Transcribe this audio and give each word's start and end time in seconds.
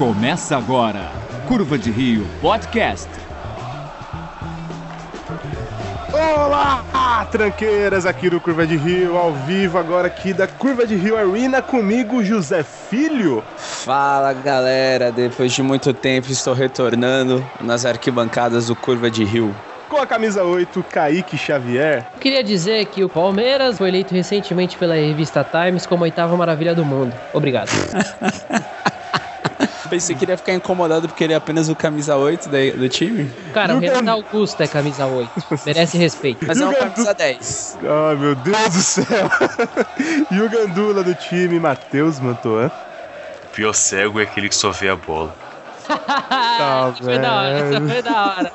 Começa 0.00 0.56
agora, 0.56 1.12
Curva 1.46 1.76
de 1.76 1.90
Rio 1.90 2.26
Podcast. 2.40 3.06
Olá, 6.10 7.28
tranqueiras 7.30 8.06
aqui 8.06 8.30
do 8.30 8.40
Curva 8.40 8.66
de 8.66 8.78
Rio, 8.78 9.18
ao 9.18 9.34
vivo 9.34 9.76
agora 9.76 10.06
aqui 10.06 10.32
da 10.32 10.48
Curva 10.48 10.86
de 10.86 10.96
Rio 10.96 11.18
Arena, 11.18 11.60
comigo 11.60 12.24
José 12.24 12.62
Filho. 12.62 13.44
Fala 13.58 14.32
galera, 14.32 15.12
depois 15.12 15.52
de 15.52 15.62
muito 15.62 15.92
tempo 15.92 16.32
estou 16.32 16.54
retornando 16.54 17.46
nas 17.60 17.84
arquibancadas 17.84 18.68
do 18.68 18.74
Curva 18.74 19.10
de 19.10 19.22
Rio. 19.22 19.54
Com 19.90 19.98
a 19.98 20.06
camisa 20.06 20.42
8, 20.42 20.82
Kaique 20.84 21.36
Xavier. 21.36 22.06
Queria 22.18 22.42
dizer 22.42 22.86
que 22.86 23.04
o 23.04 23.08
Palmeiras 23.10 23.76
foi 23.76 23.90
eleito 23.90 24.14
recentemente 24.14 24.78
pela 24.78 24.94
revista 24.94 25.44
Times 25.44 25.84
como 25.84 26.04
a 26.04 26.06
oitava 26.06 26.34
maravilha 26.38 26.74
do 26.74 26.86
mundo. 26.86 27.12
Obrigado. 27.34 27.68
Pensei 29.90 30.14
que 30.16 30.24
ele 30.24 30.32
ia 30.32 30.36
ficar 30.36 30.54
incomodado 30.54 31.08
porque 31.08 31.24
ele 31.24 31.32
é 31.32 31.36
apenas 31.36 31.68
o 31.68 31.74
camisa 31.76 32.16
8 32.16 32.48
da- 32.48 32.70
do 32.76 32.88
time. 32.88 33.28
Cara, 33.52 33.74
o 33.76 33.78
Renato 33.80 34.08
Augusto 34.08 34.60
é 34.62 34.68
camisa 34.68 35.06
8. 35.06 35.30
Merece 35.66 35.98
respeito. 35.98 36.46
Mas 36.46 36.60
é 36.60 36.66
um 36.66 36.70
Gandu- 36.72 36.92
camisa 36.94 37.14
10. 37.14 37.78
Ai, 37.82 38.16
meu 38.16 38.34
Deus 38.36 38.56
do 38.72 38.80
céu. 38.82 39.30
e 40.30 40.40
o 40.40 40.48
Gandula 40.48 41.02
do 41.02 41.14
time, 41.14 41.58
Matheus 41.58 42.20
Mantoan. 42.20 42.70
O 43.44 43.48
pior 43.52 43.72
cego 43.72 44.20
é 44.20 44.22
aquele 44.22 44.48
que 44.48 44.54
só 44.54 44.70
vê 44.70 44.88
a 44.88 44.96
bola. 44.96 45.34
Tá, 45.98 46.92
foi 47.02 47.18
da 47.18 47.34
hora, 47.34 47.58
essa 47.58 47.80
foi 47.80 48.02
da 48.02 48.26
hora. 48.26 48.52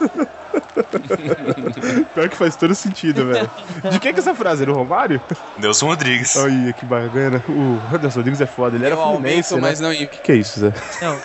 Pior 2.13 2.29
que 2.29 2.35
faz 2.37 2.55
todo 2.55 2.73
sentido, 2.75 3.25
velho. 3.27 3.49
De 3.91 3.99
quem 3.99 4.13
que 4.13 4.19
é 4.19 4.21
essa 4.21 4.33
frase? 4.35 4.63
É 4.63 4.65
do 4.65 4.73
Romário? 4.73 5.21
Nelson 5.57 5.87
Rodrigues. 5.87 6.35
Olha, 6.37 6.71
que 6.73 6.85
bacana. 6.85 7.43
O 7.49 7.79
Anderson 7.93 8.19
Rodrigues 8.19 8.41
é 8.41 8.45
foda, 8.45 8.75
ele 8.77 8.85
era 8.85 8.95
Eu 8.95 9.01
fluminense, 9.01 9.53
aumento, 9.53 9.55
né? 9.55 9.61
mas 9.69 9.79
não. 9.79 9.89
O 9.91 9.95
que, 9.95 10.07
que 10.07 10.31
é 10.31 10.35
isso, 10.35 10.59
Zé? 10.59 10.71
Não, 11.01 11.17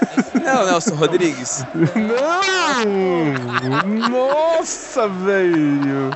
Não, 0.43 0.67
Nelson 0.67 0.95
Rodrigues. 0.95 1.65
Não! 1.95 4.09
Nossa, 4.11 5.09
velho! 5.09 6.11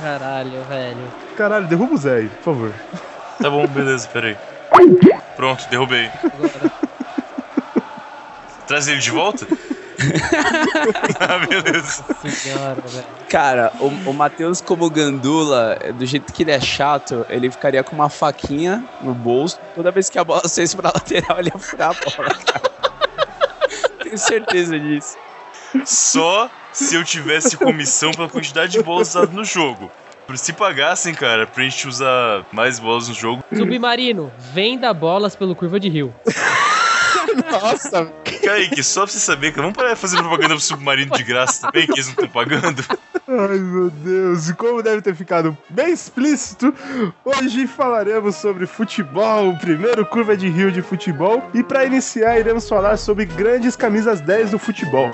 caralho, 0.00 0.62
velho. 0.68 1.12
Caralho, 1.36 1.66
derruba 1.66 1.94
o 1.94 1.98
Zé 1.98 2.16
aí, 2.16 2.28
por 2.28 2.44
favor. 2.44 2.72
Tá 3.40 3.48
bom, 3.50 3.66
beleza, 3.66 4.08
peraí. 4.12 4.36
Pronto, 5.36 5.66
derrubei. 5.70 6.10
Agora, 6.22 6.72
Traz 8.70 8.86
ele 8.86 9.00
de 9.00 9.10
volta? 9.10 9.48
ah, 11.18 11.44
beleza. 11.44 12.04
senhora. 12.24 12.80
Cara, 13.28 13.72
o, 13.80 13.86
o 14.10 14.14
Matheus 14.14 14.60
como 14.60 14.88
gandula, 14.88 15.76
do 15.98 16.06
jeito 16.06 16.32
que 16.32 16.44
ele 16.44 16.52
é 16.52 16.60
chato, 16.60 17.26
ele 17.28 17.50
ficaria 17.50 17.82
com 17.82 17.96
uma 17.96 18.08
faquinha 18.08 18.84
no 19.00 19.12
bolso. 19.12 19.58
Toda 19.74 19.90
vez 19.90 20.08
que 20.08 20.20
a 20.20 20.22
bola 20.22 20.46
saísse 20.46 20.76
pra 20.76 20.92
lateral, 20.94 21.40
ele 21.40 21.50
ia 21.52 21.58
furar 21.58 21.90
a 21.90 21.94
bola, 21.94 22.32
cara. 22.32 22.70
Tenho 24.04 24.16
certeza 24.16 24.78
disso. 24.78 25.18
Só 25.84 26.48
se 26.72 26.94
eu 26.94 27.02
tivesse 27.02 27.56
comissão 27.56 28.12
pela 28.12 28.28
quantidade 28.28 28.70
de 28.70 28.82
bolas 28.84 29.08
usadas 29.08 29.34
no 29.34 29.44
jogo. 29.44 29.90
Se 30.36 30.52
pagassem, 30.52 31.12
cara, 31.12 31.44
pra 31.44 31.64
gente 31.64 31.88
usar 31.88 32.46
mais 32.52 32.78
bolas 32.78 33.08
no 33.08 33.14
jogo. 33.14 33.42
Submarino, 33.52 34.30
venda 34.38 34.94
bolas 34.94 35.34
pelo 35.34 35.56
Curva 35.56 35.80
de 35.80 35.88
Rio. 35.88 36.14
Nossa, 37.50 38.12
Kaique, 38.42 38.82
só 38.82 39.02
pra 39.02 39.12
você 39.12 39.18
saber, 39.18 39.50
cara, 39.50 39.62
vamos 39.62 39.76
parar 39.76 39.94
de 39.94 40.00
fazer 40.00 40.18
propaganda 40.18 40.54
pro 40.54 40.60
submarino 40.60 41.12
de 41.16 41.22
graça 41.22 41.66
também, 41.66 41.86
que 41.86 41.92
eles 41.92 42.06
não 42.06 42.12
estão 42.12 42.28
pagando. 42.28 42.84
ai 43.28 43.58
meu 43.58 43.90
Deus, 43.90 44.48
e 44.48 44.54
como 44.54 44.82
deve 44.82 45.02
ter 45.02 45.14
ficado 45.14 45.56
bem 45.68 45.92
explícito, 45.92 46.74
hoje 47.24 47.66
falaremos 47.66 48.36
sobre 48.36 48.66
futebol, 48.66 49.50
o 49.50 49.58
primeiro 49.58 50.04
curva 50.06 50.36
de 50.36 50.48
rio 50.48 50.72
de 50.72 50.82
futebol, 50.82 51.42
e 51.54 51.62
para 51.62 51.84
iniciar 51.84 52.38
iremos 52.38 52.68
falar 52.68 52.96
sobre 52.96 53.24
grandes 53.24 53.76
camisas 53.76 54.20
10 54.20 54.52
do 54.52 54.58
futebol. 54.58 55.10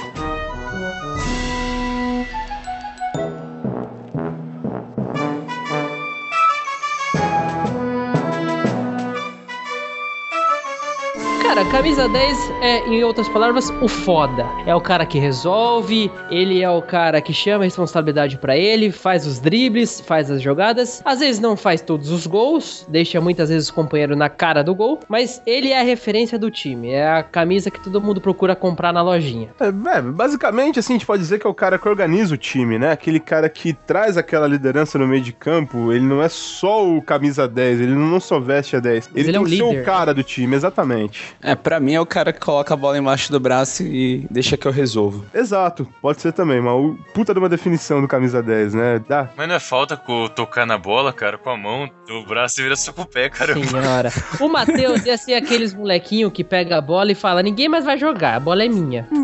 Cara, 11.57 11.71
camisa 11.71 12.07
10 12.07 12.51
é, 12.61 12.87
em 12.87 13.03
outras 13.03 13.31
palavras, 13.31 13.71
o 13.81 13.89
foda. 13.89 14.47
É 14.67 14.75
o 14.75 14.81
cara 14.81 15.07
que 15.07 15.19
resolve, 15.19 16.13
ele 16.31 16.63
é 16.63 16.69
o 16.69 16.83
cara 16.83 17.19
que 17.23 17.33
chama 17.33 17.65
a 17.65 17.65
responsabilidade 17.65 18.37
pra 18.37 18.55
ele, 18.55 18.93
faz 18.93 19.27
os 19.27 19.41
dribles, 19.41 20.03
faz 20.03 20.31
as 20.31 20.43
jogadas. 20.43 21.01
Às 21.03 21.21
vezes 21.21 21.41
não 21.41 21.57
faz 21.57 21.81
todos 21.81 22.11
os 22.11 22.27
gols, 22.27 22.87
deixa 22.91 23.23
muitas 23.23 23.49
vezes 23.49 23.71
o 23.71 23.75
companheiro 23.75 24.15
na 24.15 24.29
cara 24.29 24.63
do 24.63 24.75
gol, 24.75 25.01
mas 25.09 25.41
ele 25.47 25.71
é 25.71 25.81
a 25.81 25.83
referência 25.83 26.39
do 26.39 26.51
time. 26.51 26.91
É 26.91 27.09
a 27.09 27.23
camisa 27.23 27.71
que 27.71 27.83
todo 27.83 28.03
mundo 28.03 28.21
procura 28.21 28.55
comprar 28.55 28.93
na 28.93 29.01
lojinha. 29.01 29.49
É, 29.59 29.69
é, 29.69 30.03
basicamente, 30.03 30.79
assim, 30.79 30.93
a 30.93 30.97
gente 30.97 31.07
pode 31.07 31.23
dizer 31.23 31.39
que 31.39 31.47
é 31.47 31.51
o 31.51 31.55
cara 31.55 31.79
que 31.79 31.89
organiza 31.89 32.35
o 32.35 32.37
time, 32.37 32.79
né? 32.79 32.93
Aquele 32.93 33.19
cara 33.19 33.49
que 33.49 33.73
traz 33.73 34.19
aquela 34.19 34.47
liderança 34.47 34.99
no 34.99 35.09
meio 35.09 35.23
de 35.23 35.33
campo. 35.33 35.91
Ele 35.91 36.05
não 36.05 36.23
é 36.23 36.29
só 36.29 36.87
o 36.87 37.01
camisa 37.01 37.49
10, 37.49 37.81
ele 37.81 37.95
não 37.95 38.21
só 38.21 38.39
veste 38.39 38.77
a 38.77 38.81
10. 38.81 39.09
Mas 39.09 39.17
Ele, 39.17 39.31
ele 39.31 39.37
é 39.39 39.41
o 39.41 39.49
ser 39.49 39.63
o 39.63 39.71
líder. 39.71 39.85
cara 39.87 40.13
do 40.13 40.23
time, 40.23 40.55
exatamente. 40.55 41.35
É, 41.47 41.55
pra 41.55 41.79
mim 41.81 41.95
é 41.95 42.01
o 42.01 42.07
cara 42.07 42.33
que 42.33 42.41
coloca 42.41 42.75
a 42.75 42.77
bola 42.77 42.99
embaixo 42.99 43.31
do 43.31 43.39
braço 43.41 43.83
e 43.83 44.27
deixa 44.31 44.57
que 44.57 44.67
eu 44.67 44.73
resolvo. 44.73 45.25
Exato, 45.33 45.89
pode 46.03 46.21
ser 46.21 46.33
também, 46.33 46.61
mas 46.61 46.73
o 46.75 46.97
puta 47.15 47.33
de 47.33 47.39
uma 47.39 47.49
definição 47.49 48.01
do 48.01 48.09
camisa 48.09 48.43
10, 48.43 48.75
né? 48.75 49.01
Dá. 49.09 49.29
Mas 49.37 49.49
não 49.49 49.55
é 49.55 49.61
falta 49.61 49.97
co- 49.97 50.29
tocar 50.29 50.67
na 50.67 50.77
bola, 50.77 51.13
cara, 51.13 51.39
com 51.39 51.51
a 51.51 51.57
mão, 51.57 51.89
o 52.11 52.27
braço 52.27 52.61
e 52.61 52.65
vira 52.65 52.77
só 52.77 52.93
com 52.93 53.03
o 53.03 53.07
pé, 53.07 53.29
cara. 53.31 53.55
Senhora. 53.55 54.13
O 54.41 54.49
Matheus 54.49 55.05
ia 55.07 55.17
ser 55.17 55.35
aqueles 55.35 55.73
molequinho 55.73 56.31
que 56.31 56.43
pega 56.45 56.79
a 56.79 56.81
bola 56.81 57.13
e 57.13 57.15
fala: 57.15 57.43
ninguém 57.43 57.69
mais 57.69 57.85
vai 57.85 57.97
jogar, 57.99 58.35
a 58.37 58.41
bola 58.41 58.65
é 58.65 58.69
minha. 58.69 59.07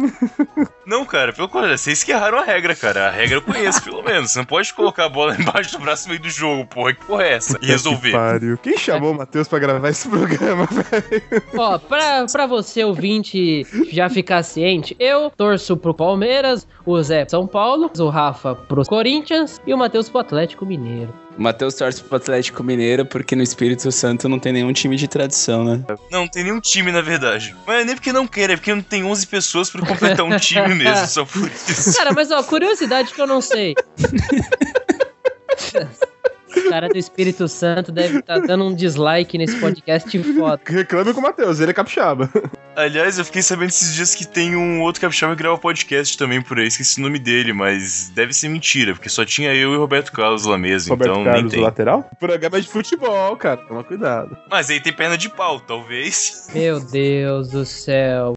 Não, 0.84 1.04
cara, 1.04 1.32
pelo 1.32 1.48
contrário, 1.48 1.78
vocês 1.78 2.02
que 2.02 2.10
erraram 2.10 2.38
a 2.38 2.44
regra, 2.44 2.74
cara. 2.74 3.06
A 3.06 3.10
regra 3.10 3.36
eu 3.36 3.42
conheço, 3.42 3.80
pelo 3.84 4.02
menos. 4.02 4.32
Você 4.32 4.38
não 4.40 4.44
pode 4.44 4.74
colocar 4.74 5.04
a 5.04 5.08
bola 5.08 5.34
embaixo 5.38 5.70
do 5.72 5.78
braço 5.78 6.04
no 6.04 6.10
meio 6.10 6.20
do 6.22 6.28
jogo, 6.28 6.66
porra. 6.66 6.92
Que 6.92 7.04
porra 7.06 7.22
é 7.22 7.32
essa? 7.34 7.56
E 7.58 7.60
Que 7.60 7.66
resolver. 7.66 8.10
pariu. 8.10 8.58
Quem 8.58 8.76
chamou 8.76 9.12
o 9.12 9.14
Matheus 9.16 9.46
pra 9.46 9.60
gravar 9.60 9.88
esse 9.90 10.08
programa, 10.08 10.66
velho? 10.70 11.22
Ó, 11.56 11.78
pra, 11.78 12.11
pra 12.32 12.46
você, 12.46 12.84
ouvinte, 12.84 13.66
já 13.90 14.08
ficar 14.08 14.42
ciente, 14.42 14.96
eu 14.98 15.30
torço 15.30 15.76
pro 15.76 15.94
Palmeiras, 15.94 16.66
o 16.84 17.00
Zé 17.02 17.24
pro 17.24 17.30
São 17.30 17.46
Paulo, 17.46 17.90
o 17.98 18.08
Rafa 18.08 18.54
pro 18.54 18.84
Corinthians 18.84 19.60
e 19.66 19.72
o 19.72 19.78
Matheus 19.78 20.08
pro 20.08 20.20
Atlético 20.20 20.66
Mineiro. 20.66 21.12
O 21.38 21.42
Matheus 21.42 21.74
torce 21.74 22.02
pro 22.02 22.16
Atlético 22.16 22.62
Mineiro 22.62 23.06
porque 23.06 23.34
no 23.34 23.42
Espírito 23.42 23.90
Santo 23.90 24.28
não 24.28 24.38
tem 24.38 24.52
nenhum 24.52 24.72
time 24.72 24.96
de 24.96 25.08
tradição, 25.08 25.64
né? 25.64 25.82
Não, 25.88 26.20
não 26.20 26.28
tem 26.28 26.44
nenhum 26.44 26.60
time, 26.60 26.92
na 26.92 27.00
verdade. 27.00 27.56
Mas 27.66 27.80
é 27.80 27.84
nem 27.84 27.94
porque 27.94 28.12
não 28.12 28.26
quer, 28.26 28.50
é 28.50 28.56
porque 28.56 28.74
não 28.74 28.82
tem 28.82 29.02
11 29.02 29.26
pessoas 29.26 29.70
pra 29.70 29.86
completar 29.86 30.26
um 30.26 30.36
time 30.36 30.74
mesmo, 30.74 31.06
só 31.06 31.24
por 31.24 31.48
isso. 31.48 31.96
Cara, 31.96 32.12
mas 32.12 32.30
ó, 32.30 32.42
curiosidade 32.42 33.14
que 33.14 33.20
eu 33.20 33.26
não 33.26 33.40
sei. 33.40 33.74
O 36.56 36.70
cara 36.70 36.88
do 36.88 36.98
Espírito 36.98 37.48
Santo 37.48 37.90
deve 37.92 38.18
estar 38.18 38.38
dando 38.40 38.64
um 38.64 38.74
dislike 38.74 39.38
nesse 39.38 39.58
podcast 39.58 40.22
foda. 40.34 40.60
Reclame 40.64 41.12
com 41.12 41.20
o 41.20 41.22
Matheus, 41.22 41.60
ele 41.60 41.70
é 41.70 41.74
capixaba. 41.74 42.30
Aliás, 42.74 43.18
eu 43.18 43.24
fiquei 43.24 43.42
sabendo 43.42 43.68
esses 43.68 43.94
dias 43.94 44.14
que 44.14 44.26
tem 44.26 44.56
um 44.56 44.80
outro 44.80 45.00
capixaba 45.00 45.34
que 45.34 45.42
grava 45.42 45.58
podcast 45.58 46.16
também 46.16 46.40
por 46.40 46.58
aí, 46.58 46.66
esqueci 46.66 46.98
o 47.00 47.02
nome 47.02 47.18
dele, 47.18 47.52
mas 47.52 48.10
deve 48.14 48.32
ser 48.32 48.48
mentira, 48.48 48.94
porque 48.94 49.08
só 49.08 49.24
tinha 49.24 49.54
eu 49.54 49.72
e 49.74 49.76
o 49.76 49.80
Roberto 49.80 50.12
Carlos 50.12 50.46
lá 50.46 50.56
mesmo, 50.56 50.90
Roberto 50.94 51.10
então 51.10 51.24
nem 51.24 51.32
Carlos, 51.32 51.52
o 51.52 51.54
tem. 51.54 51.64
lateral? 51.64 52.08
O 52.12 52.16
programa 52.16 52.56
é 52.58 52.60
de 52.60 52.68
futebol, 52.68 53.36
cara. 53.36 53.58
Toma 53.58 53.84
cuidado. 53.84 54.36
Mas 54.50 54.70
aí 54.70 54.80
tem 54.80 54.92
perna 54.92 55.18
de 55.18 55.28
pau, 55.28 55.60
talvez. 55.60 56.48
Meu 56.54 56.80
Deus 56.80 57.50
do 57.50 57.64
céu. 57.64 58.34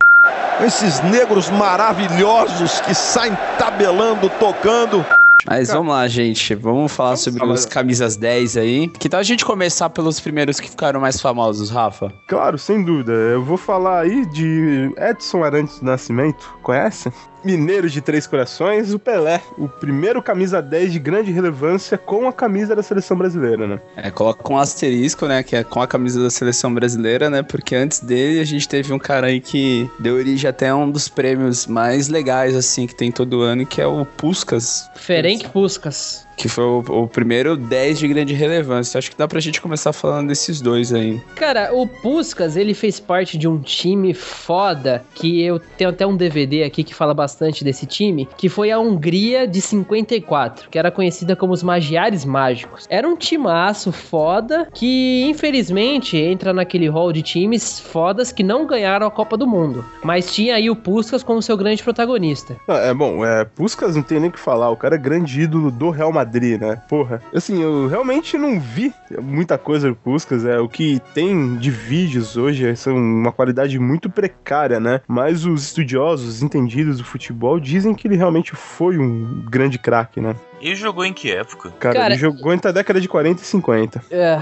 Esses 0.66 1.02
negros 1.04 1.50
maravilhosos 1.50 2.80
que 2.82 2.94
saem 2.94 3.38
tabelando, 3.58 4.30
tocando. 4.40 5.06
Mas 5.46 5.68
Cara, 5.68 5.80
vamos 5.80 5.94
lá, 5.94 6.08
gente. 6.08 6.56
Vamos 6.56 6.92
falar 6.92 7.18
sobre 7.18 7.40
falar. 7.40 7.54
os 7.54 7.66
camisas 7.66 8.16
10 8.18 8.58
aí. 8.58 8.88
Que 8.88 9.08
tal 9.08 9.20
a 9.20 9.24
gente 9.24 9.46
começar 9.46 9.90
pelos 9.90 10.20
primeiros 10.20 10.60
que 10.60 10.70
ficaram 10.70 11.00
mais 11.00 11.22
famosos, 11.22 11.70
Rafa? 11.70 12.12
Claro, 12.28 12.58
sem 12.58 12.84
dúvida. 12.84 13.12
Eu 13.12 13.44
vou 13.44 13.58
falar 13.58 14.02
aí 14.02 14.26
de 14.26 14.92
Edson 14.98 15.44
Arantes 15.44 15.80
do 15.80 15.86
Nascimento. 15.86 16.58
Conhece? 16.64 17.12
Mineiro 17.46 17.88
de 17.90 18.02
Três 18.02 18.26
Corações, 18.26 18.92
o 18.92 18.98
Pelé. 18.98 19.40
O 19.56 19.70
primeiro 19.70 20.22
camisa 20.22 20.62
10 20.62 20.92
de 20.92 21.00
grande 21.00 21.32
relevância 21.32 21.96
com 21.96 22.28
a 22.28 22.34
camisa 22.34 22.76
da 22.76 22.82
seleção 22.82 23.16
brasileira, 23.16 23.68
né? 23.68 23.80
É, 23.96 24.10
coloca 24.10 24.52
um 24.52 24.58
asterisco, 24.58 25.28
né? 25.28 25.44
Que 25.44 25.56
é 25.56 25.64
com 25.64 25.80
a 25.80 25.88
camisa 25.88 26.22
da 26.22 26.32
seleção 26.32 26.74
brasileira, 26.74 27.30
né? 27.30 27.44
Porque 27.44 27.76
antes 27.76 28.00
dele 28.00 28.40
a 28.40 28.44
gente 28.44 28.68
teve 28.68 28.92
um 28.92 29.00
cara 29.00 29.28
aí 29.28 29.40
que 29.40 29.88
deu 30.00 30.16
origem 30.16 30.50
até 30.50 30.70
a 30.70 30.76
um 30.76 30.90
dos 30.90 31.08
prêmios 31.08 31.68
mais 31.68 32.08
legais, 32.08 32.56
assim, 32.56 32.88
que 32.88 32.96
tem 32.96 33.12
todo 33.12 33.42
ano, 33.42 33.66
que 33.66 33.80
é 33.80 33.86
o 33.86 34.06
Puskas. 34.06 34.90
Ferenc 34.96 35.48
Puskas. 35.50 36.25
Que 36.36 36.50
foi 36.50 36.64
o, 36.64 36.80
o 36.80 37.08
primeiro 37.08 37.56
10 37.56 38.00
de 38.00 38.08
grande 38.08 38.34
relevância. 38.34 38.98
Acho 38.98 39.12
que 39.12 39.18
dá 39.18 39.28
pra 39.28 39.40
gente 39.40 39.62
começar 39.62 39.94
falando 39.94 40.28
desses 40.28 40.62
dois 40.62 40.94
aí. 40.94 41.22
Cara, 41.36 41.72
o 41.74 41.88
Puskas, 41.88 42.56
ele 42.56 42.74
fez 42.74 43.00
parte 43.00 43.38
de 43.38 43.48
um 43.48 43.60
time 43.60 44.14
foda, 44.14 45.04
que 45.14 45.42
eu 45.42 45.60
tenho 45.60 45.90
até 45.90 46.06
um 46.06 46.16
DVD 46.16 46.64
aqui 46.64 46.84
que 46.84 46.94
fala 46.94 47.14
bastante 47.14 47.64
desse 47.64 47.86
time, 47.86 48.28
que 48.38 48.50
foi 48.50 48.72
a 48.72 48.80
Hungria 48.80 49.48
de 49.48 49.62
54, 49.62 50.70
que 50.70 50.78
era 50.78 50.92
conhecida 50.92 51.36
como 51.36 51.54
os 51.54 51.64
Magiares 51.64 52.26
Mágicos. 52.26 52.86
Era 52.90 53.08
um 53.08 53.16
timaço 53.16 53.92
foda, 53.92 54.68
que 54.74 55.24
infelizmente 55.26 56.18
entra 56.18 56.54
naquele 56.54 56.88
hall 56.88 57.12
de 57.12 57.22
times 57.22 57.80
fodas 57.80 58.32
que 58.32 58.44
não 58.44 58.66
ganharam 58.66 59.08
a 59.08 59.12
Copa 59.12 59.38
do 59.38 59.48
Mundo. 59.48 59.86
Mas 60.04 60.34
tinha 60.34 60.56
aí 60.56 60.70
o 60.70 60.76
Puskas 60.76 61.24
como 61.24 61.42
seu 61.42 61.58
grande 61.58 61.84
protagonista. 61.84 62.56
Ah, 62.68 62.78
é 62.78 62.94
bom, 62.94 63.26
é, 63.26 63.46
Puskas 63.46 63.96
não 63.96 64.04
tem 64.04 64.20
nem 64.20 64.30
o 64.30 64.34
que 64.34 64.40
falar, 64.40 64.70
o 64.70 64.78
cara 64.78 64.96
é 64.96 64.98
grande 64.98 65.42
ídolo 65.42 65.72
do 65.72 65.90
Real 65.90 66.12
Madrid, 66.12 66.25
né? 66.58 66.82
Porra. 66.88 67.22
Assim, 67.34 67.62
eu 67.62 67.88
realmente 67.88 68.38
não 68.38 68.60
vi 68.60 68.94
muita 69.22 69.58
coisa 69.58 69.90
do 69.90 69.96
Puskas, 69.96 70.46
é 70.46 70.60
o 70.60 70.68
que 70.68 71.02
tem 71.14 71.58
de 71.58 71.72
vídeos 71.72 72.38
hoje 72.38 72.76
são 72.76 72.96
uma 72.96 73.32
qualidade 73.32 73.78
muito 73.80 74.10
precária, 74.10 74.80
né? 74.80 75.02
Mas 75.08 75.46
os 75.46 75.64
estudiosos, 75.64 76.42
entendidos 76.42 76.98
do 76.98 77.04
futebol, 77.04 77.60
dizem 77.60 77.94
que 77.94 78.08
ele 78.08 78.16
realmente 78.16 78.56
foi 78.56 78.98
um 78.98 79.44
grande 79.50 79.78
craque, 79.78 80.20
né? 80.20 80.36
Ele 80.62 80.76
jogou 80.76 81.06
em 81.06 81.14
que 81.14 81.32
época? 81.32 81.72
Cara, 81.80 81.96
Cara, 81.96 82.14
ele 82.14 82.20
jogou 82.20 82.54
entre 82.54 82.70
a 82.70 82.72
década 82.72 83.00
de 83.00 83.08
40 83.08 83.42
e 83.42 83.46
50. 83.46 84.02
É, 84.10 84.42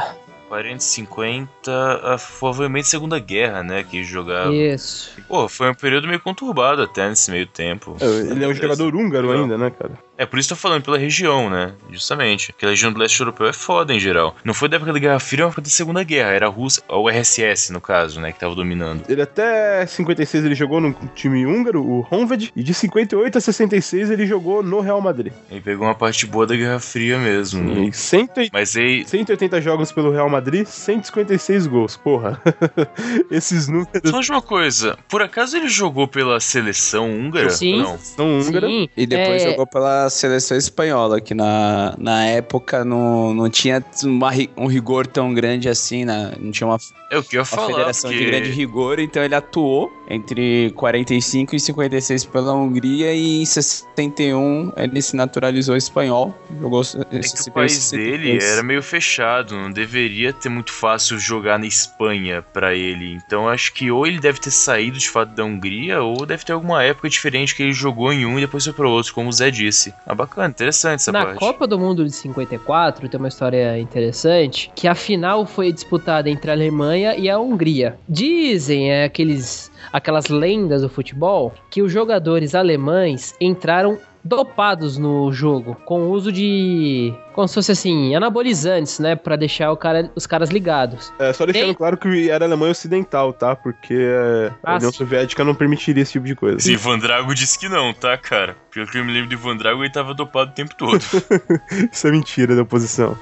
40, 0.54 0.84
50, 0.84 1.50
ah, 1.68 2.16
provavelmente 2.40 2.88
Segunda 2.88 3.18
Guerra, 3.18 3.64
né? 3.64 3.84
Que 3.84 3.98
ele 3.98 4.04
jogava. 4.04 4.54
isso. 4.54 5.12
Pô, 5.28 5.50
foi 5.50 5.72
um 5.72 5.74
período 5.74 6.08
meio 6.08 6.20
conturbado 6.20 6.84
até 6.84 7.10
nesse 7.10 7.32
meio 7.32 7.48
tempo. 7.48 7.98
É, 8.00 8.06
Ele 8.06 8.46
é 8.46 8.48
um 8.48 8.54
jogador 8.54 8.96
húngaro 8.96 9.30
Legal. 9.30 9.44
ainda, 9.44 9.58
né, 9.58 9.72
cara? 9.72 9.94
É 10.16 10.26
por 10.28 10.38
isso 10.38 10.48
que 10.48 10.54
eu 10.54 10.58
tô 10.58 10.62
falando 10.62 10.84
pela 10.84 10.98
região, 10.98 11.50
né? 11.50 11.74
Justamente. 11.90 12.54
Porque 12.54 12.66
a 12.66 12.70
região 12.70 12.94
do 12.94 13.00
leste 13.00 13.20
europeu 13.20 13.48
é 13.48 13.54
foda 13.54 13.94
em 13.94 14.00
geral. 14.00 14.36
Não 14.44 14.54
foi 14.54 14.70
da 14.70 14.76
época 14.76 14.94
da 14.94 15.00
Guerra 15.00 15.20
Fria, 15.20 15.46
mas 15.46 15.56
foi 15.56 15.64
da 15.64 15.70
Segunda 15.70 16.04
Guerra. 16.04 16.30
Era 16.30 16.46
a 16.46 16.50
Rússia, 16.50 16.84
ou 16.88 17.10
RSS 17.10 17.74
no 17.74 17.82
caso, 17.82 18.22
né? 18.22 18.32
Que 18.32 18.40
tava 18.40 18.54
dominando. 18.54 19.04
Ele 19.10 19.22
até 19.22 19.86
56 19.86 20.46
ele 20.46 20.54
jogou 20.54 20.80
no 20.80 20.94
time 21.16 21.46
húngaro, 21.48 21.84
o 21.84 22.08
Honved, 22.12 22.54
e 22.56 22.64
de 22.64 22.74
58 22.74 23.38
a 23.38 23.42
66 23.42 24.12
ele 24.12 24.28
jogou 24.28 24.62
no 24.62 24.82
Real 24.82 25.02
Madrid. 25.02 25.34
Ele 25.50 25.62
pegou 25.62 25.88
uma 25.88 25.96
parte 25.96 26.28
boa 26.28 26.46
da 26.46 26.56
Guerra 26.56 26.80
Fria 26.80 27.18
mesmo. 27.18 27.88
E 27.88 27.92
180 27.92 28.52
Mas 28.54 28.78
aí. 28.78 29.04
180 29.06 29.62
jogos 29.62 29.92
pelo 29.92 30.12
Real 30.12 30.30
Madrid, 30.30 30.43
156 30.66 31.68
gols, 31.68 31.98
porra. 31.98 32.42
Esses 33.31 33.68
números 33.68 33.90
Só 34.06 34.19
de 34.22 34.31
uma 34.31 34.42
coisa, 34.42 34.98
por 35.07 35.22
acaso 35.22 35.57
ele 35.57 35.68
jogou 35.69 36.07
pela 36.07 36.40
seleção 36.40 37.10
húngara? 37.10 37.50
Sim. 37.50 37.78
Não. 37.81 37.98
são 37.98 38.40
húngaros. 38.40 38.69
Sim, 38.69 38.90
E 38.95 39.06
depois 39.06 39.42
é, 39.44 39.50
jogou 39.50 39.68
pela 39.68 40.10
seleção 40.10 40.57
espanhola, 40.57 41.22
que 41.22 41.34
na, 41.34 41.95
na 41.98 42.25
época 42.25 42.84
não, 42.84 43.34
não 43.34 43.50
tinha 43.50 43.84
uma 44.04 44.31
um 44.57 44.68
rigor 44.68 45.06
tão 45.06 45.34
grande 45.34 45.69
assim, 45.69 46.06
né? 46.06 46.34
não 46.40 46.51
tinha 46.51 46.68
uma, 46.68 46.78
É 47.12 47.18
o 47.18 47.24
que 47.24 47.38
eu 47.38 47.42
uma 47.42 47.46
falar. 47.46 47.68
federação 47.68 48.10
porque... 48.10 48.25
de 48.25 48.31
grande 48.31 48.50
rigor, 48.50 49.00
então 49.00 49.24
ele 49.24 49.36
atuou 49.36 49.92
entre 50.10 50.72
45 50.75 51.56
e 51.56 51.60
56 51.60 52.25
pela 52.25 52.54
Hungria 52.54 53.13
e 53.13 53.42
em 53.42 53.46
61 53.46 54.74
ele 54.75 55.01
se 55.01 55.16
naturalizou 55.16 55.75
espanhol. 55.75 56.36
Jogou 56.60 56.81
É 57.12 57.19
que 57.19 57.50
o 57.50 57.54
país 57.54 57.92
dele 57.92 58.39
era 58.42 58.63
meio 58.63 58.81
fechado, 58.81 59.56
não 59.56 59.72
deveria 59.72 60.33
ter 60.40 60.50
muito 60.50 60.72
fácil 60.72 61.18
jogar 61.18 61.58
na 61.60 61.66
Espanha 61.66 62.44
pra 62.54 62.74
ele. 62.74 63.14
Então 63.14 63.48
acho 63.48 63.74
que 63.74 63.92
ou 63.92 64.06
ele 64.06 64.20
deve 64.20 64.40
ter 64.40 64.52
saído 64.52 64.98
de 64.98 65.10
fato 65.10 65.30
da 65.30 65.44
Hungria, 65.44 66.02
ou 66.02 66.26
deve 66.26 66.44
ter 66.44 66.54
alguma 66.54 66.84
época 66.84 67.10
diferente 67.10 67.56
que 67.56 67.64
ele 67.64 67.74
jogou 67.74 68.12
em 68.12 68.26
um 68.26 68.38
e 68.38 68.42
depois 68.42 68.64
foi 68.64 68.74
pro 68.74 68.90
outro, 68.90 69.14
como 69.14 69.30
o 69.30 69.32
Zé 69.32 69.52
disse. 69.52 69.94
Ah, 70.06 70.16
bacana, 70.16 70.50
interessante 70.50 70.96
essa 70.96 71.12
Na 71.12 71.26
parte. 71.26 71.40
Copa 71.40 71.68
do 71.68 71.80
Mundo 71.80 72.06
de 72.06 72.12
54 72.12 73.10
tem 73.10 73.20
uma 73.20 73.28
história 73.28 73.80
interessante, 73.80 74.72
que 74.76 74.88
a 74.88 74.96
final 74.96 75.46
foi 75.46 75.72
disputada 75.72 76.30
entre 76.30 76.50
a 76.50 76.54
Alemanha 76.54 77.16
e 77.16 77.30
a 77.30 77.40
Hungria. 77.40 77.98
Dizem 78.08 78.92
é, 78.92 79.06
aqueles, 79.06 79.72
aquelas 79.92 80.28
lendas 80.28 80.82
do 80.82 80.90
futebol 80.90 81.54
que 81.70 81.82
os 81.82 81.92
jogadores 81.92 82.56
alemães 82.56 83.36
entraram 83.40 83.98
dopados 84.24 84.98
no 84.98 85.31
jogo, 85.34 85.75
com 85.86 86.04
o 86.04 86.12
uso 86.12 86.31
de, 86.31 87.14
como 87.34 87.48
se 87.48 87.54
fosse 87.56 87.72
assim, 87.74 88.16
anabolizantes, 88.16 89.00
né, 89.00 89.16
Pra 89.16 89.36
deixar 89.36 89.72
o 89.72 89.78
cara, 89.78 90.10
os 90.16 90.25
caras 90.25 90.50
ligados. 90.50 91.12
É, 91.20 91.34
só 91.34 91.46
deixando 91.46 91.66
Tem- 91.68 91.74
claro 91.74 91.98
que 91.98 92.30
era 92.30 92.46
Alemanha 92.46 92.72
Ocidental, 92.72 93.34
tá? 93.34 93.56
Porque 93.56 93.94
é, 93.94 94.52
a 94.64 94.74
Ah, 94.74 94.75
União. 94.78 94.92
Soviética 94.92 95.44
não 95.44 95.54
permitiria 95.56 96.02
esse 96.04 96.14
tipo 96.14 96.25
de 96.25 96.36
coisa. 96.36 96.60
Sim, 96.60 96.74
Ivan 96.74 96.98
Drago 97.00 97.34
disse 97.36 97.58
que 97.60 97.68
não, 97.68 97.94
tá, 97.94 98.18
cara? 98.18 98.56
Pelo 98.72 98.88
que 98.88 98.98
eu 98.98 99.06
me 99.06 99.12
lembro 99.12 99.30
do 99.30 99.34
Ivan 99.34 99.58
Drago, 99.58 99.84
ele 99.84 99.92
tava 99.92 100.14
dopado 100.14 100.52
o 100.52 100.54
tempo 100.54 100.74
todo. 100.75 101.00
Isso 101.92 102.08
é 102.08 102.12
mentira 102.12 102.56
da 102.56 102.62
oposição. 102.64 103.18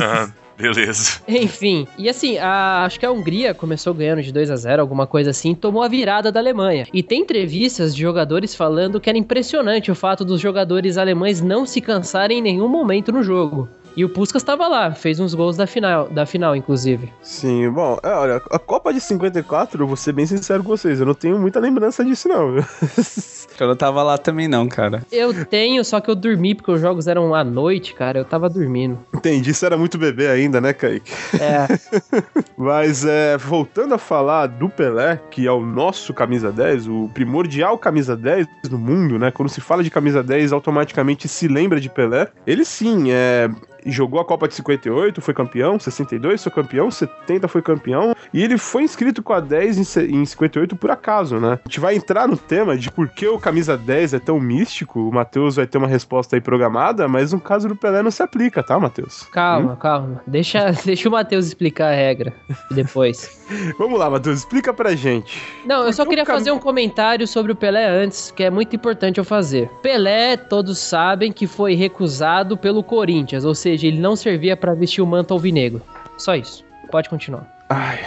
ah, 0.00 0.28
beleza. 0.56 1.20
Enfim, 1.28 1.86
e 1.98 2.08
assim, 2.08 2.38
a- 2.38 2.84
acho 2.84 2.98
que 2.98 3.06
a 3.06 3.10
Hungria 3.12 3.54
começou 3.54 3.92
ganhando 3.94 4.22
de 4.22 4.32
2 4.32 4.50
a 4.50 4.56
0 4.56 4.80
alguma 4.82 5.06
coisa 5.06 5.30
assim, 5.30 5.54
tomou 5.54 5.82
a 5.82 5.88
virada 5.88 6.30
da 6.32 6.40
Alemanha. 6.40 6.86
E 6.92 7.02
tem 7.02 7.22
entrevistas 7.22 7.94
de 7.94 8.02
jogadores 8.02 8.54
falando 8.54 9.00
que 9.00 9.08
era 9.08 9.18
impressionante 9.18 9.90
o 9.90 9.94
fato 9.94 10.24
dos 10.24 10.40
jogadores 10.40 10.96
alemães 10.98 11.40
não 11.40 11.64
se 11.66 11.80
cansarem 11.80 12.38
em 12.38 12.42
nenhum 12.42 12.68
momento 12.68 13.10
no 13.12 13.22
jogo. 13.22 13.68
E 13.96 14.04
o 14.04 14.08
Puskas 14.08 14.42
estava 14.42 14.66
lá, 14.66 14.90
fez 14.92 15.20
uns 15.20 15.34
gols 15.34 15.56
da 15.56 15.68
final, 15.68 16.08
da 16.08 16.26
final 16.26 16.56
inclusive. 16.56 17.12
Sim, 17.22 17.70
bom, 17.70 17.96
é, 18.02 18.08
olha, 18.12 18.42
a 18.50 18.58
Copa 18.58 18.92
de 18.92 19.00
54, 19.00 19.80
eu 19.80 19.86
vou 19.86 19.96
ser 19.96 20.12
bem 20.12 20.26
sincero 20.26 20.64
com 20.64 20.70
vocês, 20.70 20.98
eu 20.98 21.06
não 21.06 21.14
tenho 21.14 21.38
muita 21.38 21.60
lembrança 21.60 22.04
disso, 22.04 22.26
não. 22.28 22.56
Eu 23.62 23.68
não 23.68 23.76
tava 23.76 24.02
lá 24.02 24.18
também 24.18 24.48
não, 24.48 24.68
cara. 24.68 25.02
Eu 25.12 25.44
tenho, 25.44 25.84
só 25.84 26.00
que 26.00 26.10
eu 26.10 26.14
dormi 26.14 26.54
porque 26.54 26.70
os 26.70 26.80
jogos 26.80 27.06
eram 27.06 27.34
à 27.34 27.44
noite, 27.44 27.94
cara, 27.94 28.18
eu 28.18 28.24
tava 28.24 28.48
dormindo. 28.48 28.98
Entendi, 29.14 29.50
isso 29.50 29.64
era 29.64 29.76
muito 29.76 29.98
bebê 29.98 30.28
ainda, 30.28 30.60
né, 30.60 30.72
Kaique? 30.72 31.12
É, 31.40 31.66
Mas 32.56 33.04
é, 33.04 33.36
voltando 33.36 33.94
a 33.94 33.98
falar 33.98 34.46
do 34.46 34.68
Pelé, 34.68 35.20
que 35.30 35.46
é 35.46 35.52
o 35.52 35.64
nosso 35.64 36.12
camisa 36.12 36.52
10, 36.52 36.88
o 36.88 37.10
primordial 37.12 37.78
camisa 37.78 38.16
10 38.16 38.46
no 38.70 38.78
mundo, 38.78 39.18
né? 39.18 39.30
Quando 39.30 39.48
se 39.48 39.60
fala 39.60 39.82
de 39.82 39.90
camisa 39.90 40.22
10, 40.22 40.52
automaticamente 40.52 41.28
se 41.28 41.48
lembra 41.48 41.80
de 41.80 41.88
Pelé. 41.88 42.28
Ele 42.46 42.64
sim, 42.64 43.10
é, 43.10 43.48
jogou 43.84 44.20
a 44.20 44.24
Copa 44.24 44.48
de 44.48 44.54
58, 44.54 45.20
foi 45.20 45.34
campeão, 45.34 45.78
62 45.78 46.42
foi 46.42 46.52
campeão, 46.52 46.90
70 46.90 47.48
foi 47.48 47.62
campeão, 47.62 48.14
e 48.32 48.42
ele 48.42 48.56
foi 48.58 48.82
inscrito 48.82 49.22
com 49.22 49.32
a 49.32 49.40
10 49.40 49.78
em 49.78 49.84
se- 49.84 50.06
em 50.06 50.24
58 50.24 50.76
por 50.76 50.90
acaso, 50.90 51.38
né? 51.38 51.58
A 51.64 51.68
gente 51.68 51.80
vai 51.80 51.94
entrar 51.94 52.26
no 52.28 52.36
tema 52.36 52.76
de 52.76 52.90
por 52.90 53.08
que 53.08 53.26
o 53.28 53.38
camisa 53.38 53.76
10 53.76 54.14
é 54.14 54.18
tão 54.18 54.38
místico, 54.40 55.00
o 55.00 55.12
Matheus 55.12 55.56
vai 55.56 55.66
ter 55.66 55.78
uma 55.78 55.86
resposta 55.88 56.36
aí 56.36 56.40
programada, 56.40 57.06
mas 57.08 57.32
no 57.32 57.40
caso 57.40 57.68
do 57.68 57.76
Pelé 57.76 58.02
não 58.02 58.10
se 58.10 58.22
aplica, 58.22 58.62
tá, 58.62 58.78
Matheus? 58.78 59.22
calma, 59.32 59.76
calma. 59.76 60.22
Deixa, 60.26 60.70
deixa 60.84 61.08
o 61.08 61.12
Matheus 61.12 61.46
explicar 61.46 61.92
a 61.92 61.94
regra 61.94 62.32
depois. 62.70 63.42
Vamos 63.78 63.98
lá, 63.98 64.08
Matheus, 64.08 64.38
explica 64.38 64.72
pra 64.72 64.94
gente. 64.94 65.40
Não, 65.66 65.84
eu 65.84 65.92
só 65.92 66.04
queria 66.06 66.24
cam- 66.24 66.34
fazer 66.34 66.50
um 66.50 66.58
comentário 66.58 67.26
sobre 67.26 67.52
o 67.52 67.56
Pelé 67.56 67.86
antes, 67.86 68.30
que 68.30 68.42
é 68.42 68.50
muito 68.50 68.74
importante 68.74 69.18
eu 69.18 69.24
fazer. 69.24 69.68
Pelé, 69.82 70.36
todos 70.36 70.78
sabem 70.78 71.30
que 71.30 71.46
foi 71.46 71.74
recusado 71.74 72.56
pelo 72.56 72.82
Corinthians, 72.82 73.44
ou 73.44 73.54
seja, 73.54 73.73
ele 73.82 73.98
não 73.98 74.14
servia 74.14 74.56
pra 74.56 74.74
vestir 74.74 75.02
o 75.02 75.06
manto 75.06 75.32
alvinegro. 75.32 75.82
Só 76.16 76.34
isso. 76.34 76.64
Pode 76.90 77.08
continuar. 77.08 77.52
Ai, 77.68 77.98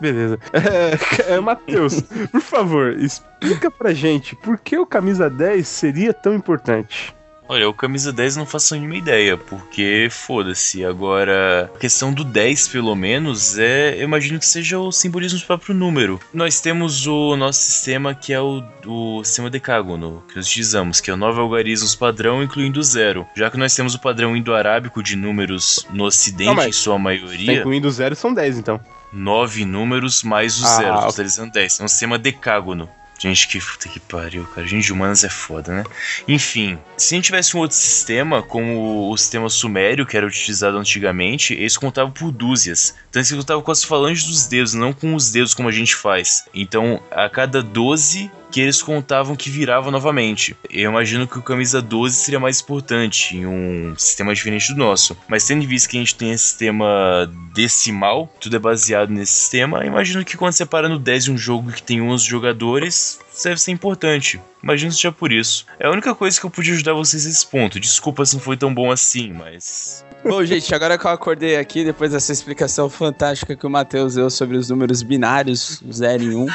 beleza. 0.00 0.38
É, 0.52 1.34
é, 1.34 1.40
Matheus, 1.40 2.00
por 2.30 2.40
favor, 2.40 2.92
explica 2.98 3.70
pra 3.70 3.92
gente 3.92 4.36
por 4.36 4.58
que 4.58 4.78
o 4.78 4.86
camisa 4.86 5.28
10 5.28 5.66
seria 5.66 6.14
tão 6.14 6.34
importante. 6.34 7.14
Olha, 7.52 7.68
o 7.68 7.74
camisa 7.74 8.12
10 8.12 8.36
não 8.36 8.46
faço 8.46 8.74
a 8.74 8.76
mínima 8.76 8.96
ideia, 8.96 9.36
porque 9.36 10.06
foda-se. 10.08 10.84
Agora, 10.84 11.68
a 11.74 11.78
questão 11.80 12.12
do 12.12 12.22
10, 12.22 12.68
pelo 12.68 12.94
menos, 12.94 13.58
é. 13.58 13.96
Eu 13.98 14.04
imagino 14.04 14.38
que 14.38 14.46
seja 14.46 14.78
o 14.78 14.92
simbolismo 14.92 15.36
do 15.40 15.44
próprio 15.44 15.74
número. 15.74 16.20
Nós 16.32 16.60
temos 16.60 17.08
o 17.08 17.34
nosso 17.34 17.60
sistema 17.60 18.14
que 18.14 18.32
é 18.32 18.40
o, 18.40 18.62
o 18.86 19.24
sistema 19.24 19.50
decágono, 19.50 20.22
que 20.28 20.36
nós 20.36 20.46
utilizamos, 20.46 21.00
que 21.00 21.10
é 21.10 21.14
o 21.14 21.16
nove 21.16 21.40
algarismos 21.40 21.96
padrão, 21.96 22.40
incluindo 22.40 22.78
o 22.78 22.84
zero. 22.84 23.26
Já 23.34 23.50
que 23.50 23.56
nós 23.58 23.74
temos 23.74 23.96
o 23.96 23.98
padrão 23.98 24.36
indo-arábico 24.36 25.02
de 25.02 25.16
números 25.16 25.84
no 25.90 26.04
ocidente, 26.04 26.54
Não, 26.54 26.62
em 26.64 26.70
sua 26.72 26.94
Tá 26.94 26.98
maioria, 27.00 27.52
incluindo 27.54 27.88
o 27.88 27.90
zero, 27.90 28.14
são 28.14 28.32
10, 28.32 28.58
então. 28.58 28.78
nove 29.12 29.64
números 29.64 30.22
mais 30.22 30.62
o 30.62 30.64
Ah, 30.64 30.68
zero, 30.76 30.94
ok. 30.98 31.06
totalizando 31.08 31.50
10. 31.50 31.80
É 31.80 31.84
um 31.84 31.88
sistema 31.88 32.16
decágono. 32.16 32.88
Gente, 33.20 33.48
que 33.48 33.60
puta 33.60 33.86
que 33.86 34.00
pariu, 34.00 34.46
cara. 34.46 34.66
Gente 34.66 34.86
de 34.86 34.92
humanas 34.94 35.22
é 35.24 35.28
foda, 35.28 35.74
né? 35.74 35.84
Enfim, 36.26 36.78
se 36.96 37.14
a 37.14 37.16
gente 37.16 37.26
tivesse 37.26 37.54
um 37.54 37.60
outro 37.60 37.76
sistema, 37.76 38.42
como 38.42 39.10
o 39.10 39.16
sistema 39.18 39.50
sumério, 39.50 40.06
que 40.06 40.16
era 40.16 40.26
utilizado 40.26 40.78
antigamente, 40.78 41.52
eles 41.52 41.76
contavam 41.76 42.10
por 42.10 42.32
dúzias. 42.32 42.94
Então 43.10 43.20
eles 43.20 43.30
contavam 43.30 43.62
com 43.62 43.70
as 43.70 43.84
falanges 43.84 44.24
dos 44.24 44.46
dedos, 44.46 44.72
não 44.72 44.94
com 44.94 45.14
os 45.14 45.30
dedos 45.30 45.52
como 45.52 45.68
a 45.68 45.72
gente 45.72 45.94
faz. 45.94 46.46
Então, 46.54 47.02
a 47.10 47.28
cada 47.28 47.62
12 47.62 48.30
que 48.50 48.60
eles 48.60 48.82
contavam 48.82 49.36
que 49.36 49.50
virava 49.50 49.90
novamente. 49.90 50.56
Eu 50.68 50.90
imagino 50.90 51.26
que 51.26 51.38
o 51.38 51.42
camisa 51.42 51.80
12 51.80 52.16
seria 52.16 52.40
mais 52.40 52.60
importante 52.60 53.36
em 53.36 53.46
um 53.46 53.94
sistema 53.96 54.34
diferente 54.34 54.72
do 54.72 54.78
nosso. 54.78 55.16
Mas 55.28 55.46
tendo 55.46 55.62
em 55.62 55.66
vista 55.66 55.88
que 55.88 55.96
a 55.96 56.00
gente 56.00 56.14
tem 56.14 56.32
esse 56.32 56.44
sistema 56.44 57.30
decimal, 57.54 58.32
tudo 58.40 58.56
é 58.56 58.58
baseado 58.58 59.10
nesse 59.10 59.32
sistema, 59.32 59.84
imagino 59.84 60.24
que 60.24 60.36
quando 60.36 60.52
você 60.52 60.66
para 60.66 60.88
no 60.88 60.98
10 60.98 61.24
de 61.24 61.32
um 61.32 61.38
jogo 61.38 61.72
que 61.72 61.82
tem 61.82 62.00
11 62.00 62.26
jogadores, 62.26 63.18
deve 63.42 63.60
ser 63.60 63.70
importante. 63.70 64.40
Imagino 64.62 64.92
seja 64.92 65.10
por 65.10 65.32
isso. 65.32 65.66
É 65.78 65.86
a 65.86 65.90
única 65.90 66.14
coisa 66.14 66.38
que 66.38 66.44
eu 66.44 66.50
pude 66.50 66.70
ajudar 66.72 66.92
vocês 66.92 67.24
nesse 67.24 67.46
ponto. 67.46 67.80
Desculpa 67.80 68.24
se 68.26 68.34
não 68.34 68.42
foi 68.42 68.56
tão 68.56 68.72
bom 68.72 68.90
assim, 68.90 69.32
mas. 69.32 70.04
Bom, 70.22 70.44
gente, 70.44 70.74
agora 70.74 70.98
que 70.98 71.06
eu 71.06 71.10
acordei 71.10 71.56
aqui, 71.56 71.82
depois 71.82 72.12
dessa 72.12 72.30
explicação 72.30 72.90
fantástica 72.90 73.56
que 73.56 73.66
o 73.66 73.70
Matheus 73.70 74.14
deu 74.14 74.28
sobre 74.28 74.56
os 74.56 74.68
números 74.68 75.02
binários, 75.02 75.82
0 75.90 76.22
e 76.24 76.34
1. 76.34 76.42
Um, 76.42 76.46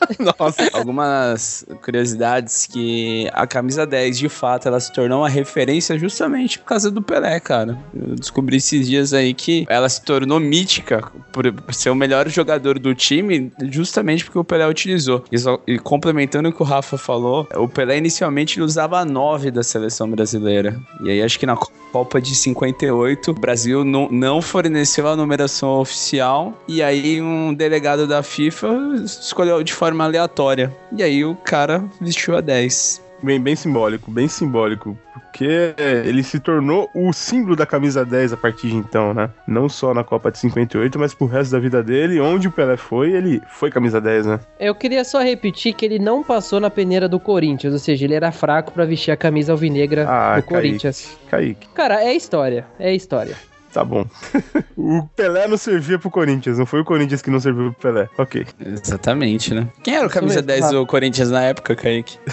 Nossa. 0.38 0.68
Algumas 0.72 1.64
curiosidades 1.82 2.66
que 2.66 3.28
a 3.32 3.46
camisa 3.46 3.86
10, 3.86 4.18
de 4.18 4.28
fato, 4.28 4.68
ela 4.68 4.80
se 4.80 4.92
tornou 4.92 5.20
uma 5.20 5.28
referência 5.28 5.98
justamente 5.98 6.58
por 6.58 6.66
causa 6.66 6.90
do 6.90 7.02
Pelé, 7.02 7.38
cara. 7.40 7.78
Eu 7.94 8.14
descobri 8.14 8.56
esses 8.56 8.86
dias 8.86 9.12
aí 9.12 9.34
que 9.34 9.66
ela 9.68 9.88
se 9.88 10.02
tornou 10.02 10.38
mítica 10.38 11.10
por 11.32 11.44
ser 11.72 11.90
o 11.90 11.94
melhor 11.94 12.28
jogador 12.28 12.78
do 12.78 12.94
time, 12.94 13.52
justamente 13.70 14.24
porque 14.24 14.38
o 14.38 14.44
Pelé 14.44 14.68
utilizou. 14.68 15.24
E, 15.30 15.38
só, 15.38 15.60
e 15.66 15.78
complementando 15.78 16.48
o 16.48 16.52
que 16.52 16.62
o 16.62 16.64
Rafa 16.64 16.98
falou, 16.98 17.48
o 17.54 17.68
Pelé 17.68 17.98
inicialmente 17.98 18.60
usava 18.60 18.98
a 18.98 19.04
9 19.04 19.50
da 19.50 19.62
seleção 19.62 20.10
brasileira. 20.10 20.78
E 21.02 21.10
aí 21.10 21.22
acho 21.22 21.38
que 21.38 21.46
na 21.46 21.56
Copa 21.56 22.20
de 22.20 22.34
58, 22.34 23.30
o 23.30 23.34
Brasil 23.34 23.84
não, 23.84 24.08
não 24.10 24.42
forneceu 24.42 25.08
a 25.08 25.16
numeração 25.16 25.80
oficial. 25.80 26.52
E 26.68 26.82
aí 26.82 27.20
um 27.22 27.54
delegado 27.54 28.06
da 28.06 28.22
FIFA 28.22 28.68
escolheu 29.04 29.62
de 29.62 29.72
forma 29.72 29.85
aleatória. 30.04 30.72
E 30.92 31.02
aí 31.02 31.24
o 31.24 31.34
cara 31.36 31.84
vestiu 32.00 32.36
a 32.36 32.40
10. 32.40 33.04
Bem, 33.22 33.40
bem 33.40 33.56
simbólico, 33.56 34.10
bem 34.10 34.28
simbólico. 34.28 34.96
Porque 35.14 35.74
ele 36.04 36.22
se 36.22 36.38
tornou 36.38 36.88
o 36.94 37.12
símbolo 37.12 37.56
da 37.56 37.64
camisa 37.66 38.04
10 38.04 38.34
a 38.34 38.36
partir 38.36 38.68
de 38.68 38.76
então, 38.76 39.12
né? 39.14 39.30
Não 39.46 39.68
só 39.68 39.92
na 39.94 40.04
Copa 40.04 40.30
de 40.30 40.38
58, 40.38 40.98
mas 40.98 41.14
pro 41.14 41.26
resto 41.26 41.52
da 41.52 41.58
vida 41.58 41.82
dele, 41.82 42.20
onde 42.20 42.48
o 42.48 42.50
Pelé 42.50 42.76
foi, 42.76 43.12
ele 43.12 43.42
foi 43.50 43.70
camisa 43.70 44.00
10, 44.00 44.26
né? 44.26 44.40
Eu 44.60 44.74
queria 44.74 45.02
só 45.04 45.20
repetir 45.22 45.74
que 45.74 45.84
ele 45.84 45.98
não 45.98 46.22
passou 46.22 46.60
na 46.60 46.70
peneira 46.70 47.08
do 47.08 47.18
Corinthians, 47.20 47.72
ou 47.72 47.78
seja, 47.78 48.04
ele 48.04 48.14
era 48.14 48.30
fraco 48.32 48.72
para 48.72 48.84
vestir 48.84 49.10
a 49.10 49.16
camisa 49.16 49.52
alvinegra 49.52 50.06
Ah, 50.08 50.36
do 50.36 50.42
Kaique, 50.42 50.48
Corinthians. 50.48 51.18
Kaique, 51.30 51.68
Cara, 51.74 52.02
é 52.02 52.14
história, 52.14 52.66
é 52.78 52.94
história. 52.94 53.36
Tá 53.76 53.84
bom. 53.84 54.06
o 54.74 55.06
Pelé 55.14 55.46
não 55.46 55.58
servia 55.58 55.98
pro 55.98 56.10
Corinthians, 56.10 56.58
não 56.58 56.64
foi 56.64 56.80
o 56.80 56.84
Corinthians 56.84 57.20
que 57.20 57.30
não 57.30 57.38
serviu 57.38 57.74
pro 57.74 57.92
Pelé. 57.92 58.08
Ok. 58.16 58.46
Exatamente, 58.58 59.52
né? 59.52 59.68
Quem 59.82 59.96
era 59.96 60.06
o 60.06 60.10
camisa 60.10 60.36
mesmo, 60.36 60.46
10 60.46 60.60
Rafa. 60.62 60.74
do 60.74 60.86
Corinthians 60.86 61.30
na 61.30 61.42
época, 61.42 61.76
Kaique? 61.76 62.18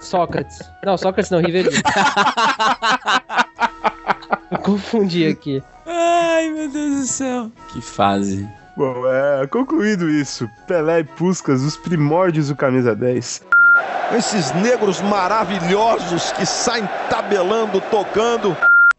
Sócrates. 0.00 0.58
Não, 0.84 0.98
Sócrates 0.98 1.30
não, 1.30 1.40
Riverinho. 1.40 1.72
Confundi 4.62 5.26
aqui. 5.26 5.62
Ai, 5.86 6.50
meu 6.50 6.68
Deus 6.68 7.00
do 7.00 7.06
céu. 7.06 7.50
Que 7.72 7.80
fase. 7.80 8.46
Bom, 8.76 9.06
é, 9.06 9.46
concluído 9.46 10.10
isso, 10.10 10.50
Pelé 10.66 11.00
e 11.00 11.04
Puskas, 11.04 11.62
os 11.62 11.76
primórdios 11.76 12.48
do 12.48 12.56
camisa 12.56 12.94
10. 12.94 13.42
Esses 14.16 14.52
negros 14.54 15.00
maravilhosos 15.00 16.32
que 16.32 16.46
saem 16.46 16.88
tabelando, 17.08 17.80
tocando. 17.90 18.56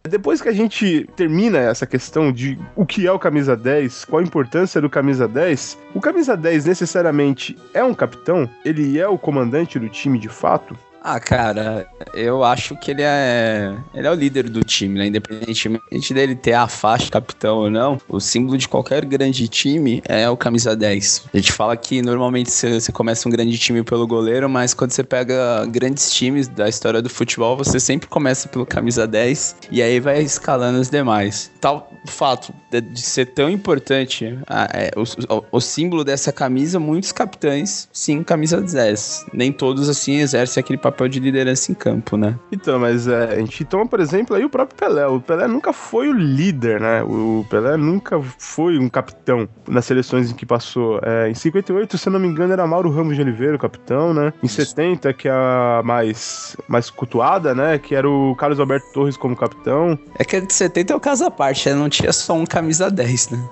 Depois 0.08 0.42
que 0.42 0.50
a 0.50 0.54
gente 0.54 1.10
termina 1.16 1.58
essa 1.58 1.86
questão 1.86 2.32
de 2.32 2.60
o 2.76 2.86
que 2.86 3.08
é 3.08 3.12
o 3.12 3.18
camisa 3.18 3.56
10, 3.56 4.06
qual 4.06 4.20
a 4.20 4.24
importância 4.24 4.80
do 4.80 4.90
camisa 4.90 5.28
10, 5.28 5.78
o 5.96 6.02
camisa 6.02 6.38
10 6.38 6.66
necessariamente 6.66 7.58
é 7.74 7.84
um 7.84 7.94
capitão? 7.94 8.48
Ele 8.64 9.00
é 9.00 9.08
o 9.08 9.18
comandante 9.18 9.80
do 9.80 9.90
time 9.90 10.20
de 10.20 10.30
fato? 10.30 10.78
Ah, 11.08 11.20
cara, 11.20 11.86
eu 12.16 12.44
acho 12.44 12.76
que 12.78 12.90
ele 12.90 13.04
é. 13.04 13.78
Ele 13.94 14.08
é 14.08 14.10
o 14.12 14.16
líder 14.16 14.50
do 14.50 14.64
time, 14.64 14.98
né? 14.98 15.06
Independentemente 15.06 16.12
dele 16.16 16.36
ter 16.36 16.54
a 16.54 16.68
faixa 16.68 17.12
capitão 17.12 17.58
ou 17.58 17.70
não, 17.70 18.00
o 18.10 18.20
símbolo 18.20 18.58
de 18.58 18.68
qualquer 18.68 19.06
grande 19.06 19.48
time 19.48 20.02
é 20.08 20.28
o 20.28 20.36
camisa 20.36 20.76
10. 20.76 21.26
A 21.32 21.38
gente 21.38 21.52
fala 21.52 21.78
que 21.78 22.02
normalmente 22.02 22.50
você, 22.50 22.92
começa 22.92 23.28
um 23.30 23.32
grande 23.32 23.56
time 23.60 23.84
pelo 23.84 24.08
goleiro, 24.08 24.50
mas 24.50 24.74
quando 24.74 24.94
você 24.94 25.04
pega 25.04 25.64
grandes 25.68 26.12
times 26.12 26.48
da 26.48 26.68
história 26.68 27.04
do 27.04 27.10
futebol, 27.10 27.56
você 27.56 27.80
sempre 27.80 28.10
começa 28.10 28.50
pelo 28.50 28.66
camisa 28.66 29.06
10 29.06 29.58
e 29.70 29.84
aí 29.84 30.00
vai 30.00 30.24
escalando 30.24 30.80
os 30.80 30.90
demais. 30.90 31.52
Tal 31.62 31.88
fato 32.08 32.54
de, 32.72 32.82
de 32.82 33.02
ser 33.02 33.26
tão 33.28 33.50
importante 33.50 34.38
ah, 34.48 34.68
é, 34.74 34.92
o, 34.96 35.04
o- 35.36 35.46
o 35.54 35.60
símbolo 35.62 36.04
dessa 36.04 36.32
camisa, 36.32 36.80
muitos 36.80 37.12
capitães, 37.12 37.88
sim, 37.92 38.24
camisa 38.24 38.62
10. 38.62 39.26
Nem 39.34 39.52
todos, 39.52 39.90
assim, 39.90 40.14
exercem 40.20 40.62
aquele 40.62 40.78
papel 40.78 40.95
de 41.10 41.20
liderança 41.20 41.72
em 41.72 41.76
campo, 41.76 42.18
né? 42.18 42.36
Então, 42.52 42.80
mas 42.80 43.08
é, 43.08 43.34
a 43.34 43.40
gente 43.40 43.66
toma, 43.66 43.86
por 43.86 44.00
exemplo, 44.00 44.36
aí 44.36 44.46
o 44.46 44.50
próprio 44.50 44.78
Pelé. 44.78 45.06
O 45.08 45.20
Pelé 45.20 45.48
nunca 45.48 45.74
foi 45.74 46.10
o 46.10 46.14
líder, 46.14 46.80
né? 46.80 47.04
O 47.04 47.46
Pelé 47.50 47.78
nunca 47.78 48.22
foi 48.40 48.78
um 48.80 48.88
capitão 48.88 49.48
nas 49.68 49.86
seleções 49.86 50.32
em 50.32 50.34
que 50.34 50.46
passou. 50.46 51.00
É, 51.04 51.30
em 51.30 51.34
58, 51.34 51.98
se 51.98 52.08
eu 52.08 52.14
não 52.14 52.20
me 52.20 52.28
engano, 52.28 52.54
era 52.54 52.66
Mauro 52.66 52.90
Ramos 52.90 53.16
de 53.16 53.22
Oliveira 53.22 53.56
o 53.56 53.60
capitão, 53.60 54.14
né? 54.14 54.34
Em 54.42 54.48
70, 54.48 55.14
que 55.14 55.28
é 55.28 55.32
a 55.32 55.82
mais, 55.84 56.56
mais 56.68 56.90
cultuada, 56.90 57.54
né? 57.54 57.78
Que 57.78 57.96
era 57.96 58.10
o 58.10 58.36
Carlos 58.36 58.60
Alberto 58.60 58.86
Torres 58.94 59.18
como 59.18 59.36
capitão. 59.36 59.98
É 60.18 60.24
que 60.24 60.38
a 60.38 60.40
de 60.40 60.54
70 60.54 60.94
é 60.94 60.96
o 60.96 61.00
caso 61.00 61.26
à 61.26 61.32
parte, 61.32 61.70
né? 61.70 61.76
não 61.76 61.90
tinha 61.90 62.12
só 62.14 62.34
um 62.34 62.46
camisa 62.46 62.90
10, 62.90 63.30
né? 63.30 63.50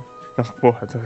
Porra, 0.60 0.88
tá- 0.88 1.00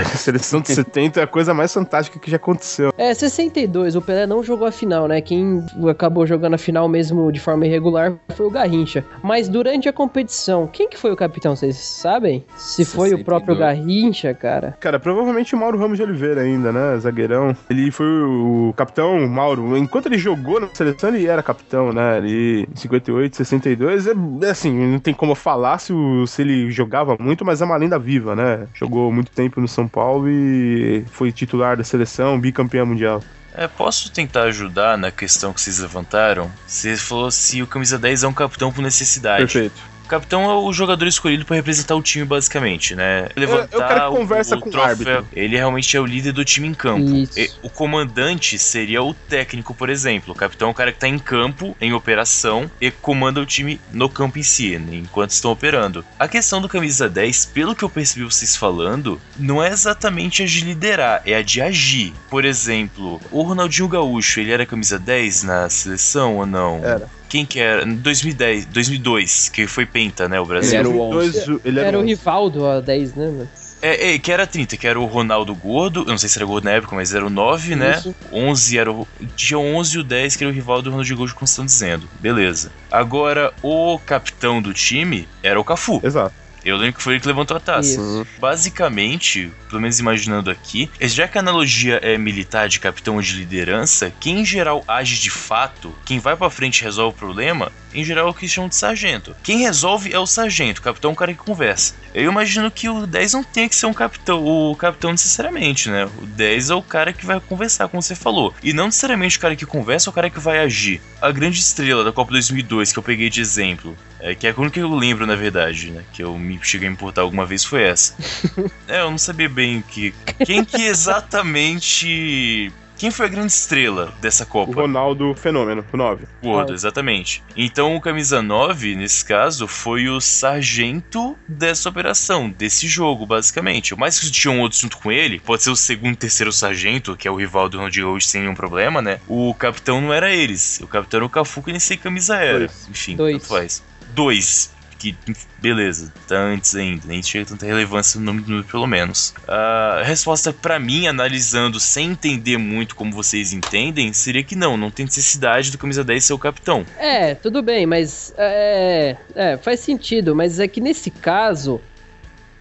a 0.00 0.04
seleção 0.04 0.60
de 0.60 0.72
70 0.74 1.20
é 1.20 1.22
a 1.22 1.26
coisa 1.26 1.54
mais 1.54 1.72
fantástica 1.72 2.18
que 2.18 2.30
já 2.30 2.36
aconteceu. 2.36 2.92
É, 2.98 3.12
62, 3.14 3.96
o 3.96 4.02
Pelé 4.02 4.26
não 4.26 4.42
jogou 4.42 4.66
a 4.66 4.72
final, 4.72 5.08
né? 5.08 5.20
Quem 5.20 5.64
acabou 5.90 6.26
jogando 6.26 6.54
a 6.54 6.58
final 6.58 6.88
mesmo 6.88 7.30
de 7.32 7.40
forma 7.40 7.66
irregular 7.66 8.12
foi 8.34 8.46
o 8.46 8.50
Garrincha. 8.50 9.04
Mas 9.22 9.48
durante 9.48 9.88
a 9.88 9.92
competição, 9.92 10.66
quem 10.66 10.88
que 10.88 10.96
foi 10.98 11.10
o 11.12 11.16
capitão, 11.16 11.56
vocês 11.56 11.76
sabem? 11.76 12.44
Se 12.56 12.84
foi 12.84 13.08
o 13.08 13.16
62. 13.18 13.24
próprio 13.24 13.56
Garrincha, 13.56 14.34
cara. 14.34 14.76
Cara, 14.80 14.98
provavelmente 15.00 15.54
o 15.54 15.58
Mauro 15.58 15.78
Ramos 15.78 15.96
de 15.96 16.02
Oliveira 16.04 16.42
ainda, 16.42 16.70
né? 16.72 16.98
Zagueirão. 16.98 17.56
Ele 17.70 17.90
foi 17.90 18.06
o 18.06 18.74
capitão, 18.76 19.26
Mauro. 19.26 19.76
Enquanto 19.76 20.06
ele 20.06 20.18
jogou 20.18 20.60
na 20.60 20.68
seleção, 20.74 21.10
ele 21.14 21.26
era 21.26 21.42
capitão, 21.42 21.92
né? 21.92 22.18
Ele, 22.18 22.66
em 22.70 22.76
58, 22.76 23.36
62. 23.36 24.06
É, 24.06 24.12
é 24.42 24.50
assim, 24.50 24.70
não 24.86 24.98
tem 24.98 25.14
como 25.14 25.34
falar 25.34 25.78
se, 25.78 25.92
o- 25.92 26.26
se 26.26 26.42
ele 26.42 26.70
jogava 26.70 27.16
muito, 27.18 27.44
mas 27.44 27.60
é 27.60 27.64
uma 27.64 27.76
lenda 27.76 27.98
viva, 27.98 28.34
né? 28.36 28.65
Jogou 28.74 29.12
muito 29.12 29.30
tempo 29.30 29.60
no 29.60 29.68
São 29.68 29.88
Paulo 29.88 30.28
e 30.28 31.04
foi 31.10 31.32
titular 31.32 31.76
da 31.76 31.84
seleção, 31.84 32.38
bicampeão 32.38 32.86
mundial. 32.86 33.22
É, 33.54 33.66
posso 33.66 34.12
tentar 34.12 34.42
ajudar 34.44 34.98
na 34.98 35.10
questão 35.10 35.52
que 35.52 35.60
vocês 35.60 35.78
levantaram? 35.78 36.50
Você 36.66 36.94
falou 36.96 37.30
se 37.30 37.62
o 37.62 37.66
camisa 37.66 37.98
10 37.98 38.24
é 38.24 38.28
um 38.28 38.32
capitão 38.32 38.70
por 38.70 38.82
necessidade. 38.82 39.40
Perfeito. 39.44 39.95
O 40.06 40.08
capitão 40.08 40.44
é 40.48 40.54
o 40.54 40.72
jogador 40.72 41.04
escolhido 41.08 41.44
para 41.44 41.56
representar 41.56 41.96
o 41.96 42.00
time, 42.00 42.24
basicamente, 42.24 42.94
né? 42.94 43.28
Levantar 43.34 43.76
eu 43.76 43.84
quero 43.88 44.00
que 44.02 44.06
o- 44.06 44.10
conversa 44.12 44.56
o, 44.56 44.60
com 44.60 44.70
o 44.70 44.80
árbitro. 44.80 45.26
Ele 45.32 45.56
realmente 45.56 45.96
é 45.96 46.00
o 46.00 46.06
líder 46.06 46.30
do 46.30 46.44
time 46.44 46.68
em 46.68 46.74
campo. 46.74 47.10
E 47.36 47.50
o 47.60 47.68
comandante 47.68 48.56
seria 48.56 49.02
o 49.02 49.12
técnico, 49.12 49.74
por 49.74 49.90
exemplo. 49.90 50.32
O 50.32 50.36
capitão 50.36 50.68
é 50.68 50.70
o 50.70 50.74
cara 50.74 50.92
que 50.92 51.00
tá 51.00 51.08
em 51.08 51.18
campo, 51.18 51.76
em 51.80 51.92
operação, 51.92 52.70
e 52.80 52.88
comanda 52.88 53.40
o 53.40 53.44
time 53.46 53.80
no 53.92 54.08
campo 54.08 54.38
em 54.38 54.44
si, 54.44 54.78
né, 54.78 54.94
enquanto 54.96 55.30
estão 55.30 55.50
operando. 55.50 56.04
A 56.20 56.28
questão 56.28 56.60
do 56.60 56.68
camisa 56.68 57.08
10, 57.08 57.46
pelo 57.46 57.74
que 57.74 57.82
eu 57.82 57.90
percebi 57.90 58.24
vocês 58.24 58.54
falando, 58.54 59.20
não 59.36 59.60
é 59.60 59.70
exatamente 59.70 60.40
a 60.40 60.46
de 60.46 60.60
liderar, 60.60 61.20
é 61.26 61.34
a 61.34 61.42
de 61.42 61.60
agir. 61.60 62.12
Por 62.30 62.44
exemplo, 62.44 63.20
o 63.32 63.42
Ronaldinho 63.42 63.88
Gaúcho, 63.88 64.38
ele 64.38 64.52
era 64.52 64.64
camisa 64.64 65.00
10 65.00 65.42
na 65.42 65.68
seleção 65.68 66.36
ou 66.36 66.46
não? 66.46 66.84
Era. 66.84 67.08
Quem 67.28 67.44
que 67.44 67.58
era? 67.58 67.84
Em 67.84 67.96
2010, 67.96 68.66
2002, 68.66 69.48
que 69.48 69.66
foi 69.66 69.86
penta, 69.86 70.28
né, 70.28 70.38
o 70.40 70.46
Brasil. 70.46 70.70
Ele 70.70 70.78
era 70.78 70.88
o 70.88 71.10
2002, 71.10 71.60
ele 71.64 71.78
era, 71.78 71.88
Era 71.88 71.98
o 71.98 72.02
Rivaldo 72.02 72.66
a 72.66 72.80
10, 72.80 73.14
né, 73.14 73.26
mano? 73.26 73.48
É, 73.82 74.14
é, 74.14 74.18
que 74.18 74.32
era 74.32 74.46
30, 74.46 74.76
que 74.76 74.86
era 74.86 74.98
o 74.98 75.04
Ronaldo 75.04 75.54
Gordo, 75.54 76.00
eu 76.00 76.06
não 76.06 76.18
sei 76.18 76.28
se 76.28 76.38
era 76.38 76.46
gordo 76.46 76.64
na 76.64 76.72
época, 76.72 76.96
mas 76.96 77.14
era 77.14 77.26
o 77.26 77.30
9, 77.30 77.76
né? 77.76 77.98
Isso. 77.98 78.14
11 78.32 78.78
era 78.78 78.90
o. 78.90 79.06
Tinha 79.36 79.58
11 79.58 79.96
e 79.96 80.00
o 80.00 80.04
10, 80.04 80.36
que 80.36 80.44
era 80.44 80.50
o 80.50 80.54
rival 80.54 80.80
do 80.80 80.90
Ronaldinho 80.90 81.18
Gaúcho, 81.18 81.34
como 81.34 81.44
estão 81.44 81.64
dizendo. 81.64 82.08
Beleza. 82.18 82.72
Agora, 82.90 83.52
o 83.62 83.98
capitão 83.98 84.62
do 84.62 84.72
time 84.72 85.28
era 85.42 85.60
o 85.60 85.64
Cafu. 85.64 86.00
Exato. 86.02 86.34
Eu 86.66 86.76
lembro 86.76 86.96
que 86.96 87.02
foi 87.02 87.14
ele 87.14 87.20
que 87.20 87.28
levantou 87.28 87.56
a 87.56 87.60
taça. 87.60 87.92
Isso. 87.92 88.26
Basicamente, 88.40 89.52
pelo 89.68 89.80
menos 89.80 90.00
imaginando 90.00 90.50
aqui, 90.50 90.90
já 91.00 91.28
que 91.28 91.38
a 91.38 91.40
analogia 91.40 92.00
é 92.02 92.18
militar 92.18 92.68
de 92.68 92.80
capitão 92.80 93.14
ou 93.14 93.22
de 93.22 93.34
liderança, 93.34 94.12
quem 94.18 94.40
em 94.40 94.44
geral 94.44 94.82
age 94.88 95.16
de 95.20 95.30
fato, 95.30 95.94
quem 96.04 96.18
vai 96.18 96.34
pra 96.36 96.50
frente 96.50 96.80
e 96.80 96.84
resolve 96.84 97.14
o 97.14 97.18
problema, 97.18 97.70
em 97.94 98.04
geral 98.04 98.26
é 98.26 98.30
o 98.30 98.34
que 98.34 98.48
chamam 98.48 98.68
de 98.68 98.74
sargento. 98.74 99.34
Quem 99.44 99.60
resolve 99.60 100.12
é 100.12 100.18
o 100.18 100.26
sargento, 100.26 100.80
o 100.80 100.82
capitão 100.82 101.12
é 101.12 101.14
o 101.14 101.16
cara 101.16 101.32
que 101.32 101.38
conversa. 101.38 101.94
Eu 102.12 102.30
imagino 102.30 102.70
que 102.70 102.88
o 102.88 103.06
10 103.06 103.32
não 103.34 103.44
tem 103.44 103.68
que 103.68 103.76
ser 103.76 103.86
um 103.86 103.94
capitão, 103.94 104.44
o 104.44 104.74
capitão 104.74 105.12
necessariamente, 105.12 105.88
né? 105.88 106.06
O 106.18 106.26
10 106.26 106.70
é 106.70 106.74
o 106.74 106.82
cara 106.82 107.12
que 107.12 107.24
vai 107.24 107.38
conversar, 107.40 107.88
como 107.88 108.02
você 108.02 108.14
falou. 108.14 108.52
E 108.62 108.72
não 108.72 108.86
necessariamente 108.86 109.38
o 109.38 109.40
cara 109.40 109.54
que 109.54 109.64
conversa 109.64 110.08
é 110.08 110.10
o 110.10 110.14
cara 110.14 110.28
que 110.28 110.40
vai 110.40 110.58
agir. 110.58 111.00
A 111.22 111.30
grande 111.30 111.60
estrela 111.60 112.02
da 112.02 112.12
Copa 112.12 112.32
2002 112.32 112.92
que 112.92 112.98
eu 112.98 113.02
peguei 113.02 113.30
de 113.30 113.40
exemplo, 113.40 113.96
é, 114.20 114.34
que 114.34 114.46
é 114.46 114.50
a 114.50 114.54
única 114.60 114.74
que 114.74 114.80
eu 114.80 114.94
lembro, 114.94 115.26
na 115.26 115.36
verdade, 115.36 115.90
né? 115.90 116.02
Que 116.12 116.22
eu 116.22 116.36
me 116.38 116.55
cheguei 116.62 116.88
a 116.88 116.92
importar 116.92 117.22
alguma 117.22 117.46
vez 117.46 117.64
foi 117.64 117.82
essa. 117.82 118.14
é, 118.88 119.00
eu 119.00 119.10
não 119.10 119.18
sabia 119.18 119.48
bem 119.48 119.82
que. 119.82 120.14
Quem 120.44 120.64
que 120.64 120.82
exatamente 120.82 122.72
quem 122.96 123.10
foi 123.10 123.26
a 123.26 123.28
grande 123.28 123.52
estrela 123.52 124.12
dessa 124.22 124.44
O 124.44 124.46
Copa? 124.46 124.72
Ronaldo 124.72 125.34
Fenômeno, 125.34 125.84
o 125.92 125.96
9. 125.96 126.24
O 126.40 126.46
Gordo, 126.46 126.72
exatamente. 126.72 127.42
Então 127.54 127.94
o 127.94 128.00
camisa 128.00 128.40
9, 128.40 128.96
nesse 128.96 129.22
caso, 129.22 129.68
foi 129.68 130.08
o 130.08 130.18
sargento 130.18 131.36
dessa 131.46 131.90
operação, 131.90 132.48
desse 132.48 132.88
jogo, 132.88 133.26
basicamente. 133.26 133.92
O 133.92 133.98
mais 133.98 134.18
que 134.18 134.30
tinha 134.30 134.52
um 134.52 134.60
outro 134.60 134.78
junto 134.78 134.96
com 134.96 135.12
ele, 135.12 135.38
pode 135.38 135.62
ser 135.62 135.70
o 135.70 135.76
segundo, 135.76 136.16
terceiro 136.16 136.50
sargento, 136.50 137.16
que 137.16 137.28
é 137.28 137.30
o 137.30 137.36
rival 137.36 137.68
do 137.68 137.76
Ronaldinho 137.76 138.08
hoje 138.08 138.26
sem 138.26 138.40
nenhum 138.40 138.54
problema, 138.54 139.02
né? 139.02 139.20
O 139.28 139.52
capitão 139.54 140.00
não 140.00 140.12
era 140.12 140.34
eles. 140.34 140.80
O 140.80 140.86
capitão 140.86 141.18
era 141.18 141.26
o 141.26 141.30
Cafu, 141.30 141.62
que 141.62 141.72
nem 141.72 141.80
sei 141.80 141.98
que 141.98 142.02
camisa 142.02 142.36
era. 142.36 142.60
Dois. 142.60 142.88
Enfim, 142.88 143.16
Dois. 143.16 143.32
tanto 143.34 143.46
faz. 143.46 143.82
Dois. 144.14 144.74
Que, 144.98 145.14
beleza, 145.58 146.12
tá 146.26 146.36
antes 146.36 146.74
ainda, 146.74 147.06
nem 147.06 147.20
tinha 147.20 147.44
tanta 147.44 147.66
relevância 147.66 148.18
no 148.18 148.26
nome 148.26 148.40
do 148.40 148.50
número, 148.50 148.66
pelo 148.66 148.86
menos. 148.86 149.34
A 149.46 150.02
resposta 150.04 150.52
pra 150.52 150.78
mim, 150.78 151.06
analisando 151.06 151.78
sem 151.78 152.12
entender 152.12 152.56
muito 152.56 152.96
como 152.96 153.12
vocês 153.12 153.52
entendem, 153.52 154.12
seria 154.12 154.42
que 154.42 154.56
não, 154.56 154.76
não 154.76 154.90
tem 154.90 155.04
necessidade 155.04 155.70
do 155.70 155.78
camisa 155.78 156.02
10 156.02 156.24
ser 156.24 156.32
o 156.32 156.38
capitão. 156.38 156.84
É, 156.98 157.34
tudo 157.34 157.62
bem, 157.62 157.86
mas. 157.86 158.32
É, 158.36 159.16
é, 159.34 159.56
faz 159.56 159.80
sentido, 159.80 160.34
mas 160.34 160.60
é 160.60 160.68
que 160.68 160.80
nesse 160.80 161.10
caso. 161.10 161.80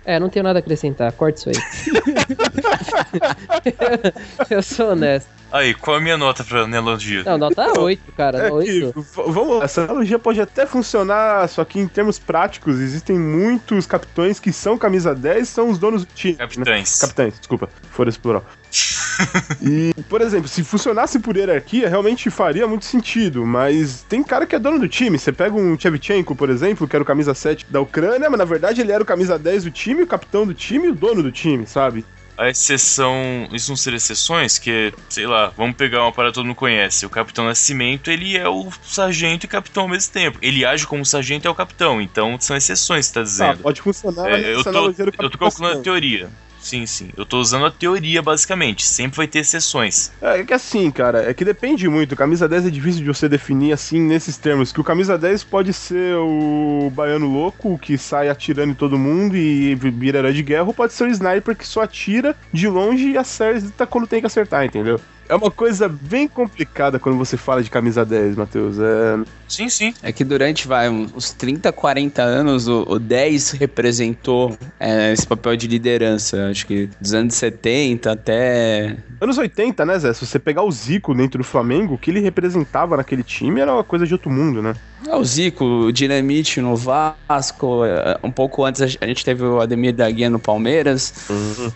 É, 0.08 0.20
não 0.20 0.30
tenho 0.30 0.44
nada 0.44 0.60
a 0.60 0.62
acrescentar, 0.62 1.12
corta 1.14 1.40
isso 1.40 1.50
aí. 1.50 1.56
eu 4.52 4.62
sou 4.62 4.92
honesto. 4.92 5.28
Aí, 5.56 5.74
qual 5.74 5.96
a 5.96 6.02
minha 6.02 6.18
nota 6.18 6.44
pra 6.44 6.62
analogia? 6.64 7.24
Não, 7.24 7.38
nota 7.38 7.72
8, 7.80 8.12
cara. 8.12 8.38
É 8.40 8.48
que, 8.50 8.84
8. 8.84 9.02
v- 9.02 9.32
vamos, 9.32 9.64
essa 9.64 9.84
analogia 9.84 10.20
pode 10.20 10.42
até 10.42 10.66
funcionar, 10.66 11.48
só 11.48 11.64
que 11.64 11.80
em 11.80 11.88
termos 11.88 12.20
práticos, 12.20 12.80
existem 12.82 13.18
muitos 13.18 13.86
capitães 13.88 14.38
que 14.40 14.52
são 14.52 14.78
camisa 14.78 15.16
10 15.16 15.48
são 15.48 15.70
os 15.70 15.78
donos 15.78 16.04
do 16.04 16.14
time. 16.14 16.34
né? 16.34 16.40
Capitães. 16.40 17.00
Capitães, 17.00 17.40
desculpa, 17.40 17.70
fora 17.90 18.10
esse 18.10 18.20
plural. 18.20 18.44
e, 19.62 19.94
por 20.10 20.20
exemplo, 20.22 20.48
se 20.50 20.62
funcionasse 20.64 21.20
por 21.20 21.38
hierarquia, 21.38 21.88
realmente 21.88 22.30
faria 22.30 22.68
muito 22.68 22.84
sentido, 22.84 23.46
mas 23.46 24.04
tem 24.10 24.22
cara 24.22 24.46
que 24.46 24.56
é 24.56 24.60
dono 24.60 24.78
do 24.78 24.90
time. 24.90 25.18
Você 25.18 25.32
pega 25.32 25.56
um 25.56 25.80
Shevchenko, 25.80 26.36
por 26.36 26.50
exemplo, 26.50 26.86
que 26.88 26.96
era 26.96 27.04
o 27.04 27.06
camisa 27.06 27.34
7 27.34 27.66
da 27.70 27.80
Ucrânia, 27.80 28.30
mas 28.30 28.38
na 28.38 28.44
verdade 28.46 28.82
ele 28.82 28.92
era 28.92 29.02
o 29.02 29.06
camisa 29.06 29.40
10 29.40 29.64
do 29.64 29.72
time, 29.72 30.04
o 30.04 30.08
capitão 30.08 30.46
do 30.46 30.54
time 30.54 30.88
e 30.88 30.90
o 30.90 30.96
dono 30.96 31.24
do 31.24 31.32
time, 31.32 31.66
sabe? 31.66 32.04
A 32.38 32.50
exceção. 32.50 33.48
Isso 33.54 33.72
não 33.72 33.78
seria 33.78 33.98
exceções? 33.98 34.58
Que, 34.58 34.94
sei 35.10 35.26
lá, 35.26 35.54
vamos 35.56 35.76
pegar 35.78 36.02
uma 36.04 36.12
parada 36.12 36.32
que 36.32 36.36
todo 36.36 36.46
mundo 36.46 36.56
conhece. 36.56 37.06
O 37.06 37.10
Capitão 37.10 37.46
Nascimento, 37.46 38.12
ele 38.12 38.38
é 38.38 38.48
o 38.50 38.70
sargento 38.84 39.46
e 39.46 39.48
capitão 39.48 39.84
ao 39.84 39.90
mesmo 39.90 40.12
tempo. 40.12 40.38
Ele 40.42 40.66
age 40.66 40.86
como 40.86 41.06
sargento 41.06 41.46
e 41.46 41.48
é 41.48 41.52
o 41.52 41.56
capitão. 41.56 42.02
Então 42.02 42.38
são 42.40 42.58
exceções, 42.58 43.06
você 43.06 43.14
tá 43.14 43.20
Ah, 43.22 43.24
dizendo. 43.24 43.58
pode 43.60 43.82
funcionar 43.82 44.30
É, 44.32 44.54
eu, 44.54 44.64
tô, 44.64 44.90
eu 45.22 45.30
tô 45.30 45.38
calculando 45.38 45.80
a 45.80 45.82
teoria. 45.82 46.30
Sim, 46.66 46.88
sim. 46.88 47.12
Eu 47.16 47.28
tô 47.28 47.38
usando 47.40 47.68
a 47.68 47.70
teoria, 47.70 48.24
basicamente. 48.24 48.88
Sempre 48.88 49.18
vai 49.18 49.28
ter 49.28 49.38
exceções. 49.40 50.12
É, 50.20 50.40
é 50.40 50.44
que 50.44 50.52
assim, 50.52 50.90
cara, 50.90 51.30
é 51.30 51.32
que 51.32 51.46
depende 51.46 51.88
muito. 51.88 52.16
Camisa 52.16 52.50
10 52.50 52.66
é 52.66 52.70
difícil 52.72 53.04
de 53.04 53.08
você 53.08 53.30
definir 53.30 53.72
assim 53.72 54.00
nesses 54.00 54.36
termos. 54.36 54.72
Que 54.72 54.82
o 54.82 54.84
camisa 54.84 55.16
10 55.16 55.44
pode 55.44 55.72
ser 55.72 56.16
o 56.16 56.90
baiano 56.92 57.32
louco 57.32 57.78
que 57.78 58.00
sai 58.00 58.30
atirando 58.30 58.72
em 58.72 58.76
todo 58.76 58.98
mundo 58.98 59.38
e 59.38 59.76
vira 59.76 60.34
de 60.34 60.42
guerra, 60.42 60.64
ou 60.64 60.74
pode 60.74 60.94
ser 60.94 61.04
o 61.04 61.12
sniper 61.12 61.56
que 61.56 61.68
só 61.68 61.84
atira 61.84 62.36
de 62.52 62.68
longe 62.68 63.12
e 63.12 63.18
acerta 63.18 63.86
quando 63.86 64.08
tem 64.08 64.20
que 64.20 64.26
acertar, 64.26 64.66
entendeu? 64.66 65.00
É 65.28 65.36
uma 65.36 65.50
coisa 65.50 65.90
bem 65.90 66.28
complicada 66.28 67.00
quando 67.00 67.18
você 67.18 67.36
fala 67.36 67.64
de 67.64 67.70
camisa 67.70 68.06
10, 68.06 68.36
Matheus. 68.36 68.78
É... 68.80 69.20
Sim, 69.48 69.70
sim. 69.70 69.94
É 70.04 70.12
que 70.12 70.24
durante, 70.24 70.68
vai, 70.68 70.90
uns 70.90 71.32
30, 71.32 71.72
40 71.72 72.22
anos, 72.22 72.68
o, 72.68 72.86
o 72.88 73.00
10 73.00 73.52
representou 73.52 74.56
é, 74.80 75.12
esse 75.12 75.26
papel 75.26 75.56
de 75.56 75.68
liderança. 75.68 76.50
Acho 76.50 76.68
que 76.68 76.90
dos 77.00 77.14
anos 77.14 77.34
70 77.36 78.12
até. 78.12 78.98
Anos 79.20 79.38
80, 79.38 79.86
né, 79.86 79.98
Zé? 79.98 80.14
Se 80.14 80.26
você 80.26 80.38
pegar 80.38 80.64
o 80.64 80.72
Zico 80.72 81.14
dentro 81.16 81.40
do 81.40 81.44
Flamengo, 81.44 81.96
o 81.96 81.98
que 81.98 82.12
ele 82.12 82.20
representava 82.20 82.98
naquele 82.98 83.24
time 83.24 83.62
era 83.62 83.74
uma 83.74 83.84
coisa 83.84 84.06
de 84.06 84.14
outro 84.14 84.30
mundo, 84.30 84.62
né? 84.62 84.76
É, 85.08 85.16
o 85.16 85.24
Zico, 85.24 85.64
o 85.64 85.92
Dinamite 85.92 86.60
no 86.62 86.76
Vasco. 86.76 87.86
é, 87.86 88.18
Um 88.24 88.32
pouco 88.32 88.64
antes 88.66 88.82
a 88.82 89.06
gente 89.06 89.24
teve 89.24 89.44
o 89.44 89.62
Ademir 89.62 89.94
da 89.94 90.10
Guia 90.10 90.30
no 90.30 90.40
Palmeiras. 90.40 91.14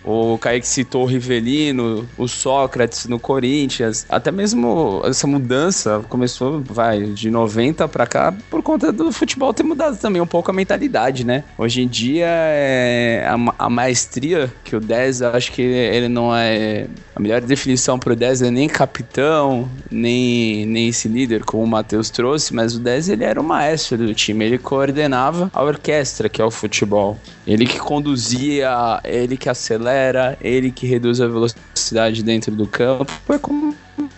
O 0.04 0.36
Kaique 0.38 0.66
citou 0.66 1.02
o 1.02 1.06
Rivelino, 1.06 2.08
o 2.18 2.26
Sócrates 2.26 3.06
no 3.06 3.18
Corinthians. 3.18 4.04
Até 4.08 4.30
mesmo 4.32 5.02
essa 5.04 5.26
mudança 5.26 6.02
começou, 6.08 6.60
vai, 6.60 7.02
de 7.02 7.30
90 7.30 7.86
pra 7.88 8.06
cá, 8.06 8.34
por 8.50 8.62
conta 8.62 8.92
do 8.92 9.12
futebol 9.12 9.54
ter 9.54 9.62
mudado 9.62 9.96
também 9.98 10.20
um 10.20 10.26
pouco 10.26 10.50
a 10.50 10.54
mentalidade, 10.54 11.24
né? 11.24 11.44
Hoje 11.56 11.82
em 11.82 11.88
dia, 11.88 12.26
é, 12.28 13.26
a, 13.28 13.66
a 13.66 13.70
maestria 13.70 14.52
que 14.64 14.74
o 14.74 14.80
10, 14.80 15.20
eu 15.20 15.30
acho 15.30 15.52
que 15.52 15.62
ele 15.62 16.08
não 16.08 16.34
é. 16.34 16.86
A 17.14 17.20
melhor 17.20 17.40
definição 17.42 17.98
pro 17.98 18.16
10 18.16 18.42
é 18.42 18.50
nem 18.50 18.68
capitão, 18.68 19.68
nem, 19.90 20.64
nem 20.66 20.88
esse 20.88 21.06
líder, 21.06 21.44
como 21.44 21.62
o 21.62 21.66
Matheus 21.66 22.08
trouxe, 22.08 22.54
mas 22.54 22.74
o 22.74 22.80
10 22.80 23.10
ele 23.10 23.19
era 23.24 23.40
o 23.40 23.44
maestro 23.44 23.96
do 23.98 24.14
time, 24.14 24.44
ele 24.44 24.58
coordenava 24.58 25.50
a 25.52 25.62
orquestra, 25.62 26.28
que 26.28 26.40
é 26.40 26.44
o 26.44 26.50
futebol. 26.50 27.18
Ele 27.46 27.66
que 27.66 27.78
conduzia, 27.78 29.00
ele 29.04 29.36
que 29.36 29.48
acelera, 29.48 30.36
ele 30.40 30.70
que 30.70 30.86
reduz 30.86 31.20
a 31.20 31.26
velocidade 31.26 32.22
dentro 32.22 32.52
do 32.54 32.66
campo. 32.66 33.10
Foi 33.26 33.38
como 33.38 33.74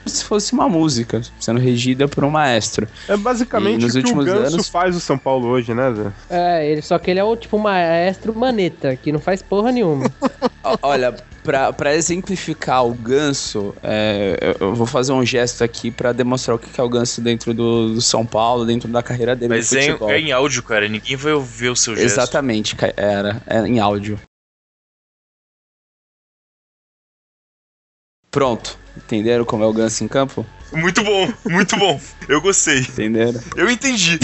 se 0.06 0.24
fosse 0.24 0.52
uma 0.52 0.68
música, 0.68 1.22
sendo 1.38 1.58
regida 1.60 2.06
por 2.08 2.24
um 2.24 2.30
maestro. 2.30 2.86
É 3.08 3.16
basicamente 3.16 3.80
nos 3.82 3.94
o 3.94 3.94
que 3.94 3.98
o 3.98 4.02
últimos 4.02 4.24
Ganso 4.26 4.54
anos- 4.54 4.68
faz 4.68 4.96
o 4.96 5.00
São 5.00 5.16
Paulo 5.18 5.48
hoje, 5.48 5.72
né, 5.74 5.92
Zé? 5.94 6.12
É, 6.30 6.66
ele, 6.70 6.82
só 6.82 6.98
que 6.98 7.10
ele 7.10 7.20
é 7.20 7.24
o 7.24 7.36
tipo 7.36 7.58
maestro 7.58 8.34
maneta, 8.34 8.96
que 8.96 9.12
não 9.12 9.18
faz 9.20 9.42
porra 9.42 9.72
nenhuma. 9.72 10.10
Olha, 10.82 11.14
pra, 11.42 11.72
pra 11.72 11.94
exemplificar 11.94 12.87
o 12.87 12.94
ganso, 12.94 13.74
é, 13.83 14.57
eu- 14.61 14.74
vou 14.74 14.87
fazer 14.87 15.12
um 15.12 15.24
gesto 15.24 15.62
aqui 15.64 15.90
pra 15.90 16.12
demonstrar 16.12 16.55
o 16.57 16.59
que 16.59 16.81
é 16.81 16.85
o 16.85 16.88
ganso 16.88 17.20
dentro 17.20 17.52
do, 17.52 17.94
do 17.94 18.00
São 18.00 18.24
Paulo, 18.24 18.64
dentro 18.64 18.88
da 18.88 19.02
carreira 19.02 19.35
dele 19.35 19.55
Mas 19.55 19.72
é, 19.72 19.96
é 20.09 20.18
em 20.18 20.33
áudio, 20.33 20.62
cara. 20.62 20.88
Ninguém 20.88 21.16
vai 21.16 21.33
ouvir 21.33 21.68
o 21.68 21.76
seu 21.76 21.94
gesto. 21.94 22.07
Exatamente, 22.07 22.76
era, 22.96 23.42
é 23.46 23.59
em 23.66 23.81
áudio. 23.81 24.18
Pronto. 28.31 28.78
Entenderam 28.96 29.44
como 29.44 29.62
é 29.62 29.66
o 29.66 29.72
ganso 29.72 30.02
em 30.05 30.09
campo? 30.09 30.44
Muito 30.72 31.02
bom, 31.04 31.28
muito 31.44 31.76
bom. 31.76 32.00
Eu 32.28 32.40
gostei. 32.40 32.78
Entenderam? 32.80 33.40
Eu 33.56 33.68
entendi. 33.70 34.18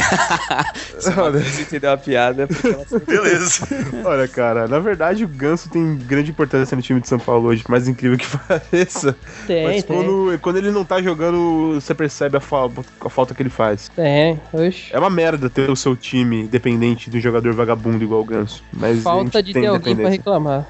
Se 0.99 1.11
você 1.11 1.63
entendeu 1.63 1.93
a 1.93 1.97
piada, 1.97 2.45
é 2.45 2.47
porque 2.47 2.69
ela 2.69 2.85
Beleza. 3.07 3.67
Olha, 4.05 4.27
cara, 4.29 4.67
na 4.69 4.79
verdade 4.79 5.25
o 5.25 5.29
Ganso 5.29 5.69
tem 5.69 5.97
grande 5.97 6.31
importância 6.31 6.75
no 6.77 6.83
time 6.83 7.01
de 7.01 7.09
São 7.09 7.19
Paulo 7.19 7.49
hoje, 7.49 7.63
por 7.63 7.73
mais 7.73 7.87
incrível 7.89 8.17
que 8.17 8.27
pareça. 8.39 9.17
Tem, 9.47 9.65
Mas 9.65 9.85
tem. 9.85 9.97
quando, 9.97 10.39
quando 10.41 10.57
ele 10.57 10.71
não 10.71 10.85
tá 10.85 11.03
jogando, 11.03 11.75
você 11.75 11.95
percebe 11.95 12.37
a, 12.37 12.41
fa- 12.41 12.69
a 13.01 13.11
falta 13.11 13.35
que 13.35 13.43
ele 13.43 13.51
faz. 13.51 13.91
Tem, 13.95 14.41
oxe. 14.53 14.87
É 14.91 14.99
uma 14.99 15.11
merda 15.11 15.51
ter 15.51 15.71
o 15.71 15.77
seu 15.77 15.97
time 15.97 16.47
dependente 16.49 17.11
de 17.11 17.19
um 17.19 17.21
jogador 17.21 17.53
vagabundo 17.53 18.03
igual 18.03 18.21
o 18.21 18.25
Ganso. 18.25 18.63
Mas 18.73 19.03
Falta 19.03 19.43
de 19.43 19.53
tem 19.53 19.63
ter 19.63 19.69
alguém 19.69 19.97
pra 19.97 20.09
reclamar. 20.09 20.67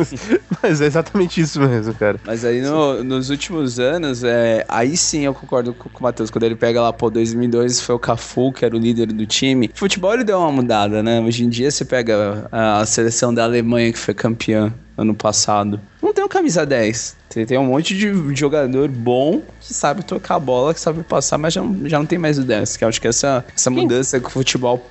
Mas 0.62 0.80
é 0.80 0.86
exatamente 0.86 1.40
isso 1.40 1.60
mesmo, 1.60 1.94
cara. 1.94 2.18
Mas 2.26 2.44
aí 2.44 2.60
no- 2.60 3.02
nos 3.04 3.30
últimos 3.30 3.78
anos, 3.78 4.22
é, 4.24 4.64
aí 4.68 4.96
sim 4.96 5.13
eu 5.22 5.34
concordo 5.34 5.72
com, 5.74 5.88
o 5.88 6.02
Matheus, 6.02 6.30
quando 6.30 6.44
ele 6.44 6.56
pega 6.56 6.80
lá, 6.80 6.92
pô, 6.92 7.10
2002 7.10 7.80
foi 7.80 7.94
o 7.94 7.98
Cafu, 7.98 8.52
que 8.52 8.64
era 8.64 8.76
o 8.76 8.78
líder 8.78 9.06
do 9.06 9.26
time. 9.26 9.70
Futebol 9.74 10.12
ele 10.14 10.24
deu 10.24 10.38
uma 10.38 10.52
mudada, 10.52 11.02
né? 11.02 11.20
Hoje 11.20 11.44
em 11.44 11.48
dia 11.48 11.70
você 11.70 11.84
pega 11.84 12.48
a 12.50 12.84
seleção 12.84 13.32
da 13.32 13.44
Alemanha 13.44 13.92
que 13.92 13.98
foi 13.98 14.14
campeã 14.14 14.72
ano 14.96 15.14
passado. 15.14 15.80
Não 16.02 16.12
tem 16.12 16.24
um 16.24 16.28
camisa 16.28 16.64
10. 16.64 17.16
Tem, 17.34 17.44
tem 17.44 17.58
um 17.58 17.64
monte 17.66 17.96
de 17.96 18.12
jogador 18.36 18.88
bom 18.88 19.42
que 19.60 19.74
sabe 19.74 20.04
tocar 20.04 20.36
a 20.36 20.38
bola, 20.40 20.72
que 20.72 20.78
sabe 20.80 21.02
passar, 21.02 21.36
mas 21.36 21.52
já 21.52 21.60
não, 21.62 21.88
já 21.88 21.98
não 21.98 22.06
tem 22.06 22.16
mais 22.18 22.38
o 22.38 22.44
10. 22.44 22.76
Que 22.76 22.84
eu 22.84 22.88
acho 22.88 23.00
que 23.00 23.08
essa, 23.08 23.44
essa 23.56 23.70
Quem- 23.70 23.82
mudança 23.82 24.20
que 24.20 24.26
o 24.26 24.30
futebol 24.30 24.88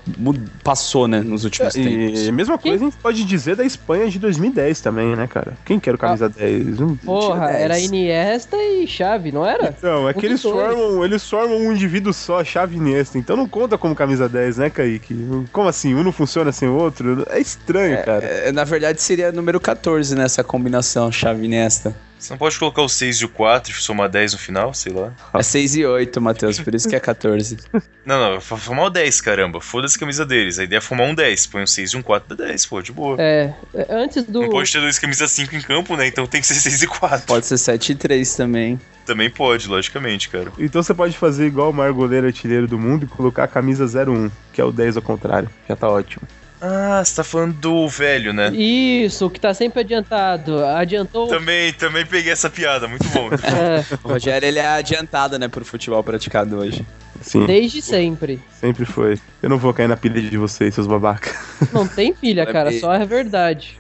passou, 0.64 1.08
né, 1.08 1.22
nos 1.22 1.44
últimos 1.44 1.74
tempos. 1.74 2.26
E 2.26 2.30
a 2.30 2.32
mesma 2.32 2.58
coisa 2.58 2.84
a 2.84 2.90
gente 2.90 2.98
pode 2.98 3.24
dizer 3.24 3.56
da 3.56 3.64
Espanha 3.66 4.10
de 4.10 4.20
2010 4.20 4.82
também, 4.82 5.16
né, 5.16 5.26
cara? 5.28 5.54
Quem 5.66 5.80
que 5.80 5.90
era 5.90 5.96
o 5.96 6.00
camisa 6.00 6.28
10? 6.30 6.80
Um- 6.82 6.96
Porra, 6.98 7.48
tinha 7.48 7.60
era 7.60 7.74
10. 7.76 7.86
Iniesta 7.86 8.58
e 8.58 8.86
Chave, 8.88 9.32
não 9.32 9.46
era? 9.46 9.74
Então, 9.78 10.08
é 10.10 10.14
que 10.14 10.26
Um 10.26 10.30
eles 10.30 10.42
formam, 10.42 11.06
eles 11.06 11.30
formam 11.30 11.58
um 11.58 11.72
indivíduo 11.72 12.14
só, 12.14 12.44
chave 12.44 12.76
Iniesta. 12.76 13.18
Então 13.18 13.36
não 13.38 13.48
conta 13.48 13.78
como 13.78 13.96
camisa 13.96 14.28
10, 14.28 14.58
né, 14.58 14.70
Kaique? 14.70 15.16
Como 15.52 15.68
assim? 15.68 15.94
Um 15.96 16.04
não 16.04 16.12
funciona 16.12 16.52
sem 16.52 16.68
o 16.68 16.76
outro? 16.76 17.26
É 17.30 17.40
estranho, 17.40 18.04
cara. 18.04 18.26
É, 18.26 18.52
na 18.52 18.64
verdade 18.64 19.02
seria 19.02 19.32
número 19.32 19.60
14 19.60 20.16
nessa 20.16 20.44
combinação, 20.44 21.12
chave 21.12 21.48
nesta. 21.48 21.96
Você 22.24 22.32
não 22.32 22.38
pode 22.38 22.58
colocar 22.58 22.82
o 22.82 22.88
6 22.88 23.18
e 23.18 23.26
o 23.26 23.30
4 23.30 23.74
e 23.74 23.76
somar 23.76 24.08
10 24.08 24.32
no 24.32 24.40
final, 24.40 24.74
sei 24.74 24.94
lá. 24.94 25.14
É 25.34 25.44
6 25.44 25.76
e 25.76 25.86
8, 25.86 26.22
Matheus, 26.22 26.58
por 26.58 26.74
isso 26.74 26.88
que 26.88 26.96
é 26.96 27.00
14. 27.00 27.58
Não, 28.06 28.20
não, 28.20 28.42
fumar 28.42 28.88
o 28.88 28.90
10, 28.90 29.22
caramba. 29.22 29.62
Foda-se 29.62 29.96
a 29.96 30.00
camisa 30.00 30.26
deles. 30.26 30.60
A 30.60 30.66
ideia 30.66 30.80
é 30.80 30.82
fumar 30.82 31.08
um 31.08 31.16
10. 31.16 31.48
Põe 31.48 31.64
um 31.64 31.68
6 31.68 31.92
e 31.92 31.98
um 31.98 32.02
4 32.02 32.36
dá 32.36 32.48
10, 32.48 32.66
pô, 32.66 32.82
de 32.82 32.92
boa. 32.92 33.16
É, 33.18 33.54
é, 33.74 33.88
antes 33.90 34.24
do. 34.24 34.42
Não 34.42 34.50
pode 34.50 34.70
ter 34.70 34.82
dois 34.82 35.00
camisas 35.00 35.32
5 35.32 35.56
em 35.56 35.62
campo, 35.62 35.96
né? 35.96 36.08
Então 36.08 36.28
tem 36.28 36.42
que 36.42 36.48
ser 36.48 36.56
6 36.56 36.84
e 36.84 36.88
4. 36.88 37.26
Pode 37.26 37.46
ser 37.46 37.58
7 37.58 37.94
e 37.94 37.96
3 37.96 38.36
também. 38.36 38.78
Também 39.06 39.30
pode, 39.30 39.70
logicamente, 39.70 40.28
cara. 40.28 40.52
Então 40.60 40.84
você 40.84 40.94
pode 40.94 41.18
fazer 41.18 41.46
igual 41.48 41.70
o 41.70 41.74
maior 41.74 41.94
goleiro 41.94 42.28
artilheiro 42.28 42.68
do 42.68 42.78
mundo 42.78 43.06
e 43.06 43.08
colocar 43.08 43.46
a 43.46 43.48
camisa 43.48 43.86
01, 43.86 44.30
que 44.52 44.60
é 44.60 44.66
o 44.66 44.72
10 44.72 44.98
ao 44.98 45.02
contrário. 45.02 45.50
Já 45.70 45.78
tá 45.78 45.88
ótimo. 45.88 46.28
Ah, 46.66 47.04
você 47.04 47.16
tá 47.18 47.26
falando 47.26 47.54
do 47.56 47.90
velho, 47.90 48.32
né? 48.32 48.50
Isso, 48.56 49.30
que 49.30 49.38
tá 49.38 49.54
sempre 49.54 49.82
adiantado. 49.82 50.66
Adiantou. 50.66 51.28
Também, 51.28 51.74
também 51.74 52.06
peguei 52.06 52.32
essa 52.32 52.50
piada, 52.50 52.88
muito 52.88 53.06
bom. 53.10 53.30
É, 53.44 53.84
O 54.02 54.08
Rogério, 54.08 54.48
ele 54.48 54.60
é 54.60 54.66
adiantado, 54.66 55.38
né, 55.38 55.50
pro 55.50 55.66
futebol 55.66 56.02
praticado 56.02 56.58
hoje. 56.58 56.86
Sim, 57.22 57.46
desde 57.46 57.82
sempre. 57.82 58.40
sempre 58.62 58.86
foi. 58.86 59.20
Eu 59.42 59.50
não 59.50 59.58
vou 59.58 59.74
cair 59.74 59.88
na 59.88 59.98
pilha 59.98 60.22
de 60.22 60.38
vocês, 60.38 60.74
seus 60.74 60.88
babacas. 60.88 61.36
Não 61.74 61.86
tem 61.86 62.14
pilha, 62.14 62.46
cara, 62.46 62.72
só 62.80 62.94
é 62.94 63.06
verdade. 63.06 63.78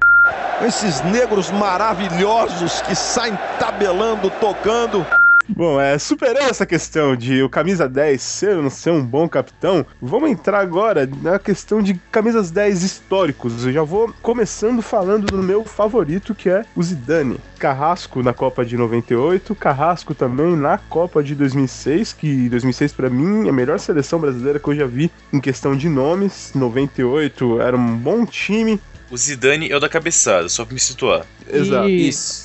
Esses 0.65 1.01
negros 1.03 1.51
maravilhosos 1.51 2.81
que 2.81 2.95
saem 2.95 3.37
tabelando, 3.59 4.29
tocando. 4.41 5.05
Bom, 5.47 5.79
é, 5.79 5.97
superando 5.97 6.49
essa 6.49 6.65
questão 6.65 7.15
de 7.15 7.43
o 7.43 7.49
camisa 7.49 7.87
10 7.87 8.21
ser 8.21 8.57
ou 8.57 8.63
não 8.63 8.69
ser 8.69 8.91
um 8.91 9.03
bom 9.03 9.27
capitão, 9.27 9.85
vamos 10.01 10.29
entrar 10.29 10.59
agora 10.59 11.09
na 11.21 11.37
questão 11.37 11.81
de 11.81 11.95
camisas 12.11 12.49
10 12.49 12.83
históricos. 12.83 13.65
Eu 13.65 13.73
já 13.73 13.83
vou 13.83 14.13
começando 14.21 14.81
falando 14.81 15.25
do 15.25 15.43
meu 15.43 15.63
favorito, 15.65 16.33
que 16.33 16.49
é 16.49 16.65
o 16.75 16.81
Zidane. 16.81 17.37
Carrasco 17.59 18.21
na 18.21 18.33
Copa 18.33 18.65
de 18.65 18.77
98, 18.77 19.55
Carrasco 19.55 20.13
também 20.13 20.55
na 20.55 20.77
Copa 20.77 21.23
de 21.23 21.35
2006, 21.35 22.13
que 22.13 22.49
2006 22.49 22.93
pra 22.93 23.09
mim 23.09 23.47
é 23.47 23.49
a 23.49 23.53
melhor 23.53 23.79
seleção 23.79 24.19
brasileira 24.19 24.59
que 24.59 24.67
eu 24.67 24.75
já 24.75 24.85
vi 24.85 25.11
em 25.31 25.39
questão 25.39 25.75
de 25.75 25.87
nomes. 25.87 26.51
98 26.55 27.61
era 27.61 27.77
um 27.77 27.97
bom 27.97 28.25
time. 28.25 28.79
O 29.09 29.17
Zidane 29.17 29.69
é 29.69 29.77
o 29.77 29.79
da 29.79 29.87
cabeçada, 29.87 30.49
só 30.49 30.65
pra 30.65 30.73
me 30.73 30.79
situar. 30.79 31.25
Exato. 31.47 31.89
Isso. 31.89 32.42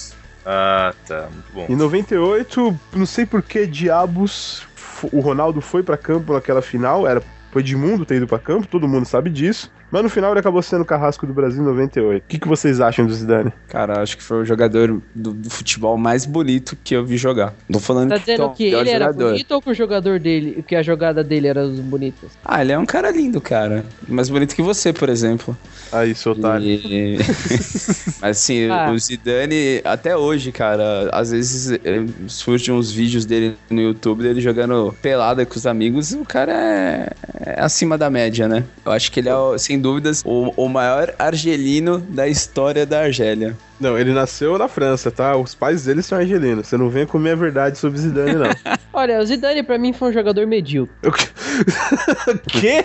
Ah, 0.51 0.95
tá, 1.07 1.29
muito 1.31 1.53
bom. 1.53 1.67
Em 1.69 1.77
98, 1.77 2.81
não 2.95 3.05
sei 3.05 3.27
por 3.27 3.43
que 3.43 3.67
diabos 3.67 4.67
o 5.13 5.21
Ronaldo 5.21 5.61
foi 5.61 5.83
pra 5.83 5.99
campo 5.99 6.33
naquela 6.33 6.63
final, 6.63 7.07
era 7.07 7.23
foi 7.53 7.61
Edmundo 7.61 8.07
ter 8.07 8.17
ido 8.17 8.27
pra 8.27 8.39
campo, 8.39 8.67
todo 8.67 8.89
mundo 8.89 9.05
sabe 9.05 9.29
disso. 9.29 9.71
Mas 9.91 10.03
no 10.03 10.09
final 10.11 10.31
ele 10.33 10.41
acabou 10.41 10.61
sendo 10.63 10.83
o 10.83 10.85
carrasco 10.85 11.27
do 11.27 11.33
Brasil 11.33 11.63
em 11.63 11.67
98. 11.67 12.23
O 12.23 12.27
que, 12.29 12.39
que 12.39 12.47
vocês 12.49 12.81
acham 12.81 13.07
do 13.07 13.15
Zidane? 13.15 13.53
Cara, 13.69 14.03
acho 14.03 14.17
que 14.17 14.23
foi 14.23 14.43
o 14.43 14.45
jogador 14.45 15.01
do, 15.15 15.33
do 15.33 15.49
futebol 15.51 15.97
mais 15.97 16.27
bonito 16.27 16.77
que 16.85 16.95
eu 16.95 17.05
vi 17.05 17.17
jogar. 17.17 17.55
Tô 17.73 17.79
falando 17.81 18.11
Tá 18.11 18.17
que 18.19 18.21
dizendo 18.21 18.45
o 18.47 18.51
que 18.51 18.65
ele 18.65 18.91
era 18.91 19.07
jogador. 19.07 19.31
bonito 19.33 19.53
ou 19.53 19.63
que 19.63 19.71
o 19.71 19.75
jogador 19.75 20.21
dele, 20.21 20.63
que 20.67 20.77
a 20.77 20.83
jogada 20.83 21.25
dele 21.25 21.47
era 21.49 21.63
os 21.65 21.79
bonitas? 21.81 22.31
Ah, 22.45 22.61
ele 22.63 22.73
é 22.73 22.79
um 22.79 22.85
cara 22.87 23.11
lindo, 23.11 23.41
cara. 23.41 23.85
Mais 24.07 24.29
bonito 24.29 24.55
que 24.55 24.63
você, 24.63 24.93
por 24.93 25.09
exemplo. 25.09 25.57
Aí, 25.91 26.15
seu 26.15 26.33
otário. 26.33 26.67
E... 26.67 27.17
Mas 28.21 28.37
assim, 28.39 28.69
Ah. 28.69 28.91
o 28.93 28.99
Zidane, 28.99 29.81
até 29.85 30.17
hoje, 30.17 30.53
cara, 30.53 31.09
às 31.13 31.31
vezes 31.31 31.71
eh, 31.73 32.05
surgem 32.27 32.75
uns 32.75 32.91
vídeos 32.93 33.25
dele 33.25 33.57
no 33.71 33.81
YouTube, 33.81 34.23
dele 34.23 34.41
jogando 34.41 34.95
pelada 35.01 35.47
com 35.47 35.57
os 35.57 35.67
amigos, 35.67 36.13
o 36.13 36.25
cara 36.25 36.53
é, 36.53 37.13
é 37.57 37.61
acima 37.61 37.97
da 37.97 38.11
média, 38.11 38.47
né? 38.49 38.65
Eu 38.85 38.93
acho 38.93 39.11
que 39.11 39.21
ele 39.21 39.29
é, 39.29 39.35
o- 39.35 39.57
sem 39.79 39.81
dúvidas, 39.81 40.23
o, 40.27 40.53
o 40.57 40.69
maior 40.69 41.15
argelino 41.19 41.99
da 41.99 42.27
história 42.27 42.85
da 42.85 43.01
Argélia. 43.03 43.57
Não, 43.81 43.97
ele 43.97 44.13
nasceu 44.13 44.59
na 44.59 44.67
França, 44.67 45.09
tá? 45.11 45.37
Os 45.37 45.55
pais 45.55 45.85
dele 45.85 46.03
são 46.03 46.19
argelinos. 46.19 46.67
Você 46.67 46.77
não 46.77 46.91
venha 46.91 47.07
comer 47.07 47.31
a 47.31 47.35
verdade 47.37 47.79
sobre 47.79 47.99
Zidane, 48.01 48.35
não. 48.35 48.49
Olha, 48.93 49.21
o 49.21 49.25
Zidane 49.25 49.63
pra 49.63 49.79
mim 49.79 49.93
foi 49.93 50.09
um 50.09 50.13
jogador 50.13 50.45
medíocre. 50.49 50.93
Eu- 51.01 51.13
Quê? 52.51 52.85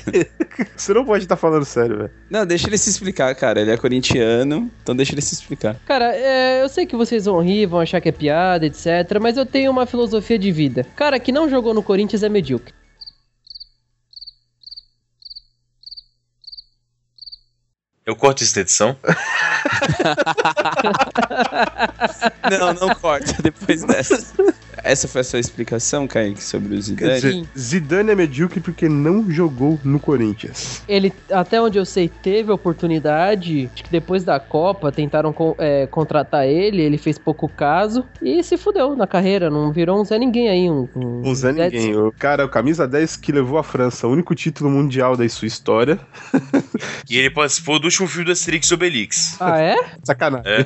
Você 0.76 0.94
não 0.94 1.04
pode 1.04 1.24
estar 1.26 1.36
falando 1.36 1.66
sério, 1.66 1.98
velho. 1.98 2.12
Não, 2.30 2.46
deixa 2.46 2.68
ele 2.68 2.78
se 2.78 2.90
explicar, 2.92 3.34
cara. 3.34 3.60
Ele 3.60 3.72
é 3.72 3.78
corintiano, 3.78 4.70
então 4.84 4.96
deixa 4.96 5.14
ele 5.14 5.22
se 5.22 5.34
explicar. 5.34 5.76
Cara, 5.86 6.16
é, 6.16 6.62
eu 6.62 6.70
sei 6.70 6.86
que 6.86 6.96
vocês 6.96 7.26
vão 7.26 7.42
rir, 7.42 7.66
vão 7.66 7.80
achar 7.80 8.00
que 8.00 8.10
é 8.10 8.12
piada, 8.12 8.66
etc. 8.68 8.86
Mas 9.20 9.36
eu 9.36 9.46
tenho 9.48 9.72
uma 9.72 9.88
filosofia 9.88 10.38
de 10.38 10.52
vida. 10.52 10.86
Cara 10.96 11.20
que 11.20 11.32
não 11.32 11.50
jogou 11.50 11.74
no 11.74 11.82
Corinthians 11.82 12.22
é 12.22 12.30
medíocre. 12.30 12.74
Eu 18.06 18.16
corto 18.18 18.44
isso 18.44 18.54
da 18.56 18.62
edição? 18.62 18.98
Não, 22.50 22.74
não 22.74 22.96
corta 22.96 23.42
depois 23.42 23.84
dessa. 23.84 24.22
Essa 24.84 25.08
foi 25.08 25.22
a 25.22 25.24
sua 25.24 25.40
explicação, 25.40 26.06
Kaique, 26.06 26.44
sobre 26.44 26.76
o 26.76 26.82
Zidane? 26.82 27.14
dizer, 27.14 27.32
Sim. 27.32 27.48
Zidane 27.58 28.12
é 28.12 28.16
medíocre 28.16 28.60
porque 28.60 28.90
não 28.90 29.32
jogou 29.32 29.80
no 29.84 29.98
Corinthians. 30.00 30.84
Ele, 30.88 31.14
até 31.32 31.62
onde 31.62 31.78
eu 31.78 31.86
sei, 31.86 32.10
teve 32.10 32.52
a 32.52 32.56
oportunidade. 32.56 33.70
Acho 33.74 33.84
que 33.84 33.90
depois 33.90 34.26
da 34.26 34.40
Copa 34.40 34.92
tentaram 34.92 35.34
é, 35.58 35.88
contratar 35.88 36.46
ele, 36.46 36.82
ele 36.82 36.98
fez 36.98 37.18
pouco 37.18 37.48
caso 37.48 38.06
e 38.22 38.44
se 38.44 38.58
fudeu 38.58 38.96
na 38.96 39.08
carreira. 39.08 39.50
Não 39.50 39.72
virou 39.72 40.02
um 40.02 40.04
Zé 40.04 40.20
Ninguém 40.20 40.50
aí. 40.50 40.70
Um, 40.70 40.90
um 40.96 41.30
Um 41.30 41.34
Zé 41.36 41.54
Ninguém. 41.54 41.96
O 41.96 42.12
cara, 42.12 42.46
o 42.46 42.50
camisa 42.50 42.86
10 42.86 43.16
que 43.18 43.32
levou 43.32 43.58
a 43.58 43.64
França, 43.64 44.06
o 44.06 44.12
único 44.12 44.36
título 44.36 44.70
mundial 44.70 45.16
da 45.16 45.28
sua 45.30 45.48
história. 45.48 45.98
E 47.10 47.18
ele 47.18 47.30
participou 47.30 47.80
do 47.80 47.90
último 47.94 48.08
filme 48.08 48.26
do 48.26 48.32
Asterix 48.32 48.68
e 48.68 48.74
Obelix. 48.74 49.38
Ah, 49.40 49.60
é? 49.60 49.76
Sacanagem. 50.04 50.52
É. 50.52 50.66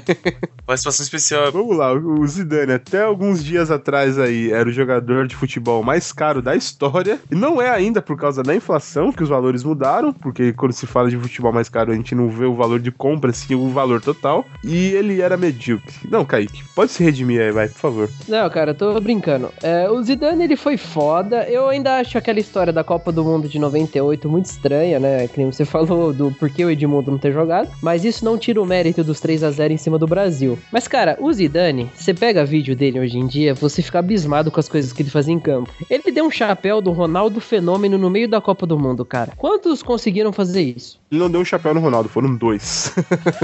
Participação 0.65 1.03
especial. 1.03 1.51
Vamos 1.51 1.75
lá, 1.75 1.93
o 1.93 2.25
Zidane, 2.27 2.73
até 2.73 3.03
alguns 3.03 3.43
dias 3.43 3.69
atrás 3.69 4.17
aí, 4.17 4.51
era 4.51 4.67
o 4.67 4.71
jogador 4.71 5.27
de 5.27 5.35
futebol 5.35 5.83
mais 5.83 6.11
caro 6.11 6.41
da 6.41 6.55
história. 6.55 7.19
E 7.29 7.35
não 7.35 7.61
é 7.61 7.69
ainda 7.69 8.01
por 8.01 8.17
causa 8.17 8.41
da 8.43 8.55
inflação 8.55 9.11
que 9.11 9.23
os 9.23 9.29
valores 9.29 9.63
mudaram, 9.63 10.13
porque 10.13 10.53
quando 10.53 10.73
se 10.73 10.87
fala 10.87 11.09
de 11.09 11.17
futebol 11.17 11.51
mais 11.51 11.69
caro, 11.69 11.91
a 11.91 11.95
gente 11.95 12.15
não 12.15 12.29
vê 12.29 12.45
o 12.45 12.55
valor 12.55 12.79
de 12.79 12.91
compra, 12.91 13.31
sim 13.33 13.55
o 13.55 13.69
valor 13.69 14.01
total. 14.01 14.45
E 14.63 14.87
ele 14.91 15.21
era 15.21 15.37
medíocre. 15.37 15.93
Não, 16.09 16.25
Kaique, 16.25 16.63
pode 16.75 16.91
se 16.91 17.03
redimir 17.03 17.41
aí, 17.41 17.51
vai, 17.51 17.67
por 17.67 17.79
favor. 17.79 18.09
Não, 18.27 18.49
cara, 18.49 18.71
eu 18.71 18.75
tô 18.75 18.99
brincando. 18.99 19.51
É, 19.61 19.89
o 19.89 20.01
Zidane, 20.01 20.43
ele 20.43 20.55
foi 20.55 20.77
foda. 20.77 21.43
Eu 21.49 21.67
ainda 21.69 21.97
acho 21.97 22.17
aquela 22.17 22.39
história 22.39 22.71
da 22.71 22.83
Copa 22.83 23.11
do 23.11 23.23
Mundo 23.23 23.47
de 23.47 23.59
98 23.59 24.29
muito 24.29 24.45
estranha, 24.45 24.99
né? 24.99 25.27
Que 25.27 25.39
nem 25.39 25.51
você 25.51 25.63
falou 25.65 26.13
do 26.13 26.31
porquê 26.31 26.63
o 26.63 26.69
Edmundo 26.69 27.16
não 27.17 27.21
ter 27.21 27.33
jogado. 27.33 27.69
Mas 27.81 28.05
isso 28.05 28.23
não 28.23 28.37
tira 28.37 28.61
o 28.61 28.65
mérito 28.65 29.03
dos 29.03 29.19
3 29.19 29.43
a 29.43 29.51
0 29.51 29.73
em 29.73 29.77
cima 29.77 29.97
do 29.97 30.05
Brasil. 30.07 30.57
Mas, 30.71 30.87
cara, 30.87 31.17
o 31.19 31.33
Zidane, 31.33 31.89
você 31.95 32.13
pega 32.13 32.45
vídeo 32.45 32.75
dele 32.75 32.99
hoje 32.99 33.17
em 33.17 33.25
dia, 33.27 33.53
você 33.55 33.81
fica 33.81 33.99
abismado 33.99 34.51
com 34.51 34.59
as 34.59 34.69
coisas 34.69 34.93
que 34.93 35.01
ele 35.01 35.09
fazia 35.09 35.33
em 35.33 35.39
campo. 35.39 35.71
Ele 35.89 36.11
deu 36.11 36.25
um 36.25 36.31
chapéu 36.31 36.79
do 36.81 36.91
Ronaldo 36.91 37.41
Fenômeno 37.41 37.97
no 37.97 38.09
meio 38.09 38.27
da 38.27 38.39
Copa 38.39 38.65
do 38.67 38.77
Mundo, 38.77 39.03
cara. 39.03 39.33
Quantos 39.35 39.81
conseguiram 39.81 40.31
fazer 40.31 40.61
isso? 40.61 40.99
Ele 41.11 41.19
não 41.21 41.29
deu 41.31 41.41
um 41.41 41.45
chapéu 41.45 41.73
no 41.73 41.79
Ronaldo, 41.79 42.07
foram 42.09 42.35
dois. 42.35 42.93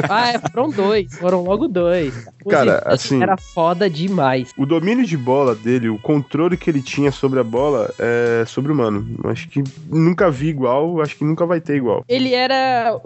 Ah, 0.10 0.30
é, 0.34 0.40
foram 0.40 0.70
dois. 0.70 1.18
Foram 1.18 1.44
logo 1.44 1.68
dois. 1.68 2.14
O 2.46 2.50
Cara, 2.50 2.76
Zidane 2.78 2.94
assim- 2.94 3.22
Era 3.24 3.38
foda 3.38 3.90
demais. 3.90 4.52
O 4.58 4.66
domínio 4.66 5.06
de 5.06 5.18
bola 5.18 5.56
dele, 5.56 5.90
o 5.90 5.98
controle 5.98 6.58
que 6.58 6.70
ele 6.70 6.82
tinha 6.82 7.12
sobre 7.12 7.40
a 7.40 7.44
bola 7.44 7.92
é 7.98 8.44
sobre-humano. 8.46 9.08
Acho 9.26 9.48
que 9.50 9.64
nunca 9.90 10.30
vi 10.30 10.50
igual, 10.50 11.02
acho 11.02 11.16
que 11.16 11.24
nunca 11.24 11.46
vai 11.46 11.62
ter 11.62 11.78
igual. 11.78 12.04
Ele 12.08 12.34
era 12.34 13.00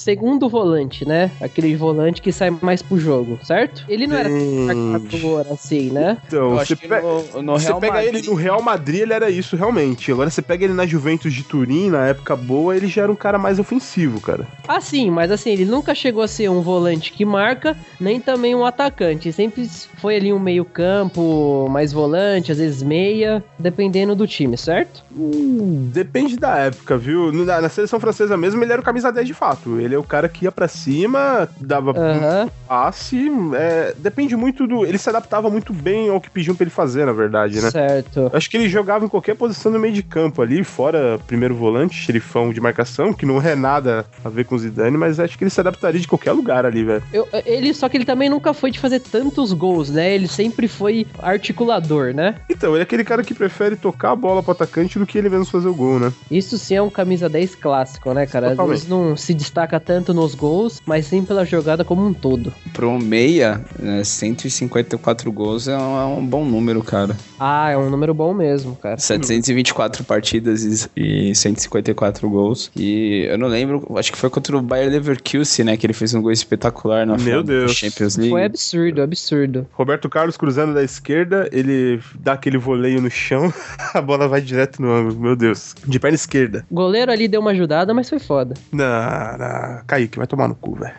segundo 0.00 0.48
volante, 0.48 1.06
né? 1.06 1.30
Aquele 1.40 1.74
volante 1.76 2.20
que 2.22 2.32
sai 2.32 2.50
mais 2.62 2.82
pro 2.82 2.96
jogo, 2.98 3.38
certo? 3.42 3.84
Ele 3.88 4.06
não 4.06 4.16
era 4.16 4.28
Gente. 4.28 4.66
marcador 4.66 5.46
assim, 5.52 5.90
né? 5.90 6.16
Então, 6.26 6.50
Eu 6.52 6.58
você, 6.58 6.72
acho 6.72 6.76
que 6.76 6.88
pe- 6.88 7.00
no, 7.00 7.42
no 7.42 7.52
você 7.58 7.66
Real 7.66 7.80
pega 7.80 7.92
Madrid- 7.94 8.14
ele 8.16 8.26
no 8.28 8.34
Real 8.34 8.62
Madrid, 8.62 9.00
ele 9.00 9.12
era 9.12 9.30
isso 9.30 9.56
realmente. 9.56 10.10
Agora 10.12 10.30
você 10.30 10.40
pega 10.42 10.64
ele 10.64 10.74
na 10.74 10.86
Juventus 10.86 11.32
de 11.32 11.42
Turim, 11.44 11.90
na 11.90 12.06
época 12.08 12.34
boa, 12.36 12.76
ele 12.76 12.86
já 12.86 13.02
era 13.02 13.12
um 13.12 13.16
cara 13.16 13.38
mais 13.38 13.58
ofensivo, 13.58 14.20
cara. 14.20 14.46
Ah, 14.66 14.80
sim, 14.80 15.10
mas 15.10 15.30
assim, 15.30 15.50
ele 15.50 15.64
nunca 15.64 15.94
chegou 15.94 16.22
a 16.22 16.28
ser 16.28 16.48
um 16.48 16.62
volante 16.62 17.12
que 17.12 17.24
marca, 17.24 17.76
nem 18.00 18.20
também 18.20 18.54
um 18.54 18.64
atacante. 18.64 19.32
Sempre 19.32 19.66
foi 19.96 20.16
ali 20.16 20.32
um 20.32 20.38
meio-campo, 20.38 21.68
mais 21.70 21.92
volante, 21.92 22.52
às 22.52 22.58
vezes 22.58 22.82
meia, 22.82 23.44
dependendo 23.58 24.14
do 24.14 24.26
time, 24.26 24.56
certo? 24.56 25.04
Hum, 25.12 25.88
depende 25.92 26.36
da 26.36 26.56
época, 26.58 26.96
viu? 26.96 27.32
Na, 27.32 27.60
na 27.60 27.68
seleção 27.68 27.98
francesa 28.00 28.36
mesmo, 28.36 28.62
ele 28.62 28.72
era 28.72 28.80
o 28.80 28.84
camisa 28.84 29.10
10 29.12 29.26
de 29.26 29.34
fato. 29.34 29.80
Ele 29.80 29.89
é 29.94 29.98
o 29.98 30.02
cara 30.02 30.28
que 30.28 30.44
ia 30.44 30.52
pra 30.52 30.68
cima, 30.68 31.48
dava 31.60 31.92
Aham. 31.92 32.50
passe. 32.66 33.30
é, 33.54 33.94
depende 33.98 34.36
muito 34.36 34.66
do. 34.66 34.84
Ele 34.84 34.98
se 34.98 35.08
adaptava 35.08 35.50
muito 35.50 35.72
bem 35.72 36.08
ao 36.08 36.20
que 36.20 36.30
pediam 36.30 36.54
pra 36.54 36.64
ele 36.64 36.70
fazer, 36.70 37.04
na 37.04 37.12
verdade, 37.12 37.60
né? 37.60 37.70
Certo. 37.70 38.30
Acho 38.32 38.48
que 38.50 38.56
ele 38.56 38.68
jogava 38.68 39.04
em 39.04 39.08
qualquer 39.08 39.34
posição 39.34 39.72
no 39.72 39.78
meio 39.78 39.94
de 39.94 40.02
campo 40.02 40.42
ali, 40.42 40.62
fora 40.64 41.18
primeiro 41.26 41.54
volante, 41.54 41.94
xerifão 41.94 42.52
de 42.52 42.60
marcação, 42.60 43.12
que 43.12 43.26
não 43.26 43.40
é 43.40 43.54
nada 43.54 44.04
a 44.24 44.28
ver 44.28 44.44
com 44.44 44.54
o 44.54 44.58
Zidane, 44.58 44.96
mas 44.96 45.18
acho 45.18 45.36
que 45.36 45.44
ele 45.44 45.50
se 45.50 45.60
adaptaria 45.60 46.00
de 46.00 46.08
qualquer 46.08 46.32
lugar 46.32 46.64
ali, 46.64 46.84
velho. 46.84 47.02
Ele, 47.44 47.72
só 47.74 47.88
que 47.88 47.96
ele 47.96 48.04
também 48.04 48.28
nunca 48.28 48.52
foi 48.54 48.70
de 48.70 48.78
fazer 48.78 49.00
tantos 49.00 49.52
gols, 49.52 49.90
né? 49.90 50.14
Ele 50.14 50.28
sempre 50.28 50.68
foi 50.68 51.06
articulador, 51.18 52.14
né? 52.14 52.36
Então, 52.48 52.72
ele 52.72 52.80
é 52.80 52.82
aquele 52.82 53.04
cara 53.04 53.22
que 53.22 53.34
prefere 53.34 53.76
tocar 53.76 54.12
a 54.12 54.16
bola 54.16 54.42
pro 54.42 54.52
atacante 54.52 54.98
do 54.98 55.06
que 55.06 55.18
ele 55.18 55.28
mesmo 55.28 55.46
fazer 55.46 55.68
o 55.68 55.74
gol, 55.74 55.98
né? 55.98 56.12
Isso 56.30 56.58
sim 56.58 56.74
é 56.76 56.82
um 56.82 56.90
camisa 56.90 57.28
10 57.28 57.54
clássico, 57.54 58.12
né, 58.12 58.26
cara? 58.26 58.48
Às 58.48 58.52
Totalmente. 58.52 58.76
vezes 58.76 58.88
não 58.88 59.16
se 59.16 59.32
destaca 59.34 59.79
tanto 59.80 60.14
nos 60.14 60.34
gols, 60.34 60.80
mas 60.86 61.06
sim 61.06 61.24
pela 61.24 61.44
jogada 61.44 61.84
como 61.84 62.06
um 62.06 62.12
todo. 62.12 62.52
Pro 62.72 62.98
meia, 62.98 63.60
né, 63.78 64.04
154 64.04 65.32
gols 65.32 65.68
é 65.68 65.76
um, 65.76 66.00
é 66.00 66.04
um 66.04 66.24
bom 66.24 66.44
número, 66.44 66.82
cara. 66.82 67.16
Ah, 67.38 67.70
é 67.70 67.76
um 67.76 67.90
número 67.90 68.12
bom 68.14 68.34
mesmo, 68.34 68.76
cara. 68.76 68.98
724 68.98 70.04
partidas 70.04 70.88
e, 70.96 71.30
e 71.30 71.34
154 71.34 72.28
gols. 72.28 72.70
E 72.76 73.26
eu 73.28 73.38
não 73.38 73.48
lembro, 73.48 73.86
acho 73.96 74.12
que 74.12 74.18
foi 74.18 74.30
contra 74.30 74.56
o 74.56 74.62
Bayer 74.62 74.90
Leverkusen, 74.90 75.64
né? 75.64 75.76
Que 75.76 75.86
ele 75.86 75.94
fez 75.94 76.14
um 76.14 76.20
gol 76.20 76.32
espetacular 76.32 77.06
na 77.06 77.16
Meu 77.16 77.42
Deus. 77.42 77.72
Champions 77.72 78.16
League. 78.16 78.30
Foi 78.30 78.44
absurdo, 78.44 79.02
absurdo. 79.02 79.66
Roberto 79.72 80.08
Carlos 80.08 80.36
cruzando 80.36 80.74
da 80.74 80.82
esquerda, 80.82 81.48
ele 81.52 82.00
dá 82.18 82.34
aquele 82.34 82.58
voleio 82.58 83.00
no 83.00 83.10
chão, 83.10 83.52
a 83.94 84.00
bola 84.00 84.28
vai 84.28 84.40
direto 84.40 84.80
no 84.82 84.92
ângulo, 84.92 85.20
meu 85.20 85.36
Deus. 85.36 85.74
De 85.86 85.98
perna 85.98 86.14
esquerda. 86.14 86.64
O 86.70 86.74
goleiro 86.74 87.10
ali 87.10 87.26
deu 87.28 87.40
uma 87.40 87.50
ajudada, 87.50 87.94
mas 87.94 88.08
foi 88.08 88.18
foda. 88.18 88.54
Não, 88.72 89.38
não, 89.38 89.69
Kaique, 89.86 90.18
vai 90.18 90.26
tomar 90.26 90.48
no 90.48 90.54
cu, 90.54 90.74
velho. 90.76 90.94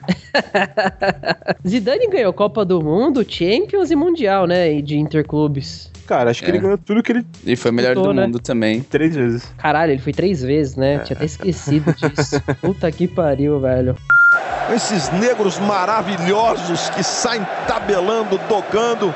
Zidane 1.67 2.07
ganhou 2.07 2.33
Copa 2.33 2.63
do 2.65 2.81
Mundo, 2.81 3.25
Champions 3.27 3.91
e 3.91 3.95
Mundial, 3.95 4.45
né? 4.47 4.71
e 4.73 4.81
De 4.81 4.97
interclubes. 4.97 5.91
Cara, 6.07 6.31
acho 6.31 6.41
que 6.43 6.47
É. 6.47 6.49
ele 6.49 6.59
ganhou 6.59 6.77
tudo 6.77 7.01
que 7.01 7.11
ele 7.11 7.25
E 7.45 7.55
foi 7.55 7.71
o 7.71 7.73
melhor 7.73 7.89
Disputou, 7.93 8.13
do 8.13 8.19
né? 8.19 8.25
mundo 8.25 8.39
também. 8.39 8.81
três 8.81 9.15
vezes. 9.15 9.53
Caralho, 9.57 9.93
ele 9.93 10.01
foi 10.01 10.11
três 10.13 10.41
vezes, 10.41 10.75
né? 10.75 10.99
Tinha 10.99 11.15
até 11.15 11.25
esquecido 11.25 11.93
disso. 11.93 12.41
Puta 12.61 12.91
que 12.91 13.07
pariu, 13.07 13.59
velho. 13.59 13.95
Esses 14.75 15.09
negros 15.11 15.59
maravilhosos 15.59 16.89
que 16.91 17.03
saem 17.03 17.45
tabelando, 17.67 18.37
tocando. 18.49 19.13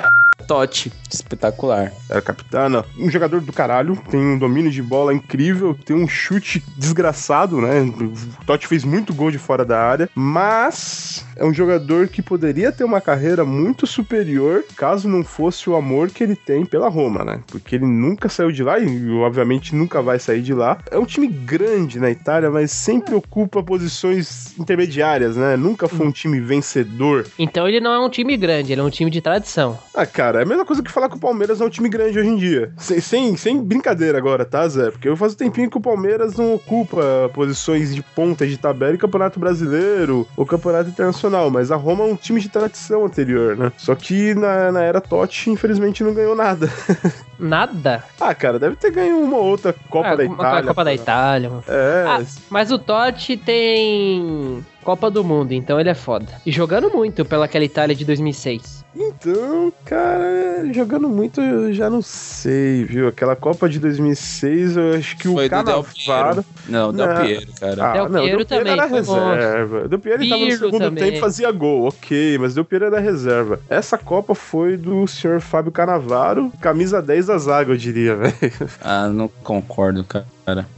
Totti, 0.48 0.92
espetacular. 1.16 1.92
Era 2.10 2.22
capitão, 2.22 2.70
não. 2.70 2.86
Um 2.98 3.10
jogador 3.10 3.42
do 3.42 3.54
caralho, 3.54 3.96
tem 4.10 4.20
um 4.20 4.38
domínio 4.38 4.72
de 4.72 4.82
bola 4.82 5.14
incrível, 5.14 5.74
tem 5.74 5.96
um 5.96 6.08
chute 6.08 6.64
desgraçado, 6.78 7.62
né? 7.62 7.82
O 7.82 8.46
Totti 8.46 8.68
fez 8.68 8.84
muito 8.84 9.14
gol 9.14 9.32
de 9.32 9.38
fora 9.38 9.66
da 9.66 9.80
área, 9.82 10.10
mas 10.14 11.26
é 11.36 11.46
um 11.46 11.54
jogador 11.54 12.08
que 12.08 12.22
poderia 12.22 12.72
ter 12.72 12.84
uma 12.84 13.02
carreira 13.02 13.44
muito 13.44 13.86
superior 13.86 14.64
caso 14.76 15.08
não 15.08 15.24
fosse 15.24 15.70
o 15.70 15.76
amor 15.76 16.10
que 16.10 16.24
ele 16.24 16.36
tem 16.36 16.66
pela 16.66 16.90
Roma, 16.90 17.24
né? 17.24 17.42
Porque 17.48 17.76
ele 17.76 17.86
nunca 17.86 18.30
saiu 18.30 18.52
de 18.52 18.64
lá 18.64 18.80
e, 18.80 19.10
obviamente, 19.12 19.76
nunca 19.76 20.02
vai 20.02 20.20
sair 20.20 20.42
de 20.42 20.54
lá. 20.54 20.78
É 20.90 20.98
um 20.98 21.06
time 21.06 21.28
grande 21.28 22.00
na 22.00 22.10
Itália, 22.10 22.50
mas 22.50 22.72
sempre 22.72 23.16
ocupa 23.16 23.64
posições 23.64 24.58
intermediárias, 24.58 25.36
né? 25.36 25.56
Nunca 25.56 25.88
foi 25.88 26.06
um 26.08 26.12
time 26.12 26.40
vencedor. 26.40 27.26
Então 27.38 27.68
ele 27.68 27.80
não 27.80 27.92
é 27.92 28.00
um 28.00 28.10
time 28.10 28.36
grande, 28.38 28.72
ele 28.72 28.82
é 28.82 28.84
um 28.84 28.90
time 28.90 29.12
de 29.12 29.22
tradição. 29.22 29.78
Ah, 29.94 30.06
cara, 30.06 30.40
é 30.40 30.44
a 30.44 30.46
mesma 30.46 30.66
coisa 30.66 30.84
que 30.84 30.92
falar 30.92 31.05
que 31.10 31.18
o 31.18 31.20
Palmeiras 31.20 31.62
é 31.62 31.66
um 31.66 31.70
time 31.70 31.90
grande 31.90 32.20
hoje 32.20 32.30
em 32.30 32.36
dia. 32.36 32.72
Sem, 32.78 33.00
sem, 33.00 33.38
sem 33.38 33.64
brincadeira 33.64 34.18
agora, 34.18 34.46
tá, 34.46 34.68
Zé? 34.68 34.92
Porque 34.92 35.08
eu 35.08 35.18
faço 35.18 35.38
tempinho 35.38 35.70
que 35.70 35.78
o 35.78 35.82
Palmeiras 35.82 36.36
não 36.36 36.56
ocupa 36.56 37.30
posições 37.34 37.94
de 37.94 38.02
ponta 38.02 38.46
de 38.48 38.58
tabela 38.58 38.96
em 38.96 38.98
Campeonato 38.98 39.40
Brasileiro 39.40 40.28
ou 40.36 40.46
Campeonato 40.46 40.90
Internacional, 40.90 41.50
mas 41.50 41.72
a 41.72 41.76
Roma 41.76 42.04
é 42.04 42.08
um 42.08 42.16
time 42.16 42.40
de 42.40 42.50
tradição 42.50 43.06
anterior, 43.06 43.56
né? 43.58 43.72
Só 43.78 43.96
que 43.96 44.34
na, 44.36 44.72
na 44.72 44.82
era 44.82 45.02
Totti, 45.02 45.50
infelizmente, 45.50 46.04
não 46.04 46.14
ganhou 46.14 46.36
nada. 46.36 46.70
Nada. 47.40 48.04
ah, 48.20 48.34
cara, 48.34 48.58
deve 48.60 48.76
ter 48.76 48.92
ganho 48.92 49.20
uma 49.20 49.38
outra 49.38 49.74
Copa 49.90 50.10
Ah, 50.10 50.16
da 50.16 50.24
uma 50.24 50.34
Itália. 50.36 50.64
Copa 50.68 50.84
da 50.84 50.92
cara. 50.92 51.02
Itália. 51.02 51.50
mano. 51.50 51.64
É, 51.68 52.04
Ah, 52.08 52.24
mas 52.50 52.72
o 52.72 52.78
Totti 52.80 53.38
tem 53.38 54.66
Copa 54.84 55.10
do 55.10 55.24
Mundo, 55.24 55.52
então 55.52 55.80
ele 55.80 55.90
é 55.90 55.96
foda. 55.96 56.28
E 56.46 56.52
jogando 56.52 56.90
muito 56.92 57.26
pelaquela 57.26 57.66
Itália 57.66 57.96
de 57.96 58.06
2006. 58.06 58.86
então, 58.96 59.74
cara, 59.84 60.64
jogando 60.72 61.10
muito 61.10 61.42
eu 61.42 61.74
já 61.74 61.90
não 61.90 62.02
sei, 62.04 62.84
viu? 62.86 63.08
Aquela 63.08 63.36
Copa 63.36 63.68
de 63.68 63.80
2006, 63.80 64.78
eu 64.78 64.94
acho 64.94 65.18
que 65.18 65.24
Foi 65.24 65.48
o 65.48 65.50
do 65.50 65.64
Del 65.64 65.84
Cannavaro... 66.06 66.46
Não, 66.70 66.94
Del 66.94 67.08
Não. 67.08 67.22
Piero, 67.26 67.48
cara. 67.60 67.84
Ah, 67.84 67.94
Del 67.94 68.10
não, 68.10 68.22
Piero 68.22 68.38
Del 68.38 68.46
Piero 68.46 68.46
também, 68.46 68.74
era 68.74 68.88
bom. 68.88 68.94
reserva. 68.94 69.88
Del 69.88 70.00
Piero 70.00 70.22
ele 70.22 70.30
tava 70.30 70.42
no 70.42 70.48
Pirlo 70.48 70.66
segundo 70.66 70.82
também. 70.84 71.04
tempo 71.04 71.18
e 71.18 71.20
fazia 71.20 71.52
gol, 71.52 71.88
ok, 71.88 72.38
mas 72.38 72.54
Del 72.54 72.66
Piero 72.66 72.86
era 72.86 73.00
reserva. 73.00 73.60
Essa 73.70 73.98
Copa 73.98 74.36
foi 74.36 74.78
do 74.78 75.08
senhor 75.08 75.42
Fábio 75.42 75.72
Canavaro, 75.72 76.52
camisa 76.62 77.02
10 77.02 77.25
da 77.26 77.38
zaga, 77.38 77.72
eu 77.72 77.78
diria, 77.78 78.16
velho. 78.16 78.34
Ah, 78.82 79.08
não 79.08 79.28
concordo, 79.28 80.04
cara. 80.04 80.26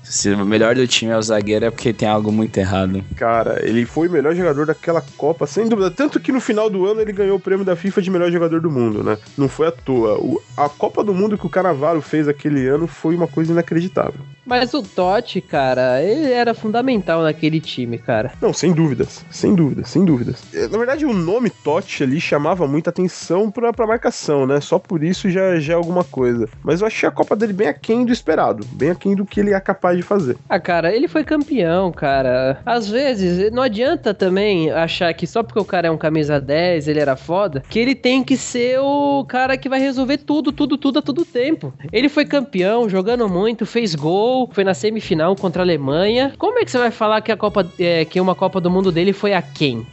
Se 0.04 0.30
o 0.32 0.46
melhor 0.46 0.76
do 0.76 0.88
time 0.88 1.12
é 1.12 1.18
o 1.18 1.22
zagueiro 1.22 1.66
é 1.66 1.70
porque 1.70 1.92
tem 1.92 2.08
algo 2.08 2.32
muito 2.32 2.58
errado. 2.58 3.04
Cara, 3.18 3.60
ele 3.68 3.86
foi 3.86 4.08
o 4.08 4.12
melhor 4.12 4.34
jogador 4.34 4.66
daquela 4.66 5.04
Copa, 5.18 5.46
sem 5.46 5.68
dúvida. 5.68 5.92
Tanto 5.92 6.20
que 6.20 6.32
no 6.32 6.40
final 6.40 6.70
do 6.70 6.86
ano 6.86 7.02
ele 7.02 7.12
ganhou 7.12 7.36
o 7.38 7.40
prêmio 7.40 7.66
da 7.66 7.76
FIFA 7.76 8.02
de 8.02 8.10
melhor 8.10 8.32
jogador 8.32 8.62
do 8.62 8.72
mundo, 8.72 9.04
né? 9.04 9.18
Não 9.38 9.50
foi 9.50 9.68
à 9.68 9.72
toa. 9.72 10.18
O- 10.18 10.42
a 10.56 10.70
Copa 10.70 11.04
do 11.04 11.14
Mundo 11.14 11.38
que 11.38 11.46
o 11.46 11.50
Canavaro 11.50 12.02
fez 12.02 12.28
aquele 12.28 12.66
ano 12.68 12.88
foi 12.88 13.16
uma 13.16 13.28
coisa 13.28 13.52
inacreditável. 13.52 14.22
Mas 14.46 14.74
o 14.74 14.82
Totti, 14.82 15.42
cara, 15.42 16.02
ele 16.02 16.32
era 16.32 16.54
fundamental 16.54 17.22
naquele 17.22 17.60
time, 17.60 17.98
cara. 17.98 18.32
Não, 18.42 18.54
sem 18.54 18.72
dúvidas, 18.72 19.26
sem 19.30 19.54
dúvidas, 19.54 19.90
sem 19.90 20.06
dúvidas. 20.06 20.42
É, 20.54 20.68
Na 20.70 20.78
verdade, 20.78 21.06
o 21.06 21.12
nome 21.14 21.50
Totti 21.50 22.04
ali 22.04 22.22
chamava 22.22 22.66
muita 22.66 22.90
atenção 22.90 23.52
pra, 23.52 23.74
pra 23.74 23.86
marcação, 23.86 24.48
né? 24.48 24.62
Só 24.62 24.80
por 24.80 25.04
isso 25.04 25.30
já, 25.30 25.60
já 25.60 25.74
é 25.74 25.76
alguma 25.76 26.06
coisa. 26.06 26.48
Mas 26.64 26.80
eu 26.80 26.88
achei 26.88 27.10
a 27.10 27.12
Copa 27.12 27.36
dele 27.36 27.52
bem 27.52 27.68
aquém 27.68 28.06
do 28.06 28.14
esperado, 28.14 28.66
bem 28.72 28.90
aquém 28.92 29.14
do 29.16 29.26
que 29.26 29.42
ele 29.42 29.54
é 29.58 29.62
capaz 29.62 29.98
de 29.98 30.04
fazer. 30.04 30.38
Ah, 30.48 30.60
cara, 30.60 30.96
ele 30.96 31.08
foi 31.08 31.24
campeão, 31.24 31.92
cara. 31.92 32.60
Às 32.66 32.90
vezes, 32.90 33.52
não 33.52 33.64
adianta 33.64 34.14
também 34.14 34.72
achar 34.72 35.14
que 35.14 35.28
só 35.28 35.44
porque 35.44 35.60
o 35.60 35.66
cara 35.66 35.88
é 35.88 35.92
um 35.92 35.98
camisa 35.98 36.40
10, 36.40 36.88
ele 36.88 37.00
era 37.00 37.16
foda, 37.16 37.64
que 37.70 37.80
ele 37.80 37.96
tem 37.96 38.24
que 38.24 38.38
ser 38.38 38.80
o 38.80 39.26
cara 39.26 39.58
que 39.58 39.70
vai 39.70 39.80
resolver 39.80 40.18
tudo, 40.18 40.52
tudo, 40.52 40.78
tudo 40.78 41.00
a 41.00 41.02
todo 41.02 41.26
tempo. 41.26 41.74
Ele 41.92 42.10
foi 42.10 42.26
campeão, 42.26 42.90
jogando 42.90 43.28
muito, 43.28 43.66
fez 43.66 43.96
gol, 43.96 44.50
foi 44.52 44.64
na 44.64 44.74
semifinal 44.74 45.36
contra 45.36 45.62
a 45.62 45.66
Alemanha. 45.66 46.34
Como 46.38 46.60
é 46.60 46.66
que 46.66 46.72
você 46.72 46.78
vai 46.78 46.92
falar 46.92 47.22
que 47.22 47.32
a 47.32 47.38
Copa, 47.38 47.70
é, 47.80 48.06
que 48.06 48.22
uma 48.22 48.36
Copa 48.36 48.62
do 48.62 48.70
Mundo 48.70 48.92
dele 48.92 49.14
foi 49.14 49.34
a 49.34 49.42
quem? 49.42 49.86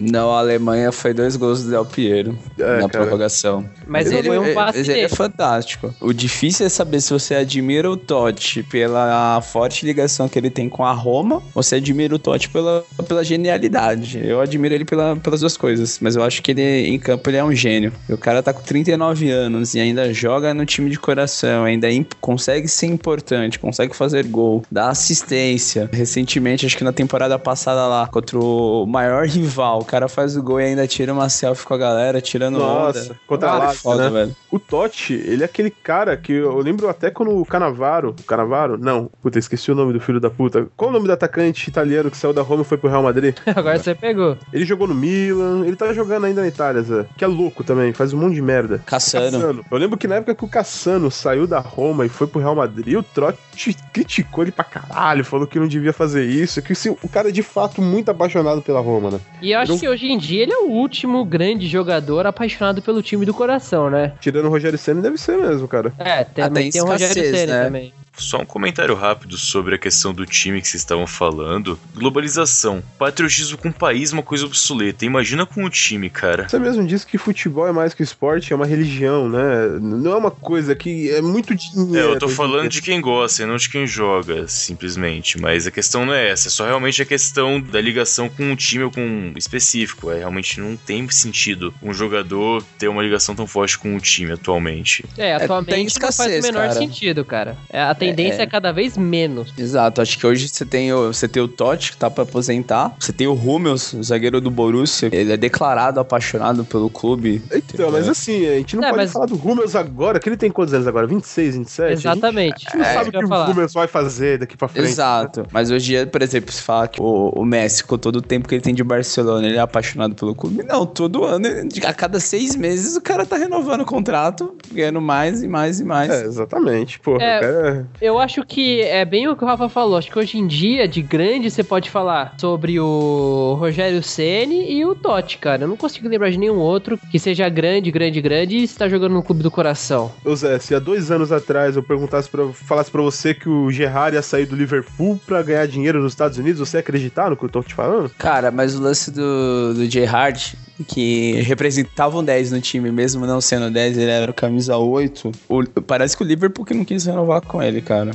Não, 0.00 0.30
a 0.30 0.38
Alemanha 0.38 0.92
foi 0.92 1.14
dois 1.14 1.36
gols 1.36 1.62
do 1.62 1.70
Del 1.70 1.84
Piero 1.84 2.38
É, 2.58 2.80
na 2.80 2.88
cara. 2.88 3.04
prorrogação. 3.04 3.68
Mas 3.86 4.10
ele 4.10 4.28
foi 4.28 4.38
um 4.38 4.54
passe 4.54 4.78
mas 4.78 4.88
ele 4.88 5.00
é 5.00 5.08
fantástico. 5.08 5.94
O 6.00 6.12
difícil 6.12 6.66
é 6.66 6.68
saber 6.68 7.00
se 7.00 7.12
você 7.12 7.34
admira 7.34 7.90
o 7.90 7.96
Totti 7.96 8.62
pela 8.62 9.40
forte 9.40 9.84
ligação 9.84 10.28
que 10.28 10.38
ele 10.38 10.50
tem 10.50 10.68
com 10.68 10.84
a 10.84 10.92
Roma 10.92 11.42
ou 11.54 11.62
se 11.62 11.74
admira 11.74 12.14
o 12.14 12.18
Totti 12.18 12.48
pela, 12.48 12.84
pela 13.06 13.24
genialidade. 13.24 14.20
Eu 14.22 14.40
admiro 14.40 14.74
ele 14.74 14.84
pela, 14.84 15.16
pelas 15.16 15.40
duas 15.40 15.56
coisas, 15.56 15.98
mas 16.00 16.16
eu 16.16 16.22
acho 16.22 16.42
que 16.42 16.50
ele 16.50 16.88
em 16.88 16.98
campo 16.98 17.28
ele 17.30 17.36
é 17.36 17.44
um 17.44 17.54
gênio. 17.54 17.92
E 18.08 18.12
o 18.12 18.18
cara 18.18 18.42
tá 18.42 18.52
com 18.52 18.62
39 18.62 19.30
anos 19.30 19.74
e 19.74 19.80
ainda 19.80 20.12
joga 20.12 20.54
no 20.54 20.64
time 20.64 20.90
de 20.90 20.98
coração, 20.98 21.64
ainda 21.64 21.92
é 21.92 22.04
consegue 22.20 22.68
ser 22.68 22.86
importante, 22.86 23.58
consegue 23.58 23.94
fazer 23.94 24.24
gol, 24.26 24.62
dá 24.70 24.88
assistência. 24.90 25.88
Recentemente, 25.92 26.66
acho 26.66 26.76
que 26.76 26.84
na 26.84 26.92
temporada 26.92 27.38
passada 27.38 27.86
lá, 27.86 28.06
contra 28.06 28.38
o 28.38 28.86
maior 28.86 29.26
rival, 29.26 29.81
o 29.82 29.84
cara 29.84 30.08
faz 30.08 30.36
o 30.36 30.42
gol 30.42 30.60
e 30.60 30.64
ainda 30.64 30.86
tira 30.86 31.12
uma 31.12 31.28
selfie 31.28 31.66
com 31.66 31.74
a 31.74 31.78
galera, 31.78 32.20
tirando 32.20 32.58
Nossa, 32.58 33.04
onda. 33.04 33.20
contra 33.26 33.50
a 33.50 33.58
Lazio, 33.58 33.80
foda, 33.80 34.10
né? 34.10 34.20
velho. 34.20 34.36
O 34.50 34.58
Totti, 34.58 35.14
ele 35.14 35.42
é 35.42 35.44
aquele 35.46 35.70
cara 35.70 36.16
que 36.16 36.32
eu 36.32 36.58
lembro 36.58 36.88
até 36.88 37.10
quando 37.10 37.36
o 37.38 37.44
Canavaro. 37.44 38.14
O 38.18 38.22
Canavaro? 38.24 38.78
Não, 38.78 39.10
puta, 39.22 39.38
esqueci 39.38 39.70
o 39.70 39.74
nome 39.74 39.92
do 39.92 40.00
filho 40.00 40.20
da 40.20 40.30
puta. 40.30 40.66
Qual 40.76 40.90
o 40.90 40.92
nome 40.92 41.06
do 41.06 41.12
atacante 41.12 41.68
italiano 41.68 42.10
que 42.10 42.16
saiu 42.16 42.32
da 42.32 42.42
Roma 42.42 42.62
e 42.62 42.64
foi 42.64 42.78
pro 42.78 42.88
Real 42.88 43.02
Madrid? 43.02 43.36
Agora 43.54 43.78
você 43.78 43.94
pegou. 43.94 44.36
Ele 44.52 44.64
jogou 44.64 44.86
no 44.86 44.94
Milan, 44.94 45.66
ele 45.66 45.76
tá 45.76 45.92
jogando 45.92 46.24
ainda 46.24 46.40
na 46.40 46.48
Itália, 46.48 46.82
Zé. 46.82 47.06
Que 47.16 47.24
é 47.24 47.26
louco 47.26 47.64
também, 47.64 47.92
faz 47.92 48.12
um 48.12 48.18
monte 48.18 48.34
de 48.34 48.42
merda. 48.42 48.80
Caçando. 48.86 49.64
Eu 49.70 49.78
lembro 49.78 49.98
que 49.98 50.08
na 50.08 50.16
época 50.16 50.34
que 50.34 50.44
o 50.44 50.48
Cassano 50.48 51.10
saiu 51.10 51.46
da 51.46 51.58
Roma 51.58 52.06
e 52.06 52.08
foi 52.08 52.26
pro 52.26 52.40
Real 52.40 52.54
Madrid, 52.54 52.96
o 52.96 53.02
Trotti 53.02 53.76
criticou 53.92 54.44
ele 54.44 54.52
pra 54.52 54.64
caralho, 54.64 55.24
falou 55.24 55.46
que 55.46 55.58
não 55.58 55.68
devia 55.68 55.92
fazer 55.92 56.24
isso, 56.24 56.62
que 56.62 56.72
assim, 56.72 56.96
o 57.02 57.08
cara 57.08 57.28
é 57.28 57.32
de 57.32 57.42
fato 57.42 57.80
muito 57.82 58.10
apaixonado 58.10 58.62
pela 58.62 58.80
Roma, 58.80 59.10
né? 59.10 59.20
E 59.40 59.52
eu 59.52 59.60
acho 59.60 59.71
Que 59.78 59.88
hoje 59.88 60.06
em 60.06 60.18
dia 60.18 60.42
ele 60.42 60.52
é 60.52 60.58
o 60.58 60.70
último 60.70 61.24
grande 61.24 61.66
jogador 61.68 62.26
apaixonado 62.26 62.80
pelo 62.82 63.02
time 63.02 63.24
do 63.26 63.34
coração, 63.34 63.90
né? 63.90 64.12
Tirando 64.20 64.46
o 64.46 64.50
Rogério 64.50 64.78
Senna, 64.78 65.00
deve 65.00 65.18
ser 65.18 65.36
mesmo, 65.38 65.66
cara. 65.68 65.92
É, 65.98 66.20
Ah, 66.20 66.24
também 66.24 66.64
tem 66.64 66.72
tem 66.72 66.82
o 66.82 66.86
Rogério 66.86 67.14
Ceni 67.14 67.46
né? 67.46 67.64
também. 67.64 67.94
Só 68.16 68.40
um 68.40 68.44
comentário 68.44 68.94
rápido 68.94 69.36
sobre 69.36 69.74
a 69.74 69.78
questão 69.78 70.12
do 70.12 70.26
time 70.26 70.60
que 70.60 70.68
vocês 70.68 70.82
estavam 70.82 71.06
falando. 71.06 71.78
Globalização. 71.94 72.82
Patriotismo 72.98 73.58
com 73.58 73.68
o 73.68 73.72
país 73.72 74.12
é 74.12 74.14
uma 74.14 74.22
coisa 74.22 74.46
obsoleta. 74.46 75.04
Imagina 75.04 75.46
com 75.46 75.64
o 75.64 75.70
time, 75.70 76.10
cara. 76.10 76.48
Você 76.48 76.58
mesmo 76.58 76.86
disse 76.86 77.06
que 77.06 77.18
futebol 77.18 77.66
é 77.66 77.72
mais 77.72 77.94
que 77.94 78.02
esporte, 78.02 78.52
é 78.52 78.56
uma 78.56 78.66
religião, 78.66 79.28
né? 79.28 79.78
Não 79.80 80.12
é 80.12 80.16
uma 80.16 80.30
coisa 80.30 80.74
que 80.74 81.10
é 81.10 81.20
muito 81.20 81.54
dinheiro. 81.54 82.10
É, 82.10 82.14
eu 82.14 82.18
tô 82.18 82.28
falando 82.28 82.68
de 82.68 82.82
quem 82.82 83.00
gosta 83.00 83.42
e 83.42 83.46
não 83.46 83.56
de 83.56 83.68
quem 83.68 83.86
joga, 83.86 84.46
simplesmente. 84.46 85.40
Mas 85.40 85.66
a 85.66 85.70
questão 85.70 86.04
não 86.04 86.12
é 86.12 86.28
essa. 86.28 86.48
É 86.48 86.50
só 86.50 86.66
realmente 86.66 87.00
a 87.00 87.06
questão 87.06 87.60
da 87.60 87.80
ligação 87.80 88.28
com 88.28 88.44
um 88.44 88.56
time 88.56 88.84
ou 88.84 88.90
com 88.90 89.00
um 89.00 89.32
específico. 89.36 90.10
É, 90.10 90.18
realmente 90.18 90.60
não 90.60 90.76
tem 90.76 91.08
sentido 91.10 91.74
um 91.82 91.92
jogador 91.92 92.62
ter 92.78 92.88
uma 92.88 93.02
ligação 93.02 93.34
tão 93.34 93.46
forte 93.46 93.78
com 93.78 93.96
o 93.96 94.00
time 94.00 94.32
atualmente. 94.32 95.04
É, 95.16 95.36
tem 95.36 95.44
atualmente 95.44 95.70
não 95.70 95.76
faz 95.76 95.92
escassez, 95.92 96.44
o 96.44 96.46
menor 96.46 96.68
cara. 96.68 96.72
sentido, 96.74 97.24
cara. 97.24 97.56
É, 97.70 97.82
A 97.82 97.94
tendência 98.08 98.40
é, 98.40 98.44
É. 98.44 98.46
cada 98.46 98.72
vez 98.72 98.96
menos. 98.96 99.52
Exato, 99.56 100.00
acho 100.00 100.18
que 100.18 100.26
hoje 100.26 100.48
você 100.48 100.64
tem 100.64 100.92
o, 100.92 101.12
você 101.12 101.28
tem 101.28 101.42
o 101.42 101.48
Totti, 101.48 101.92
que 101.92 101.96
tá 101.96 102.10
pra 102.10 102.24
aposentar. 102.24 102.94
Você 102.98 103.12
tem 103.12 103.26
o 103.26 103.32
Hummels, 103.34 103.92
o 103.92 104.02
zagueiro 104.02 104.40
do 104.40 104.50
Borussia. 104.50 105.08
Ele 105.12 105.32
é 105.32 105.36
declarado 105.36 106.00
apaixonado 106.00 106.64
pelo 106.64 106.88
clube. 106.90 107.42
Então, 107.52 107.90
mas 107.90 108.08
assim, 108.08 108.46
a 108.46 108.56
gente 108.58 108.76
não 108.76 108.84
É, 108.84 108.86
pode 108.90 108.96
mas- 109.02 109.12
falar 109.12 109.26
do 109.26 109.34
Hummels 109.36 109.74
agora, 109.76 110.18
que 110.18 110.28
ele 110.28 110.36
tem 110.36 110.50
quantos 110.50 110.74
anos 110.74 110.86
agora? 110.86 111.06
26, 111.06 111.56
27? 111.56 111.92
Exatamente. 111.92 112.54
A 112.68 112.70
gente 112.70 112.76
não 112.76 112.84
É, 112.84 112.94
sabe 112.94 113.08
o 113.08 113.12
que 113.12 113.18
que 113.18 113.24
o 113.24 113.28
falar. 113.28 113.50
Hummels 113.50 113.72
vai 113.72 113.86
fazer 113.86 114.38
daqui 114.38 114.56
pra 114.56 114.68
frente. 114.68 114.88
Exato. 114.88 115.46
Mas 115.52 115.70
hoje, 115.70 115.84
em 115.84 115.96
dia, 115.96 116.06
por 116.06 116.22
exemplo, 116.22 116.52
se 116.52 116.62
fala 116.62 116.88
que 116.88 117.00
o, 117.00 117.30
o 117.34 117.44
Messi, 117.44 117.84
com 117.84 117.96
todo 117.98 118.16
o 118.16 118.22
tempo 118.22 118.48
que 118.48 118.54
ele 118.54 118.62
tem 118.62 118.74
de 118.74 118.82
Barcelona, 118.84 119.46
ele 119.46 119.56
é 119.56 119.60
apaixonado 119.60 120.14
pelo 120.14 120.34
clube. 120.34 120.62
Não, 120.64 120.84
todo 120.86 121.24
ano, 121.24 121.46
a 121.86 121.92
cada 121.92 122.18
seis 122.20 122.56
meses, 122.56 122.96
o 122.96 123.00
cara 123.00 123.24
tá 123.26 123.36
renovando 123.36 123.82
o 123.82 123.86
contrato, 123.86 124.54
ganhando 124.72 125.00
mais 125.00 125.42
e 125.42 125.48
mais 125.48 125.80
e 125.80 125.84
mais. 125.84 126.10
É, 126.10 126.24
exatamente. 126.24 126.98
Porra, 127.00 127.22
É. 127.22 127.84
Eu 128.00 128.18
acho 128.18 128.44
que 128.44 128.80
é 128.80 129.04
bem 129.04 129.28
o 129.28 129.36
que 129.36 129.44
o 129.44 129.46
Rafa 129.46 129.68
falou. 129.68 129.96
Acho 129.96 130.10
que 130.10 130.18
hoje 130.18 130.38
em 130.38 130.46
dia, 130.46 130.88
de 130.88 131.00
grande, 131.00 131.50
você 131.50 131.62
pode 131.62 131.88
falar 131.90 132.34
sobre 132.38 132.80
o 132.80 133.56
Rogério 133.58 134.02
Ceni 134.02 134.72
e 134.72 134.84
o 134.84 134.94
Totti, 134.94 135.38
cara. 135.38 135.62
Eu 135.62 135.68
não 135.68 135.76
consigo 135.76 136.08
lembrar 136.08 136.30
de 136.30 136.38
nenhum 136.38 136.58
outro 136.58 136.98
que 137.10 137.18
seja 137.18 137.48
grande, 137.48 137.90
grande, 137.90 138.20
grande 138.20 138.56
e 138.56 138.64
está 138.64 138.88
jogando 138.88 139.12
no 139.12 139.22
clube 139.22 139.42
do 139.42 139.50
coração. 139.50 140.12
Ô 140.24 140.34
Zé, 140.34 140.58
se 140.58 140.74
há 140.74 140.78
dois 140.78 141.10
anos 141.10 141.30
atrás 141.30 141.76
eu 141.76 141.82
perguntasse 141.82 142.28
pra, 142.28 142.48
falasse 142.52 142.90
pra 142.90 143.02
você 143.02 143.34
que 143.34 143.48
o 143.48 143.70
Gerrard 143.70 144.16
ia 144.16 144.22
sair 144.22 144.46
do 144.46 144.56
Liverpool 144.56 145.20
pra 145.24 145.42
ganhar 145.42 145.66
dinheiro 145.66 146.02
nos 146.02 146.12
Estados 146.12 146.38
Unidos, 146.38 146.58
você 146.58 146.78
ia 146.78 146.80
acreditar 146.80 147.30
no 147.30 147.36
que 147.36 147.44
eu 147.44 147.48
tô 147.48 147.62
te 147.62 147.74
falando? 147.74 148.10
Cara, 148.18 148.50
mas 148.50 148.74
o 148.74 148.82
lance 148.82 149.10
do, 149.10 149.74
do 149.74 149.86
J. 149.86 150.56
Que 150.82 151.40
representava 151.42 152.18
um 152.18 152.24
10 152.24 152.52
no 152.52 152.60
time, 152.60 152.90
mesmo 152.90 153.26
não 153.26 153.40
sendo 153.40 153.70
10, 153.70 153.96
ele 153.98 154.10
era 154.10 154.30
o 154.30 154.34
camisa 154.34 154.76
8. 154.76 155.30
O- 155.48 155.64
parece 155.86 156.16
que 156.16 156.22
o 156.22 156.26
Liverpool 156.26 156.64
que 156.64 156.74
não 156.74 156.84
quis 156.84 157.04
renovar 157.06 157.40
com 157.42 157.62
ele, 157.62 157.80
cara. 157.80 158.12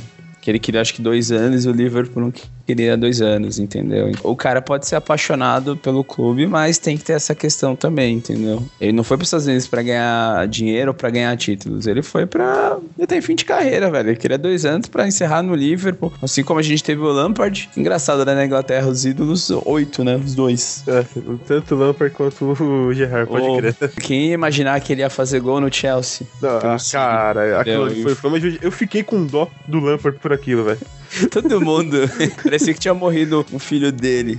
Que 0.48 0.52
ele 0.52 0.58
queria 0.58 0.80
acho 0.80 0.94
que 0.94 1.02
dois 1.02 1.30
anos 1.30 1.66
e 1.66 1.68
o 1.68 1.72
Liverpool 1.72 2.22
não 2.22 2.32
queria 2.66 2.96
dois 2.96 3.20
anos, 3.20 3.58
entendeu? 3.58 4.10
O 4.22 4.34
cara 4.34 4.62
pode 4.62 4.86
ser 4.86 4.96
apaixonado 4.96 5.76
pelo 5.76 6.02
clube, 6.02 6.46
mas 6.46 6.78
tem 6.78 6.96
que 6.96 7.04
ter 7.04 7.12
essa 7.12 7.34
questão 7.34 7.76
também, 7.76 8.14
entendeu? 8.14 8.62
Ele 8.80 8.92
não 8.92 9.04
foi 9.04 9.18
para 9.18 9.24
os 9.24 9.28
Estados 9.28 9.46
Unidos 9.46 9.66
pra 9.66 9.82
ganhar 9.82 10.48
dinheiro 10.48 10.92
ou 10.92 10.94
pra 10.94 11.10
ganhar 11.10 11.36
títulos, 11.36 11.86
ele 11.86 12.00
foi 12.00 12.24
pra. 12.24 12.78
Ele 12.96 13.06
tem 13.06 13.20
fim 13.20 13.34
de 13.34 13.44
carreira, 13.44 13.90
velho. 13.90 14.08
Ele 14.08 14.16
queria 14.16 14.38
dois 14.38 14.64
anos 14.64 14.88
pra 14.88 15.06
encerrar 15.06 15.42
no 15.42 15.54
Liverpool. 15.54 16.10
Assim 16.22 16.42
como 16.42 16.58
a 16.58 16.62
gente 16.62 16.82
teve 16.82 17.02
o 17.02 17.12
Lampard. 17.12 17.68
Engraçado, 17.76 18.24
né? 18.24 18.34
Na 18.34 18.46
Inglaterra, 18.46 18.88
os 18.88 19.04
ídolos, 19.04 19.50
oito, 19.66 20.02
né? 20.02 20.16
Os 20.16 20.34
dois. 20.34 20.82
É, 20.86 21.04
tanto 21.46 21.74
o 21.74 21.78
Lampard 21.78 22.14
quanto 22.14 22.56
o 22.58 22.94
Gerrard, 22.94 23.30
pode 23.30 23.46
Ô, 23.46 23.58
crer. 23.58 23.74
Quem 24.00 24.28
ia 24.28 24.32
imaginar 24.32 24.80
que 24.80 24.94
ele 24.94 25.02
ia 25.02 25.10
fazer 25.10 25.40
gol 25.40 25.60
no 25.60 25.70
Chelsea? 25.70 26.26
Não, 26.40 26.56
ah, 26.62 26.78
City. 26.78 26.92
cara, 26.92 27.60
aquilo 27.60 27.90
foi, 28.02 28.14
foi 28.14 28.30
uma 28.30 28.38
Eu 28.62 28.72
fiquei 28.72 29.02
com 29.02 29.26
dó 29.26 29.46
do 29.66 29.78
Lampard 29.78 30.18
por 30.18 30.37
aquilo, 30.38 30.64
velho. 30.64 30.80
Todo 31.30 31.60
mundo. 31.60 31.96
Parecia 32.42 32.72
que 32.72 32.80
tinha 32.80 32.94
morrido 32.94 33.44
um 33.52 33.58
filho 33.58 33.90
dele. 33.90 34.38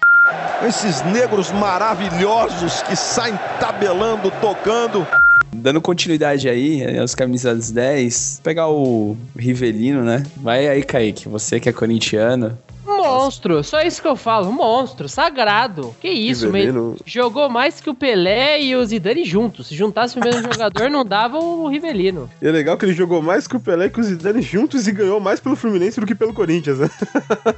Esses 0.68 1.02
negros 1.04 1.52
maravilhosos 1.52 2.82
que 2.84 2.96
saem 2.96 3.38
tabelando, 3.60 4.32
tocando. 4.42 5.08
Dando 5.52 5.82
continuidade 5.82 6.48
aí, 6.48 6.84
eh, 6.84 7.00
aos 7.00 7.16
camisas 7.16 7.72
10, 7.72 8.42
pegar 8.44 8.70
o 8.70 9.18
Rivelino, 9.36 10.04
né? 10.04 10.24
Vai 10.38 10.68
aí, 10.68 10.84
Kaique, 10.84 11.28
você 11.28 11.60
que 11.60 11.68
é 11.68 11.74
corintiano. 11.74 12.56
Monstro, 12.97 13.63
só 13.63 13.82
isso 13.82 14.02
que 14.02 14.08
eu 14.08 14.15
falo. 14.15 14.52
Monstro, 14.52 15.08
sagrado. 15.08 15.95
Que 16.02 16.10
isso, 16.10 16.49
meio- 16.52 16.95
Jogou 17.06 17.49
mais 17.49 17.80
que 17.80 17.89
o 17.89 17.93
Pelé 17.95 18.62
e 18.62 18.75
o 18.75 18.86
Zidane 18.86 19.23
juntos. 19.25 19.67
Se 19.67 19.75
juntasse 19.75 20.17
o 20.19 20.23
mesmo 20.23 20.41
jogador, 20.52 20.89
não 20.89 21.06
dava 21.06 21.38
o 21.39 21.67
Rivelino. 21.67 22.30
E 22.41 22.47
é 22.47 22.52
legal 22.52 22.78
que 22.78 22.86
ele 22.86 22.93
jogou 22.93 23.21
mais 23.21 23.47
que 23.47 23.56
o 23.56 23.60
Pelé 23.60 23.86
e 23.86 23.89
que 23.89 23.99
o 23.99 24.04
Zidane 24.04 24.41
juntos 24.41 24.88
e 24.88 24.91
ganhou 24.91 25.19
mais 25.19 25.39
pelo 25.39 25.56
Fluminense 25.56 25.99
do 25.99 26.06
que 26.06 26.15
pelo 26.15 26.34
Corinthians, 26.34 26.80
né? 26.80 26.89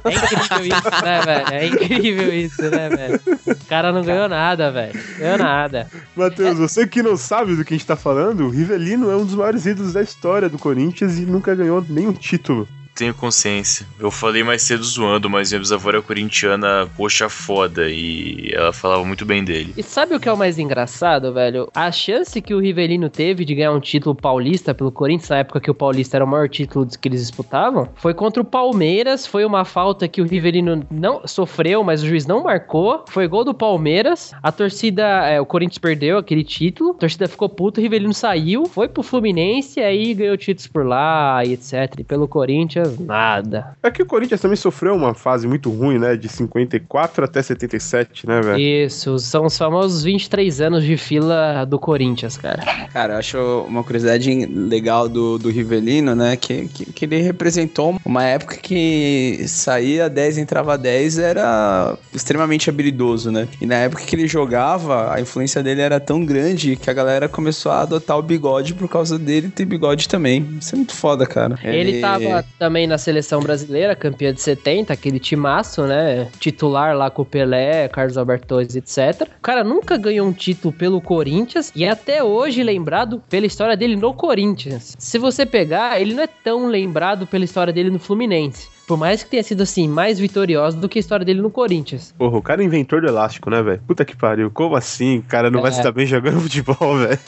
É 0.04 0.14
incrível 0.14 0.66
isso, 0.66 1.04
né, 1.04 1.20
velho? 1.24 1.46
É 1.52 1.66
incrível 1.66 2.34
isso, 2.34 2.62
né, 2.62 2.88
velho? 2.88 3.20
O 3.46 3.64
cara 3.66 3.92
não 3.92 4.02
ganhou 4.02 4.28
nada, 4.28 4.70
velho. 4.70 4.98
Ganhou 5.18 5.38
nada. 5.38 5.86
Matheus, 6.16 6.58
você 6.58 6.86
que 6.86 7.02
não 7.02 7.16
sabe 7.16 7.54
do 7.56 7.64
que 7.64 7.74
a 7.74 7.76
gente 7.76 7.86
tá 7.86 7.96
falando, 7.96 8.44
o 8.46 8.50
Rivelino 8.50 9.10
é 9.10 9.16
um 9.16 9.24
dos 9.24 9.34
maiores 9.34 9.66
ídolos 9.66 9.92
da 9.94 10.02
história 10.02 10.48
do 10.48 10.58
Corinthians 10.58 11.18
e 11.18 11.22
nunca 11.22 11.54
ganhou 11.54 11.84
nenhum 11.88 12.12
título. 12.12 12.66
Tenho 12.94 13.14
consciência. 13.14 13.86
Eu 13.98 14.10
falei 14.10 14.42
mais 14.42 14.62
cedo 14.62 14.84
zoando, 14.84 15.28
mas 15.30 15.50
minha 15.50 15.60
bisavó 15.60 15.88
era 15.88 16.02
corintiana, 16.02 16.88
poxa 16.96 17.28
foda, 17.28 17.88
e 17.88 18.50
ela 18.52 18.72
falava 18.72 19.04
muito 19.04 19.24
bem 19.24 19.42
dele. 19.44 19.72
E 19.76 19.82
sabe 19.82 20.14
o 20.14 20.20
que 20.20 20.28
é 20.28 20.32
o 20.32 20.36
mais 20.36 20.58
engraçado, 20.58 21.32
velho? 21.32 21.68
A 21.74 21.90
chance 21.90 22.40
que 22.40 22.54
o 22.54 22.60
Rivelino 22.60 23.08
teve 23.08 23.44
de 23.44 23.54
ganhar 23.54 23.72
um 23.72 23.80
título 23.80 24.14
paulista 24.14 24.74
pelo 24.74 24.92
Corinthians, 24.92 25.30
na 25.30 25.38
época 25.38 25.60
que 25.60 25.70
o 25.70 25.74
Paulista 25.74 26.16
era 26.16 26.24
o 26.24 26.28
maior 26.28 26.48
título 26.48 26.86
que 26.86 27.08
eles 27.08 27.20
disputavam, 27.20 27.88
foi 27.94 28.14
contra 28.14 28.42
o 28.42 28.44
Palmeiras. 28.44 29.26
Foi 29.26 29.44
uma 29.44 29.64
falta 29.64 30.08
que 30.08 30.20
o 30.20 30.26
Rivelino 30.26 30.84
não 30.90 31.26
sofreu, 31.26 31.82
mas 31.82 32.02
o 32.02 32.06
juiz 32.06 32.26
não 32.26 32.42
marcou. 32.42 33.04
Foi 33.08 33.26
gol 33.26 33.44
do 33.44 33.54
Palmeiras. 33.54 34.32
A 34.42 34.52
torcida, 34.52 35.02
é, 35.26 35.40
o 35.40 35.46
Corinthians 35.46 35.78
perdeu 35.78 36.18
aquele 36.18 36.44
título. 36.44 36.90
A 36.90 36.94
torcida 36.94 37.28
ficou 37.28 37.48
puta, 37.48 37.80
o 37.80 37.82
Rivelino 37.82 38.14
saiu, 38.14 38.66
foi 38.66 38.88
pro 38.88 39.02
Fluminense, 39.02 39.80
aí 39.80 40.14
ganhou 40.14 40.36
títulos 40.36 40.66
por 40.66 40.86
lá 40.86 41.42
e 41.44 41.52
etc. 41.52 41.94
E 41.98 42.04
pelo 42.04 42.28
Corinthians, 42.28 42.81
nada. 42.98 43.76
É 43.82 43.90
que 43.90 44.02
o 44.02 44.06
Corinthians 44.06 44.40
também 44.40 44.56
sofreu 44.56 44.94
uma 44.94 45.14
fase 45.14 45.46
muito 45.46 45.70
ruim, 45.70 45.98
né? 45.98 46.16
De 46.16 46.28
54 46.28 47.24
até 47.24 47.42
77, 47.42 48.26
né, 48.26 48.40
velho? 48.40 48.58
Isso, 48.58 49.18
são 49.18 49.46
os 49.46 49.56
famosos 49.56 50.02
23 50.02 50.60
anos 50.60 50.84
de 50.84 50.96
fila 50.96 51.64
do 51.64 51.78
Corinthians, 51.78 52.36
cara. 52.36 52.62
Cara, 52.92 53.14
eu 53.14 53.18
acho 53.18 53.38
uma 53.68 53.82
curiosidade 53.82 54.46
legal 54.46 55.08
do, 55.08 55.38
do 55.38 55.50
Rivelino, 55.50 56.14
né? 56.14 56.36
Que, 56.36 56.68
que, 56.68 56.92
que 56.92 57.04
ele 57.04 57.20
representou 57.22 57.96
uma 58.04 58.24
época 58.24 58.56
que 58.56 59.44
saía 59.48 60.08
10, 60.08 60.38
entrava 60.38 60.76
10, 60.76 61.18
era 61.18 61.96
extremamente 62.14 62.68
habilidoso, 62.68 63.30
né? 63.30 63.48
E 63.60 63.66
na 63.66 63.76
época 63.76 64.02
que 64.02 64.14
ele 64.14 64.26
jogava, 64.26 65.12
a 65.12 65.20
influência 65.20 65.62
dele 65.62 65.80
era 65.80 65.98
tão 66.00 66.24
grande 66.24 66.76
que 66.76 66.90
a 66.90 66.92
galera 66.92 67.28
começou 67.28 67.72
a 67.72 67.82
adotar 67.82 68.18
o 68.18 68.22
bigode 68.22 68.74
por 68.74 68.88
causa 68.88 69.18
dele 69.18 69.48
ter 69.48 69.64
bigode 69.64 70.08
também. 70.08 70.46
Isso 70.60 70.74
é 70.74 70.76
muito 70.76 70.94
foda, 70.94 71.26
cara. 71.26 71.58
Ele 71.62 72.00
tava 72.00 72.44
também 72.58 72.71
na 72.86 72.98
seleção 72.98 73.40
brasileira, 73.40 73.94
campeã 73.94 74.32
de 74.32 74.40
70, 74.40 74.92
aquele 74.92 75.18
timaço, 75.18 75.82
né? 75.84 76.28
Titular 76.40 76.96
lá 76.96 77.10
com 77.10 77.22
o 77.22 77.24
Pelé, 77.26 77.88
Carlos 77.88 78.16
Alberto 78.18 78.46
Torres, 78.46 78.74
etc. 78.76 79.28
O 79.38 79.42
cara 79.42 79.62
nunca 79.62 79.96
ganhou 79.96 80.26
um 80.26 80.32
título 80.32 80.72
pelo 80.72 81.00
Corinthians 81.00 81.70
e 81.76 81.84
é 81.84 81.90
até 81.90 82.22
hoje 82.24 82.62
lembrado 82.62 83.22
pela 83.28 83.46
história 83.46 83.76
dele 83.76 83.96
no 83.96 84.12
Corinthians. 84.14 84.94
Se 84.98 85.18
você 85.18 85.44
pegar, 85.46 86.00
ele 86.00 86.14
não 86.14 86.22
é 86.22 86.26
tão 86.26 86.66
lembrado 86.68 87.26
pela 87.26 87.44
história 87.44 87.72
dele 87.72 87.90
no 87.90 87.98
Fluminense. 87.98 88.70
Por 88.86 88.98
mais 88.98 89.22
que 89.22 89.30
tenha 89.30 89.42
sido 89.44 89.62
assim, 89.62 89.88
mais 89.88 90.18
vitoriosa 90.18 90.76
do 90.76 90.88
que 90.88 90.98
a 90.98 91.00
história 91.00 91.24
dele 91.24 91.40
no 91.40 91.50
Corinthians. 91.50 92.12
Porra, 92.18 92.36
o 92.36 92.42
cara 92.42 92.62
é 92.62 92.64
inventor 92.66 93.00
do 93.00 93.06
elástico, 93.06 93.48
né, 93.48 93.62
velho? 93.62 93.80
Puta 93.86 94.04
que 94.04 94.14
pariu. 94.16 94.50
Como 94.50 94.74
assim? 94.76 95.18
O 95.18 95.22
cara 95.22 95.50
não 95.50 95.62
vai 95.62 95.70
É. 95.70 95.74
se 95.74 95.82
dar 95.82 95.92
bem 95.92 96.04
jogando 96.04 96.40
futebol, 96.42 96.98
velho? 96.98 97.18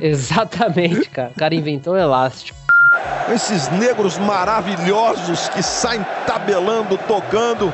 Exatamente, 0.00 1.08
cara. 1.10 1.32
O 1.34 1.38
cara 1.38 1.54
inventou 1.54 1.94
o 1.94 1.98
elástico. 1.98 2.58
Esses 3.32 3.68
negros 3.70 4.18
maravilhosos 4.18 5.48
que 5.50 5.62
saem 5.62 6.04
tabelando, 6.26 6.98
tocando. 6.98 7.72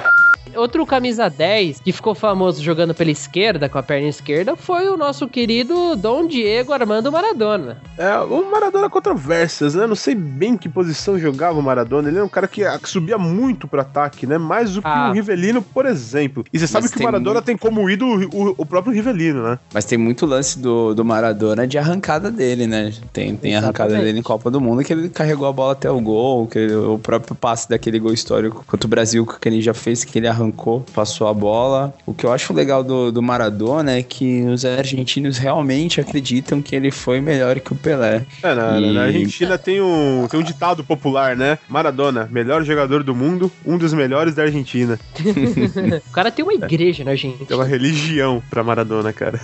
Outro 0.56 0.84
camisa 0.86 1.28
10 1.28 1.80
que 1.80 1.92
ficou 1.92 2.14
famoso 2.14 2.62
jogando 2.62 2.94
pela 2.94 3.10
esquerda, 3.10 3.68
com 3.68 3.78
a 3.78 3.82
perna 3.82 4.08
esquerda, 4.08 4.56
foi 4.56 4.88
o 4.88 4.96
nosso 4.96 5.28
querido 5.28 5.94
Dom 5.96 6.26
Diego 6.26 6.72
Armando 6.72 7.10
Maradona. 7.12 7.78
É, 7.98 8.16
o 8.18 8.50
Maradona 8.50 8.88
controvérsias, 8.88 9.74
né? 9.74 9.86
Não 9.86 9.94
sei 9.96 10.14
bem 10.14 10.56
que 10.56 10.68
posição 10.68 11.18
jogava 11.18 11.58
o 11.58 11.62
Maradona. 11.62 12.08
Ele 12.08 12.18
é 12.18 12.22
um 12.24 12.28
cara 12.28 12.48
que, 12.48 12.62
que 12.78 12.88
subia 12.88 13.18
muito 13.18 13.66
pro 13.68 13.80
ataque, 13.80 14.26
né? 14.26 14.38
Mais 14.38 14.72
do 14.74 14.82
que 14.82 14.88
Ah. 14.88 15.10
o 15.10 15.12
Rivelino, 15.12 15.60
por 15.62 15.86
exemplo. 15.86 16.44
E 16.52 16.58
você 16.58 16.66
sabe 16.66 16.84
Mas 16.84 16.92
que 16.94 17.00
o 17.00 17.04
Maradona 17.04 17.34
muito- 17.34 17.44
tem 17.46 17.56
como 17.56 17.88
ídolo 17.90 18.28
o, 18.32 18.54
o 18.58 18.66
próprio 18.66 18.92
Rivelino, 18.92 19.42
né? 19.42 19.58
Mas 19.72 19.84
tem 19.84 19.98
muito 19.98 20.24
lance 20.26 20.58
do, 20.58 20.94
do 20.94 21.04
Maradona 21.04 21.66
de 21.66 21.76
arrancada 21.78 22.30
dele, 22.30 22.66
né? 22.66 22.92
Tem, 23.12 23.36
tem 23.36 23.56
arrancada 23.56 23.96
dele 23.98 24.18
em 24.18 24.22
Copa 24.22 24.50
do 24.50 24.60
Mundo 24.60 24.82
que 24.84 24.92
ele 24.92 25.08
carregou 25.08 25.46
a 25.48 25.52
bola 25.52 25.72
até 25.72 25.90
o 25.90 26.00
gol, 26.00 26.46
que 26.46 26.58
ele- 26.58 26.74
o 26.74 26.98
próprio 26.98 27.34
passe 27.34 27.68
daquele 27.68 27.98
gol 27.98 28.12
histórico 28.12 28.64
contra 28.66 28.86
o 28.86 28.90
Brasil 28.90 29.26
que 29.26 29.48
ele 29.48 29.60
já 29.60 29.74
fez, 29.74 30.04
que 30.04 30.18
ele 30.18 30.28
arrancou 30.28 30.45
arrancou, 30.46 30.84
passou 30.94 31.28
a 31.28 31.34
bola. 31.34 31.94
O 32.06 32.14
que 32.14 32.24
eu 32.24 32.32
acho 32.32 32.52
legal 32.52 32.82
do, 32.84 33.10
do 33.10 33.22
Maradona 33.22 33.92
é 33.98 34.02
que 34.02 34.42
os 34.42 34.64
argentinos 34.64 35.38
realmente 35.38 36.00
acreditam 36.00 36.62
que 36.62 36.74
ele 36.74 36.90
foi 36.90 37.20
melhor 37.20 37.58
que 37.60 37.72
o 37.72 37.76
Pelé. 37.76 38.24
É, 38.42 38.54
na, 38.54 38.80
E- 38.80 38.92
na 38.94 39.02
Argentina 39.04 39.58
tem 39.58 39.80
um, 39.80 40.26
tem 40.30 40.38
um 40.38 40.42
ditado 40.42 40.84
popular, 40.84 41.36
né? 41.36 41.58
Maradona, 41.68 42.28
melhor 42.30 42.62
jogador 42.64 43.02
do 43.02 43.14
mundo, 43.14 43.50
um 43.64 43.76
dos 43.76 43.92
melhores 43.92 44.34
da 44.34 44.42
Argentina. 44.44 44.98
O 46.06 46.10
cara 46.12 46.30
tem 46.30 46.44
uma 46.44 46.54
igreja 46.54 47.04
na 47.04 47.14
gente. 47.14 47.44
Tem 47.44 47.56
uma 47.56 47.64
religião 47.66 48.42
pra 48.50 48.62
Maradona, 48.62 49.12
cara. 49.12 49.38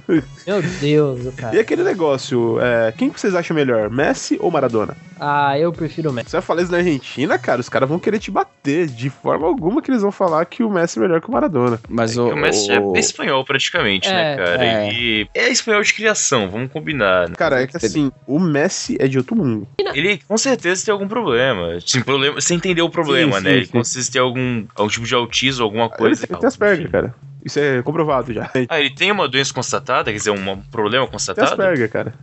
Meu 0.08 0.62
Deus, 0.80 1.26
o 1.26 1.28
E 1.28 1.32
cara. 1.32 1.60
aquele 1.60 1.82
negócio, 1.82 2.58
é, 2.60 2.92
quem 2.96 3.10
que 3.10 3.20
vocês 3.20 3.34
acham 3.34 3.54
melhor, 3.54 3.90
Messi 3.90 4.36
ou 4.40 4.50
Maradona? 4.50 4.96
Ah, 5.18 5.58
eu 5.58 5.72
prefiro 5.72 6.10
o 6.10 6.12
Messi. 6.12 6.30
Você 6.30 6.36
vai 6.36 6.42
falar 6.42 6.62
isso 6.62 6.72
na 6.72 6.78
Argentina, 6.78 7.38
cara, 7.38 7.60
os 7.60 7.68
caras 7.68 7.88
vão 7.88 7.98
querer 7.98 8.18
te 8.18 8.30
bater. 8.30 8.86
De 8.86 9.08
forma 9.10 9.46
alguma 9.46 9.80
que 9.80 9.90
eles 9.90 10.02
vão 10.02 10.10
falar 10.12 10.35
que 10.44 10.62
o 10.62 10.70
Messi 10.70 10.98
é 10.98 11.02
melhor 11.02 11.20
que 11.20 11.28
o 11.28 11.32
Maradona. 11.32 11.80
Mas 11.88 12.16
É 12.16 12.20
o, 12.20 12.28
o 12.30 12.36
Messi 12.36 12.70
o- 12.72 12.96
é 12.96 13.00
espanhol 13.00 13.44
praticamente, 13.44 14.08
É, 14.08 14.12
né, 14.12 14.36
cara? 14.36 14.64
é. 14.64 14.88
Ele 14.88 15.28
é 15.34 15.48
espanhol 15.48 15.82
de 15.82 15.94
criação, 15.94 16.50
vamos 16.50 16.70
combinar. 16.70 17.28
né? 17.28 17.34
Cara, 17.36 17.62
é 17.62 17.66
que 17.66 17.76
assim, 17.76 18.10
o 18.26 18.38
Messi 18.38 18.96
é 19.00 19.08
de 19.08 19.18
outro 19.18 19.36
mundo. 19.36 19.66
Ele 19.94 20.18
com 20.28 20.36
certeza 20.36 20.84
tem 20.84 20.92
algum 20.92 21.08
problema. 21.08 21.78
Sim, 21.80 22.02
problema 22.02 22.40
você 22.40 22.54
entendeu 22.54 22.84
o 22.86 22.90
problema, 22.90 23.38
Sim, 23.38 23.44
né? 23.44 23.50
sim, 23.50 23.56
Ele 23.56 23.66
certeza 23.84 24.12
tem 24.12 24.20
algum, 24.20 24.66
algum 24.74 24.90
tipo 24.90 25.06
de 25.06 25.14
autismo, 25.14 25.64
alguma 25.64 25.86
Ele 25.86 25.96
coisa. 25.96 26.26
tem, 26.26 26.36
tem 26.36 26.46
Asperger, 26.48 26.90
cara. 26.90 27.14
Isso 27.44 27.58
é 27.60 27.80
comprovado 27.82 28.32
já. 28.32 28.44
Tem 28.46 28.66
Ah, 28.68 28.80
ele 28.80 28.90
tem 28.90 29.12
uma 29.12 29.28
doença 29.28 29.54
constatada? 29.54 30.10
Quer 30.10 30.16
dizer, 30.16 30.30
um 30.30 30.60
problema 30.70 31.06
constatado? 31.06 31.52
Asperger, 31.52 31.88
cara. 31.88 32.14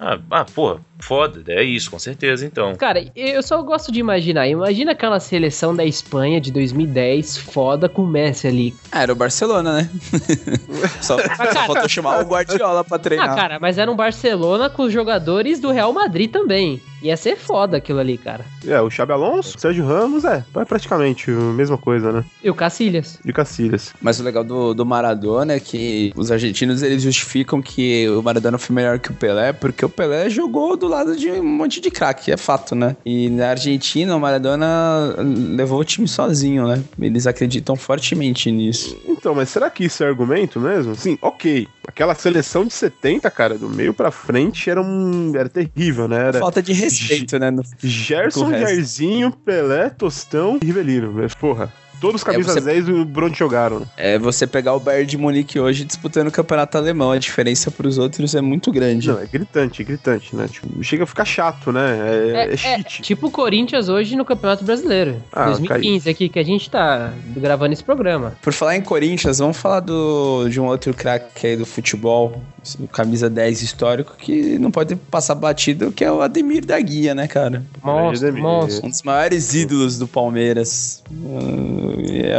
Ah, 0.00 0.16
ah, 0.30 0.44
pô, 0.44 0.78
foda. 1.00 1.42
É 1.52 1.62
isso, 1.62 1.90
com 1.90 1.98
certeza, 1.98 2.46
então. 2.46 2.76
Cara, 2.76 3.04
eu 3.16 3.42
só 3.42 3.60
gosto 3.62 3.90
de 3.90 3.98
imaginar. 3.98 4.46
Imagina 4.46 4.92
aquela 4.92 5.18
seleção 5.18 5.74
da 5.74 5.84
Espanha 5.84 6.40
de 6.40 6.52
2010, 6.52 7.36
foda 7.38 7.88
com 7.88 8.02
o 8.02 8.06
Messi 8.06 8.46
ali. 8.46 8.74
Ah, 8.92 9.02
era 9.02 9.12
o 9.12 9.16
Barcelona, 9.16 9.72
né? 9.82 9.90
só, 11.02 11.18
só 11.18 11.26
cara- 11.28 11.66
faltou 11.66 11.88
chamar 11.88 12.20
o 12.24 12.28
Guardiola 12.28 12.84
pra 12.84 12.98
treinar. 12.98 13.30
Ah, 13.32 13.34
cara, 13.34 13.58
mas 13.60 13.76
era 13.76 13.90
um 13.90 13.96
Barcelona 13.96 14.70
com 14.70 14.84
os 14.84 14.92
jogadores 14.92 15.58
do 15.58 15.72
Real 15.72 15.92
Madrid 15.92 16.30
também. 16.30 16.80
Ia 17.02 17.16
ser 17.16 17.36
foda 17.36 17.76
aquilo 17.76 18.00
ali, 18.00 18.18
cara. 18.18 18.44
É, 18.66 18.80
o 18.80 18.90
Xabi 18.90 19.12
Alonso, 19.12 19.56
o 19.56 19.60
Sérgio 19.60 19.86
Ramos, 19.86 20.24
é, 20.24 20.44
é 20.56 20.64
praticamente 20.64 21.30
a 21.30 21.34
mesma 21.34 21.78
coisa, 21.78 22.12
né? 22.12 22.24
E 22.42 22.50
o 22.50 22.54
Cacilhas. 22.54 23.18
De 23.24 23.32
Cacilhas. 23.32 23.94
Mas 24.00 24.18
o 24.20 24.22
legal 24.22 24.44
do, 24.44 24.74
do 24.74 24.84
Maradona 24.84 25.54
é 25.54 25.60
que 25.60 26.12
os 26.16 26.30
argentinos 26.30 26.82
eles 26.82 27.02
justificam 27.02 27.62
que 27.62 28.08
o 28.08 28.22
Maradona 28.22 28.58
foi 28.58 28.74
melhor 28.74 28.98
que 28.98 29.10
o 29.10 29.14
Pelé, 29.14 29.52
porque 29.52 29.84
o 29.84 29.88
Pelé 29.88 30.28
jogou 30.28 30.76
do 30.76 30.88
lado 30.88 31.16
de 31.16 31.30
um 31.30 31.44
monte 31.44 31.80
de 31.80 31.90
craque, 31.90 32.32
é 32.32 32.36
fato, 32.36 32.74
né? 32.74 32.96
E 33.04 33.28
na 33.30 33.50
Argentina 33.50 34.16
o 34.16 34.20
Maradona 34.20 35.16
levou 35.56 35.80
o 35.80 35.84
time 35.84 36.08
sozinho, 36.08 36.66
né? 36.66 36.82
Eles 37.00 37.26
acreditam 37.26 37.76
fortemente 37.76 38.50
nisso. 38.50 38.96
Então, 39.06 39.34
mas 39.34 39.48
será 39.48 39.70
que 39.70 39.84
isso 39.84 40.02
é 40.02 40.06
argumento 40.06 40.60
mesmo? 40.60 40.94
Sim, 40.94 41.18
ok. 41.22 41.68
Aquela 41.86 42.14
seleção 42.14 42.66
de 42.66 42.72
70, 42.72 43.30
cara, 43.30 43.56
do 43.56 43.68
meio 43.68 43.94
pra 43.94 44.10
frente 44.10 44.68
era 44.68 44.80
um. 44.80 45.32
Era 45.34 45.48
terrível, 45.48 46.06
né? 46.06 46.28
Era 46.28 46.38
Falta 46.38 46.62
de 46.62 46.72
respeito, 46.88 47.38
né? 47.38 47.50
no- 47.50 47.62
Gerson, 47.78 48.40
com 48.40 48.46
o 48.46 48.50
resto. 48.50 48.66
Jairzinho, 48.68 49.30
Pelé, 49.30 49.90
Tostão 49.90 50.58
e 50.62 50.66
Rivelino. 50.66 51.14
Porra, 51.40 51.72
todos 52.00 52.20
os 52.20 52.24
camisas 52.24 52.54
você- 52.54 52.60
10 52.60 52.88
e 52.88 53.04
por 53.06 53.24
onde 53.24 53.38
jogaram. 53.38 53.82
É 53.96 54.18
você 54.18 54.46
pegar 54.46 54.74
o 54.74 54.80
Bayern 54.80 55.06
de 55.06 55.18
Munique 55.18 55.58
hoje 55.58 55.84
disputando 55.84 56.28
o 56.28 56.32
campeonato 56.32 56.76
alemão, 56.76 57.12
a 57.12 57.18
diferença 57.18 57.70
pros 57.70 57.98
outros 57.98 58.34
é 58.34 58.40
muito 58.40 58.70
grande. 58.72 59.08
Não, 59.08 59.18
é 59.18 59.26
gritante, 59.26 59.82
gritante, 59.84 60.34
né? 60.34 60.46
Tipo, 60.48 60.82
chega 60.82 61.04
a 61.04 61.06
ficar 61.06 61.24
chato, 61.24 61.72
né? 61.72 61.98
É, 62.34 62.52
é, 62.52 62.56
cheat. 62.56 63.02
tipo 63.02 63.26
o 63.28 63.30
Corinthians 63.30 63.88
hoje 63.88 64.16
no 64.16 64.24
Campeonato 64.24 64.64
Brasileiro. 64.64 65.16
Ah, 65.32 65.46
2015 65.46 66.08
aqui 66.10 66.28
que 66.28 66.38
a 66.38 66.44
gente 66.44 66.68
tá 66.70 67.12
gravando 67.36 67.72
esse 67.72 67.84
programa. 67.84 68.34
Por 68.42 68.52
falar 68.52 68.76
em 68.76 68.82
Corinthians, 68.82 69.38
vamos 69.38 69.56
falar 69.56 69.80
do, 69.80 70.48
de 70.48 70.60
um 70.60 70.66
outro 70.66 70.92
craque 70.94 71.46
aí 71.46 71.56
do 71.56 71.66
futebol, 71.66 72.42
o 72.78 72.88
camisa 72.88 73.28
10 73.30 73.62
histórico, 73.62 74.14
que 74.18 74.58
não 74.58 74.70
pode 74.70 74.96
passar 74.96 75.34
batido, 75.34 75.92
que 75.92 76.04
é 76.04 76.10
o 76.12 76.20
Ademir 76.20 76.64
da 76.64 76.78
Guia, 76.80 77.14
né, 77.14 77.26
cara? 77.26 77.62
Monstro, 77.82 78.28
Ademir. 78.28 78.42
monstro. 78.42 78.86
Um 78.86 78.90
dos 78.90 79.02
maiores 79.02 79.54
ídolos 79.54 79.98
do 79.98 80.06
Palmeiras. 80.06 81.02
Uh, 81.10 81.87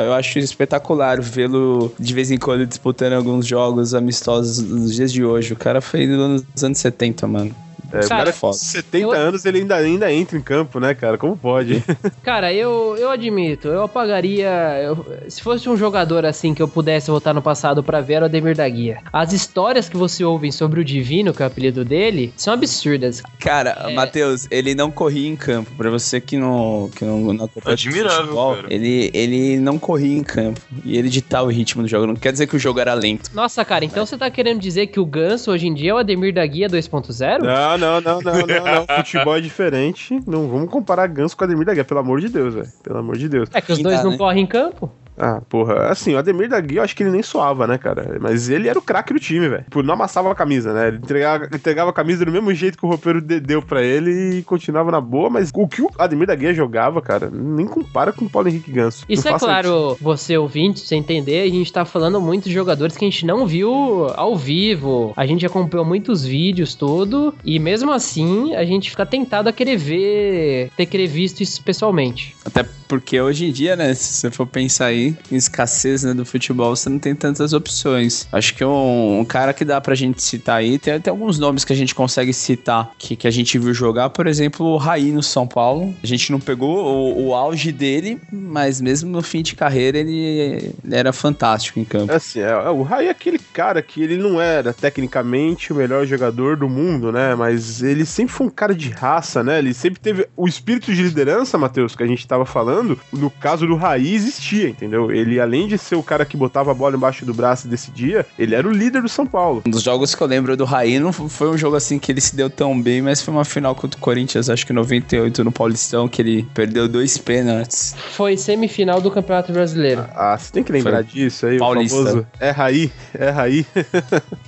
Eu 0.05 0.13
acho 0.13 0.39
espetacular 0.39 1.21
vê-lo 1.21 1.91
de 1.99 2.13
vez 2.13 2.31
em 2.31 2.37
quando 2.37 2.65
disputando 2.65 3.13
alguns 3.13 3.45
jogos 3.45 3.93
amistosos 3.93 4.61
nos 4.61 4.93
dias 4.93 5.11
de 5.11 5.23
hoje. 5.23 5.53
O 5.53 5.57
cara 5.57 5.81
foi 5.81 6.05
nos 6.05 6.63
anos 6.63 6.77
70, 6.77 7.27
mano. 7.27 7.55
É, 7.91 7.97
o 7.97 8.07
Cara, 8.07 8.07
cara, 8.25 8.33
foda. 8.33 8.53
70 8.53 8.97
eu- 9.05 9.11
anos 9.11 9.45
ele 9.45 9.59
ainda, 9.59 9.75
ainda 9.75 10.11
entra 10.11 10.37
em 10.37 10.41
campo, 10.41 10.79
né, 10.79 10.93
cara? 10.93 11.17
Como 11.17 11.35
pode? 11.37 11.83
Cara, 12.23 12.53
eu, 12.53 12.95
eu 12.97 13.09
admito, 13.09 13.67
eu 13.67 13.83
apagaria. 13.83 14.49
eu- 14.83 15.05
se 15.27 15.41
fosse 15.41 15.67
um 15.69 15.75
jogador 15.77 16.25
assim 16.25 16.53
que 16.53 16.61
eu 16.61 16.67
pudesse 16.67 17.09
voltar 17.09 17.33
no 17.33 17.41
passado 17.41 17.83
pra 17.83 18.01
ver, 18.01 18.15
era 18.15 18.25
o 18.25 18.27
Ademir 18.27 18.55
da 18.55 18.67
Guia. 18.67 18.99
As 19.11 19.33
histórias 19.33 19.87
que 19.89 19.97
você 19.97 20.23
ouve 20.23 20.51
sobre 20.51 20.79
o 20.79 20.85
Divino, 20.85 21.33
que 21.33 21.41
é 21.41 21.45
o 21.45 21.47
apelido 21.47 21.83
dele, 21.85 22.33
são 22.37 22.53
absurdas. 22.53 23.21
Cara, 23.39 23.71
É. 23.87 23.93
Matheus, 23.93 24.47
ele 24.51 24.75
não 24.75 24.91
corria 24.91 25.27
em 25.27 25.35
campo. 25.35 25.71
Pra 25.77 25.89
você 25.89 26.19
que 26.21 26.37
não, 26.37 26.89
que 26.95 27.03
não, 27.05 27.19
não 27.33 27.45
acompanha 27.45 27.73
Admirável, 27.73 28.21
futebol, 28.21 28.55
cara. 28.55 28.67
Ele, 28.73 29.09
ele 29.13 29.57
não 29.59 29.79
corria 29.79 30.17
em 30.17 30.23
campo. 30.23 30.61
E 30.83 30.97
ele 30.97 31.09
ditava 31.09 31.45
o 31.47 31.51
ritmo 31.51 31.81
do 31.83 31.87
jogo. 31.87 32.07
Não 32.07 32.15
quer 32.15 32.31
dizer 32.31 32.47
que 32.47 32.55
o 32.55 32.59
jogo 32.59 32.79
era 32.79 32.93
lento. 32.93 33.31
Nossa, 33.33 33.63
cara, 33.65 33.83
então 33.85 34.05
você 34.05 34.17
tá 34.17 34.29
querendo 34.29 34.59
dizer 34.59 34.87
que 34.87 34.99
o 34.99 35.05
Ganso 35.05 35.51
hoje 35.51 35.67
em 35.67 35.73
dia 35.73 35.91
é 35.91 35.93
o 35.93 35.97
Ademir 35.97 36.33
da 36.33 36.45
Guia 36.45 36.67
2.0? 36.67 37.39
Não, 37.43 37.77
não, 37.79 38.01
não, 38.01 38.21
não, 38.21 38.33
não, 38.33 38.45
não. 38.45 38.85
Futebol 38.97 39.35
é 39.35 39.41
diferente. 39.41 40.19
Não 40.27 40.47
vamos 40.47 40.69
comparar 40.69 41.07
Ganso 41.07 41.35
com 41.35 41.43
Ademir 41.43 41.65
da 41.65 41.73
Guia, 41.73 41.85
pelo 41.85 41.99
amor 41.99 42.19
de 42.19 42.29
Deus, 42.29 42.53
velho. 42.53 42.67
Pelo 42.83 42.99
amor 42.99 43.17
de 43.17 43.29
Deus. 43.29 43.49
É 43.53 43.61
que 43.61 43.71
os 43.71 43.77
Quem 43.77 43.83
dois 43.83 43.97
dá, 43.97 44.03
não 44.03 44.11
né? 44.11 44.17
correm 44.17 44.43
em 44.43 44.47
campo? 44.47 44.91
Ah, 45.19 45.41
porra, 45.49 45.87
assim, 45.89 46.13
o 46.13 46.17
Ademir 46.17 46.47
da 46.49 46.59
Guia, 46.61 46.79
eu 46.79 46.83
acho 46.83 46.95
que 46.95 47.03
ele 47.03 47.11
nem 47.11 47.21
suava, 47.21 47.67
né, 47.67 47.77
cara? 47.77 48.17
Mas 48.21 48.49
ele 48.49 48.67
era 48.69 48.79
o 48.79 48.81
craque 48.81 49.13
do 49.13 49.19
time, 49.19 49.49
velho. 49.49 49.63
Tipo, 49.63 49.83
não 49.83 49.93
amassava 49.93 50.31
a 50.31 50.35
camisa, 50.35 50.73
né? 50.73 50.87
Ele 50.87 50.97
entregava, 50.97 51.45
entregava 51.53 51.89
a 51.89 51.93
camisa 51.93 52.23
do 52.25 52.31
mesmo 52.31 52.53
jeito 52.53 52.77
que 52.77 52.85
o 52.85 52.89
roupeiro 52.89 53.21
de- 53.21 53.39
deu 53.39 53.61
pra 53.61 53.81
ele 53.83 54.39
e 54.39 54.43
continuava 54.43 54.91
na 54.91 55.01
boa, 55.01 55.29
mas 55.29 55.51
o 55.53 55.67
que 55.67 55.81
o 55.81 55.89
Ademir 55.97 56.27
da 56.27 56.35
Guia 56.35 56.53
jogava, 56.53 57.01
cara, 57.01 57.29
nem 57.31 57.65
compara 57.65 58.13
com 58.13 58.25
o 58.25 58.29
Paulo 58.29 58.47
Henrique 58.47 58.71
Ganso. 58.71 59.03
Isso 59.09 59.27
Não 59.27 59.35
é 59.35 59.39
claro, 59.39 59.97
você 59.99 60.37
ouvinte, 60.37 60.79
você 60.79 60.95
entender, 60.95 61.41
a 61.41 61.49
gente 61.49 61.71
tá 61.71 61.83
falando 61.83 62.21
muito 62.21 62.45
de 62.45 62.53
jogadores 62.53 62.95
que 62.95 63.03
a 63.03 63.09
gente 63.09 63.25
não 63.25 63.45
viu 63.45 64.07
ao 64.15 64.35
vivo. 64.37 65.13
A 65.17 65.25
gente 65.25 65.45
acompanhou 65.45 65.85
muitos 65.85 66.23
vídeos, 66.23 66.75
tudo, 66.75 67.33
e 67.43 67.59
mesmo 67.59 67.91
assim 67.91 68.55
a 68.55 68.63
gente 68.63 68.89
fica 68.89 69.05
tentado 69.05 69.49
a 69.49 69.53
querer 69.53 69.75
ver, 69.77 70.71
ter 70.77 70.85
querer 70.85 71.07
visto 71.07 71.41
isso 71.41 71.61
pessoalmente. 71.63 72.35
Até 72.45 72.65
porque 72.87 73.19
hoje 73.21 73.45
em 73.45 73.51
dia, 73.51 73.75
né, 73.75 73.93
se 73.93 74.13
você 74.13 74.31
for 74.31 74.47
pensar 74.47 74.87
aí, 74.87 75.08
em 75.31 75.35
escassez 75.35 76.03
né, 76.03 76.13
do 76.13 76.25
futebol, 76.25 76.75
você 76.75 76.89
não 76.89 76.99
tem 76.99 77.15
tantas 77.15 77.53
opções. 77.53 78.27
Acho 78.31 78.55
que 78.55 78.63
um, 78.63 79.19
um 79.19 79.25
cara 79.25 79.53
que 79.53 79.65
dá 79.65 79.79
pra 79.79 79.95
gente 79.95 80.21
citar 80.21 80.57
aí, 80.57 80.77
tem 80.77 80.93
até 80.93 81.09
alguns 81.09 81.39
nomes 81.39 81.63
que 81.63 81.73
a 81.73 81.75
gente 81.75 81.95
consegue 81.95 82.33
citar 82.33 82.91
que, 82.97 83.15
que 83.15 83.27
a 83.27 83.31
gente 83.31 83.57
viu 83.57 83.73
jogar, 83.73 84.09
por 84.09 84.27
exemplo, 84.27 84.65
o 84.65 84.77
Raí 84.77 85.11
no 85.11 85.23
São 85.23 85.47
Paulo. 85.47 85.93
A 86.03 86.07
gente 86.07 86.31
não 86.31 86.39
pegou 86.39 86.85
o, 86.85 87.27
o 87.27 87.33
auge 87.33 87.71
dele, 87.71 88.19
mas 88.31 88.81
mesmo 88.81 89.09
no 89.09 89.21
fim 89.21 89.41
de 89.41 89.55
carreira 89.55 89.97
ele, 89.97 90.73
ele 90.83 90.95
era 90.95 91.11
fantástico 91.13 91.79
em 91.79 91.85
campo. 91.85 92.11
Assim, 92.11 92.39
é, 92.39 92.49
é, 92.49 92.69
o 92.69 92.81
Rai 92.81 93.07
é 93.07 93.09
aquele 93.09 93.39
cara 93.39 93.81
que 93.81 94.01
ele 94.01 94.17
não 94.17 94.39
era 94.39 94.73
tecnicamente 94.73 95.71
o 95.71 95.75
melhor 95.75 96.05
jogador 96.05 96.57
do 96.57 96.69
mundo, 96.69 97.11
né? 97.11 97.35
Mas 97.35 97.81
ele 97.81 98.05
sempre 98.05 98.33
foi 98.33 98.47
um 98.47 98.49
cara 98.49 98.73
de 98.73 98.89
raça, 98.89 99.43
né? 99.43 99.59
Ele 99.59 99.73
sempre 99.73 99.99
teve 99.99 100.27
o 100.35 100.47
espírito 100.47 100.93
de 100.93 101.01
liderança, 101.01 101.57
Matheus, 101.57 101.95
que 101.95 102.03
a 102.03 102.07
gente 102.07 102.27
tava 102.27 102.45
falando. 102.45 102.99
No 103.11 103.29
caso 103.29 103.67
do 103.67 103.75
Raí, 103.75 104.13
existia, 104.13 104.69
entendeu? 104.69 104.98
Ele, 105.11 105.39
além 105.39 105.67
de 105.67 105.77
ser 105.77 105.95
o 105.95 106.03
cara 106.03 106.25
que 106.25 106.35
botava 106.37 106.71
a 106.71 106.73
bola 106.73 106.95
embaixo 106.95 107.25
do 107.25 107.33
braço 107.33 107.67
e 107.67 107.69
decidia, 107.69 108.25
ele 108.37 108.53
era 108.55 108.67
o 108.67 108.71
líder 108.71 109.01
do 109.01 109.09
São 109.09 109.25
Paulo. 109.25 109.61
Um 109.65 109.69
dos 109.71 109.83
jogos 109.83 110.13
que 110.13 110.21
eu 110.21 110.27
lembro 110.27 110.55
do 110.57 110.65
Raí 110.65 110.99
não 110.99 111.11
foi 111.13 111.49
um 111.49 111.57
jogo 111.57 111.75
assim 111.75 111.97
que 111.99 112.11
ele 112.11 112.21
se 112.21 112.35
deu 112.35 112.49
tão 112.49 112.79
bem, 112.79 113.01
mas 113.01 113.21
foi 113.21 113.33
uma 113.33 113.45
final 113.45 113.73
contra 113.75 113.97
o 113.97 114.01
Corinthians, 114.01 114.49
acho 114.49 114.65
que 114.65 114.71
em 114.73 114.75
98 114.75 115.43
no 115.43 115.51
Paulistão, 115.51 116.07
que 116.07 116.21
ele 116.21 116.43
perdeu 116.53 116.87
dois 116.87 117.17
pênaltis. 117.17 117.95
Foi 118.11 118.35
semifinal 118.37 118.99
do 119.01 119.09
Campeonato 119.11 119.51
Brasileiro. 119.51 120.05
Ah, 120.15 120.37
você 120.37 120.51
tem 120.51 120.63
que 120.63 120.71
lembrar 120.71 121.03
Foi 121.03 121.13
disso 121.13 121.45
aí, 121.45 121.57
Paulista. 121.57 121.95
o 121.95 122.05
famoso 122.05 122.27
é 122.39 122.49
Raí, 122.51 122.91
é 123.13 123.29
Raí. 123.29 123.65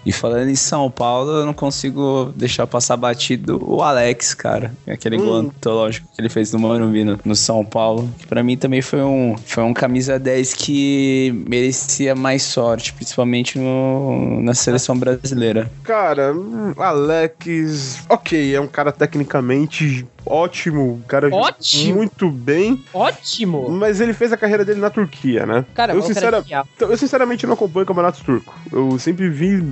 E 0.03 0.11
falando 0.11 0.49
em 0.49 0.55
São 0.55 0.89
Paulo, 0.89 1.29
eu 1.31 1.45
não 1.45 1.53
consigo 1.53 2.33
deixar 2.35 2.65
passar 2.65 2.97
batido 2.97 3.61
o 3.63 3.83
Alex, 3.83 4.33
cara. 4.33 4.73
Aquele 4.87 5.17
Hum. 5.17 5.25
gol 5.25 5.35
antológico 5.35 6.07
que 6.15 6.19
ele 6.19 6.29
fez 6.29 6.51
no 6.51 6.57
Morumbi 6.57 7.03
no, 7.03 7.19
no 7.23 7.35
São 7.35 7.63
Paulo. 7.63 8.09
Que 8.17 8.25
pra 8.25 8.41
mim 8.43 8.57
também 8.57 8.81
foi 8.81 9.01
um, 9.03 9.35
foi 9.45 9.61
um 9.63 9.73
camisa 9.73 10.17
10 10.17 10.40
que 10.53 11.43
merecia 11.47 12.15
mais 12.15 12.43
sorte, 12.43 12.93
principalmente 12.93 13.57
no, 13.59 14.41
na 14.41 14.53
seleção 14.53 14.97
brasileira. 14.97 15.71
Cara, 15.83 16.33
hum, 16.33 16.73
Alex, 16.77 18.03
ok, 18.09 18.55
é 18.55 18.59
um 18.59 18.67
cara 18.67 18.91
tecnicamente 18.91 20.05
ótimo, 20.25 20.93
o 20.93 21.03
cara 21.07 21.29
Ótimo? 21.33 21.95
muito 21.95 22.29
bem, 22.29 22.83
Ótimo! 22.93 23.69
mas 23.69 23.99
ele 24.01 24.13
fez 24.13 24.31
a 24.31 24.37
carreira 24.37 24.63
dele 24.65 24.79
na 24.79 24.89
Turquia, 24.89 25.45
né? 25.45 25.65
Cara, 25.73 25.93
eu, 25.93 26.01
sincera- 26.01 26.37
é 26.37 26.41
genial. 26.41 26.67
Então, 26.75 26.89
eu 26.89 26.97
sinceramente 26.97 27.45
não 27.45 27.53
acompanho 27.53 27.83
o 27.83 27.87
campeonato 27.87 28.23
turco. 28.23 28.53
Eu 28.71 28.97
sempre 28.99 29.29
vi 29.29 29.63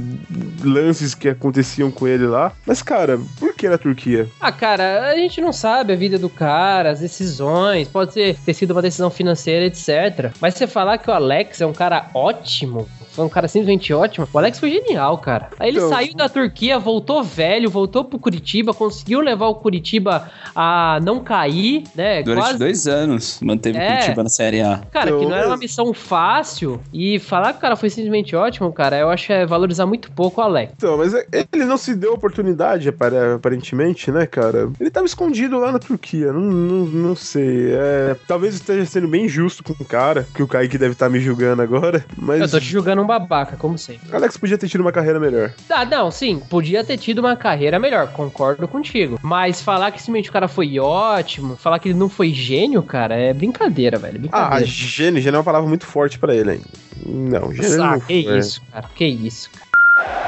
lances 0.64 1.14
que 1.16 1.30
aconteciam 1.30 1.92
com 1.92 2.08
ele 2.08 2.26
lá. 2.28 2.52
Mas, 2.66 2.82
cara, 2.82 3.20
por 3.40 3.54
que 3.54 3.70
na 3.70 3.78
Turquia? 3.78 4.28
Ah, 4.40 4.52
cara, 4.52 5.10
a 5.12 5.16
gente 5.16 5.42
não 5.42 5.52
sabe 5.54 5.94
a 5.94 5.96
vida 5.96 6.18
do 6.18 6.30
cara, 6.30 6.92
as 6.92 7.00
decisões, 7.00 7.88
pode 7.88 8.14
ser, 8.14 8.38
ter 8.46 8.54
sido 8.54 8.72
uma 8.72 8.82
decisão 8.82 9.10
financeira, 9.10 9.66
etc. 9.66 10.32
Mas 10.42 10.56
você 10.56 10.68
falar 10.68 10.98
que 10.98 11.10
o 11.10 11.14
Alex 11.14 11.62
é 11.62 11.66
um 11.66 11.74
cara 11.74 12.08
ótimo, 12.14 12.88
foi 13.20 13.26
um 13.26 13.30
cara 13.30 13.48
simplesmente 13.48 13.94
ótimo, 13.94 14.28
o 14.32 14.38
Alex 14.38 14.60
foi 14.60 14.72
genial, 14.72 15.18
cara. 15.18 15.50
Aí 15.60 15.70
ele 15.70 15.78
Então- 15.78 15.90
saiu 15.90 16.14
da 16.16 16.30
Turquia, 16.30 16.80
voltou 16.80 17.22
velho, 17.24 17.70
voltou 17.70 18.04
pro 18.06 18.18
Curitiba, 18.18 18.74
conseguiu 18.74 19.20
levar 19.20 19.48
o 19.48 19.56
Curitiba 19.56 20.30
a 20.56 21.00
não 21.04 21.20
cair, 21.20 21.84
né? 21.96 22.24
Durante 22.24 22.44
Quase. 22.44 22.60
dois 22.60 22.88
anos, 22.88 23.40
manteve 23.42 23.78
o 23.78 23.82
É. 23.82 23.96
Curitiba 23.98 24.24
na 24.24 24.30
Série 24.30 24.62
A. 24.62 24.82
Cara, 24.92 25.12
que 25.12 25.18
Então, 25.18 25.30
não 25.30 25.36
era 25.36 25.46
uma 25.48 25.52
mas- 25.52 25.60
missão 25.60 25.94
fácil. 25.94 26.80
E 26.94 27.20
falar 27.20 27.54
que 27.54 27.60
o 27.60 27.62
cara 27.62 27.76
foi 27.76 27.90
simplesmente 27.90 28.36
ótimo, 28.36 28.72
cara, 28.72 28.98
eu 28.98 29.10
acho 29.10 29.28
que 29.28 29.34
é 29.34 29.46
valorizar 29.46 29.86
muito 29.86 30.12
pouco 30.12 30.42
o 30.42 30.44
Alex. 30.44 30.74
Então, 30.78 30.98
mas 30.98 31.14
é- 31.14 31.26
ele 31.54 31.66
não 31.66 31.78
se 31.78 31.96
deu 31.96 32.14
oportunidade, 32.14 32.88
apare- 32.90 33.34
aparentemente, 33.36 34.12
né, 34.12 34.26
cara? 34.26 34.70
Ele 34.80 34.90
tava 34.90 35.06
escondido 35.06 35.58
lá 35.60 35.72
na 35.72 35.80
Turquia, 35.80 36.32
não, 36.32 36.42
não, 36.42 36.86
não 36.86 37.16
sei. 37.16 37.72
É, 37.74 38.16
talvez 38.28 38.54
eu 38.56 38.60
esteja 38.60 38.86
sendo 38.86 39.08
bem 39.08 39.28
justo 39.28 39.64
com 39.64 39.74
o 39.74 39.86
cara, 39.86 40.28
que 40.34 40.44
o 40.44 40.48
Kaique 40.48 40.78
deve 40.78 40.94
estar 40.94 41.10
me 41.10 41.20
julgando 41.20 41.62
agora, 41.62 42.06
mas 42.18 42.42
Eu 42.42 42.50
tô 42.50 42.60
te 42.60 42.66
julgando 42.66 43.02
um 43.02 43.08
babaca, 43.10 43.58
como 43.58 43.78
sempre. 43.78 44.16
Alex 44.16 44.38
podia 44.38 44.58
ter 44.58 44.68
tido 44.70 44.82
uma 44.82 44.92
carreira 44.92 45.20
melhor. 45.20 45.52
Ah, 45.70 45.84
não, 45.84 46.12
sim, 46.12 46.40
podia 46.50 46.84
ter 46.84 46.98
tido 46.98 47.20
uma 47.20 47.36
carreira 47.36 47.80
melhor, 47.80 48.08
concordo 48.14 48.68
contigo. 48.68 49.20
Mas 49.24 49.62
falar 49.62 49.92
que 49.92 50.00
simplesmente 50.00 50.30
o 50.30 50.34
cara 50.34 50.48
foi 50.48 50.78
ótimo, 50.80 51.56
falar 51.58 51.80
que 51.80 51.90
ele 51.90 51.98
não 51.98 52.08
foi 52.10 52.32
gênio, 52.32 52.84
cara, 52.84 53.16
é 53.16 53.34
brincadeira, 53.34 53.98
velho. 53.98 54.16
Ah, 54.16 54.20
Brincadeira. 54.20 54.66
gênio, 54.66 55.22
gênio 55.22 55.38
é 55.38 55.40
uma 55.40 55.44
palavra 55.44 55.68
muito 55.68 55.86
forte 55.86 56.20
pra 56.20 56.36
ele 56.36 56.52
ainda. 56.52 56.66
Não, 57.06 57.52
gênio 57.54 57.84
Ah, 57.84 57.92
não 57.94 58.00
que 58.00 58.24
foi. 58.24 58.38
isso, 58.38 58.62
cara, 58.72 58.86
que 58.96 59.06
isso, 59.06 59.50
cara. 59.52 59.70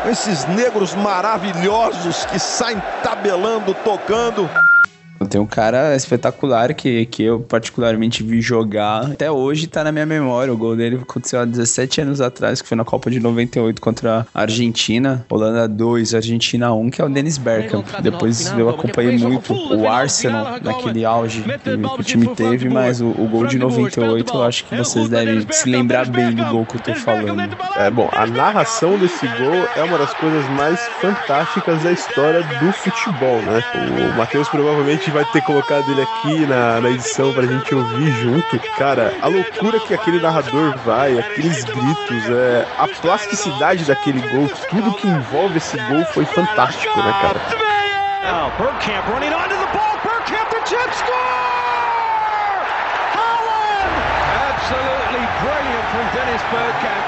Esses 0.10 0.46
negros 0.48 0.94
maravilhosos 0.96 2.26
que 2.26 2.40
saem 2.40 2.82
tabelando, 3.04 3.74
tocando. 3.84 4.50
Tem 5.30 5.40
um 5.40 5.46
cara 5.46 5.96
espetacular 5.96 6.74
que, 6.74 7.06
que 7.06 7.24
eu 7.24 7.40
particularmente 7.40 8.24
vi 8.24 8.42
jogar. 8.42 9.12
Até 9.12 9.32
hoje 9.32 9.68
tá 9.68 9.84
na 9.84 9.92
minha 9.92 10.06
memória. 10.06 10.54
O 10.54 10.58
gol 10.58 10.76
dele 10.76 11.00
aconteceu 11.02 11.40
há 11.40 11.46
17 11.46 12.02
anos 12.02 12.22
atrás, 12.22 12.62
que 12.62 12.68
foi 12.68 12.78
na 12.78 12.84
Copa 12.84 13.10
de 13.12 13.20
98 13.20 13.82
contra 13.82 14.28
a 14.34 14.42
Argentina. 14.42 15.26
Holanda 15.30 15.68
2, 15.68 16.16
Argentina 16.16 16.74
1, 16.74 16.90
que 16.90 17.02
é 17.02 17.06
o 17.06 17.10
Dennis 17.10 17.38
Bergkamp. 17.38 17.86
Depois 18.02 18.52
eu 18.58 18.70
acompanhei 18.70 19.18
muito 19.18 19.54
o 19.54 19.88
Arsenal 19.88 20.60
naquele 20.62 21.06
auge 21.06 21.44
que, 21.44 21.70
o 21.70 22.04
time 22.04 22.28
teve, 22.36 22.70
mas 22.70 23.02
o, 23.02 23.08
o 23.08 23.28
gol 23.28 23.46
de 23.46 23.58
98 23.58 24.34
eu 24.34 24.44
acho 24.44 24.66
que 24.66 24.76
vocês 24.76 25.10
devem 25.10 25.46
se 25.52 25.70
lembrar 25.70 26.08
bem 26.08 26.34
do 26.34 26.46
gol 26.46 26.66
que 26.66 26.78
eu 26.78 26.82
tô 26.82 26.96
falando. 26.96 27.42
É 27.78 27.90
bom, 27.90 28.10
a 28.12 28.26
narração 28.26 28.98
desse 28.98 29.28
gol 29.28 29.68
é 29.76 29.84
uma 29.84 29.98
das 29.98 30.14
coisas 30.14 30.48
mais 30.52 30.80
fantásticas 31.00 31.84
da 31.84 31.92
história 31.92 32.44
do 32.60 32.72
futebol, 32.72 33.42
né? 33.42 33.62
O 34.14 34.18
Matheus 34.18 34.50
provavelmente 34.50 35.11
vai 35.12 35.26
ter 35.26 35.42
colocado 35.42 35.92
ele 35.92 36.02
aqui 36.02 36.46
na, 36.46 36.82
na 36.82 36.90
edição 36.90 37.34
pra 37.34 37.44
gente 37.44 37.74
ouvir 37.74 38.12
junto. 38.12 38.60
Cara, 38.78 39.14
a 39.22 39.28
loucura 39.28 39.80
que 39.80 39.94
aquele 39.94 40.20
narrador 40.20 40.76
vai, 40.86 41.18
aqueles 41.20 41.64
gritos, 41.64 42.30
é, 42.30 42.66
a 42.78 42.88
plasticidade 42.88 43.86
daquele 43.86 44.22
gol, 44.30 44.50
tudo 44.70 44.94
que 44.94 45.08
envolve 45.08 45.58
esse 45.58 45.78
gol 45.78 46.06
foi 46.06 46.26
fantástico, 46.26 46.98
né, 47.00 47.14
cara? 47.22 47.72
Bergkamp 48.62 49.08
running 49.10 49.34
onto 49.34 49.56
the 49.56 49.70
ball. 49.74 49.98
Bergkamp, 50.04 50.50
the 50.52 50.62
jet 50.70 50.94
score! 50.94 51.18
Holland! 53.18 53.94
Absolutely 54.54 55.26
brilliant 55.42 55.86
from 55.90 56.06
Dennis 56.14 56.42
Bergkamp. 56.54 57.01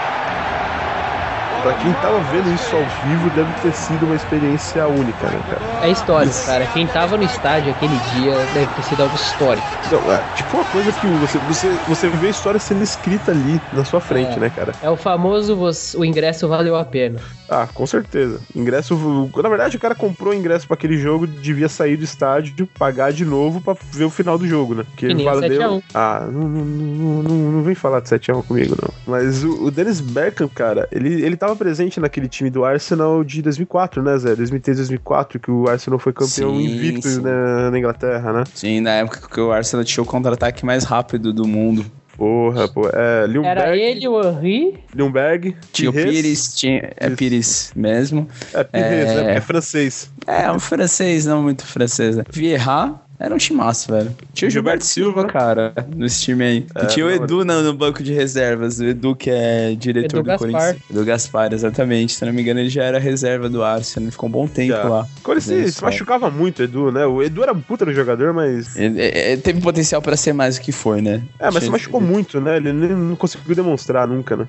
Pra 1.63 1.73
quem 1.75 1.93
tava 1.93 2.19
vendo 2.19 2.51
isso 2.51 2.75
ao 2.75 2.85
vivo, 2.85 3.29
deve 3.29 3.53
ter 3.53 3.73
sido 3.73 4.05
uma 4.05 4.15
experiência 4.15 4.85
única, 4.87 5.29
né, 5.29 5.39
cara? 5.49 5.61
É 5.81 5.89
histórico, 5.89 6.45
cara. 6.45 6.67
Quem 6.67 6.85
tava 6.85 7.17
no 7.17 7.23
estádio 7.23 7.71
aquele 7.71 7.97
dia 7.99 8.45
deve 8.53 8.67
ter 8.67 8.81
sido 8.81 9.01
algo 9.01 9.15
histórico. 9.15 9.65
Não, 9.89 10.11
é, 10.11 10.23
tipo 10.33 10.57
uma 10.57 10.65
coisa 10.65 10.91
que 10.91 11.07
você, 11.07 11.37
você, 11.39 11.79
você 11.87 12.09
vê 12.09 12.27
a 12.27 12.29
história 12.31 12.59
sendo 12.59 12.83
escrita 12.83 13.31
ali 13.31 13.61
na 13.71 13.85
sua 13.85 14.01
frente, 14.01 14.35
É. 14.35 14.39
né, 14.39 14.49
cara? 14.49 14.73
É 14.81 14.89
o 14.89 14.97
famoso 14.97 15.57
o 15.95 16.03
ingresso 16.05 16.47
valeu 16.47 16.75
a 16.75 16.83
pena. 16.83 17.19
Ah, 17.49 17.67
com 17.71 17.85
certeza. 17.85 18.39
Ingresso. 18.55 18.95
Na 19.41 19.49
verdade, 19.49 19.77
o 19.77 19.79
cara 19.79 19.95
comprou 19.95 20.33
o 20.33 20.35
ingresso 20.35 20.67
pra 20.67 20.73
aquele 20.75 20.97
jogo, 20.97 21.27
devia 21.27 21.69
sair 21.69 21.95
do 21.95 22.03
estádio, 22.03 22.67
pagar 22.77 23.13
de 23.13 23.23
novo 23.23 23.61
pra 23.61 23.75
ver 23.91 24.05
o 24.05 24.09
final 24.09 24.37
do 24.37 24.47
jogo, 24.47 24.75
né? 24.75 24.83
Porque 24.83 25.07
Que 25.07 25.13
nem 25.13 25.29
o 25.29 25.39
7 25.39 25.61
a 25.61 25.71
1. 25.71 25.81
Ah, 25.93 26.27
não, 26.31 26.41
não, 26.47 26.65
não, 26.65 27.23
não, 27.23 27.51
não 27.53 27.63
vem 27.63 27.75
falar 27.75 27.99
de 27.99 28.09
7x1 28.09 28.43
comigo, 28.43 28.75
não. 28.81 28.93
Mas 29.05 29.43
o, 29.43 29.65
o 29.65 29.71
Dennis 29.71 30.01
Bergkamp, 30.01 30.51
cara, 30.53 30.87
ele, 30.91 31.23
ele 31.23 31.37
tava 31.37 31.52
presente 31.55 31.99
naquele 31.99 32.27
time 32.27 32.49
do 32.49 32.63
Arsenal 32.65 33.23
de 33.23 33.41
2004, 33.41 34.01
né, 34.01 34.17
Zé? 34.17 34.35
2003, 34.35 34.77
2004, 34.77 35.39
que 35.39 35.51
o 35.51 35.67
Arsenal 35.69 35.99
foi 35.99 36.13
campeão 36.13 36.55
Sim, 36.55 36.65
invicto 36.65 37.07
sim. 37.07 37.21
Na, 37.21 37.71
na 37.71 37.77
Inglaterra, 37.79 38.33
né? 38.33 38.43
Sim, 38.53 38.81
na 38.81 38.91
época 38.91 39.27
que 39.31 39.39
o 39.39 39.51
Arsenal 39.51 39.83
tinha 39.83 40.03
o 40.03 40.05
contra-ataque 40.05 40.65
mais 40.65 40.83
rápido 40.83 41.31
do 41.33 41.47
mundo. 41.47 41.85
Porra, 42.15 42.67
pô. 42.67 42.87
É, 42.93 43.25
Era 43.43 43.75
ele, 43.75 44.07
o 44.07 44.21
Henry. 44.21 44.79
Ljungberg, 44.95 45.55
Tinha 45.71 45.89
o 45.89 45.93
Pires. 45.93 46.53
Tinha, 46.53 46.93
é. 46.95 47.09
Pires 47.09 47.71
mesmo. 47.75 48.27
É, 48.53 48.63
Pires, 48.63 48.83
É. 48.83 49.05
né? 49.05 49.15
Porque 49.15 49.29
é 49.31 49.41
francês. 49.41 50.11
É, 50.27 50.51
um 50.51 50.59
francês, 50.59 51.25
não 51.25 51.41
muito 51.41 51.65
francês, 51.65 52.15
né? 52.15 52.23
Vieira 52.29 52.93
era 53.23 53.33
um 53.33 53.37
timaço, 53.37 53.89
velho. 53.89 54.13
Tinha 54.33 54.49
o 54.49 54.51
Gilberto 54.51 54.85
Silva, 54.85 55.23
cara, 55.25 55.73
nesse 55.95 56.21
time 56.23 56.43
aí. 56.43 56.65
É, 56.75 56.85
tinha 56.87 57.05
o 57.05 57.09
Edu 57.09 57.45
no, 57.45 57.63
no 57.63 57.73
banco 57.73 58.03
de 58.03 58.11
reservas. 58.11 58.79
O 58.79 58.83
Edu, 58.83 59.15
que 59.15 59.29
é 59.29 59.73
diretor 59.75 60.17
Edu 60.17 60.23
do 60.23 60.27
Gaspar. 60.27 60.49
Corinthians. 60.51 60.77
Edu 60.89 61.05
Gaspar, 61.05 61.53
exatamente. 61.53 62.13
Se 62.13 62.25
não 62.25 62.33
me 62.33 62.41
engano, 62.41 62.59
ele 62.59 62.69
já 62.69 62.83
era 62.83 62.99
reserva 62.99 63.47
do 63.47 63.63
Arsenal. 63.63 64.03
Ele 64.05 64.11
ficou 64.11 64.27
um 64.27 64.31
bom 64.31 64.45
tempo 64.45 64.73
Já. 64.73 64.83
lá. 64.83 65.07
Quando 65.23 65.37
ele 65.37 65.67
se, 65.67 65.71
se 65.71 65.81
machucava 65.81 66.29
muito, 66.29 66.59
o 66.59 66.63
Edu, 66.63 66.91
né? 66.91 67.05
O 67.05 67.23
Edu 67.23 67.43
era 67.43 67.53
um 67.53 67.61
puta 67.61 67.85
no 67.85 67.93
jogador, 67.93 68.33
mas. 68.33 68.75
Ele, 68.75 68.99
ele 69.01 69.41
teve 69.41 69.61
potencial 69.61 70.01
pra 70.01 70.17
ser 70.17 70.33
mais 70.33 70.57
do 70.57 70.61
que 70.61 70.73
foi, 70.73 71.01
né? 71.01 71.21
É, 71.39 71.45
mas 71.45 71.53
se 71.55 71.59
Tinha- 71.61 71.71
machucou 71.71 72.01
muito, 72.01 72.41
né? 72.41 72.57
Ele 72.57 72.73
nem, 72.73 72.89
não 72.89 73.15
conseguiu 73.15 73.55
demonstrar 73.55 74.05
nunca, 74.05 74.35
né? 74.35 74.47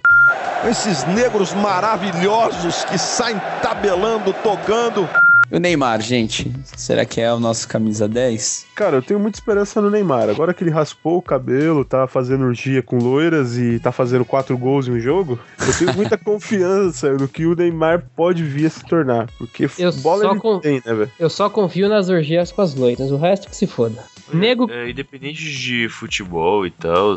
Esses 0.68 1.04
negros 1.06 1.52
maravilhosos 1.54 2.84
que 2.84 2.98
saem 2.98 3.40
tabelando, 3.62 4.32
tocando. 4.42 5.08
E 5.50 5.56
o 5.56 5.60
Neymar, 5.60 6.00
gente? 6.00 6.50
Será 6.76 7.04
que 7.04 7.20
é 7.20 7.32
o 7.32 7.38
nosso 7.38 7.68
camisa 7.68 8.08
10? 8.08 8.66
Cara, 8.74 8.96
eu 8.96 9.02
tenho 9.02 9.20
muita 9.20 9.38
esperança 9.38 9.80
no 9.80 9.90
Neymar. 9.90 10.28
Agora 10.28 10.52
que 10.54 10.64
ele 10.64 10.70
raspou 10.70 11.18
o 11.18 11.22
cabelo, 11.22 11.84
tá 11.84 12.06
fazendo 12.06 12.44
urgia 12.44 12.82
com 12.82 12.98
loiras 12.98 13.56
e 13.56 13.78
tá 13.78 13.92
fazendo 13.92 14.24
quatro 14.24 14.56
gols 14.58 14.88
em 14.88 14.92
um 14.92 15.00
jogo, 15.00 15.38
eu 15.60 15.78
tenho 15.78 15.94
muita 15.96 16.16
confiança 16.16 17.12
no 17.12 17.28
que 17.28 17.46
o 17.46 17.54
Neymar 17.54 18.04
pode 18.16 18.42
vir 18.42 18.66
a 18.66 18.70
se 18.70 18.84
tornar. 18.84 19.28
Porque 19.38 19.68
Eu 19.78 19.92
bola 19.92 20.22
só 20.24 20.30
ele 20.32 20.40
com- 20.40 20.58
tem, 20.60 20.82
né, 20.84 20.94
velho? 20.94 21.10
Eu 21.18 21.30
só 21.30 21.48
confio 21.50 21.88
nas 21.88 22.08
orgias 22.08 22.50
com 22.50 22.62
as 22.62 22.74
loiras, 22.74 23.10
o 23.10 23.16
resto 23.16 23.48
que 23.48 23.56
se 23.56 23.66
foda. 23.66 24.02
Nego. 24.32 24.70
É, 24.70 24.90
independente 24.90 25.42
de 25.50 25.88
futebol 25.88 26.66
e 26.66 26.70
tal, 26.70 27.16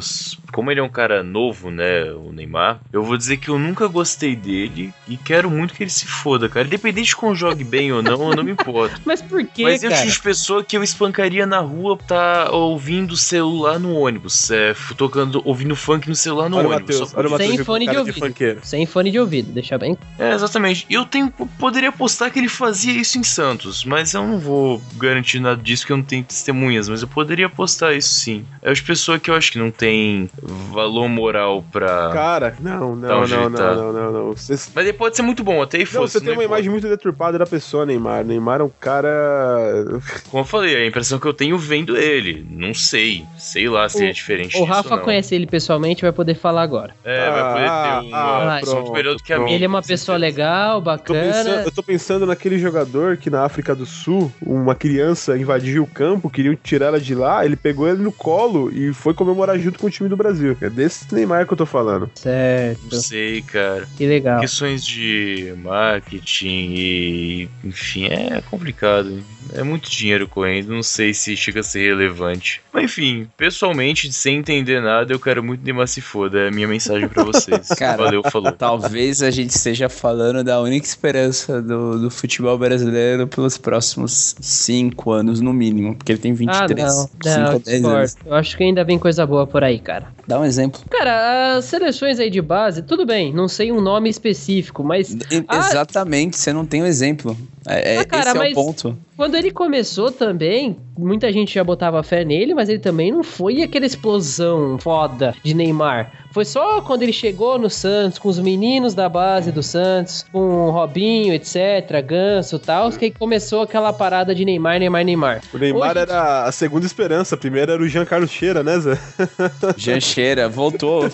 como 0.52 0.72
ele 0.72 0.80
é 0.80 0.84
um 0.84 0.90
cara 0.90 1.24
novo, 1.24 1.70
né, 1.70 2.12
o 2.12 2.32
Neymar, 2.32 2.80
eu 2.92 3.04
vou 3.04 3.18
dizer 3.18 3.38
que 3.38 3.50
eu 3.50 3.58
nunca 3.60 3.88
gostei 3.88 4.36
dele 4.36 4.94
e 5.08 5.18
quero 5.18 5.50
muito 5.50 5.74
que 5.74 5.84
ele 5.84 5.90
se 5.90 6.06
foda, 6.06 6.50
cara. 6.50 6.68
Independente 6.68 7.08
de 7.08 7.16
como 7.16 7.36
jogue 7.36 7.64
bem 7.64 7.92
ou 7.92 8.02
não, 8.02 8.30
eu 8.30 8.36
não 8.36 8.44
me 8.44 8.52
importo. 8.52 9.02
Mas 9.06 9.22
por 9.22 9.46
que, 9.46 9.64
Mas 9.64 9.84
eu 9.84 9.90
cara? 9.90 10.02
tinha 10.02 10.18
pessoa 10.20 10.64
que 10.64 10.76
eu 10.76 10.84
espancaria 10.84 11.46
na 11.46 11.60
rua 11.60 11.98
tá 11.98 12.50
ouvindo 12.52 13.16
celular 13.16 13.80
no 13.80 13.94
ônibus, 13.94 14.50
é, 14.52 14.76
tocando, 14.96 15.42
ouvindo 15.46 15.76
funk 15.76 16.08
no 16.08 16.16
celular 16.16 16.50
no 16.50 16.58
Olha 16.58 16.68
ônibus. 16.68 16.96
Matheus, 16.96 17.10
só 17.10 17.20
olha 17.20 17.30
Matheus 17.30 17.56
Sem 17.56 17.64
fone 17.64 17.88
de 17.88 17.98
ouvido. 17.98 18.20
funkeiro. 18.20 18.60
Sem 18.64 18.86
fone 18.86 19.12
de 19.12 19.20
ouvido, 19.20 19.52
deixa 19.52 19.78
bem. 19.78 19.98
É, 20.20 20.34
exatamente. 20.34 20.86
Eu 20.90 21.06
tenho, 21.06 21.32
poderia 21.32 21.90
apostar 21.90 22.32
que 22.32 22.40
ele 22.40 22.50
fazia 22.50 22.94
isso 22.94 23.18
em 23.18 23.24
Santos, 23.24 23.84
mas 23.86 24.14
eu 24.14 24.26
não 24.26 24.40
vou 24.40 24.82
garantir 24.98 25.40
nada 25.40 25.62
disso 25.62 25.86
que 25.86 25.92
eu 25.92 25.98
não 25.98 26.04
tenho 26.04 26.24
testemunhas, 26.24 26.90
mas 26.90 26.97
eu 27.02 27.08
poderia 27.08 27.46
apostar 27.48 27.94
isso 27.96 28.14
sim. 28.14 28.46
É 28.62 28.72
as 28.72 28.82
pessoas 28.82 29.22
que 29.22 29.30
eu 29.30 29.36
acho 29.36 29.52
que 29.52 29.60
não 29.60 29.72
tem 29.72 30.30
valor 30.42 31.08
moral 31.10 31.64
pra. 31.72 32.10
Cara, 32.14 32.56
não, 32.60 32.96
não, 32.96 33.24
um 33.24 33.28
não, 33.28 33.50
não, 33.50 33.76
não, 33.76 33.94
não, 33.94 34.12
não. 34.12 34.28
Você, 34.34 34.54
Mas 34.74 34.86
ele 34.86 34.94
pode 34.94 35.16
ser 35.16 35.22
muito 35.22 35.44
bom, 35.44 35.62
até 35.62 35.78
e 35.78 35.82
não, 35.82 35.88
fosse. 35.88 36.14
você 36.14 36.20
tem 36.20 36.30
uma 36.30 36.44
importa. 36.44 36.56
imagem 36.60 36.70
muito 36.72 36.88
deturpada 36.88 37.38
da 37.38 37.46
pessoa, 37.46 37.86
Neymar. 37.86 38.24
Neymar 38.26 38.62
é 38.62 38.64
um 38.64 38.72
cara. 38.80 39.86
Como 40.30 40.42
eu 40.42 40.46
falei, 40.48 40.76
a 40.76 40.86
impressão 40.88 41.20
que 41.20 41.26
eu 41.26 41.34
tenho 41.34 41.58
vendo 41.58 41.98
ele. 41.98 42.46
Não 42.50 42.74
sei. 42.74 43.26
Sei 43.38 43.68
lá 43.68 43.88
se 43.90 44.04
O- 44.04 44.08
é 44.08 44.12
diferente 44.12 44.58
O 44.58 44.64
Rafa 44.64 44.96
não. 44.96 45.04
conhece 45.04 45.36
ele 45.36 45.46
pessoalmente 45.48 46.02
vai 46.02 46.12
poder 46.12 46.36
falar 46.36 46.62
agora. 46.62 46.94
É, 47.04 47.30
vai 47.32 47.54
poder 47.54 47.68
Ah, 47.70 48.00
ter 48.02 48.08
uma 48.08 48.58
ah, 48.58 48.60
pronto, 48.62 48.92
melhor 48.92 49.16
do 49.16 49.24
que 49.24 49.34
a 49.34 49.40
minha. 49.40 49.56
Ele 49.56 49.66
é 49.66 49.68
uma 49.68 49.82
pessoa 49.82 50.18
legal, 50.18 50.82
Tô 50.82 51.14
pensando, 51.14 51.46
bacana. 51.46 51.64
eu 51.66 51.72
tô 51.72 51.84
pensando 51.84 52.26
naquele 52.26 52.60
jogador 52.60 53.18
que 53.18 53.30
na 53.30 53.44
África 53.44 53.74
do 53.76 53.86
Sul, 53.86 54.32
uma 54.42 54.76
criança 54.76 55.38
invadiu 55.38 55.84
o 55.84 55.88
campo, 55.88 56.30
queriam 56.30 56.56
tirar 56.56 56.87
ela 56.88 57.00
de 57.00 57.14
lá, 57.16 57.46
ele 57.46 57.56
pegou 57.56 57.88
ele 57.88 58.02
no 58.02 58.12
colo 58.12 58.72
e 58.74 58.94
foi 58.94 59.14
comemorar 59.14 59.58
junto 59.60 59.80
com 59.80 59.88
o 59.88 59.90
time 59.90 60.10
do 60.10 60.18
Brasil. 60.18 60.58
É 60.62 60.70
desse 60.70 61.14
Neymar 61.14 61.46
que 61.46 61.54
eu 61.54 61.58
tô 61.58 61.66
falando. 61.66 62.10
Certo. 62.16 62.82
Não 62.92 63.00
sei, 63.00 63.42
cara. 63.42 63.88
Que 63.96 64.06
legal. 64.06 64.40
Questões 64.40 64.86
de 64.86 65.54
marketing 65.58 66.74
e. 66.76 67.50
Enfim, 67.64 68.08
é 68.08 68.42
complicado. 68.50 69.22
É 69.54 69.64
muito 69.64 69.90
dinheiro 69.90 70.28
correndo, 70.28 70.74
não 70.74 70.84
sei 70.84 71.14
se 71.14 71.36
chega 71.38 71.62
a 71.62 71.64
ser 71.64 71.90
relevante. 71.90 72.62
Mas 72.74 72.86
enfim, 72.86 73.28
pessoalmente, 73.38 74.12
sem 74.12 74.38
entender 74.38 74.82
nada, 74.82 75.14
eu 75.14 75.20
quero 75.20 75.44
muito 75.44 75.64
Neymar 75.64 75.88
se 75.88 76.02
foda. 76.02 76.40
É 76.40 76.48
a 76.50 76.52
minha 76.52 76.68
mensagem 76.68 77.08
pra 77.08 77.24
vocês. 77.24 77.68
Cara, 77.78 78.04
Valeu, 78.04 78.24
falou. 78.24 78.52
Talvez 78.52 79.22
a 79.22 79.32
gente 79.32 79.52
esteja 79.52 79.90
falando 79.90 80.44
da 80.44 80.60
única 80.62 80.86
esperança 80.86 81.62
do, 81.62 82.00
do 82.00 82.10
futebol 82.10 82.58
brasileiro 82.58 83.28
pelos 83.28 83.58
próximos 83.58 84.36
5 84.40 85.12
anos, 85.12 85.42
no 85.42 85.54
mínimo. 85.54 85.96
Porque 85.96 86.12
ele 86.12 86.20
tem 86.20 86.34
23. 86.34 86.62
Ah, 86.62 86.68
não. 86.84 86.90
5 86.90 87.10
Não, 87.26 87.32
a 87.34 87.54
eu 87.54 87.60
10 87.60 87.64
discordo. 87.64 87.98
anos. 87.98 88.18
Eu 88.26 88.34
acho 88.36 88.58
que 88.58 88.64
ainda 88.64 88.84
vem 88.84 88.98
coisa 89.00 89.26
boa 89.26 89.46
por 89.48 89.64
aí, 89.64 89.80
cara. 89.80 90.08
Dá 90.28 90.40
um 90.40 90.46
exemplo. 90.46 90.82
Cara, 90.90 91.56
as 91.58 91.66
seleções 91.66 92.20
aí 92.20 92.30
de 92.30 92.42
base, 92.42 92.82
tudo 92.82 93.06
bem, 93.06 93.34
não 93.34 93.48
sei 93.48 93.72
um 93.72 93.80
nome 93.82 94.10
específico, 94.10 94.84
mas 94.84 95.12
E- 95.32 95.46
Ah. 95.48 95.58
Exatamente, 95.70 96.38
você 96.38 96.52
não 96.54 96.66
tem 96.66 96.84
um 96.84 96.86
exemplo. 96.86 97.36
É, 97.68 97.96
é- 97.96 98.00
Ah, 98.00 98.06
cara, 98.06 98.30
esse 98.30 98.38
é 98.38 98.40
mas- 98.40 98.52
o 98.52 98.56
ponto. 98.56 98.98
quando 99.16 99.36
ele 99.36 99.52
começou 99.52 100.12
também, 100.12 100.78
muita 100.98 101.32
gente 101.32 101.54
já 101.54 101.64
botava 101.64 102.02
fé 102.04 102.24
nele, 102.24 102.54
mas 102.54 102.70
ele 102.70 102.80
também 102.80 103.12
não 103.12 103.24
foi 103.24 103.62
aquela 103.62 103.86
explosão 103.86 104.78
foda 104.80 105.36
de 105.44 105.54
Neymar. 105.54 106.12
Foi 106.32 106.46
só 106.46 106.82
quando 106.82 107.02
ele 107.02 107.14
chegou 107.14 107.58
no 107.58 107.68
Santos, 107.70 108.20
com 108.20 108.30
os 108.30 108.38
meninos 108.38 108.94
da 108.94 109.10
base 109.10 109.52
do 109.52 109.64
Santos, 109.64 110.24
com 110.32 110.68
o 110.68 110.70
Robinho, 110.72 111.34
etc., 111.34 111.58
Ganso 112.06 112.58
e 112.58 112.60
tal, 112.60 112.92
que 112.92 113.10
começou 113.10 113.62
aquela 113.64 113.92
parada 113.92 114.36
de 114.36 114.46
Neymar, 114.46 114.78
Neymar, 114.80 115.04
Neymar. 115.04 115.42
O 115.52 115.58
Neymar 115.58 115.92
Hoje- 115.92 116.00
era 116.00 116.44
a 116.44 116.52
segunda 116.52 116.86
esperança. 116.86 117.34
A 117.34 117.38
primeira 117.38 117.74
era 117.74 117.82
o 117.82 117.88
Jean 117.88 118.06
Carlos 118.06 118.30
Cheira, 118.30 118.62
né, 118.64 118.78
Zé? 118.80 118.98
Jean 119.78 120.00
Cheira 120.00 120.48
voltou. 120.48 121.10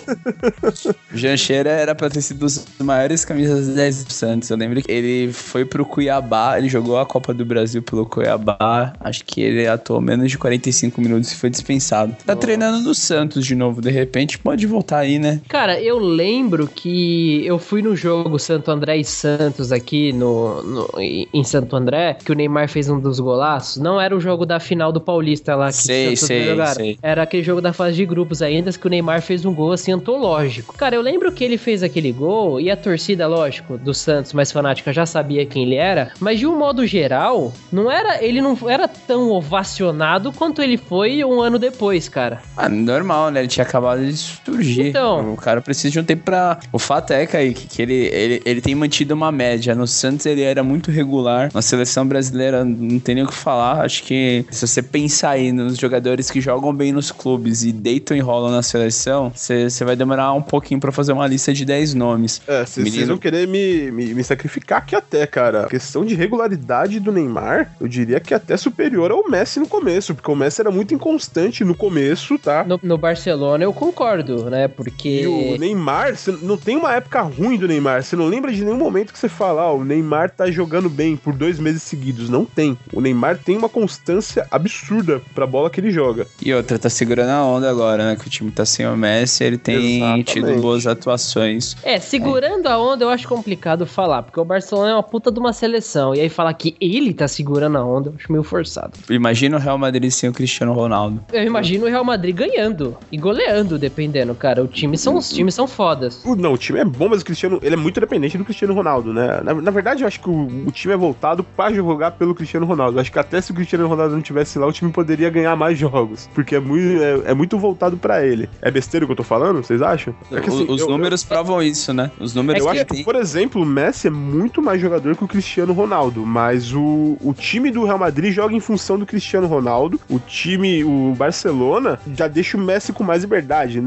Jean 1.14 1.36
Cheira 1.36 1.70
era 1.70 1.94
pra 1.94 2.10
ter 2.10 2.20
sido 2.20 2.40
dos 2.40 2.64
maiores 2.80 3.24
camisas 3.24 3.68
10 3.68 4.04
do 4.04 4.12
Santos. 4.12 4.50
Eu 4.50 4.56
lembro 4.58 4.82
que 4.82 4.90
ele 4.92 5.32
foi 5.32 5.64
pro 5.64 5.86
Cuiabá, 5.86 6.43
ele 6.56 6.68
jogou 6.68 6.98
a 6.98 7.06
Copa 7.06 7.32
do 7.34 7.44
Brasil 7.44 7.82
pelo 7.82 8.04
Cuiabá. 8.06 8.92
Acho 9.00 9.24
que 9.24 9.40
ele 9.40 9.66
atuou 9.66 10.00
menos 10.00 10.30
de 10.30 10.38
45 10.38 11.00
minutos 11.00 11.32
e 11.32 11.36
foi 11.36 11.50
dispensado. 11.50 12.14
Tá 12.26 12.34
treinando 12.36 12.80
no 12.80 12.94
Santos 12.94 13.44
de 13.46 13.54
novo, 13.54 13.80
de 13.80 13.90
repente 13.90 14.38
pode 14.38 14.66
voltar 14.66 14.98
aí, 14.98 15.18
né? 15.18 15.40
Cara, 15.48 15.80
eu 15.80 15.98
lembro 15.98 16.66
que 16.68 17.44
eu 17.46 17.58
fui 17.58 17.82
no 17.82 17.96
jogo 17.96 18.38
Santo 18.38 18.70
André 18.70 18.96
e 18.98 19.04
Santos 19.04 19.72
aqui 19.72 20.12
no, 20.12 20.62
no- 20.62 20.90
em 21.00 21.44
Santo 21.44 21.74
André, 21.76 22.16
que 22.24 22.32
o 22.32 22.34
Neymar 22.34 22.68
fez 22.68 22.88
um 22.88 22.98
dos 23.00 23.18
golaços. 23.20 23.80
Não 23.82 24.00
era 24.00 24.16
o 24.16 24.20
jogo 24.20 24.44
da 24.46 24.58
final 24.60 24.92
do 24.92 25.00
Paulista 25.00 25.54
lá 25.54 25.68
que 25.68 25.74
Sei, 25.74 26.16
sei, 26.16 26.44
jogaram. 26.48 26.74
sei. 26.74 26.98
Era 27.02 27.22
aquele 27.22 27.42
jogo 27.42 27.60
da 27.60 27.72
fase 27.72 27.96
de 27.96 28.06
grupos 28.06 28.42
ainda 28.42 28.72
que 28.72 28.86
o 28.86 28.90
Neymar 28.90 29.22
fez 29.22 29.44
um 29.44 29.54
gol 29.54 29.72
assim 29.72 29.92
antológico. 29.92 30.74
Cara, 30.76 30.96
eu 30.96 31.02
lembro 31.02 31.30
que 31.32 31.44
ele 31.44 31.56
fez 31.58 31.82
aquele 31.82 32.12
gol 32.12 32.60
e 32.60 32.70
a 32.70 32.76
torcida, 32.76 33.26
lógico, 33.26 33.76
do 33.78 33.92
Santos 33.94 34.32
mais 34.32 34.50
fanática 34.50 34.92
já 34.92 35.06
sabia 35.06 35.44
quem 35.46 35.64
ele 35.64 35.74
era, 35.76 36.10
mas 36.20 36.33
de 36.36 36.46
um 36.46 36.58
modo 36.58 36.86
geral, 36.86 37.52
não 37.72 37.90
era, 37.90 38.22
ele 38.22 38.40
não 38.40 38.56
era 38.68 38.86
tão 38.88 39.30
ovacionado 39.30 40.32
quanto 40.32 40.62
ele 40.62 40.76
foi 40.76 41.24
um 41.24 41.40
ano 41.40 41.58
depois, 41.58 42.08
cara. 42.08 42.42
Ah, 42.56 42.68
normal, 42.68 43.30
né? 43.30 43.40
Ele 43.40 43.48
tinha 43.48 43.64
acabado 43.64 44.04
de 44.04 44.16
surgir. 44.16 44.88
Então. 44.88 45.32
O 45.32 45.36
cara 45.36 45.60
precisa 45.60 45.90
de 45.90 46.00
um 46.00 46.04
tempo 46.04 46.24
pra. 46.24 46.58
O 46.72 46.78
fato 46.78 47.12
é, 47.12 47.26
Kaique, 47.26 47.66
que 47.66 47.82
ele, 47.82 47.94
ele, 48.12 48.42
ele 48.44 48.60
tem 48.60 48.74
mantido 48.74 49.14
uma 49.14 49.32
média. 49.32 49.74
No 49.74 49.86
Santos 49.86 50.26
ele 50.26 50.42
era 50.42 50.62
muito 50.62 50.90
regular. 50.90 51.50
Na 51.52 51.62
seleção 51.62 52.06
brasileira 52.06 52.64
não 52.64 52.98
tem 52.98 53.14
nem 53.14 53.24
o 53.24 53.28
que 53.28 53.34
falar. 53.34 53.82
Acho 53.82 54.02
que 54.02 54.44
se 54.50 54.66
você 54.66 54.82
pensar 54.82 55.30
aí 55.30 55.52
nos 55.52 55.76
jogadores 55.76 56.30
que 56.30 56.40
jogam 56.40 56.72
bem 56.74 56.92
nos 56.92 57.10
clubes 57.10 57.64
e 57.64 57.72
deitam 57.72 58.16
e 58.16 58.20
rolam 58.20 58.50
na 58.50 58.62
seleção, 58.62 59.32
você 59.34 59.84
vai 59.84 59.96
demorar 59.96 60.32
um 60.32 60.42
pouquinho 60.42 60.80
pra 60.80 60.92
fazer 60.92 61.12
uma 61.12 61.26
lista 61.26 61.52
de 61.52 61.64
10 61.64 61.94
nomes. 61.94 62.42
É, 62.46 62.64
vocês 62.64 62.84
Menino. 62.84 63.08
vão 63.08 63.18
querer 63.18 63.46
me, 63.46 63.90
me, 63.90 64.14
me 64.14 64.24
sacrificar 64.24 64.78
aqui 64.78 64.94
até, 64.94 65.26
cara. 65.26 65.66
Questão 65.66 66.04
de 66.04 66.14
regularidade 66.24 66.98
do 66.98 67.12
Neymar, 67.12 67.72
eu 67.80 67.86
diria 67.86 68.18
que 68.18 68.32
é 68.32 68.36
até 68.36 68.56
superior 68.56 69.10
ao 69.10 69.28
Messi 69.28 69.60
no 69.60 69.68
começo, 69.68 70.14
porque 70.14 70.30
o 70.30 70.36
Messi 70.36 70.60
era 70.60 70.70
muito 70.70 70.94
inconstante 70.94 71.64
no 71.64 71.74
começo, 71.74 72.38
tá? 72.38 72.64
No, 72.64 72.80
no 72.82 72.98
Barcelona 72.98 73.64
eu 73.64 73.72
concordo, 73.72 74.50
né? 74.50 74.68
Porque. 74.68 75.22
E 75.22 75.26
o 75.26 75.58
Neymar, 75.58 76.16
você 76.16 76.32
não 76.42 76.56
tem 76.56 76.76
uma 76.76 76.94
época 76.94 77.20
ruim 77.22 77.56
do 77.56 77.68
Neymar. 77.68 78.02
Você 78.02 78.16
não 78.16 78.26
lembra 78.26 78.52
de 78.52 78.64
nenhum 78.64 78.76
momento 78.76 79.12
que 79.12 79.18
você 79.18 79.28
fala, 79.28 79.64
ó, 79.64 79.76
o 79.76 79.84
Neymar 79.84 80.30
tá 80.30 80.50
jogando 80.50 80.88
bem 80.88 81.16
por 81.16 81.34
dois 81.34 81.58
meses 81.58 81.82
seguidos. 81.82 82.28
Não 82.28 82.44
tem. 82.44 82.76
O 82.92 83.00
Neymar 83.00 83.38
tem 83.38 83.56
uma 83.56 83.68
constância 83.68 84.46
absurda 84.50 85.20
pra 85.34 85.46
bola 85.46 85.70
que 85.70 85.80
ele 85.80 85.90
joga. 85.90 86.26
E 86.42 86.52
outra, 86.52 86.78
tá 86.78 86.88
segurando 86.88 87.30
a 87.30 87.44
onda 87.44 87.70
agora, 87.70 88.04
né? 88.04 88.16
Que 88.16 88.26
o 88.26 88.30
time 88.30 88.50
tá 88.50 88.64
sem 88.64 88.86
o 88.86 88.96
Messi, 88.96 89.44
ele 89.44 89.58
tem 89.58 89.98
Exatamente. 89.98 90.32
tido 90.32 90.60
boas 90.60 90.86
atuações. 90.86 91.76
É, 91.82 91.98
segurando 91.98 92.66
a 92.66 92.78
onda 92.78 93.04
eu 93.04 93.10
acho 93.10 93.28
complicado 93.28 93.86
falar, 93.86 94.22
porque 94.22 94.40
o 94.40 94.44
Barcelona 94.44 94.90
é 94.90 94.94
uma 94.94 95.02
puta 95.02 95.30
de 95.30 95.38
uma 95.38 95.52
seleção. 95.52 96.03
E 96.12 96.20
aí 96.20 96.28
falar 96.28 96.52
que 96.54 96.74
ele 96.80 97.14
tá 97.14 97.28
segurando 97.28 97.78
a 97.78 97.84
onda, 97.84 98.08
eu 98.10 98.14
acho 98.18 98.32
meio 98.32 98.42
forçado. 98.42 98.92
Imagina 99.08 99.56
o 99.56 99.60
Real 99.60 99.78
Madrid 99.78 100.10
sem 100.10 100.28
o 100.28 100.32
Cristiano 100.32 100.72
Ronaldo. 100.72 101.22
Eu 101.32 101.44
imagino 101.44 101.84
o 101.86 101.88
Real 101.88 102.02
Madrid 102.04 102.34
ganhando 102.34 102.96
e 103.12 103.16
goleando, 103.16 103.78
dependendo, 103.78 104.34
cara. 104.34 104.64
O 104.64 104.66
time 104.66 104.98
são, 104.98 105.16
os 105.16 105.30
times 105.30 105.54
são 105.54 105.68
fodas. 105.68 106.20
O- 106.24 106.34
Não, 106.34 106.52
o 106.54 106.58
time 106.58 106.80
é 106.80 106.84
bom, 106.84 107.08
mas 107.08 107.22
o 107.22 107.24
Cristiano, 107.24 107.60
ele 107.62 107.74
é 107.74 107.78
muito 107.78 108.00
dependente 108.00 108.36
do 108.36 108.44
Cristiano 108.44 108.74
Ronaldo, 108.74 109.12
né? 109.12 109.40
Na, 109.44 109.54
na 109.54 109.70
verdade, 109.70 110.02
eu 110.02 110.08
acho 110.08 110.18
que 110.18 110.28
o, 110.28 110.46
o 110.66 110.72
time 110.72 110.92
é 110.92 110.96
voltado 110.96 111.44
pra 111.44 111.72
jogar 111.72 112.10
pelo 112.12 112.34
Cristiano 112.34 112.66
Ronaldo. 112.66 112.96
Eu 112.96 113.00
acho 113.00 113.12
que 113.12 113.18
até 113.18 113.40
se 113.40 113.52
o 113.52 113.54
Cristiano 113.54 113.86
Ronaldo 113.86 114.14
não 114.16 114.22
tivesse 114.22 114.58
lá, 114.58 114.66
o 114.66 114.72
time 114.72 114.90
poderia 114.90 115.30
ganhar 115.30 115.54
mais 115.54 115.78
jogos, 115.78 116.28
porque 116.34 116.56
é 116.56 116.60
muito, 116.60 117.00
é, 117.02 117.30
é 117.30 117.34
muito 117.34 117.56
voltado 117.58 117.96
pra 117.96 118.26
ele. 118.26 118.48
É 118.60 118.70
besteira 118.70 119.04
o 119.04 119.08
que 119.08 119.12
eu 119.12 119.16
tô 119.16 119.22
falando? 119.22 119.62
Vocês 119.62 119.80
acham? 119.82 120.14
É 120.32 120.40
que, 120.40 120.48
assim, 120.48 120.64
O- 120.64 120.72
Os 120.72 120.80
eu- 120.80 120.88
números 120.88 121.22
provam 121.22 121.62
isso, 121.62 121.92
né? 121.92 122.10
Os 122.18 122.34
números 122.34 122.60
Eu 122.64 122.70
que 122.70 122.78
acho 122.78 122.86
que, 122.86 123.04
por 123.04 123.14
exemplo, 123.14 123.62
o 123.62 123.66
Messi 123.66 124.08
é 124.08 124.10
muito 124.10 124.60
mais 124.62 124.80
jogador 124.80 125.14
que 125.16 125.22
o 125.24 125.28
Cristiano 125.28 125.72
Ronaldo, 125.72 125.93
mas 126.26 126.72
o, 126.72 127.16
o 127.22 127.32
time 127.32 127.70
do 127.70 127.84
Real 127.84 127.98
Madrid 127.98 128.32
joga 128.32 128.54
em 128.54 128.60
função 128.60 128.98
do 128.98 129.06
Cristiano 129.06 129.46
Ronaldo. 129.46 130.00
O 130.08 130.18
time, 130.18 130.82
o 130.84 131.14
Barcelona, 131.16 131.98
já 132.16 132.26
deixa 132.28 132.56
o 132.56 132.60
Messi 132.60 132.92
com 132.92 133.04
mais 133.04 133.22
liberdade. 133.22 133.82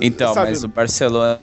Então, 0.00 0.34
Sabe? 0.34 0.50
mas 0.50 0.64
o 0.64 0.68
Barcelona, 0.68 1.38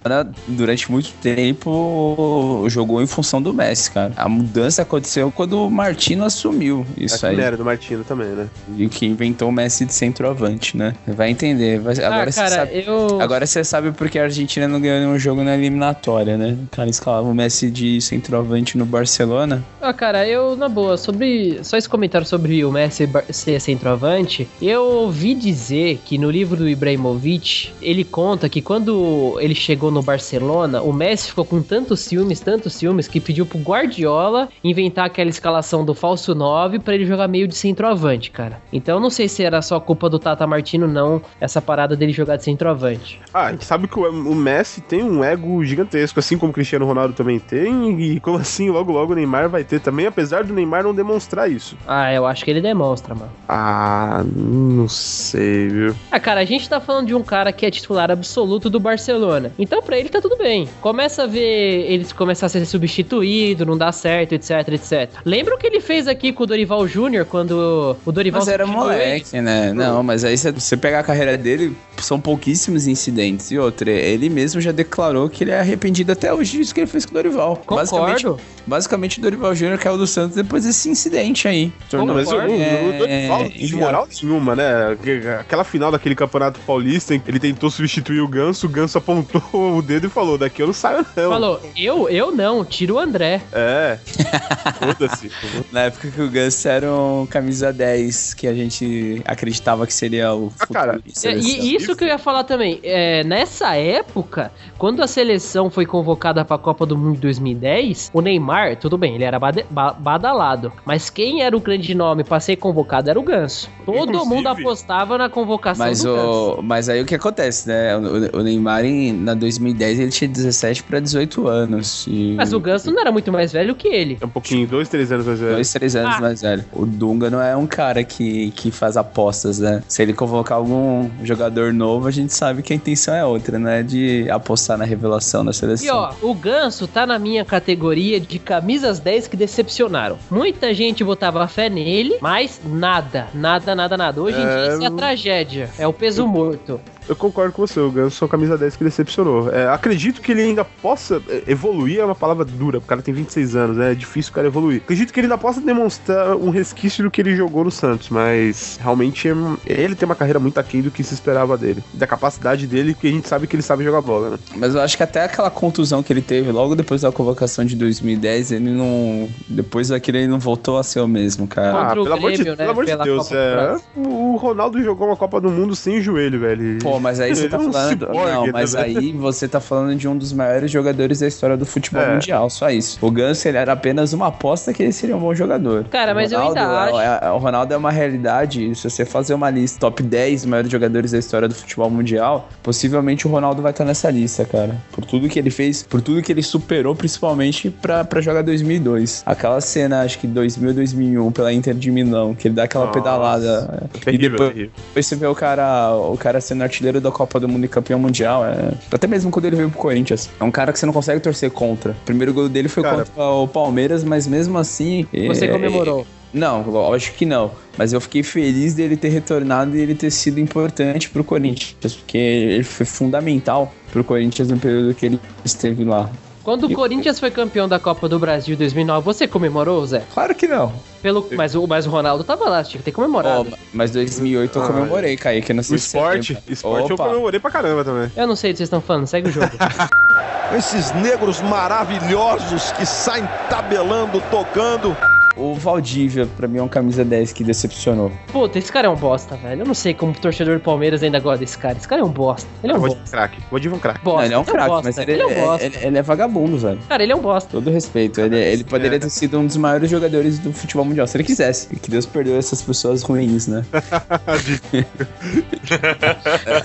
durante 0.47 0.91
muito 0.91 1.11
tempo, 1.21 2.65
jogou 2.69 3.01
em 3.01 3.07
função 3.07 3.41
do 3.41 3.53
Messi, 3.53 3.91
cara. 3.91 4.13
A 4.15 4.29
mudança 4.29 4.81
aconteceu 4.81 5.31
quando 5.31 5.65
o 5.65 5.69
Martino 5.69 6.23
assumiu 6.23 6.85
isso 6.97 7.25
a 7.25 7.29
aí. 7.29 7.39
era 7.39 7.57
do 7.57 7.65
Martino 7.65 8.03
também, 8.03 8.29
né? 8.29 8.47
E 8.75 8.85
o 8.85 8.89
que 8.89 9.05
inventou 9.05 9.49
o 9.49 9.51
Messi 9.51 9.85
de 9.85 9.93
centroavante, 9.93 10.77
né? 10.77 10.93
Vai 11.05 11.29
entender. 11.29 11.79
Vai- 11.79 11.95
Agora 11.97 12.29
ah, 12.29 12.31
você 12.31 12.39
cara, 12.39 12.55
sabe. 12.55 12.83
eu. 12.85 13.21
Agora 13.21 13.45
você 13.45 13.63
sabe 13.63 13.91
porque 13.91 14.19
a 14.19 14.23
Argentina 14.23 14.67
não 14.67 14.79
ganhou 14.79 14.99
nenhum 14.99 15.19
jogo 15.19 15.43
na 15.43 15.55
eliminatória, 15.55 16.37
né? 16.37 16.57
O 16.63 16.75
cara 16.75 16.89
escalava 16.89 17.27
o 17.27 17.33
Messi 17.33 17.69
de 17.69 17.99
centroavante 18.01 18.77
no 18.77 18.85
Barcelona. 18.85 19.63
Ah, 19.81 19.93
cara, 19.97 20.27
eu, 20.27 20.55
na 20.55 20.69
boa, 20.69 20.95
sobre. 20.95 21.59
Só 21.63 21.75
esse 21.75 21.89
comentário 21.89 22.25
sobre 22.25 22.63
o 22.63 22.71
Messi 22.71 23.09
ser 23.31 23.59
centroavante. 23.59 24.47
Eu 24.61 24.83
ouvi 24.83 25.33
dizer 25.33 25.99
que 26.05 26.17
no 26.17 26.29
livro 26.29 26.55
do 26.55 26.69
Ibrahimovic, 26.69 27.73
ele 27.81 28.03
conta 28.03 28.47
que 28.47 28.61
quando 28.61 29.37
ele 29.41 29.55
chegou 29.55 29.91
no 29.91 30.01
Barcelona, 30.01 30.81
o 30.81 30.93
Messi 30.93 31.29
ficou 31.29 31.43
com 31.43 31.61
tantos 31.61 32.01
ciúmes, 32.01 32.39
tantos 32.39 32.73
ciúmes, 32.73 33.07
que 33.07 33.19
pediu 33.19 33.45
pro 33.45 33.57
Guardiola 33.57 34.47
inventar 34.63 35.05
aquela 35.05 35.29
escalação 35.29 35.83
do 35.83 35.93
falso 35.93 36.35
9 36.35 36.79
pra 36.79 36.93
ele 36.93 37.05
jogar 37.05 37.27
meio 37.27 37.47
de 37.47 37.55
centroavante, 37.55 38.29
cara. 38.29 38.61
Então 38.71 38.99
não 38.99 39.09
sei 39.09 39.27
se 39.27 39.43
era 39.43 39.61
só 39.61 39.79
culpa 39.79 40.09
do 40.09 40.19
Tata 40.19 40.45
Martino, 40.45 40.87
não, 40.87 41.21
essa 41.41 41.61
parada 41.61 41.95
dele 41.95 42.11
jogar 42.11 42.35
de 42.35 42.43
centroavante. 42.43 43.19
Ah, 43.33 43.47
a 43.47 43.51
gente 43.51 43.65
sabe 43.65 43.87
que 43.87 43.99
o 43.99 44.35
Messi 44.35 44.81
tem 44.81 45.03
um 45.03 45.23
ego 45.23 45.63
gigantesco, 45.65 46.19
assim 46.19 46.37
como 46.37 46.51
o 46.51 46.53
Cristiano 46.53 46.85
Ronaldo 46.85 47.13
também 47.13 47.39
tem, 47.39 47.99
e 47.99 48.19
como 48.19 48.37
assim 48.37 48.69
logo 48.69 48.91
logo 48.91 49.13
o 49.13 49.15
Neymar 49.15 49.49
vai 49.49 49.63
ter 49.63 49.79
também, 49.87 50.05
apesar 50.05 50.43
do 50.43 50.53
Neymar 50.53 50.83
não 50.83 50.93
demonstrar 50.93 51.49
isso. 51.49 51.77
Ah, 51.87 52.11
eu 52.13 52.25
acho 52.25 52.43
que 52.43 52.51
ele 52.51 52.59
demonstra, 52.59 53.15
mano. 53.15 53.31
Ah, 53.47 54.21
não 54.35 54.89
sei, 54.89 55.69
viu? 55.69 55.95
Ah, 56.11 56.19
cara, 56.19 56.41
a 56.41 56.45
gente 56.45 56.67
tá 56.67 56.81
falando 56.81 57.07
de 57.07 57.15
um 57.15 57.23
cara 57.23 57.53
que 57.53 57.65
é 57.65 57.71
titular 57.71 58.11
absoluto 58.11 58.69
do 58.69 58.81
Barcelona. 58.81 59.53
Então, 59.57 59.81
pra 59.81 59.97
ele 59.97 60.09
tá 60.09 60.19
tudo 60.19 60.35
bem. 60.37 60.67
Começa 60.81 61.23
a 61.23 61.25
ver 61.25 61.85
ele 61.89 62.05
começar 62.13 62.47
a 62.47 62.49
ser 62.49 62.65
substituído, 62.65 63.65
não 63.65 63.77
dá 63.77 63.93
certo, 63.93 64.33
etc, 64.33 64.67
etc. 64.73 65.09
Lembra 65.23 65.55
o 65.55 65.57
que 65.57 65.65
ele 65.67 65.79
fez 65.79 66.05
aqui 66.05 66.33
com 66.33 66.43
o 66.43 66.45
Dorival 66.45 66.85
Júnior 66.85 67.23
quando 67.25 67.95
o 68.05 68.11
Dorival 68.11 68.41
Mas 68.41 68.49
era 68.49 68.65
substituiu 68.65 68.91
ele? 68.93 69.05
moleque, 69.05 69.41
né? 69.41 69.71
Não, 69.73 70.03
mas 70.03 70.25
aí 70.25 70.37
você- 70.37 70.51
você 70.51 70.75
pegar 70.75 70.99
a 70.99 71.03
carreira 71.03 71.37
dele, 71.37 71.73
são 71.97 72.19
pouquíssimos 72.19 72.87
incidentes. 72.87 73.51
E 73.51 73.57
outra, 73.57 73.89
ele 73.89 74.29
mesmo 74.29 74.59
já 74.59 74.73
declarou 74.73 75.29
que 75.29 75.45
ele 75.45 75.51
é 75.51 75.59
arrependido 75.61 76.11
até 76.11 76.33
hoje 76.33 76.57
disso 76.57 76.73
que 76.75 76.81
ele 76.81 76.87
fez 76.87 77.05
com 77.05 77.11
o 77.11 77.13
Dorival. 77.13 77.61
Basicamente, 77.69 78.23
Concordo. 78.25 78.41
basicamente 78.67 79.19
o 79.19 79.21
Dorival 79.21 79.55
Júnior 79.55 79.76
caiu 79.77 79.97
do 79.97 80.07
Santos 80.07 80.35
depois 80.35 80.63
desse 80.63 80.89
incidente 80.89 81.47
aí. 81.47 81.71
Tornou- 81.89 82.07
Não, 82.07 82.15
mas 82.15 82.31
o, 82.31 82.35
o, 82.35 82.39
É, 82.41 82.81
o 82.83 82.97
Dorival 82.97 83.39
não 83.43 83.49
tinha 83.49 83.77
moral 83.77 84.07
nenhuma, 84.21 84.55
né? 84.55 84.97
Aquela 85.39 85.63
final 85.63 85.91
daquele 85.91 86.15
campeonato 86.15 86.59
paulista, 86.61 87.13
ele 87.27 87.39
tentou 87.39 87.69
substituir 87.69 88.19
o 88.21 88.27
Ganso, 88.27 88.65
o 88.67 88.69
Ganso 88.69 88.97
apontou 88.97 89.41
o 89.77 89.81
dedo 89.81 90.07
e 90.07 90.09
falou: 90.09 90.37
daqui 90.37 90.61
eu 90.61 90.67
não 90.67 90.73
saio, 90.73 91.05
não. 91.15 91.29
Falou, 91.29 91.61
eu, 91.75 92.09
eu 92.09 92.31
não, 92.35 92.63
tira 92.65 92.93
o 92.93 92.99
André. 92.99 93.41
É. 93.51 93.97
Foda-se. 94.79 95.31
Na 95.71 95.81
época 95.81 96.09
que 96.11 96.21
o 96.21 96.29
Ganso 96.29 96.67
era 96.67 96.91
um 96.91 97.25
camisa 97.25 97.71
10, 97.71 98.33
que 98.33 98.47
a 98.47 98.53
gente 98.53 99.21
acreditava 99.25 99.85
que 99.87 99.93
seria 99.93 100.33
o 100.33 100.51
Ah, 100.59 100.67
cara, 100.67 100.99
de 101.03 101.27
É, 101.27 101.35
e 101.37 101.75
isso 101.75 101.95
que 101.95 102.03
eu 102.03 102.07
ia 102.07 102.17
falar 102.17 102.43
também. 102.43 102.79
É, 102.83 103.23
nessa 103.23 103.75
época, 103.75 104.51
quando 104.77 105.01
a 105.01 105.07
seleção 105.07 105.69
foi 105.69 105.85
convocada 105.85 106.43
pra 106.45 106.57
Copa 106.57 106.85
do 106.85 106.97
Mundo 106.97 107.15
de 107.15 107.21
2010, 107.21 108.11
o 108.13 108.21
Neymar, 108.21 108.77
tudo 108.77 108.97
bem, 108.97 109.15
ele 109.15 109.23
era 109.23 109.39
badalado. 109.69 110.71
Mas 110.85 111.09
quem 111.09 111.41
era 111.43 111.55
o 111.55 111.59
grande 111.59 111.93
nome 111.93 112.23
pra 112.23 112.39
ser 112.39 112.55
convocado 112.57 113.09
era 113.09 113.19
o 113.19 113.23
Ganso. 113.23 113.69
Todo 113.85 113.97
Inclusive- 114.09 114.35
mundo 114.35 114.47
apostava 114.47 115.17
na 115.17 115.29
convocação 115.29 115.85
Mas, 115.85 116.03
do 116.03 116.13
Ganso. 116.15 116.59
o, 116.59 116.63
mas 116.63 116.89
aí 116.89 117.01
o 117.01 117.05
que 117.05 117.15
acontece, 117.15 117.67
né? 117.67 117.95
O, 117.97 118.39
o 118.39 118.43
Neymar, 118.43 118.85
em, 118.85 119.13
na 119.13 119.33
2010, 119.33 119.99
ele 119.99 120.11
tinha 120.11 120.27
17 120.27 120.83
para 120.83 120.99
18 120.99 121.47
anos. 121.47 122.05
E 122.07 122.33
Mas 122.35 122.53
o 122.53 122.59
Ganso 122.59 122.91
não 122.91 122.99
era 123.01 123.11
muito 123.11 123.31
mais 123.31 123.51
velho 123.51 123.75
que 123.75 123.87
ele. 123.87 124.17
É 124.19 124.25
um 124.25 124.29
pouquinho, 124.29 124.67
dois, 124.67 124.89
três 124.89 125.11
anos 125.11 125.25
mais 125.25 125.39
velho. 125.39 125.53
Dois, 125.53 125.71
três 125.73 125.95
anos 125.95 126.15
Ah. 126.15 126.21
mais 126.21 126.41
velho. 126.41 126.65
O 126.73 126.85
Dunga 126.85 127.29
não 127.29 127.41
é 127.41 127.55
um 127.55 127.65
cara 127.67 128.03
que, 128.03 128.51
que 128.51 128.71
faz 128.71 128.97
apostas, 128.97 129.59
né? 129.59 129.81
Se 129.87 130.01
ele 130.01 130.13
convocar 130.13 130.57
algum 130.57 131.09
jogador 131.23 131.73
novo, 131.73 132.07
a 132.07 132.11
gente 132.11 132.33
sabe 132.33 132.61
que 132.61 132.73
a 132.73 132.75
intenção 132.75 133.13
é 133.13 133.25
outra, 133.25 133.57
né? 133.59 133.83
De 133.83 134.29
apostar 134.29 134.77
na 134.77 134.85
revelação 134.85 135.43
da 135.45 135.51
E 135.51 135.53
seleção. 135.53 135.95
ó, 135.97 136.13
o 136.21 136.33
Ganso 136.33 136.87
tá 136.87 137.05
na 137.05 137.17
minha 137.19 137.45
categoria 137.45 138.19
de 138.19 138.39
camisas 138.39 138.99
10 138.99 139.27
que 139.27 139.37
decepcionaram. 139.57 140.17
Muita 140.29 140.73
gente 140.73 141.03
botava 141.03 141.47
fé 141.47 141.69
nele, 141.69 142.17
mas 142.21 142.61
nada, 142.63 143.27
nada, 143.33 143.73
nada, 143.75 143.97
nada. 143.97 144.21
Hoje 144.21 144.37
em 144.39 144.43
É, 144.45 144.55
dia 144.55 144.73
isso 144.73 144.83
é 144.83 144.85
a 144.85 144.91
tragédia, 144.91 145.69
é 145.79 145.87
o 145.87 145.93
peso 145.93 146.27
morto. 146.27 146.79
Eu 147.07 147.15
concordo 147.15 147.53
com 147.53 147.65
você, 147.65 147.79
o 147.79 147.89
Ganso 147.91 148.23
é 148.23 148.25
uma 148.25 148.29
camisa 148.29 148.57
10 148.57 148.75
que 148.75 148.83
decepcionou. 148.83 149.51
É, 149.51 149.67
acredito 149.69 150.21
que 150.21 150.31
ele 150.31 150.41
ainda 150.41 150.65
possa 150.65 151.21
é, 151.29 151.43
evoluir, 151.47 151.99
é 151.99 152.05
uma 152.05 152.15
palavra 152.15 152.43
dura, 152.43 152.79
o 152.79 152.81
cara 152.81 153.01
tem 153.01 153.13
26 153.13 153.55
anos, 153.55 153.77
né? 153.77 153.91
É 153.91 153.95
difícil 153.95 154.31
o 154.31 154.35
cara 154.35 154.47
evoluir. 154.47 154.81
Acredito 154.83 155.13
que 155.13 155.19
ele 155.19 155.27
ainda 155.27 155.37
possa 155.37 155.61
demonstrar 155.61 156.35
um 156.35 156.49
resquício 156.49 157.03
do 157.03 157.09
que 157.11 157.21
ele 157.21 157.35
jogou 157.35 157.63
no 157.63 157.71
Santos, 157.71 158.09
mas 158.09 158.77
realmente 158.81 159.27
é- 159.29 159.33
ele 159.65 159.95
tem 159.95 160.05
uma 160.05 160.15
carreira 160.15 160.39
muito 160.39 160.59
aquém 160.59 160.81
do 160.81 160.91
que 160.91 161.03
se 161.03 161.13
esperava 161.13 161.57
dele. 161.57 161.83
Da 161.93 162.05
capacidade 162.07 162.67
dele, 162.67 162.93
porque 162.93 163.07
a 163.07 163.11
gente 163.11 163.27
sabe 163.27 163.47
que 163.47 163.55
ele 163.55 163.63
sabe 163.63 163.83
jogar 163.83 164.01
bola, 164.01 164.31
né? 164.31 164.37
Mas 164.55 164.75
eu 164.75 164.81
acho 164.81 164.97
que 164.97 165.03
até 165.03 165.23
aquela 165.23 165.49
contusão 165.49 166.03
que 166.03 166.11
ele 166.11 166.21
teve 166.21 166.51
logo 166.51 166.75
depois 166.75 167.01
da 167.01 167.11
convocação 167.11 167.63
de 167.65 167.75
2010, 167.75 168.51
ele 168.51 168.69
não. 168.71 169.29
Depois 169.47 169.89
daquilo, 169.89 170.17
ele 170.17 170.27
não 170.27 170.39
voltou 170.39 170.77
a 170.77 170.83
ser 170.83 170.99
o 170.99 171.07
mesmo, 171.07 171.47
cara. 171.47 171.91
O 172.01 172.03
pelo 172.03 172.13
amor 172.13 172.31
de, 172.31 172.37
Grêmio, 172.37 172.51
né, 172.51 172.57
pelo 172.57 172.71
amor 172.71 172.85
de 172.85 172.91
pela 172.91 173.03
Deus, 173.03 173.31
é, 173.31 173.77
o 173.95 174.35
Ronaldo 174.35 174.81
jogou 174.83 175.07
uma 175.07 175.15
Copa 175.15 175.39
do 175.39 175.49
Mundo 175.49 175.75
sem 175.75 176.01
joelho, 176.01 176.39
velho. 176.39 176.77
Pô, 176.81 176.96
mas 176.99 177.19
aí 177.19 177.33
você 177.35 177.47
tá 177.49 177.57
é 177.57 177.59
um 177.59 177.71
falando. 177.71 177.89
ciborgue, 177.89 178.31
não, 178.31 178.45
né, 178.45 178.51
mas 178.53 178.73
velho? 178.73 178.97
aí 178.99 179.11
você 179.13 179.47
tá 179.47 179.59
falando 179.59 179.95
de 179.95 180.07
um 180.07 180.17
dos 180.17 180.33
maiores 180.33 180.69
jogadores 180.71 181.19
da 181.19 181.27
história 181.27 181.55
do 181.57 181.65
futebol 181.65 182.01
É. 182.03 182.13
mundial, 182.13 182.49
só 182.49 182.69
isso. 182.69 182.97
O 183.01 183.09
Ganso, 183.11 183.47
ele 183.47 183.57
era 183.57 183.71
apenas 183.73 184.13
uma 184.13 184.27
aposta 184.27 184.73
que 184.73 184.83
ele 184.83 184.91
seria 184.91 185.15
um 185.15 185.19
bom 185.19 185.33
jogador. 185.33 185.85
Cara, 185.85 186.11
O 186.11 186.15
mas 186.15 186.31
eu 186.31 186.39
ainda 186.39 186.61
Ronaldo 186.65 186.97
acho- 186.97 186.99
é- 186.99 187.19
é- 187.27 187.31
o 187.31 187.37
Ronaldo 187.37 187.73
é 187.73 187.77
uma 187.77 187.91
realidade. 187.91 188.75
Se 188.75 188.89
você 188.89 189.05
fazer 189.05 189.33
uma 189.33 189.49
lista 189.49 189.79
top 189.79 190.01
10 190.03 190.45
maiores 190.45 190.71
jogadores 190.71 191.11
da 191.11 191.17
história 191.17 191.47
do 191.47 191.55
futebol 191.55 191.89
mundial, 191.89 192.49
possivelmente 192.63 193.27
o 193.27 193.29
Ronaldo 193.31 193.61
vai 193.61 193.71
estar 193.71 193.83
nessa 193.85 194.09
lista, 194.09 194.45
cara. 194.45 194.75
Por 194.91 195.03
tudo 195.05 195.27
que 195.27 195.39
ele 195.39 195.49
fez, 195.49 195.83
por 195.83 196.01
tudo 196.01 196.21
que 196.21 196.31
ele 196.31 196.43
superou, 196.43 196.95
principalmente 196.95 197.69
pra, 197.69 198.03
pra 198.03 198.21
jogar 198.21 198.41
2002. 198.43 199.23
Aquela 199.25 199.59
cena, 199.61 200.01
acho 200.01 200.19
que 200.19 200.27
2000, 200.27 200.73
2001, 200.73 201.31
pela 201.31 201.51
Inter 201.51 201.73
de 201.73 201.91
Milão, 201.91 202.33
que 202.35 202.47
ele 202.47 202.55
dá 202.55 202.63
aquela 202.63 202.85
Nossa. 202.85 202.99
pedalada. 202.99 203.87
e 203.95 203.99
Terrível, 203.99 204.29
depois, 204.31 204.49
terrível. 204.53 204.71
depois 204.87 205.05
você 205.07 205.15
vê 205.15 205.27
o 205.27 205.35
cara, 205.35 205.93
o 205.95 206.17
cara 206.17 206.39
sendo 206.39 206.61
artilheiro 206.63 206.86
da 206.93 207.11
Copa 207.11 207.39
do 207.39 207.47
Mundo 207.47 207.65
e 207.65 207.67
campeão 207.67 207.99
mundial. 207.99 208.45
É... 208.45 208.73
Até 208.91 209.07
mesmo 209.07 209.31
quando 209.31 209.45
ele 209.45 209.55
veio 209.55 209.69
pro 209.69 209.79
Corinthians. 209.79 210.29
É 210.39 210.43
um 210.43 210.51
cara 210.51 210.71
que 210.73 210.79
você 210.79 210.85
não 210.85 210.93
consegue 210.93 211.19
torcer 211.19 211.51
contra. 211.51 211.91
O 211.91 212.05
primeiro 212.05 212.33
gol 212.33 212.49
dele 212.49 212.67
foi 212.67 212.83
Cara. 212.83 213.05
contra 213.05 213.23
o 213.23 213.47
Palmeiras, 213.47 214.03
mas 214.03 214.27
mesmo 214.27 214.57
assim. 214.57 215.05
Você 215.27 215.45
é, 215.45 215.47
comemorou. 215.47 216.05
Não, 216.33 216.69
lógico 216.69 217.17
que 217.17 217.25
não. 217.25 217.51
Mas 217.77 217.93
eu 217.93 218.01
fiquei 218.01 218.23
feliz 218.23 218.73
dele 218.73 218.97
ter 218.97 219.09
retornado 219.09 219.75
e 219.75 219.81
ele 219.81 219.95
ter 219.95 220.11
sido 220.11 220.39
importante 220.39 221.09
pro 221.09 221.23
Corinthians. 221.23 221.75
Porque 221.95 222.17
ele 222.17 222.63
foi 222.63 222.85
fundamental 222.85 223.73
pro 223.91 224.03
Corinthians 224.03 224.49
no 224.49 224.57
período 224.57 224.93
que 224.93 225.05
ele 225.05 225.19
esteve 225.43 225.83
lá. 225.83 226.09
Quando 226.47 226.65
o 226.65 226.71
E- 226.71 226.75
Corinthians 226.75 227.19
foi 227.19 227.29
campeão 227.29 227.67
da 227.67 227.77
Copa 227.77 228.07
do 228.07 228.17
Brasil 228.17 228.55
em 228.55 228.57
2009, 228.57 229.03
você 229.03 229.27
comemorou, 229.27 229.85
Zé? 229.85 230.03
Claro 230.13 230.33
que 230.33 230.47
não. 230.47 230.71
Pelo, 231.01 231.27
mas, 231.33 231.53
o, 231.55 231.67
mas 231.67 231.85
o 231.85 231.89
Ronaldo 231.89 232.23
tava 232.23 232.45
lá, 232.47 232.63
tinha 232.63 232.79
que 232.79 232.85
ter 232.85 232.93
comemorado. 232.93 233.49
Ó, 233.51 233.57
mas 233.73 233.91
2008 233.91 234.57
eu 234.57 234.63
Ah, 234.63 234.67
comemorei, 234.67 235.17
Kaique. 235.17 235.51
Eu 235.51 235.57
não 235.57 235.63
sei 235.63 235.75
O 235.75 235.79
se 235.79 235.87
esporte, 235.87 236.37
esporte 236.47 236.89
eu 236.91 236.95
comemorei 236.95 237.37
pra 237.37 237.51
caramba 237.51 237.83
também. 237.83 238.09
Eu 238.15 238.25
não 238.25 238.37
sei 238.37 238.51
do 238.51 238.53
que 238.53 238.57
vocês 238.59 238.67
estão 238.67 238.79
falando, 238.79 239.05
segue 239.07 239.27
o 239.27 239.31
jogo. 239.33 239.51
Esses 240.57 240.93
negros 240.93 241.41
maravilhosos 241.41 242.71
que 242.71 242.85
saem 242.85 243.27
tabelando, 243.49 244.23
tocando. 244.31 244.95
O 245.37 245.53
Valdívia, 245.55 246.27
pra 246.37 246.47
mim, 246.47 246.57
é 246.57 246.63
um 246.63 246.67
camisa 246.67 247.05
10 247.05 247.31
que 247.31 247.43
decepcionou. 247.43 248.11
Puta, 248.31 248.57
esse 248.57 248.71
cara 248.71 248.87
é 248.87 248.89
um 248.89 248.95
bosta, 248.95 249.35
velho. 249.35 249.61
Eu 249.61 249.65
não 249.65 249.73
sei 249.73 249.93
como 249.93 250.11
o 250.11 250.15
torcedor 250.15 250.55
do 250.57 250.61
Palmeiras 250.61 251.03
ainda 251.03 251.19
gosta 251.19 251.39
desse 251.39 251.57
cara. 251.57 251.77
Esse 251.77 251.87
cara 251.87 252.01
é 252.01 252.05
um 252.05 252.09
bosta. 252.09 252.47
Ele 252.63 252.73
é 252.73 252.75
um 252.75 252.79
bosta. 252.79 252.97
É 252.97 253.01
um 253.01 253.11
craque. 253.11 253.39
O 253.39 253.49
Vodiv 253.51 253.73
é 253.73 253.75
um 253.75 253.79
craque. 253.79 253.99
bosta. 254.03 254.19
Não, 254.21 254.25
ele 254.25 254.33
é 254.33 254.37
um 254.37 254.43
craque, 254.43 254.69
bosta. 254.69 254.83
mas 254.83 254.97
ele, 254.97 255.11
ele 255.11 255.21
é 255.21 255.25
um 255.27 255.31
é, 255.31 255.45
bosta. 255.45 255.65
ele- 255.65 255.77
ele 255.81 255.97
é 255.97 256.01
vagabundo, 256.01 256.57
velho. 256.57 256.79
Cara, 256.89 257.03
ele 257.03 257.11
é 257.11 257.15
um 257.15 257.21
bosta. 257.21 257.49
Todo 257.51 257.69
respeito. 257.69 258.19
Ele, 258.19 258.37
ele 258.37 258.63
poderia 258.63 258.97
é. 258.97 258.99
ter 258.99 259.09
sido 259.09 259.39
um 259.39 259.45
dos 259.45 259.57
maiores 259.57 259.89
jogadores 259.89 260.39
do 260.39 260.51
futebol 260.51 260.85
mundial, 260.85 261.05
se 261.07 261.17
ele 261.17 261.23
quisesse. 261.23 261.67
E 261.71 261.75
que 261.77 261.89
Deus 261.91 262.05
perdoe 262.05 262.37
essas 262.37 262.61
pessoas 262.61 263.03
ruins, 263.03 263.47
né? 263.47 263.63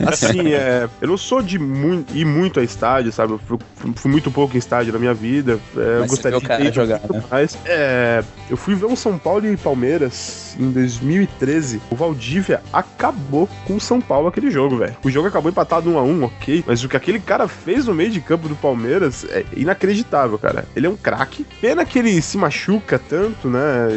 Assim, 0.06 0.52
é, 0.52 0.88
eu 1.00 1.08
não 1.08 1.16
sou 1.16 1.42
de 1.42 1.58
mu 1.58 2.04
ir 2.14 2.24
muito 2.24 2.60
a 2.60 2.62
estádio, 2.62 3.12
sabe? 3.12 3.32
Eu 3.32 3.38
fui, 3.38 3.58
fui 3.94 4.10
muito 4.10 4.30
pouco 4.30 4.54
em 4.54 4.58
estádio 4.58 4.92
na 4.92 4.98
minha 4.98 5.14
vida. 5.14 5.58
É, 5.76 5.96
eu 5.96 6.00
Mas 6.00 6.10
gostaria 6.10 6.40
de 6.40 6.46
ter 6.46 6.72
jogar, 6.72 7.00
né? 7.10 7.22
mais. 7.30 7.58
É, 7.64 8.22
eu 8.48 8.56
fui 8.62 8.76
ver 8.76 8.86
um 8.86 8.94
São 8.94 9.18
Paulo 9.18 9.44
e 9.44 9.56
Palmeiras 9.56 10.56
em 10.58 10.70
2013. 10.70 11.80
O 11.90 11.96
Valdívia 11.96 12.62
acabou 12.72 13.48
com 13.66 13.76
o 13.76 13.80
São 13.80 14.00
Paulo 14.00 14.28
aquele 14.28 14.50
jogo, 14.52 14.76
velho. 14.76 14.96
O 15.02 15.10
jogo 15.10 15.26
acabou 15.26 15.50
empatado 15.50 15.90
1 15.90 15.98
a 15.98 16.02
1 16.02 16.22
ok. 16.22 16.64
Mas 16.66 16.84
o 16.84 16.88
que 16.88 16.96
aquele 16.96 17.18
cara 17.18 17.48
fez 17.48 17.86
no 17.86 17.94
meio 17.94 18.10
de 18.10 18.20
campo 18.20 18.48
do 18.48 18.54
Palmeiras 18.54 19.26
é 19.30 19.44
inacreditável, 19.56 20.38
cara. 20.38 20.64
Ele 20.76 20.86
é 20.86 20.90
um 20.90 20.96
craque. 20.96 21.44
Pena 21.60 21.84
que 21.84 21.98
ele 21.98 22.22
se 22.22 22.38
machuca 22.38 23.00
tanto, 23.00 23.48
né? 23.48 23.88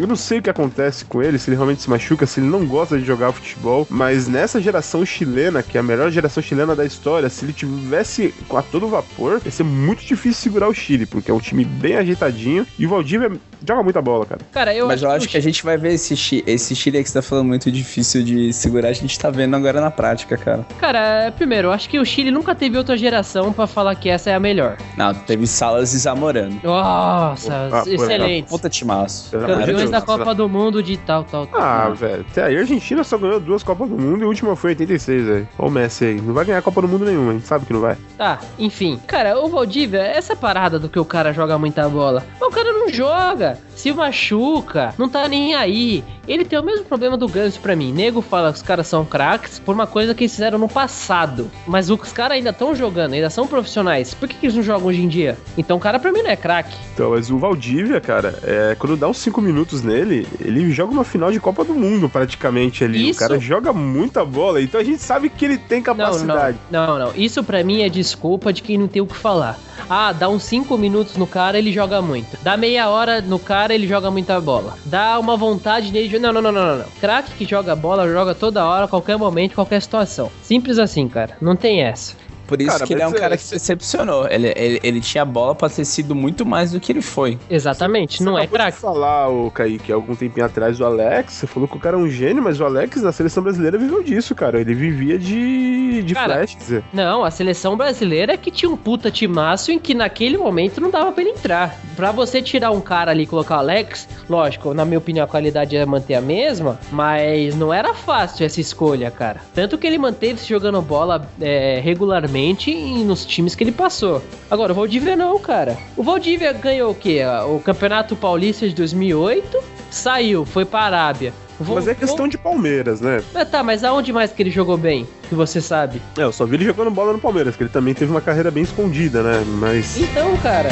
Eu 0.00 0.06
não 0.06 0.16
sei 0.16 0.38
o 0.38 0.42
que 0.42 0.48
acontece 0.48 1.04
com 1.04 1.22
ele, 1.22 1.38
se 1.38 1.50
ele 1.50 1.56
realmente 1.56 1.82
se 1.82 1.90
machuca, 1.90 2.26
se 2.26 2.40
ele 2.40 2.48
não 2.48 2.64
gosta 2.64 2.98
de 2.98 3.04
jogar 3.04 3.32
futebol. 3.32 3.86
Mas 3.90 4.26
nessa 4.26 4.60
geração 4.60 5.04
chilena, 5.04 5.62
que 5.62 5.76
é 5.76 5.80
a 5.80 5.84
melhor 5.84 6.10
geração 6.10 6.42
chilena 6.42 6.74
da 6.74 6.86
história, 6.86 7.28
se 7.28 7.44
ele 7.44 7.52
tivesse 7.52 8.34
com 8.48 8.56
a 8.56 8.62
todo 8.62 8.88
vapor, 8.88 9.42
ia 9.44 9.50
ser 9.50 9.64
muito 9.64 10.02
difícil 10.02 10.42
segurar 10.42 10.68
o 10.68 10.74
Chile, 10.74 11.04
porque 11.04 11.30
é 11.30 11.34
um 11.34 11.40
time 11.40 11.64
bem 11.64 11.96
ajeitadinho. 11.96 12.66
E 12.78 12.86
o 12.86 12.88
Valdívia 12.88 13.32
joga 13.66 13.81
muita 13.84 14.00
bola, 14.02 14.26
cara. 14.26 14.40
Cara, 14.52 14.74
eu 14.74 14.86
Mas 14.86 15.02
eu 15.02 15.10
acho 15.10 15.28
que 15.28 15.36
a 15.36 15.40
o 15.40 15.42
gente 15.42 15.62
vai 15.64 15.76
ver 15.76 15.94
esse, 15.94 16.16
chi- 16.16 16.42
esse 16.46 16.74
Chile 16.74 16.98
aí 16.98 17.02
que 17.04 17.10
você 17.10 17.18
tá 17.18 17.22
falando 17.22 17.46
muito 17.48 17.70
difícil 17.70 18.22
de 18.22 18.52
segurar, 18.52 18.88
a 18.88 18.92
gente 18.92 19.18
tá 19.18 19.30
vendo 19.30 19.54
agora 19.56 19.80
na 19.80 19.90
prática, 19.90 20.36
cara. 20.36 20.64
Cara, 20.78 21.32
primeiro, 21.36 21.68
eu 21.68 21.72
acho 21.72 21.88
que 21.88 21.98
o 21.98 22.04
Chile 22.04 22.30
nunca 22.30 22.54
teve 22.54 22.76
outra 22.78 22.96
geração 22.96 23.52
pra 23.52 23.66
falar 23.66 23.94
que 23.94 24.08
essa 24.08 24.30
é 24.30 24.34
a 24.34 24.40
melhor. 24.40 24.76
Não, 24.96 25.12
teve 25.14 25.46
Salas 25.46 25.92
e 25.92 25.98
Zamorano. 25.98 26.60
Nossa, 26.62 27.68
Ah, 27.72 27.82
excelente. 27.86 28.48
Puta 28.48 28.68
timaço. 28.68 29.30
Campeões 29.36 29.90
da. 29.90 30.00
Copa 30.02 30.34
do 30.34 30.48
Mundo 30.48 30.82
de 30.82 30.96
tal, 30.96 31.22
tal, 31.24 31.46
tal. 31.46 31.60
Ah, 31.60 31.88
velho, 31.90 32.24
até 32.28 32.42
aí 32.44 32.56
a 32.56 32.60
Argentina 32.60 33.04
só 33.04 33.16
ganhou 33.16 33.38
duas 33.38 33.62
Copas 33.62 33.88
do 33.88 33.96
Mundo 33.96 34.22
e 34.22 34.24
a 34.24 34.26
última 34.26 34.56
foi 34.56 34.70
em 34.72 34.74
86, 34.74 35.24
velho. 35.24 35.48
Olha 35.58 35.68
o 35.68 35.70
Messi 35.70 36.04
aí. 36.04 36.20
Não 36.20 36.34
vai 36.34 36.44
ganhar 36.44 36.60
Copa 36.60 36.82
do 36.82 36.88
Mundo 36.88 37.04
nenhuma, 37.04 37.30
a 37.30 37.34
gente 37.34 37.46
sabe 37.46 37.64
que 37.64 37.72
não 37.72 37.80
vai. 37.80 37.96
Tá, 38.18 38.40
enfim. 38.58 39.00
Cara, 39.06 39.38
o 39.38 39.48
Valdívia, 39.48 40.00
essa 40.02 40.34
parada 40.34 40.78
do 40.78 40.88
que 40.88 40.98
o 40.98 41.04
cara 41.04 41.32
joga 41.32 41.56
muita 41.56 41.88
bola. 41.88 42.24
Mas 42.40 42.48
o 42.48 42.52
cara 42.52 42.72
não 42.72 42.88
joga. 42.88 43.58
Se 43.74 43.92
machuca, 43.92 44.94
não 44.98 45.08
tá 45.08 45.26
nem 45.28 45.54
aí. 45.54 46.04
Ele 46.28 46.44
tem 46.44 46.56
o 46.58 46.62
mesmo 46.62 46.84
problema 46.84 47.16
do 47.16 47.26
Ganso 47.26 47.58
pra 47.58 47.74
mim. 47.74 47.92
Nego 47.92 48.22
fala 48.22 48.50
que 48.52 48.56
os 48.58 48.62
caras 48.62 48.86
são 48.86 49.04
craques 49.04 49.58
por 49.58 49.74
uma 49.74 49.86
coisa 49.88 50.14
que 50.14 50.22
eles 50.22 50.32
fizeram 50.32 50.56
no 50.58 50.68
passado. 50.68 51.50
Mas 51.66 51.90
os 51.90 52.12
caras 52.12 52.36
ainda 52.36 52.50
estão 52.50 52.74
jogando, 52.76 53.14
ainda 53.14 53.28
são 53.28 53.46
profissionais. 53.46 54.14
Por 54.14 54.28
que, 54.28 54.36
que 54.36 54.46
eles 54.46 54.54
não 54.54 54.62
jogam 54.62 54.86
hoje 54.86 55.02
em 55.02 55.08
dia? 55.08 55.36
Então 55.58 55.76
o 55.76 55.80
cara 55.80 55.98
pra 55.98 56.12
mim 56.12 56.22
não 56.22 56.30
é 56.30 56.36
craque. 56.36 56.76
Então, 56.94 57.10
mas 57.10 57.28
o 57.30 57.38
Valdívia, 57.38 58.00
cara, 58.00 58.38
é, 58.44 58.76
quando 58.78 58.96
dá 58.96 59.08
uns 59.08 59.18
5 59.18 59.40
minutos 59.40 59.82
nele, 59.82 60.28
ele 60.40 60.70
joga 60.70 60.92
uma 60.92 61.04
final 61.04 61.32
de 61.32 61.40
Copa 61.40 61.64
do 61.64 61.74
Mundo 61.74 62.08
praticamente 62.08 62.84
ali. 62.84 63.10
Isso. 63.10 63.18
O 63.18 63.28
cara 63.28 63.40
joga 63.40 63.72
muita 63.72 64.24
bola, 64.24 64.62
então 64.62 64.80
a 64.80 64.84
gente 64.84 65.02
sabe 65.02 65.28
que 65.28 65.44
ele 65.44 65.58
tem 65.58 65.80
Não, 65.80 65.94
não, 65.94 66.04
capacidade. 66.04 66.58
não, 66.70 66.98
não. 66.98 67.12
Isso 67.16 67.42
pra 67.42 67.64
mim 67.64 67.82
é 67.82 67.88
desculpa 67.88 68.52
de 68.52 68.62
quem 68.62 68.78
não 68.78 68.86
tem 68.86 69.02
o 69.02 69.06
que 69.06 69.16
falar. 69.16 69.58
Ah, 69.90 70.12
dá 70.12 70.28
uns 70.28 70.44
5 70.44 70.78
minutos 70.78 71.16
no 71.16 71.26
cara, 71.26 71.58
ele 71.58 71.72
joga 71.72 72.00
muito. 72.00 72.38
Dá 72.42 72.56
meia 72.56 72.88
hora 72.88 73.20
no 73.20 73.38
cara, 73.38 73.61
ele 73.70 73.86
joga 73.86 74.10
muita 74.10 74.40
bola. 74.40 74.76
Dá 74.84 75.18
uma 75.18 75.36
vontade 75.36 75.92
nele 75.92 76.08
de. 76.08 76.18
Não, 76.18 76.32
não, 76.32 76.42
não, 76.42 76.52
não. 76.52 76.78
não. 76.78 76.84
Craque 77.00 77.32
que 77.32 77.44
joga 77.44 77.76
bola, 77.76 78.10
joga 78.10 78.34
toda 78.34 78.64
hora, 78.66 78.88
qualquer 78.88 79.16
momento, 79.16 79.54
qualquer 79.54 79.80
situação. 79.80 80.30
Simples 80.42 80.78
assim, 80.78 81.08
cara. 81.08 81.36
Não 81.40 81.54
tem 81.54 81.82
essa. 81.82 82.16
Por 82.52 82.60
isso 82.60 82.70
Cara, 82.70 82.86
que 82.86 82.92
ele 82.92 83.02
é 83.02 83.06
um 83.08 83.12
cara 83.12 83.34
é- 83.34 83.38
que 83.38 83.48
decepcionou. 83.48 84.28
Ele, 84.28 84.52
ele, 84.54 84.80
ele 84.82 85.00
tinha 85.00 85.24
bola 85.24 85.54
pra 85.54 85.70
ter 85.70 85.86
sido 85.86 86.14
muito 86.14 86.44
mais 86.44 86.72
do 86.72 86.78
que 86.80 86.92
ele 86.92 87.00
foi. 87.00 87.38
Exatamente, 87.48 88.18
Você 88.18 88.24
não 88.24 88.38
é 88.38 88.46
craque. 88.46 88.76
falar, 88.78 89.28
o 89.30 89.50
Kaique, 89.50 89.90
há 89.90 89.94
algum 89.94 90.14
tempinho 90.14 90.44
atrás, 90.44 90.78
o 90.80 90.84
Alex, 90.84 91.32
você 91.32 91.46
falou 91.46 91.66
que 91.66 91.76
o 91.76 91.80
cara 91.80 91.96
é 91.96 91.98
um 91.98 92.08
gênio, 92.10 92.42
mas 92.42 92.60
o 92.60 92.64
Alex 92.66 93.00
na 93.02 93.10
seleção 93.10 93.42
brasileira 93.42 93.78
viveu 93.78 94.02
disso, 94.02 94.34
cara. 94.34 94.60
Ele 94.60 94.74
vivia 94.74 95.18
de 95.18 96.02
de, 96.02 96.14
Cara, 96.14 96.34
flash, 96.34 96.56
Zé. 96.62 96.82
Não, 96.92 97.22
a 97.24 97.30
seleção 97.30 97.76
brasileira 97.76 98.32
é 98.32 98.36
que 98.36 98.50
tinha 98.50 98.70
um 98.70 98.76
puta 98.76 99.10
timaço 99.10 99.70
em 99.70 99.78
que 99.78 99.94
naquele 99.94 100.36
momento 100.38 100.80
não 100.80 100.90
dava 100.90 101.12
pra 101.12 101.22
ele 101.22 101.32
entrar. 101.32 101.78
Pra 101.96 102.10
você 102.10 102.40
tirar 102.42 102.70
um 102.70 102.80
cara 102.80 103.10
ali 103.10 103.22
e 103.22 103.26
colocar 103.26 103.56
o 103.56 103.58
Alex, 103.60 104.08
lógico, 104.28 104.72
na 104.74 104.84
minha 104.84 104.98
opinião 104.98 105.24
a 105.24 105.28
qualidade 105.28 105.74
ia 105.76 105.84
manter 105.86 106.14
a 106.14 106.20
mesma, 106.20 106.78
mas 106.90 107.54
não 107.54 107.72
era 107.72 107.94
fácil 107.94 108.44
essa 108.46 108.60
escolha, 108.60 109.10
cara. 109.10 109.40
Tanto 109.54 109.76
que 109.78 109.86
ele 109.86 109.98
manteve-se 109.98 110.48
jogando 110.48 110.80
bola 110.82 111.28
é, 111.40 111.78
regularmente 111.82 112.41
e 112.50 113.04
nos 113.04 113.24
times 113.24 113.54
que 113.54 113.64
ele 113.64 113.72
passou. 113.72 114.22
Agora, 114.50 114.72
o 114.72 114.74
Valdívia 114.74 115.16
não, 115.16 115.38
cara. 115.38 115.76
O 115.96 116.02
Valdívia 116.02 116.52
ganhou 116.52 116.90
o 116.90 116.94
quê? 116.94 117.20
O 117.48 117.60
Campeonato 117.60 118.16
Paulista 118.16 118.68
de 118.68 118.74
2008, 118.74 119.58
saiu, 119.90 120.44
foi 120.44 120.64
pra 120.64 120.80
Arábia. 120.80 121.32
Mas 121.60 121.86
é 121.86 121.94
questão 121.94 122.26
de 122.26 122.36
Palmeiras, 122.36 123.00
né? 123.00 123.22
Ah, 123.34 123.44
tá, 123.44 123.62
mas 123.62 123.84
aonde 123.84 124.12
mais 124.12 124.32
que 124.32 124.42
ele 124.42 124.50
jogou 124.50 124.76
bem? 124.76 125.06
Que 125.28 125.34
você 125.34 125.60
sabe? 125.60 126.02
É, 126.18 126.22
eu 126.22 126.32
só 126.32 126.44
vi 126.44 126.56
ele 126.56 126.64
jogando 126.64 126.90
bola 126.90 127.12
no 127.12 127.18
Palmeiras, 127.20 127.54
que 127.54 127.62
ele 127.62 127.70
também 127.70 127.94
teve 127.94 128.10
uma 128.10 128.20
carreira 128.20 128.50
bem 128.50 128.64
escondida, 128.64 129.22
né? 129.22 129.44
Mas. 129.46 129.96
Então, 129.96 130.36
cara. 130.38 130.70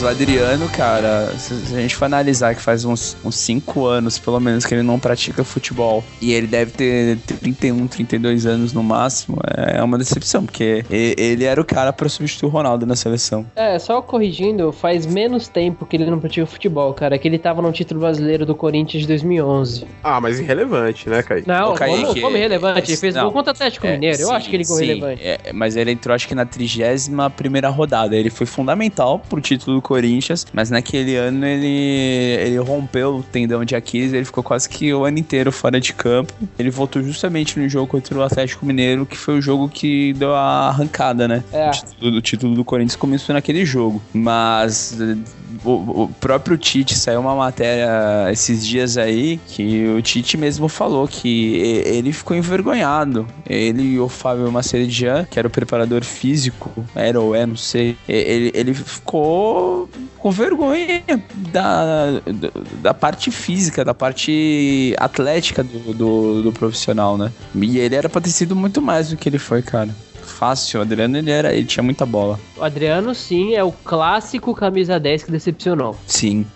O 0.00 0.06
Adriano, 0.06 0.68
cara, 0.68 1.26
se 1.38 1.52
a 1.74 1.80
gente 1.80 1.96
for 1.96 2.04
analisar 2.04 2.54
que 2.54 2.62
faz 2.62 2.84
uns 2.84 3.16
5 3.28 3.84
anos, 3.84 4.16
pelo 4.16 4.38
menos, 4.38 4.64
que 4.64 4.72
ele 4.72 4.82
não 4.82 4.96
pratica 4.98 5.42
futebol, 5.42 6.04
e 6.22 6.32
ele 6.32 6.46
deve 6.46 6.70
ter 6.70 7.18
31, 7.26 7.86
32 7.88 8.46
anos 8.46 8.72
no 8.72 8.80
máximo, 8.82 9.38
é 9.56 9.82
uma 9.82 9.98
decepção, 9.98 10.46
porque 10.46 10.84
ele 10.88 11.44
era 11.44 11.60
o 11.60 11.64
cara 11.64 11.92
pra 11.92 12.08
substituir 12.08 12.46
o 12.46 12.50
Ronaldo 12.50 12.86
na 12.86 12.94
seleção. 12.94 13.44
É, 13.56 13.76
só 13.80 14.00
corrigindo, 14.00 14.70
faz 14.70 15.04
menos 15.04 15.48
tempo 15.48 15.84
que 15.84 15.96
ele 15.96 16.08
não 16.08 16.20
pratica 16.20 16.46
futebol, 16.46 16.94
cara. 16.94 17.18
Que 17.18 17.26
ele 17.26 17.38
tava 17.38 17.60
no 17.60 17.72
título 17.72 17.98
brasileiro 18.00 18.46
do 18.46 18.54
Corinthians 18.54 19.02
de 19.02 19.08
2011. 19.08 19.84
Ah, 20.04 20.20
mas 20.20 20.38
irrelevante, 20.38 21.08
né, 21.10 21.24
Kaique? 21.24 21.48
Não, 21.48 21.72
Ô, 21.72 21.74
Kaique, 21.74 22.04
como, 22.06 22.20
como 22.20 22.36
irrelevante? 22.36 22.88
Ele 22.88 22.96
fez 22.96 23.16
não. 23.16 23.24
gol 23.24 23.32
contra 23.32 23.50
o 23.50 23.54
Atlético 23.54 23.86
É, 23.86 23.92
Mineiro. 23.94 24.20
Eu 24.20 24.28
sim, 24.28 24.34
acho 24.34 24.48
que 24.48 24.54
ele 24.56 24.64
sim, 24.64 24.86
relevante. 24.86 25.22
é, 25.22 25.52
mas 25.52 25.74
ele 25.74 25.90
entrou, 25.90 26.14
acho 26.14 26.28
que 26.28 26.36
na 26.36 26.46
31 26.46 27.30
primeira 27.30 27.68
rodada. 27.68 28.14
Ele 28.14 28.30
foi 28.30 28.46
fundamental 28.46 29.18
pro 29.18 29.40
título 29.40 29.76
do 29.76 29.87
Corinthians, 29.88 30.46
mas 30.52 30.68
naquele 30.68 31.16
ano 31.16 31.46
ele, 31.46 31.66
ele 31.66 32.58
rompeu 32.58 33.16
o 33.16 33.22
tendão 33.22 33.64
de 33.64 33.74
Aquiles, 33.74 34.12
ele 34.12 34.26
ficou 34.26 34.44
quase 34.44 34.68
que 34.68 34.92
o 34.92 35.06
ano 35.06 35.18
inteiro 35.18 35.50
fora 35.50 35.80
de 35.80 35.94
campo. 35.94 36.30
Ele 36.58 36.70
voltou 36.70 37.02
justamente 37.02 37.58
no 37.58 37.66
jogo 37.70 37.86
contra 37.86 38.18
o 38.18 38.22
Atlético 38.22 38.66
Mineiro, 38.66 39.06
que 39.06 39.16
foi 39.16 39.38
o 39.38 39.40
jogo 39.40 39.66
que 39.66 40.12
deu 40.12 40.34
a 40.34 40.68
arrancada, 40.68 41.26
né? 41.26 41.42
É. 41.50 41.68
O 41.68 41.70
título, 41.70 42.16
o 42.18 42.20
título 42.20 42.54
do 42.54 42.64
Corinthians 42.64 42.96
começou 42.96 43.32
naquele 43.32 43.64
jogo. 43.64 44.02
Mas 44.12 44.94
o, 45.64 46.02
o 46.02 46.08
próprio 46.20 46.56
Tite 46.56 46.94
saiu 46.94 47.20
uma 47.20 47.34
matéria 47.34 48.30
esses 48.30 48.66
dias 48.66 48.96
aí 48.96 49.38
que 49.46 49.86
o 49.88 50.02
Tite 50.02 50.36
mesmo 50.36 50.68
falou 50.68 51.06
que 51.06 51.56
ele 51.84 52.12
ficou 52.12 52.36
envergonhado. 52.36 53.26
Ele 53.48 53.82
e 53.82 54.00
o 54.00 54.08
Fábio 54.08 54.50
Maceridian, 54.50 55.26
que 55.30 55.38
era 55.38 55.48
o 55.48 55.50
preparador 55.50 56.04
físico, 56.04 56.70
era 56.94 57.20
ou 57.20 57.34
é, 57.34 57.46
não 57.46 57.56
sei, 57.56 57.96
ele, 58.08 58.50
ele 58.54 58.74
ficou 58.74 59.88
com 60.18 60.30
vergonha 60.30 61.02
da, 61.52 62.20
da, 62.20 62.50
da 62.82 62.94
parte 62.94 63.30
física, 63.30 63.84
da 63.84 63.94
parte 63.94 64.94
atlética 64.98 65.62
do, 65.62 65.94
do, 65.94 66.42
do 66.42 66.52
profissional, 66.52 67.16
né? 67.16 67.32
E 67.54 67.78
ele 67.78 67.94
era 67.94 68.08
pra 68.08 68.20
ter 68.20 68.30
sido 68.30 68.56
muito 68.56 68.82
mais 68.82 69.10
do 69.10 69.16
que 69.16 69.28
ele 69.28 69.38
foi, 69.38 69.62
cara. 69.62 69.94
Fácil, 70.38 70.78
o 70.78 70.82
Adriano 70.82 71.18
ele 71.18 71.32
era, 71.32 71.52
ele 71.52 71.66
tinha 71.66 71.82
muita 71.82 72.06
bola. 72.06 72.38
O 72.56 72.62
Adriano, 72.62 73.12
sim, 73.12 73.56
é 73.56 73.64
o 73.64 73.72
clássico 73.72 74.54
camisa 74.54 75.00
10 75.00 75.24
que 75.24 75.32
decepcionou. 75.32 75.96
Sim. 76.06 76.46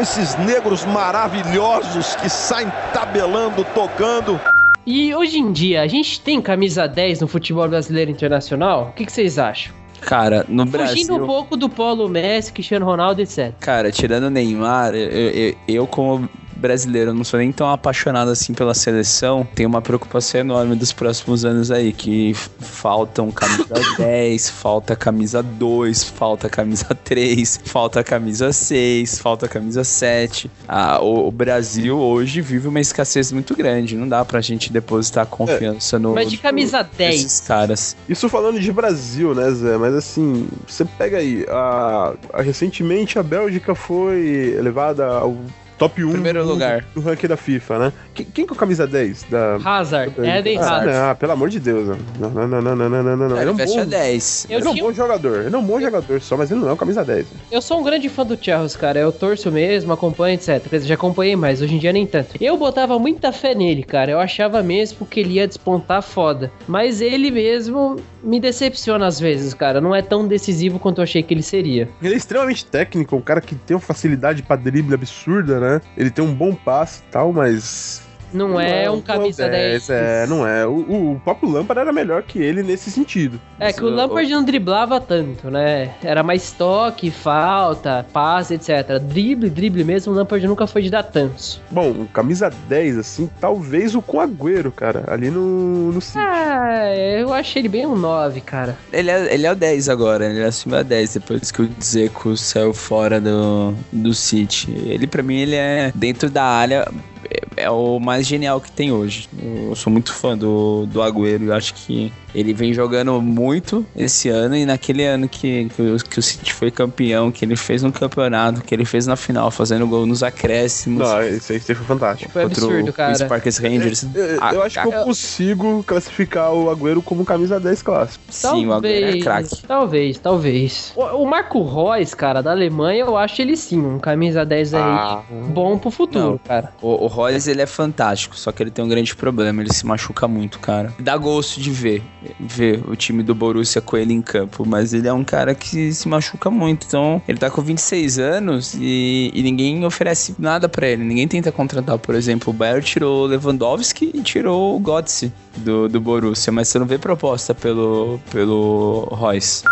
Esses 0.00 0.36
negros 0.38 0.84
maravilhosos 0.84 2.14
que 2.14 2.30
saem 2.30 2.70
tabelando, 2.94 3.64
tocando. 3.74 4.40
E 4.86 5.12
hoje 5.12 5.36
em 5.38 5.50
dia, 5.50 5.82
a 5.82 5.88
gente 5.88 6.20
tem 6.20 6.40
camisa 6.40 6.86
10 6.86 7.22
no 7.22 7.26
futebol 7.26 7.68
brasileiro 7.68 8.08
internacional? 8.08 8.90
O 8.90 8.92
que, 8.92 9.04
que 9.04 9.10
vocês 9.10 9.36
acham? 9.36 9.74
Cara, 10.00 10.46
no 10.48 10.64
Fugindo 10.64 11.14
um 11.14 11.16
Brasil, 11.16 11.26
pouco 11.26 11.56
do 11.56 11.68
Polo 11.68 12.08
Messi, 12.08 12.52
Cristiano 12.52 12.86
Ronaldo, 12.86 13.20
etc. 13.20 13.52
cara, 13.58 13.90
tirando 13.90 14.24
o 14.24 14.30
Neymar, 14.30 14.94
eu, 14.94 15.10
eu, 15.10 15.54
eu 15.66 15.86
como 15.88 16.28
brasileiro 16.58 17.14
não 17.14 17.24
sou 17.24 17.38
nem 17.38 17.52
tão 17.52 17.70
apaixonado 17.70 18.30
assim 18.30 18.52
pela 18.52 18.74
seleção, 18.74 19.46
tenho 19.54 19.68
uma 19.68 19.80
preocupação 19.80 20.40
enorme 20.40 20.74
dos 20.76 20.92
próximos 20.92 21.44
anos 21.44 21.70
aí, 21.70 21.92
que 21.92 22.34
faltam 22.60 23.30
camisa 23.30 23.64
10, 23.96 24.50
falta 24.50 24.96
camisa 24.96 25.42
2, 25.42 26.04
falta 26.04 26.48
camisa 26.48 26.86
3, 26.94 27.60
falta 27.64 28.02
camisa 28.04 28.52
6, 28.52 29.18
falta 29.18 29.48
camisa 29.48 29.84
7. 29.84 30.50
Ah, 30.66 31.00
o, 31.00 31.28
o 31.28 31.30
Brasil 31.30 31.96
hoje 31.98 32.40
vive 32.40 32.68
uma 32.68 32.80
escassez 32.80 33.30
muito 33.32 33.54
grande, 33.56 33.96
não 33.96 34.08
dá 34.08 34.24
pra 34.24 34.40
gente 34.40 34.72
depositar 34.72 35.26
confiança 35.26 35.98
no 35.98 36.14
Mas 36.14 36.30
de 36.30 36.36
camisa 36.38 36.82
10. 36.82 37.22
nesses 37.22 37.40
caras. 37.40 37.96
Isso 38.08 38.28
falando 38.28 38.58
de 38.60 38.72
Brasil, 38.72 39.34
né, 39.34 39.50
Zé? 39.52 39.76
Mas 39.76 39.94
assim, 39.94 40.48
você 40.66 40.84
pega 40.84 41.18
aí, 41.18 41.46
a, 41.48 42.14
a- 42.32 42.42
recentemente 42.42 43.18
a 43.18 43.22
Bélgica 43.22 43.74
foi 43.74 44.54
elevada 44.58 45.06
ao 45.06 45.36
top 45.78 46.04
1 46.04 46.10
Primeiro 46.10 46.42
do, 46.42 46.48
lugar. 46.48 46.84
do 46.94 47.00
ranking 47.00 47.28
da 47.28 47.36
FIFA, 47.36 47.78
né? 47.78 47.92
Quem, 48.12 48.26
quem 48.26 48.46
com 48.46 48.54
a 48.54 48.56
camisa 48.56 48.86
10 48.86 49.24
da. 49.30 49.58
Hazard, 49.64 50.12
Eden 50.18 50.58
ah, 50.58 50.60
Hazard. 50.60 50.86
não, 50.86 51.16
pelo 51.16 51.32
amor 51.32 51.48
de 51.48 51.60
Deus. 51.60 51.96
Não, 52.18 52.30
não, 52.30 52.48
não, 52.48 52.60
não, 52.60 52.76
não, 52.76 52.88
não, 52.88 53.02
não, 53.02 53.28
não. 53.28 53.36
Ele 53.40 53.48
é 53.48 53.52
um 53.52 53.56
bom, 53.56 53.86
10. 53.86 54.46
Eu 54.50 54.58
ele 54.58 54.66
é 54.66 54.70
um 54.70 54.76
bom 54.76 54.92
jogador. 54.92 55.44
Ele 55.44 55.54
é 55.54 55.58
um 55.58 55.64
bom 55.64 55.80
jogador 55.80 56.20
só, 56.20 56.36
mas 56.36 56.50
ele 56.50 56.60
não 56.60 56.68
é 56.68 56.72
o 56.72 56.76
camisa 56.76 57.04
10. 57.04 57.26
Eu 57.50 57.62
sou 57.62 57.80
um 57.80 57.84
grande 57.84 58.08
fã 58.08 58.26
do 58.26 58.36
Charles, 58.40 58.76
cara. 58.76 58.98
Eu 58.98 59.12
torço 59.12 59.50
mesmo, 59.50 59.92
acompanho, 59.92 60.34
etc. 60.34 60.60
Quer 60.68 60.76
dizer, 60.76 60.88
já 60.88 60.94
acompanhei 60.94 61.36
mais, 61.36 61.62
hoje 61.62 61.74
em 61.74 61.78
dia 61.78 61.92
nem 61.92 62.06
tanto. 62.06 62.34
Eu 62.40 62.56
botava 62.56 62.98
muita 62.98 63.30
fé 63.32 63.54
nele, 63.54 63.84
cara. 63.84 64.10
Eu 64.10 64.18
achava 64.18 64.62
mesmo 64.62 65.06
que 65.06 65.20
ele 65.20 65.34
ia 65.34 65.46
despontar 65.46 66.02
foda. 66.02 66.50
Mas 66.66 67.00
ele 67.00 67.30
mesmo 67.30 67.96
me 68.22 68.40
decepciona 68.40 69.06
às 69.06 69.20
vezes, 69.20 69.54
cara. 69.54 69.80
Não 69.80 69.94
é 69.94 70.02
tão 70.02 70.26
decisivo 70.26 70.78
quanto 70.78 70.98
eu 70.98 71.04
achei 71.04 71.22
que 71.22 71.32
ele 71.32 71.42
seria. 71.42 71.88
Ele 72.02 72.14
é 72.14 72.16
extremamente 72.16 72.66
técnico, 72.66 73.14
um 73.14 73.20
cara 73.20 73.40
que 73.40 73.54
tem 73.54 73.76
uma 73.76 73.80
facilidade 73.80 74.42
pra 74.42 74.56
drible 74.56 74.94
absurda, 74.94 75.60
né? 75.60 75.67
Ele 75.96 76.10
tem 76.10 76.24
um 76.24 76.34
bom 76.34 76.54
passe 76.54 77.00
e 77.00 77.10
tal, 77.10 77.32
mas. 77.32 78.02
Não, 78.32 78.60
é 78.60 78.90
um 78.90 78.96
não 78.96 79.02
camisa 79.02 79.46
o 79.46 79.50
10. 79.50 79.90
É, 79.90 80.26
não 80.26 80.46
é. 80.46 80.66
O, 80.66 81.12
o 81.12 81.20
próprio 81.24 81.50
Lampard 81.50 81.80
era 81.80 81.92
melhor 81.92 82.22
que 82.22 82.38
ele 82.38 82.62
nesse 82.62 82.90
sentido. 82.90 83.40
É 83.58 83.72
que 83.72 83.82
o 83.84 83.88
Lampard 83.88 84.30
não 84.30 84.44
driblava 84.44 85.00
tanto, 85.00 85.50
né? 85.50 85.94
Era 86.02 86.22
mais 86.22 86.52
toque, 86.52 87.10
falta, 87.10 88.06
passe, 88.12 88.54
etc. 88.54 88.98
Drible, 89.00 89.50
drible 89.50 89.84
mesmo, 89.84 90.12
o 90.12 90.16
Lampard 90.16 90.46
nunca 90.46 90.66
foi 90.66 90.82
de 90.82 90.90
dar 90.90 91.02
tantos. 91.02 91.60
Bom, 91.70 91.90
um 91.90 92.06
camisa 92.06 92.50
10, 92.68 92.98
assim, 92.98 93.30
talvez 93.40 93.94
o 93.94 94.02
com 94.02 94.20
Agüero, 94.20 94.70
cara, 94.70 95.04
ali 95.08 95.30
no, 95.30 95.92
no 95.92 96.00
City. 96.00 96.18
Ah, 96.18 96.94
eu 96.96 97.32
achei 97.32 97.62
ele 97.62 97.68
bem 97.68 97.86
um 97.86 97.96
9, 97.96 98.40
cara. 98.40 98.76
Ele 98.92 99.10
é, 99.10 99.34
ele 99.34 99.46
é 99.46 99.52
o 99.52 99.56
10 99.56 99.88
agora, 99.88 100.26
ele 100.26 100.44
assumiu 100.44 100.78
a 100.78 100.82
10 100.82 101.14
depois 101.14 101.50
que 101.50 101.62
o 101.62 101.68
Dzeko 101.68 102.36
saiu 102.36 102.72
fora 102.72 103.20
do, 103.20 103.74
do 103.92 104.14
City. 104.14 104.70
Ele, 104.70 105.06
pra 105.06 105.22
mim, 105.22 105.36
ele 105.36 105.56
é 105.56 105.92
dentro 105.94 106.30
da 106.30 106.44
área. 106.44 106.86
É- 107.30 107.48
É 107.64 107.70
o 107.70 107.98
mais 107.98 108.24
genial 108.26 108.60
que 108.60 108.70
tem 108.70 108.92
hoje. 108.92 109.28
Eu 109.68 109.74
sou 109.74 109.92
muito 109.92 110.12
fã 110.12 110.38
do, 110.38 110.86
do 110.86 111.02
Agüero. 111.02 111.46
Eu 111.46 111.54
acho 111.54 111.74
que 111.74 112.12
ele 112.34 112.52
vem 112.52 112.72
jogando 112.74 113.20
muito 113.20 113.84
esse 113.96 114.28
ano. 114.28 114.56
E 114.56 114.64
naquele 114.66 115.04
ano 115.04 115.28
que, 115.28 115.68
que, 115.74 115.82
o, 115.82 115.96
que 115.96 116.18
o 116.18 116.22
City 116.22 116.52
foi 116.52 116.70
campeão, 116.70 117.30
que 117.30 117.44
ele 117.44 117.56
fez 117.56 117.82
no 117.82 117.92
campeonato, 117.92 118.62
que 118.62 118.74
ele 118.74 118.84
fez 118.84 119.06
na 119.06 119.16
final, 119.16 119.50
fazendo 119.50 119.86
gol 119.86 120.06
nos 120.06 120.22
acréscimos. 120.22 121.08
Não, 121.08 121.22
isso 121.28 121.52
aí 121.52 121.60
foi 121.60 121.74
fantástico. 121.74 122.30
Foi 122.32 122.42
o- 122.42 122.46
absurdo, 122.46 122.92
cara. 122.92 123.12
O 123.12 123.16
Sparkers 123.16 123.58
Rangers. 123.58 124.06
Eu, 124.14 124.24
eu 124.24 124.42
Ah, 124.42 124.64
acho 124.64 124.80
que 124.80 124.86
eu 124.88 124.92
consigo 125.04 125.82
classificar 125.84 126.52
o 126.52 126.70
Agüero 126.70 127.02
como 127.02 127.24
camisa 127.24 127.58
10 127.58 127.82
clássico. 127.82 128.24
Sim, 128.28 128.66
o 128.66 128.72
Agüero 128.72 129.16
é 129.16 129.20
craque. 129.20 129.62
Talvez, 129.66 130.18
talvez. 130.18 130.92
O, 130.96 131.02
o 131.22 131.26
Marco 131.28 131.62
Reus, 131.64 132.14
cara, 132.14 132.42
da 132.42 132.50
Alemanha, 132.50 133.00
eu 133.04 133.16
acho 133.16 133.40
ele 133.42 133.56
sim, 133.56 133.78
um 133.80 133.98
camisa 133.98 134.44
10 134.44 134.74
aí, 134.74 134.80
Ah. 134.82 135.22
bom 135.48 135.78
pro 135.78 135.90
futuro, 135.90 136.30
Não. 136.32 136.38
cara. 136.38 136.72
O, 136.82 137.04
o 137.04 137.06
Royce, 137.06 137.50
ele 137.50 137.62
é 137.62 137.66
fantástico, 137.66 138.36
só 138.36 138.52
que 138.52 138.62
ele 138.62 138.70
tem 138.70 138.84
um 138.84 138.88
grande 138.88 139.14
problema, 139.14 139.60
ele 139.62 139.72
se 139.72 139.86
machuca 139.86 140.26
muito, 140.28 140.58
cara. 140.58 140.92
Dá 140.98 141.16
gosto 141.16 141.60
de 141.60 141.70
ver, 141.70 142.02
ver 142.38 142.82
o 142.88 142.96
time 142.96 143.22
do 143.22 143.34
Borussia 143.34 143.80
com 143.80 143.96
ele 143.96 144.12
em 144.12 144.22
campo, 144.22 144.64
mas 144.66 144.92
ele 144.92 145.08
é 145.08 145.12
um 145.12 145.24
cara 145.24 145.54
que 145.54 145.92
se 145.92 146.08
machuca 146.08 146.50
muito, 146.50 146.86
então 146.86 147.22
ele 147.28 147.38
tá 147.38 147.50
com 147.50 147.62
26 147.62 148.18
anos 148.18 148.74
e, 148.78 149.30
e 149.34 149.42
ninguém 149.42 149.84
oferece 149.84 150.34
nada 150.38 150.68
pra 150.68 150.86
ele, 150.86 151.04
ninguém 151.04 151.28
tenta 151.28 151.52
contratar, 151.52 151.98
por 151.98 152.14
exemplo, 152.14 152.50
o 152.52 152.56
Bayern 152.56 152.82
tirou 152.82 153.24
o 153.24 153.26
Lewandowski 153.26 154.10
e 154.14 154.22
tirou 154.22 154.76
o 154.76 154.80
Götze 154.80 155.32
do, 155.56 155.88
do 155.88 156.00
Borussia, 156.00 156.52
mas 156.52 156.68
você 156.68 156.78
não 156.78 156.86
vê 156.86 156.98
proposta 156.98 157.54
pelo, 157.54 158.20
pelo 158.30 159.08
Royce. 159.12 159.64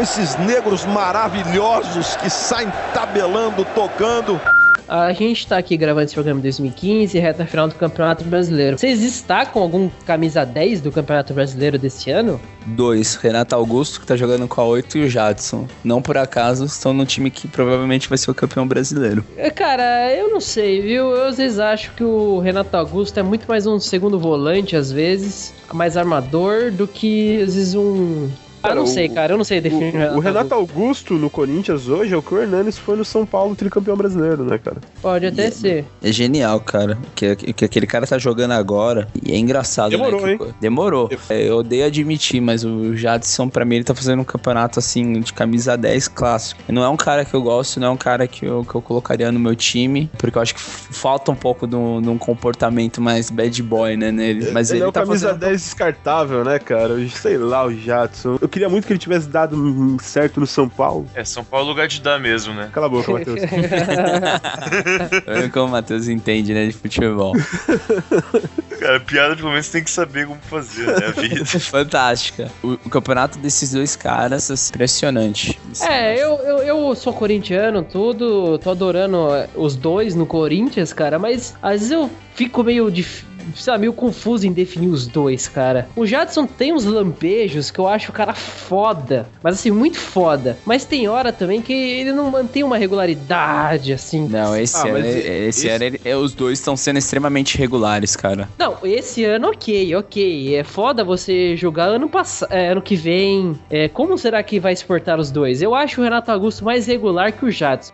Esses 0.00 0.36
negros 0.38 0.84
maravilhosos 0.86 2.16
que 2.16 2.30
saem 2.30 2.70
tabelando, 2.94 3.64
tocando. 3.74 4.40
A 4.88 5.12
gente 5.12 5.46
tá 5.46 5.58
aqui 5.58 5.76
gravando 5.76 6.06
esse 6.06 6.14
programa 6.14 6.40
em 6.40 6.42
2015, 6.42 7.18
reta 7.18 7.44
final 7.44 7.68
do 7.68 7.74
Campeonato 7.74 8.24
Brasileiro. 8.24 8.78
Vocês 8.78 9.00
destacam 9.00 9.60
algum 9.60 9.90
camisa 10.06 10.44
10 10.44 10.80
do 10.80 10.90
Campeonato 10.90 11.34
Brasileiro 11.34 11.78
desse 11.78 12.10
ano? 12.10 12.40
Dois, 12.66 13.14
Renato 13.14 13.54
Augusto, 13.54 14.00
que 14.00 14.06
tá 14.06 14.16
jogando 14.16 14.48
com 14.48 14.60
a 14.60 14.64
8, 14.64 14.98
e 14.98 15.04
o 15.04 15.08
Jadson. 15.08 15.66
Não 15.84 16.00
por 16.00 16.16
acaso 16.16 16.64
estão 16.64 16.92
no 16.92 17.04
time 17.04 17.30
que 17.30 17.46
provavelmente 17.46 18.08
vai 18.08 18.18
ser 18.18 18.30
o 18.30 18.34
campeão 18.34 18.66
brasileiro. 18.66 19.24
É, 19.36 19.50
Cara, 19.50 20.14
eu 20.14 20.30
não 20.30 20.40
sei, 20.40 20.80
viu? 20.80 21.10
Eu 21.10 21.26
às 21.26 21.36
vezes 21.36 21.58
acho 21.58 21.92
que 21.92 22.04
o 22.04 22.38
Renato 22.38 22.76
Augusto 22.76 23.18
é 23.18 23.22
muito 23.22 23.46
mais 23.48 23.66
um 23.66 23.78
segundo 23.78 24.18
volante, 24.18 24.76
às 24.76 24.90
vezes, 24.92 25.52
mais 25.72 25.96
armador, 25.96 26.70
do 26.70 26.86
que 26.86 27.42
às 27.42 27.54
vezes 27.54 27.74
um. 27.74 28.30
Cara, 28.68 28.76
não 28.80 28.84
o- 28.84 28.86
sei, 28.86 29.08
cara, 29.08 29.32
eu 29.32 29.36
não 29.38 29.44
sei 29.44 29.60
definir 29.60 29.94
O, 30.12 30.16
o 30.16 30.20
Renato 30.20 30.54
Augusto 30.54 31.14
no 31.14 31.28
Corinthians 31.30 31.88
hoje 31.88 32.12
é 32.14 32.16
o 32.16 32.22
que 32.22 32.34
o 32.34 32.38
Hernanes 32.38 32.78
foi 32.78 32.96
no 32.96 33.04
São 33.04 33.24
Paulo 33.26 33.54
tricampeão 33.56 33.96
brasileiro, 33.96 34.44
né, 34.44 34.58
cara? 34.58 34.78
Pode 35.02 35.26
até 35.26 35.42
Yeah. 35.42 35.56
ser. 35.56 35.84
É 36.02 36.12
genial, 36.12 36.60
cara. 36.60 36.98
O 37.02 37.10
que, 37.14 37.36
que 37.54 37.64
aquele 37.64 37.86
cara 37.86 38.06
tá 38.06 38.18
jogando 38.18 38.52
agora. 38.52 39.08
E 39.24 39.32
é 39.32 39.36
engraçado, 39.36 39.90
Demorou, 39.90 40.22
né? 40.22 40.32
hein? 40.32 40.38
Que- 40.38 40.54
Demorou. 40.60 41.08
É, 41.28 41.48
eu 41.48 41.58
odeio 41.58 41.86
admitir, 41.86 42.40
mas 42.40 42.64
o 42.64 42.94
Jadson, 42.96 43.48
pra 43.48 43.64
mim, 43.64 43.76
ele 43.76 43.84
tá 43.84 43.94
fazendo 43.94 44.20
um 44.20 44.24
campeonato 44.24 44.78
assim, 44.78 45.20
de 45.20 45.32
camisa 45.32 45.76
10 45.76 46.08
clássico. 46.08 46.60
Não 46.68 46.82
é 46.84 46.88
um 46.88 46.96
cara 46.96 47.24
que 47.24 47.34
eu 47.34 47.42
gosto, 47.42 47.80
não 47.80 47.88
é 47.88 47.90
um 47.90 47.96
cara 47.96 48.26
que 48.26 48.44
eu, 48.46 48.64
que 48.64 48.74
eu 48.74 48.82
colocaria 48.82 49.30
no 49.32 49.38
meu 49.40 49.54
time, 49.56 50.10
porque 50.18 50.36
eu 50.38 50.42
acho 50.42 50.54
que 50.54 50.60
falta 50.60 51.30
um 51.30 51.34
pouco 51.36 51.66
de 51.66 51.76
um 51.76 52.18
comportamento 52.18 53.00
mais 53.00 53.30
bad 53.30 53.62
boy, 53.62 53.96
né, 53.96 54.10
nele. 54.12 54.50
Mas 54.52 54.70
ele, 54.70 54.78
ele, 54.80 54.84
é 54.86 54.88
o 54.88 54.92
tá 54.92 55.00
camisa 55.02 55.28
fazendo. 55.28 55.40
10 55.40 55.60
descartável, 55.62 56.44
né, 56.44 56.58
cara? 56.58 56.94
Eu 56.94 57.08
Sei 57.10 57.36
lá, 57.38 57.66
o 57.66 57.72
Jadson. 57.72 58.38
Eu 58.40 58.48
queria 58.58 58.68
muito 58.68 58.86
que 58.86 58.92
ele 58.92 58.98
tivesse 58.98 59.28
dado 59.28 59.96
certo 60.02 60.40
no 60.40 60.46
São 60.46 60.68
Paulo. 60.68 61.06
É, 61.14 61.24
São 61.24 61.44
Paulo 61.44 61.66
é 61.66 61.68
lugar 61.70 61.86
de 61.88 62.00
dar 62.00 62.18
mesmo, 62.18 62.52
né? 62.52 62.68
Cala 62.72 62.86
a 62.86 62.88
boca, 62.88 63.12
Matheus. 63.12 63.40
Olha 65.26 65.48
como 65.48 65.66
o 65.66 65.70
Matheus 65.70 66.08
entende, 66.08 66.52
né, 66.52 66.66
de 66.66 66.72
futebol. 66.72 67.34
Cara, 68.80 69.00
piada 69.00 69.36
pelo 69.36 69.50
menos 69.50 69.68
tem 69.68 69.82
que 69.82 69.90
saber 69.90 70.26
como 70.26 70.40
fazer, 70.42 70.86
né? 70.86 71.06
A 71.06 71.10
vida. 71.12 71.44
Fantástica. 71.60 72.50
O, 72.62 72.72
o 72.72 72.90
campeonato 72.90 73.38
desses 73.38 73.72
dois 73.72 73.94
caras, 73.96 74.50
assim, 74.50 74.70
impressionante. 74.74 75.58
É, 75.82 76.14
eu, 76.14 76.34
eu, 76.38 76.58
eu 76.58 76.94
sou 76.94 77.12
corintiano, 77.12 77.82
tudo, 77.82 78.58
tô 78.58 78.70
adorando 78.70 79.34
é, 79.34 79.48
os 79.54 79.76
dois 79.76 80.14
no 80.14 80.26
Corinthians, 80.26 80.92
cara, 80.92 81.18
mas 81.18 81.54
às 81.62 81.72
vezes 81.80 81.90
eu 81.90 82.10
fico 82.34 82.62
meio 82.62 82.90
dif- 82.90 83.24
Sabe, 83.54 83.80
meio 83.80 83.92
confuso 83.92 84.46
em 84.46 84.52
definir 84.52 84.88
os 84.88 85.06
dois, 85.06 85.48
cara. 85.48 85.88
O 85.96 86.06
Jadson 86.06 86.46
tem 86.46 86.72
uns 86.72 86.84
lampejos 86.84 87.70
que 87.70 87.78
eu 87.78 87.86
acho 87.88 88.10
o 88.10 88.14
cara 88.14 88.34
foda. 88.34 89.26
Mas 89.42 89.54
assim, 89.56 89.70
muito 89.70 89.98
foda. 89.98 90.56
Mas 90.64 90.84
tem 90.84 91.08
hora 91.08 91.32
também 91.32 91.60
que 91.62 91.72
ele 91.72 92.12
não 92.12 92.30
mantém 92.30 92.62
uma 92.64 92.76
regularidade, 92.78 93.92
assim. 93.92 94.26
Não, 94.28 94.56
esse 94.56 94.76
Ah, 94.76 94.86
ano, 94.90 94.98
esse, 94.98 95.18
esse- 95.18 95.68
ano 95.68 95.84
ele- 95.84 96.00
é, 96.04 96.16
os 96.16 96.34
dois 96.34 96.58
estão 96.58 96.76
sendo 96.76 96.98
extremamente 96.98 97.56
regulares, 97.58 98.14
cara. 98.16 98.48
Não, 98.58 98.76
esse 98.84 99.24
ano 99.24 99.48
ok, 99.48 99.94
ok. 99.96 100.54
É 100.56 100.64
foda 100.64 101.02
você 101.04 101.56
jogar 101.56 101.84
ano 101.86 102.08
passado, 102.08 102.52
ano 102.52 102.82
que 102.82 102.96
vem. 102.96 103.58
É, 103.70 103.88
como 103.88 104.16
será 104.18 104.42
que 104.42 104.58
vai 104.60 104.72
exportar 104.72 105.18
os 105.18 105.30
dois? 105.30 105.62
Eu 105.62 105.74
acho 105.74 106.00
o 106.00 106.04
Renato 106.04 106.30
Augusto 106.30 106.64
mais 106.64 106.86
regular 106.86 107.32
que 107.32 107.44
o 107.44 107.50
Jadson. 107.50 107.92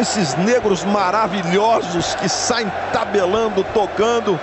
Esses 0.00 0.36
negros 0.36 0.84
maravilhosos 0.84 2.14
que 2.16 2.28
saem 2.28 2.70
tabelando, 2.92 3.64
tocando. 3.74 4.38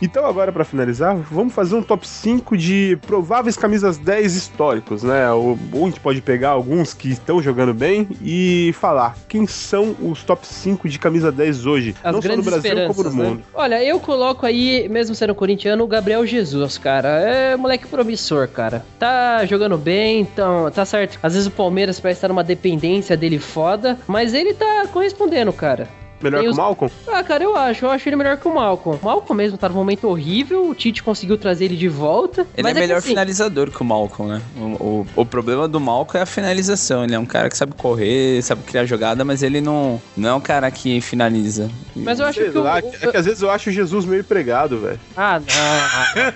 Então, 0.00 0.26
agora, 0.26 0.52
pra 0.52 0.64
finalizar, 0.64 1.16
vamos 1.16 1.52
fazer 1.52 1.74
um 1.74 1.82
top 1.82 2.06
5 2.06 2.56
de 2.56 2.98
prováveis 3.06 3.56
camisas 3.56 3.98
10 3.98 4.36
históricos, 4.36 5.02
né? 5.02 5.30
Ou 5.30 5.58
ou 5.72 5.84
a 5.84 5.88
gente 5.88 6.00
pode 6.00 6.20
pegar 6.20 6.50
alguns 6.50 6.92
que 6.92 7.10
estão 7.10 7.42
jogando 7.42 7.72
bem 7.72 8.08
e 8.22 8.74
falar 8.78 9.16
quem 9.28 9.46
são 9.46 9.94
os 10.00 10.22
top 10.22 10.46
5 10.46 10.88
de 10.88 10.98
camisa 10.98 11.30
10 11.30 11.66
hoje. 11.66 11.94
As 12.02 12.12
não 12.12 12.22
só 12.22 12.36
no 12.36 12.42
Brasil, 12.42 12.86
como 12.86 13.02
no 13.04 13.10
né? 13.10 13.24
mundo. 13.24 13.42
Olha, 13.54 13.82
eu 13.82 14.00
coloco 14.00 14.44
aí, 14.44 14.88
mesmo 14.88 15.14
sendo 15.14 15.34
corintiano, 15.34 15.84
o 15.84 15.86
Gabriel 15.86 16.26
Jesus, 16.26 16.78
cara. 16.78 17.08
É 17.08 17.56
moleque 17.56 17.86
promissor, 17.86 18.48
cara. 18.48 18.84
Tá 18.98 19.44
jogando 19.46 19.76
bem, 19.76 20.20
então, 20.20 20.70
tá 20.70 20.84
certo. 20.84 21.18
Às 21.22 21.34
vezes 21.34 21.48
o 21.48 21.52
Palmeiras 21.52 22.00
parece 22.00 22.18
estar 22.18 22.28
numa 22.28 22.44
dependência 22.44 23.16
dele 23.16 23.38
foda, 23.38 23.98
mas 24.06 24.34
ele 24.34 24.54
tá 24.54 24.86
correspondendo, 24.92 25.52
cara. 25.52 25.88
Melhor 26.22 26.42
que 26.42 26.48
o 26.48 26.54
Malcolm? 26.56 26.92
Ah, 27.06 27.22
cara, 27.22 27.44
eu 27.44 27.56
acho. 27.56 27.84
Eu 27.86 27.90
acho 27.90 28.08
ele 28.08 28.16
melhor 28.16 28.36
que 28.36 28.46
o 28.48 28.54
Malcolm. 28.54 28.98
O 29.00 29.04
Malcolm 29.04 29.36
mesmo 29.36 29.56
tá 29.58 29.68
num 29.68 29.74
momento 29.76 30.08
horrível, 30.08 30.68
o 30.68 30.74
Tite 30.74 31.02
conseguiu 31.02 31.38
trazer 31.38 31.66
ele 31.66 31.76
de 31.76 31.88
volta. 31.88 32.42
Ele 32.54 32.62
mas 32.62 32.72
é 32.72 32.74
que 32.74 32.80
melhor 32.80 32.98
assim, 32.98 33.08
finalizador 33.08 33.70
que 33.70 33.80
o 33.80 33.84
Malcolm, 33.84 34.32
né? 34.34 34.42
O, 34.56 34.62
o, 34.84 35.06
o 35.16 35.26
problema 35.26 35.68
do 35.68 35.78
Malcolm 35.80 36.18
é 36.18 36.22
a 36.22 36.26
finalização. 36.26 37.04
Ele 37.04 37.14
é 37.14 37.18
um 37.18 37.26
cara 37.26 37.48
que 37.48 37.56
sabe 37.56 37.72
correr, 37.74 38.42
sabe 38.42 38.62
criar 38.62 38.84
jogada, 38.84 39.24
mas 39.24 39.42
ele 39.42 39.60
não, 39.60 40.00
não 40.16 40.28
é 40.30 40.34
um 40.34 40.40
cara 40.40 40.70
que 40.70 41.00
finaliza. 41.00 41.70
Mas 41.94 42.18
eu 42.20 42.26
acho 42.26 42.40
Sei 42.40 42.50
que 42.50 42.58
o, 42.58 42.62
lá, 42.62 42.80
o- 42.82 43.06
é 43.06 43.10
que 43.10 43.16
às 43.16 43.24
vezes 43.26 43.42
eu 43.42 43.50
acho 43.50 43.70
o 43.70 43.72
Jesus 43.72 44.04
meio 44.04 44.20
empregado, 44.20 44.78
velho. 44.78 45.00
Ah, 45.16 45.40
não. 45.40 46.28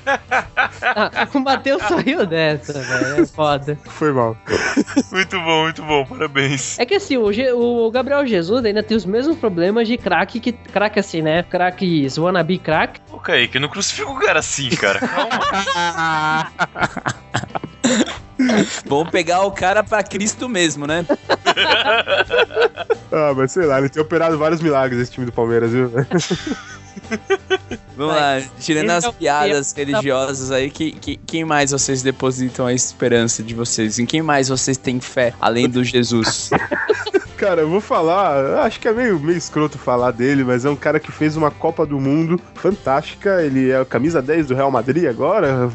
Ah, 0.83 1.29
o 1.35 1.41
Matheus 1.41 1.83
saiu 1.83 2.27
dessa, 2.27 2.73
velho. 2.75 3.23
É 3.23 3.27
foda. 3.27 3.79
Foi 3.87 4.13
mal. 4.13 4.37
Muito 5.11 5.39
bom, 5.41 5.63
muito 5.65 5.83
bom, 5.83 6.05
parabéns. 6.05 6.79
É 6.79 6.87
que 6.87 6.95
assim, 6.95 7.17
o, 7.17 7.31
o 7.87 7.91
Gabriel 7.91 8.27
Jesus 8.27 8.65
ainda 8.65 8.83
tem 8.83 8.97
os 8.97 9.05
mesmos 9.07 9.37
problemas 9.37 9.72
de 9.85 9.97
craque 9.97 10.41
que. 10.41 10.53
Craque 10.53 10.99
assim, 10.99 11.23
né? 11.23 11.43
Craques 11.43 12.19
wannabe 12.19 12.59
crack. 12.59 13.01
Ô, 13.11 13.19
Kaique, 13.19 13.59
não 13.59 13.69
crucifica 13.69 14.11
o 14.11 14.19
cara 14.19 14.41
assim, 14.41 14.69
cara. 14.71 14.99
Calma. 15.01 16.53
Vamos 18.87 19.11
pegar 19.11 19.43
o 19.43 19.53
cara 19.53 19.85
pra 19.85 20.03
Cristo 20.03 20.49
mesmo, 20.49 20.87
né? 20.87 21.05
Ah, 23.15 23.35
mas 23.37 23.53
sei 23.53 23.67
lá, 23.67 23.79
ele 23.79 23.91
tem 23.91 24.01
operado 24.03 24.39
vários 24.39 24.63
milagres 24.63 24.99
esse 24.99 25.13
time 25.13 25.27
do 25.27 25.33
Palmeiras, 25.33 25.71
viu? 25.71 25.93
Vamos 27.95 28.17
lá, 28.17 28.41
tirando 28.59 28.89
as 28.89 29.05
é 29.05 29.13
piadas 29.13 29.71
religiosas 29.75 30.51
aí, 30.51 30.71
que, 30.71 30.93
que- 30.93 31.19
quem 31.27 31.45
mais 31.45 31.73
vocês 31.73 32.03
depositam 32.03 32.65
a 32.67 32.73
esperança 32.73 33.43
de 33.43 33.55
vocês? 33.55 33.99
Em 33.99 34.07
quem 34.07 34.23
mais 34.23 34.49
vocês 34.49 34.79
têm 34.79 34.99
fé, 34.99 35.35
além 35.39 35.69
do 35.69 35.85
Jesus? 35.85 36.49
Cara, 37.43 37.63
eu 37.63 37.69
vou 37.69 37.81
falar, 37.81 38.61
acho 38.65 38.79
que 38.79 38.87
é 38.87 38.93
meio, 38.93 39.19
meio 39.19 39.37
escroto 39.37 39.77
falar 39.77 40.13
dele, 40.13 40.45
mas 40.45 40.65
é 40.65 40.71
um 40.71 40.77
cara 40.77 41.01
que 41.01 41.11
fez 41.11 41.37
uma 41.37 41.51
Copa 41.51 41.85
do 41.85 41.99
Mundo 41.99 42.41
fantástica. 42.55 43.43
Ele 43.43 43.69
é 43.71 43.81
a 43.81 43.85
camisa 43.85 44.23
10 44.23 44.47
do 44.47 44.55
Real 44.55 44.71
Madrid 44.71 45.07
agora, 45.07 45.69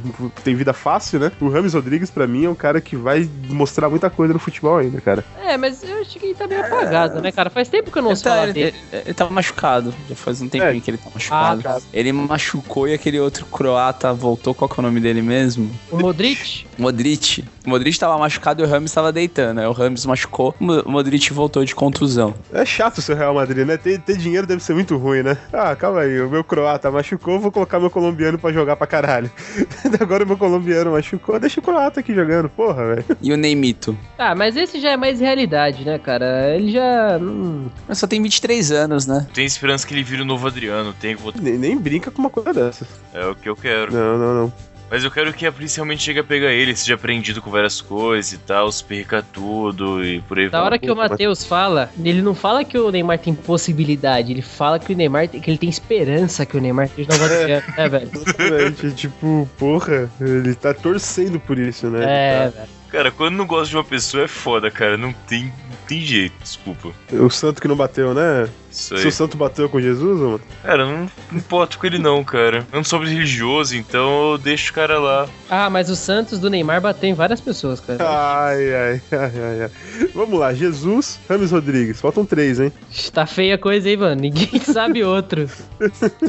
tem 0.45 0.55
vida 0.55 0.71
fácil, 0.71 1.19
né? 1.19 1.29
O 1.41 1.49
Rames 1.49 1.73
Rodrigues, 1.73 2.09
pra 2.09 2.25
mim, 2.25 2.45
é 2.45 2.49
um 2.49 2.55
cara 2.55 2.79
que 2.79 2.95
vai 2.95 3.29
mostrar 3.49 3.89
muita 3.89 4.09
coisa 4.09 4.31
no 4.33 4.39
futebol 4.39 4.77
ainda, 4.77 5.01
cara. 5.01 5.25
É, 5.43 5.57
mas 5.57 5.83
eu 5.83 5.99
acho 5.99 6.17
que 6.17 6.27
ele 6.27 6.35
tá 6.35 6.47
meio 6.47 6.61
apagado, 6.61 7.19
né, 7.21 7.33
cara? 7.33 7.49
Faz 7.49 7.67
tempo 7.67 7.91
que 7.91 7.97
eu 7.97 8.01
não 8.01 8.11
ouço 8.11 8.23
tá, 8.23 8.29
falar 8.29 8.43
ele, 8.45 8.53
dele. 8.53 8.75
ele- 8.93 9.01
ele 9.07 9.13
tá 9.13 9.29
machucado, 9.29 9.93
já 10.07 10.15
faz 10.15 10.41
um 10.41 10.47
tempinho 10.47 10.77
É. 10.77 10.79
que 10.79 10.89
ele 10.89 10.97
tá 10.97 11.09
machucado. 11.13 11.61
Ah, 11.65 11.73
tá. 11.73 11.81
Ele 11.93 12.13
machucou 12.13 12.87
e 12.87 12.93
aquele 12.93 13.19
outro 13.19 13.45
croata 13.45 14.13
voltou, 14.13 14.53
qual 14.55 14.69
que 14.69 14.79
é 14.79 14.81
o 14.81 14.83
nome 14.83 15.01
dele 15.01 15.21
mesmo? 15.21 15.69
O 15.91 15.97
Modric? 15.97 16.65
Modric. 16.77 17.43
O 17.67 17.69
Modric 17.69 17.99
tava 17.99 18.17
machucado 18.17 18.63
e 18.63 18.65
o 18.65 18.67
Ramos 18.69 18.93
tava 18.93 19.11
deitando. 19.11 19.59
Aí 19.59 19.67
o 19.67 19.73
Ramos 19.73 20.05
machucou, 20.05 20.55
o 20.57 20.63
Mo- 20.63 20.81
o 20.85 20.89
Modric 20.89 21.33
voltou 21.33 21.65
de 21.65 21.75
contusão. 21.75 22.33
É 22.53 22.63
chato 22.63 23.01
ser 23.01 23.17
Real 23.17 23.33
Madrid, 23.33 23.67
né? 23.67 23.75
Ter, 23.75 23.99
ter 23.99 24.15
dinheiro 24.15 24.47
deve 24.47 24.63
ser 24.63 24.73
muito 24.73 24.95
ruim, 24.95 25.21
né? 25.21 25.37
Ah, 25.51 25.75
calma 25.75 25.99
aí, 25.99 26.21
o 26.21 26.29
meu 26.29 26.45
croata 26.45 26.89
machucou, 26.89 27.41
vou 27.41 27.51
colocar 27.51 27.77
meu 27.77 27.89
colombiano 27.89 28.39
pra 28.39 28.53
jogar 28.53 28.77
pra 28.77 28.87
caralho. 28.87 29.29
Agora 29.99 30.23
o 30.23 30.27
meu 30.27 30.37
colombiano 30.37 30.91
machucou, 30.93 31.37
deixa 31.41 31.59
o 31.59 31.63
croata 31.63 31.99
aqui 31.99 32.15
jogando, 32.15 32.47
porra, 32.47 32.87
velho. 32.95 33.05
E 33.21 33.33
o 33.33 33.37
Neymito? 33.37 33.97
Ah, 34.17 34.33
mas 34.33 34.55
esse 34.55 34.79
já 34.79 34.91
é 34.91 34.97
mais 34.97 35.19
realidade, 35.19 35.83
né, 35.83 35.99
cara? 35.99 36.55
Ele 36.55 36.71
já. 36.71 37.17
hum, 37.21 37.65
Mas 37.85 37.97
só 37.97 38.07
tem 38.07 38.21
23 38.23 38.71
anos, 38.71 39.05
né? 39.05 39.27
Tem 39.33 39.45
esperança 39.45 39.85
que 39.85 39.93
ele 39.93 40.03
vire 40.03 40.21
o 40.21 40.25
novo 40.25 40.47
Adriano, 40.47 40.93
tem 41.01 41.17
que. 41.17 41.41
Nem, 41.41 41.57
nem 41.57 41.77
brinca 41.77 42.09
com 42.11 42.19
uma 42.21 42.29
coisa 42.29 42.53
dessas. 42.53 42.87
É 43.13 43.25
o 43.25 43.35
que 43.35 43.49
eu 43.49 43.57
quero. 43.57 43.91
Não, 43.93 44.17
não, 44.17 44.33
não. 44.43 44.53
Mas 44.89 45.03
eu 45.03 45.11
quero 45.11 45.33
que 45.33 45.45
a 45.45 45.51
polícia 45.51 45.79
realmente 45.79 46.01
chegue 46.01 46.19
a 46.19 46.23
pegar 46.23 46.51
ele, 46.51 46.73
seja 46.75 46.95
apreendido 46.95 47.41
com 47.41 47.51
várias 47.51 47.81
coisas 47.81 48.31
e 48.31 48.37
tal, 48.37 48.71
se 48.71 48.81
perca 48.81 49.21
tudo 49.21 50.03
e 50.03 50.21
por 50.21 50.39
aí 50.39 50.49
Da 50.49 50.63
hora 50.63 50.79
que 50.79 50.89
o 50.89 50.95
Matheus 50.95 51.43
fala, 51.43 51.91
ele 52.01 52.21
não 52.21 52.33
fala 52.33 52.63
que 52.63 52.77
o 52.77 52.89
Neymar 52.89 53.19
tem 53.19 53.33
possibilidade, 53.35 54.31
ele 54.31 54.41
fala 54.41 54.79
que 54.79 54.93
o 54.93 54.95
Neymar 54.95 55.27
tem- 55.27 55.41
que 55.41 55.51
ele 55.51 55.57
tem 55.57 55.69
esperança 55.69 56.45
que 56.45 56.55
o 56.55 56.61
Neymar 56.61 56.87
seja 56.95 57.09
novo 57.11 57.23
Adriano, 57.25 57.63
né, 57.77 57.89
velho? 57.89 58.93
Tipo, 58.95 59.49
porra, 59.57 60.09
ele 60.21 60.55
tá 60.55 60.73
torcendo 60.73 61.37
por 61.37 61.59
isso, 61.59 61.89
né? 61.89 62.05
É, 62.05 62.43
Ele 62.43 62.51
velho. 62.51 62.67
Cara, 62.91 63.11
quando 63.11 63.35
não 63.35 63.45
gosta 63.45 63.69
de 63.69 63.75
uma 63.77 63.83
pessoa 63.83 64.23
é 64.23 64.27
foda, 64.27 64.71
cara. 64.71 64.97
Não 64.97 65.11
tem, 65.13 65.45
não 65.45 65.77
tem 65.87 66.01
jeito, 66.01 66.33
desculpa. 66.41 66.89
O 67.11 67.29
santo 67.29 67.61
que 67.61 67.67
não 67.67 67.75
bateu, 67.75 68.13
né? 68.13 68.47
Isso 68.71 68.93
aí. 68.93 69.01
Se 69.01 69.07
o 69.07 69.11
santo 69.11 69.35
bateu 69.37 69.67
com 69.69 69.81
Jesus, 69.81 70.19
mano. 70.19 70.41
Cara, 70.61 70.85
não 70.85 71.09
não 71.31 71.37
importo 71.39 71.77
com 71.79 71.85
ele 71.87 71.97
não, 71.97 72.23
cara. 72.23 72.59
Eu 72.71 72.77
não 72.77 72.83
sou 72.83 72.99
religioso, 72.99 73.75
então 73.75 74.31
eu 74.33 74.37
deixo 74.37 74.71
o 74.71 74.73
cara 74.75 74.99
lá. 74.99 75.27
Ah, 75.49 75.69
mas 75.69 75.89
o 75.89 75.95
Santos 75.95 76.37
do 76.39 76.49
Neymar 76.49 76.79
bateu 76.81 77.09
em 77.09 77.13
várias 77.13 77.41
pessoas, 77.41 77.79
cara. 77.79 77.97
Ai, 78.07 78.73
ai, 78.75 79.01
ai, 79.11 79.31
ai, 79.41 79.61
ai. 79.63 80.09
Vamos 80.13 80.39
lá, 80.39 80.53
Jesus, 80.53 81.19
Rames 81.27 81.51
Rodrigues. 81.51 81.99
Faltam 81.99 82.25
três, 82.25 82.59
hein? 82.59 82.71
Tá 83.11 83.25
feia 83.25 83.55
a 83.55 83.57
coisa 83.57 83.87
aí, 83.89 83.97
mano. 83.97 84.21
Ninguém 84.21 84.59
sabe 84.61 85.03
outro. 85.03 85.49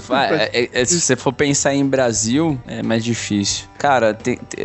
Vai, 0.07 0.49
é- 0.53 0.71
é- 0.73 0.85
se 0.85 1.01
você 1.01 1.17
for 1.17 1.33
pensar 1.33 1.75
em 1.75 1.85
Brasil, 1.85 2.59
é 2.67 2.83
mais 2.83 3.05
difícil. 3.05 3.67
Cara, 3.79 4.17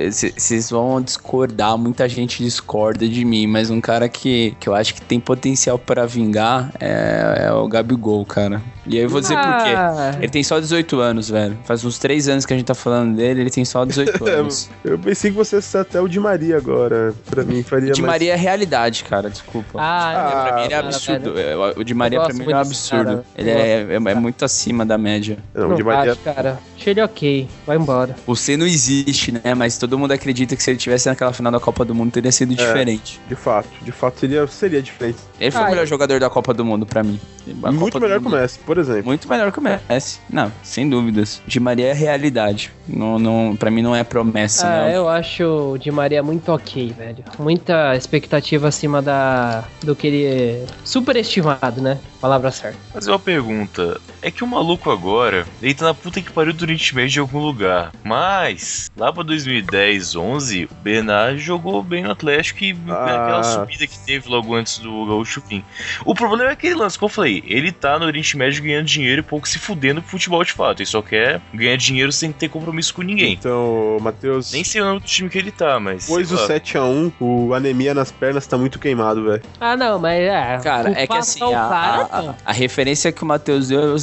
vocês 0.10 0.70
vão 0.70 1.02
discordar, 1.02 1.78
muita 1.84 2.08
gente 2.08 2.44
discorda 2.44 3.08
de 3.08 3.26
mim, 3.26 3.46
mas 3.46 3.70
um 3.70 3.82
cara 3.82 4.08
que, 4.08 4.56
que 4.60 4.70
eu 4.70 4.74
acho 4.74 4.94
que 4.94 5.02
tem 5.02 5.20
potencial 5.20 5.78
para 5.78 6.06
vingar 6.06 6.72
é, 6.80 7.48
é 7.48 7.52
o 7.52 7.68
Gabigol, 7.68 8.26
cara. 8.26 8.62
E 8.86 8.98
aí 8.98 9.04
eu 9.04 9.10
vou 9.10 9.22
dizer 9.22 9.36
ah. 9.38 9.42
por 9.42 9.64
quê. 9.64 9.70
Ah. 9.76 10.16
Ele 10.18 10.30
tem 10.30 10.44
só 10.44 10.60
18 10.60 11.00
anos, 11.00 11.30
velho. 11.30 11.58
Faz 11.66 11.84
uns 11.86 11.98
3 11.98 12.28
anos 12.28 12.46
que 12.46 12.54
a 12.54 12.58
gente 12.58 12.66
tá 12.66 12.76
falando 12.76 13.16
dele, 13.16 13.42
ele 13.42 13.50
tem 13.50 13.64
só 13.64 13.86
18 13.86 14.26
anos. 14.28 14.70
eu 14.84 15.00
pensei 15.00 15.32
que 15.32 15.38
você 15.38 15.58
fosse 15.58 15.78
até 15.78 16.02
o 16.02 16.08
de 16.08 16.20
Maria 16.20 16.58
agora. 16.58 17.14
Pra 17.30 17.44
mim 17.44 17.64
faria 17.64 17.92
O 17.92 17.94
de 17.94 18.02
mais... 18.02 18.14
Maria 18.14 18.34
é 18.34 18.36
realidade, 18.36 19.04
cara, 19.04 19.30
desculpa. 19.30 19.80
Ah, 19.82 20.12
é, 20.14 20.48
pra 20.48 20.56
mim 20.56 20.64
ele 20.66 20.74
é 20.74 20.78
absurdo. 20.78 21.34
O 21.78 21.84
de 21.84 21.94
Maria 21.94 22.22
pra 22.22 22.34
mim 22.34 22.46
é 22.46 22.56
um 22.56 22.60
absurdo. 22.60 23.26
Ele 23.36 23.50
é, 23.50 23.88
é, 23.90 23.96
é, 23.96 24.16
muito 24.16 24.44
acima 24.44 24.86
da 24.86 24.98
média. 24.98 25.38
Não, 25.54 25.72
o 25.72 25.76
de 25.76 25.84
Maria... 25.84 26.16
cara. 26.16 26.60
Achei 26.78 26.92
ele 26.92 27.02
ok. 27.02 27.48
Vai 27.66 27.78
embora. 27.78 28.14
O 28.28 28.36
C 28.36 28.58
não 28.58 28.68
existe, 28.68 29.32
né? 29.32 29.54
Mas 29.56 29.78
todo 29.78 29.98
mundo 29.98 30.12
acredita 30.12 30.54
que 30.54 30.62
se 30.62 30.70
ele 30.70 30.78
tivesse 30.78 31.08
naquela 31.08 31.32
final 31.32 31.50
da 31.50 31.60
Copa 31.60 31.73
do 31.84 31.96
Mundo 31.96 32.12
teria 32.12 32.32
sido 32.32 32.54
é, 32.54 32.56
diferente. 32.56 33.20
De 33.28 33.36
fato. 33.36 33.70
De 33.82 33.92
fato 33.92 34.20
seria, 34.20 34.46
seria 34.48 34.82
diferente. 34.82 35.18
Ele 35.40 35.52
foi 35.52 35.62
ah, 35.62 35.66
o 35.66 35.70
melhor 35.70 35.86
jogador 35.88 36.20
da 36.20 36.30
Copa 36.30 36.54
do 36.54 36.64
Mundo 36.64 36.86
pra 36.86 37.04
mim. 37.04 37.20
A 37.64 37.72
muito 37.72 38.00
melhor 38.00 38.20
que 38.20 38.28
o 38.28 38.30
Messi, 38.30 38.60
por 38.60 38.78
exemplo. 38.78 39.06
Muito 39.06 39.28
melhor 39.28 39.52
que 39.52 39.60
o 39.60 39.62
Messi. 39.62 40.20
Não, 40.30 40.52
sem 40.62 40.88
dúvidas. 40.88 41.42
De 41.46 41.60
Maria 41.60 41.88
é 41.88 41.94
realidade. 41.94 42.72
Não, 42.88 43.18
não, 43.18 43.56
pra 43.56 43.72
mim 43.72 43.82
não 43.82 43.96
é 43.96 44.04
promessa, 44.04 44.68
ah, 44.68 44.92
eu 44.92 45.08
acho 45.08 45.44
o 45.44 45.78
Di 45.78 45.90
Maria 45.90 46.22
muito 46.22 46.52
ok, 46.52 46.94
velho. 46.98 47.24
Muita 47.40 47.96
expectativa 47.96 48.68
acima 48.68 49.02
da 49.02 49.64
do 49.82 49.96
que 49.96 50.08
ele 50.08 50.26
é 50.26 50.66
superestimado, 50.84 51.82
né? 51.82 51.98
Palavra 52.20 52.52
certa. 52.52 52.78
Mas 52.94 53.08
uma 53.08 53.20
pergunta. 53.20 54.00
É 54.22 54.32
que 54.32 54.44
o 54.44 54.48
maluco 54.48 54.90
agora, 54.90 55.46
ele 55.62 55.74
tá 55.74 55.86
na 55.86 55.94
puta 55.94 56.22
que 56.22 56.32
pariu 56.32 56.54
do 56.54 56.62
Oriente 56.62 56.96
Médio 56.96 57.20
em 57.20 57.22
algum 57.22 57.40
lugar. 57.40 57.92
Mas, 58.04 58.90
lá 58.96 59.12
pra 59.12 59.24
2010, 59.24 60.16
11, 60.16 60.66
o 60.66 60.76
Bernard 60.82 61.40
jogou 61.40 61.63
bem 61.84 62.04
no 62.04 62.12
Atlético 62.12 62.64
e 62.64 62.76
ah. 62.88 63.06
aquela 63.06 63.44
subida 63.44 63.88
que 63.88 64.00
teve 64.00 64.30
logo 64.30 64.54
antes 64.56 64.80
do 64.80 65.06
Gaúcho 65.06 65.42
fim. 65.42 65.64
O 66.06 66.14
problema 66.14 66.50
é 66.50 66.54
aquele 66.54 66.76
lance 66.76 66.98
que 66.98 67.04
eu 67.04 67.10
falei. 67.10 67.44
Ele 67.46 67.72
tá 67.72 68.00
no 68.00 68.06
Oriente 68.06 68.38
Médio 68.38 68.64
ganhando 68.64 68.86
dinheiro 68.86 69.22
e 69.22 69.24
pouco 69.24 69.48
se 69.48 69.60
fudendo 69.60 70.02
pro 70.02 70.12
futebol 70.12 70.44
de 70.44 70.52
fato. 70.52 70.80
Ele 70.80 70.86
só 70.86 71.02
quer 71.02 71.42
ganhar 71.54 71.76
dinheiro 71.78 72.12
sem 72.12 72.32
ter 72.32 72.50
compromisso 72.50 72.94
com 72.94 73.02
ninguém. 73.02 73.34
Então, 73.34 73.98
Matheus. 74.02 74.52
Nem 74.52 74.64
sei 74.64 74.82
o 74.82 74.86
nome 74.86 75.00
do 75.00 75.06
time 75.06 75.30
que 75.30 75.38
ele 75.38 75.52
tá, 75.52 75.80
mas. 75.80 76.06
Depois 76.06 76.30
do 76.30 76.38
7x1, 76.38 77.12
o 77.20 77.54
anemia 77.54 77.94
nas 77.94 78.12
pernas 78.12 78.46
tá 78.48 78.58
muito 78.58 78.80
queimado, 78.80 79.24
velho. 79.24 79.44
Ah, 79.60 79.76
não, 79.76 80.00
mas 80.00 80.22
é. 80.22 80.60
Cara, 80.64 80.92
é 80.92 81.08
que 81.08 81.18
assim, 81.18 81.44
a, 81.44 81.68
cara, 81.68 82.10
a, 82.12 82.36
a, 82.46 82.54
referência 82.54 83.12
que 83.12 83.24
o 83.24 83.26
Matheus 83.26 83.68
deu, 83.68 83.96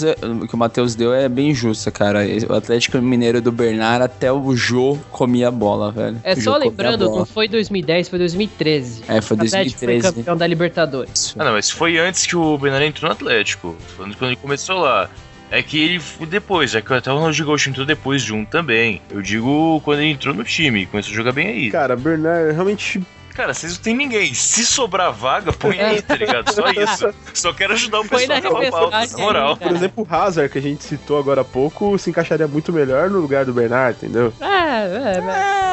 que 0.48 0.54
o 0.54 0.58
Matheus 0.58 0.94
deu 0.94 1.12
é 1.12 1.28
bem 1.28 1.54
justa, 1.54 1.90
cara. 1.90 2.20
O 2.48 2.54
Atlético 2.54 2.98
Mineiro 2.98 3.40
do 3.40 3.52
Bernard 3.52 4.04
até 4.04 4.32
o 4.32 4.54
Jô 4.54 4.98
comia 5.10 5.50
bola, 5.50 5.90
velho. 5.90 6.20
É 6.22 6.34
só 6.34 6.56
lembrando, 6.56 7.10
não 7.10 7.24
foi 7.24 7.48
2010, 7.50 8.08
foi 8.08 8.18
2013. 8.18 9.02
É, 9.08 9.20
foi 9.20 9.36
2013. 9.36 10.00
foi 10.02 10.12
campeão 10.12 10.36
da 10.36 10.46
Libertadores. 10.46 11.34
Ah, 11.38 11.44
não, 11.44 11.52
mas 11.52 11.70
foi 11.70 11.98
antes 11.98 12.26
que 12.26 12.36
o 12.36 12.56
Bernard 12.56 12.86
entrou 12.86 13.08
no 13.08 13.12
Atlético. 13.12 13.76
Falando 13.96 14.16
quando 14.16 14.30
ele 14.30 14.40
começou 14.40 14.78
lá. 14.78 15.10
É 15.52 15.62
que 15.62 15.82
ele 15.82 16.00
depois, 16.28 16.76
é 16.76 16.80
que 16.80 16.94
até 16.94 17.10
o 17.10 17.16
Ronaldinho 17.16 17.48
Gaúcho 17.48 17.70
entrou 17.70 17.84
depois 17.84 18.22
de 18.22 18.32
um 18.32 18.44
também. 18.44 19.02
Eu 19.10 19.20
digo 19.20 19.80
quando 19.84 19.98
ele 19.98 20.12
entrou 20.12 20.32
no 20.32 20.44
time, 20.44 20.86
começou 20.86 21.12
a 21.12 21.16
jogar 21.16 21.32
bem 21.32 21.48
aí. 21.48 21.70
Cara, 21.72 21.96
Bernard 21.96 22.52
realmente 22.52 23.02
Cara, 23.34 23.54
vocês 23.54 23.74
não 23.74 23.82
tem 23.82 23.96
ninguém. 23.96 24.34
Se 24.34 24.64
sobrar 24.64 25.12
vaga, 25.12 25.52
põe 25.52 25.80
aí, 25.80 26.02
tá 26.02 26.14
ligado? 26.16 26.52
Só 26.52 26.70
isso. 26.70 27.14
Só 27.34 27.52
quero 27.52 27.72
ajudar 27.72 28.00
o 28.00 28.08
pessoal 28.08 28.38
a 28.38 28.42
falar 28.42 28.70
pauta, 28.70 29.06
na 29.06 29.18
moral. 29.18 29.56
Por 29.56 29.72
exemplo, 29.72 30.06
o 30.08 30.14
Hazard, 30.14 30.52
que 30.52 30.58
a 30.58 30.62
gente 30.62 30.84
citou 30.84 31.18
agora 31.18 31.40
há 31.40 31.44
pouco, 31.44 31.98
se 31.98 32.10
encaixaria 32.10 32.46
muito 32.46 32.72
melhor 32.72 33.08
no 33.10 33.20
lugar 33.20 33.44
do 33.44 33.52
Bernard, 33.52 33.96
entendeu? 33.96 34.32
É, 34.40 34.46
é, 34.46 35.18
é. 35.18 35.70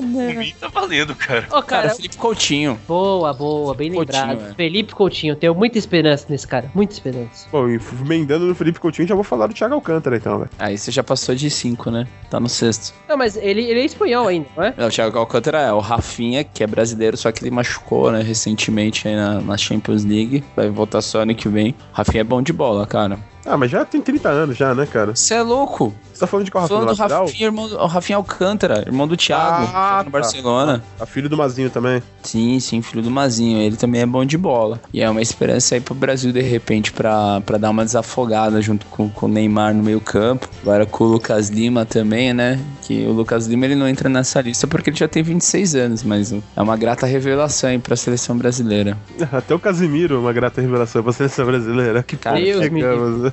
Por 0.00 0.34
mim 0.34 0.54
tá 0.58 0.68
valendo, 0.68 1.14
cara. 1.14 1.46
Ô, 1.48 1.62
cara, 1.62 1.82
cara, 1.82 1.94
Felipe 1.94 2.16
Coutinho. 2.16 2.80
Boa, 2.88 3.32
boa, 3.32 3.74
bem 3.74 3.92
Coutinho, 3.92 4.26
lembrado. 4.26 4.50
É. 4.50 4.54
Felipe 4.54 4.94
Coutinho, 4.94 5.36
tenho 5.36 5.54
muita 5.54 5.78
esperança 5.78 6.26
nesse 6.28 6.46
cara, 6.46 6.70
muita 6.74 6.94
esperança. 6.94 7.46
Bom, 7.50 7.68
emendando 7.68 8.46
no 8.46 8.54
Felipe 8.54 8.80
Coutinho, 8.80 9.06
já 9.06 9.14
vou 9.14 9.24
falar 9.24 9.46
do 9.46 9.54
Thiago 9.54 9.74
Alcântara, 9.74 10.16
então, 10.16 10.38
velho. 10.38 10.50
Aí 10.58 10.78
você 10.78 10.90
já 10.90 11.02
passou 11.02 11.34
de 11.34 11.50
5, 11.50 11.90
né? 11.90 12.06
Tá 12.30 12.40
no 12.40 12.48
sexto. 12.48 12.94
Não, 13.08 13.16
mas 13.16 13.36
ele, 13.36 13.62
ele 13.62 13.80
é 13.80 13.84
espanhol 13.84 14.28
ainda, 14.28 14.48
não 14.56 14.64
é? 14.64 14.74
Não, 14.76 14.88
o 14.88 14.90
Thiago 14.90 15.18
Alcântara 15.18 15.60
é 15.60 15.72
o 15.72 15.80
Rafinha, 15.80 16.44
que 16.44 16.62
é 16.64 16.66
brasileiro, 16.66 16.91
só 17.16 17.30
que 17.32 17.42
ele 17.42 17.50
machucou, 17.50 18.10
né, 18.12 18.22
recentemente 18.22 19.08
aí 19.08 19.16
na, 19.16 19.40
na 19.40 19.56
Champions 19.56 20.04
League. 20.04 20.44
Vai 20.56 20.68
voltar 20.68 21.00
só 21.02 21.22
ano 21.22 21.34
que 21.34 21.48
vem. 21.48 21.74
Rafinha 21.92 22.20
é 22.20 22.24
bom 22.24 22.42
de 22.42 22.52
bola, 22.52 22.86
cara. 22.86 23.18
Ah, 23.44 23.56
mas 23.56 23.70
já 23.70 23.84
tem 23.84 24.00
30 24.00 24.28
anos 24.28 24.56
já, 24.56 24.74
né, 24.74 24.86
cara? 24.86 25.14
Você 25.14 25.34
é 25.34 25.42
louco? 25.42 25.92
Você 26.12 26.20
tá 26.20 26.26
falando 26.26 26.44
de 26.44 26.50
qual 26.50 26.62
Rafinha? 26.62 26.80
Falando 26.80 26.96
do 26.96 27.24
Rafinha, 27.24 27.46
irmão, 27.46 27.64
o 27.64 27.86
Rafinha 27.86 28.16
Alcântara, 28.16 28.84
irmão 28.86 29.08
do 29.08 29.16
Thiago, 29.16 29.68
ah, 29.74 29.98
no 29.98 30.04
tá. 30.04 30.10
Barcelona. 30.10 30.84
Ah, 31.00 31.06
filho 31.06 31.28
do 31.28 31.36
Mazinho 31.36 31.70
também. 31.70 32.02
Sim, 32.22 32.60
sim, 32.60 32.82
filho 32.82 33.02
do 33.02 33.10
Mazinho. 33.10 33.60
Ele 33.60 33.76
também 33.76 34.02
é 34.02 34.06
bom 34.06 34.24
de 34.24 34.38
bola. 34.38 34.80
E 34.92 35.00
é 35.00 35.10
uma 35.10 35.20
esperança 35.22 35.74
aí 35.74 35.80
pro 35.80 35.94
Brasil, 35.94 36.32
de 36.32 36.40
repente, 36.40 36.92
pra, 36.92 37.40
pra 37.40 37.58
dar 37.58 37.70
uma 37.70 37.84
desafogada 37.84 38.60
junto 38.62 38.86
com, 38.86 39.08
com 39.08 39.26
o 39.26 39.28
Neymar 39.28 39.74
no 39.74 39.82
meio 39.82 40.00
campo. 40.00 40.48
Agora 40.62 40.86
com 40.86 41.04
o 41.04 41.08
Lucas 41.08 41.48
Lima 41.48 41.84
também, 41.84 42.32
né? 42.32 42.60
Que 42.82 43.04
o 43.06 43.12
Lucas 43.12 43.46
Lima 43.46 43.64
ele 43.64 43.74
não 43.74 43.88
entra 43.88 44.08
nessa 44.08 44.40
lista 44.40 44.66
porque 44.66 44.90
ele 44.90 44.96
já 44.96 45.08
tem 45.08 45.22
26 45.22 45.74
anos, 45.74 46.02
mas 46.02 46.32
é 46.32 46.62
uma 46.62 46.76
grata 46.76 47.06
revelação 47.06 47.70
aí 47.70 47.78
pra 47.78 47.96
seleção 47.96 48.36
brasileira. 48.36 48.96
Até 49.32 49.54
o 49.54 49.58
Casimiro 49.58 50.16
é 50.16 50.18
uma 50.18 50.32
grata 50.32 50.60
revelação 50.60 51.02
pra 51.02 51.12
seleção 51.12 51.46
brasileira. 51.46 52.02
Que 52.02 52.16
Cara, 52.16 52.38
Deus 52.38 53.31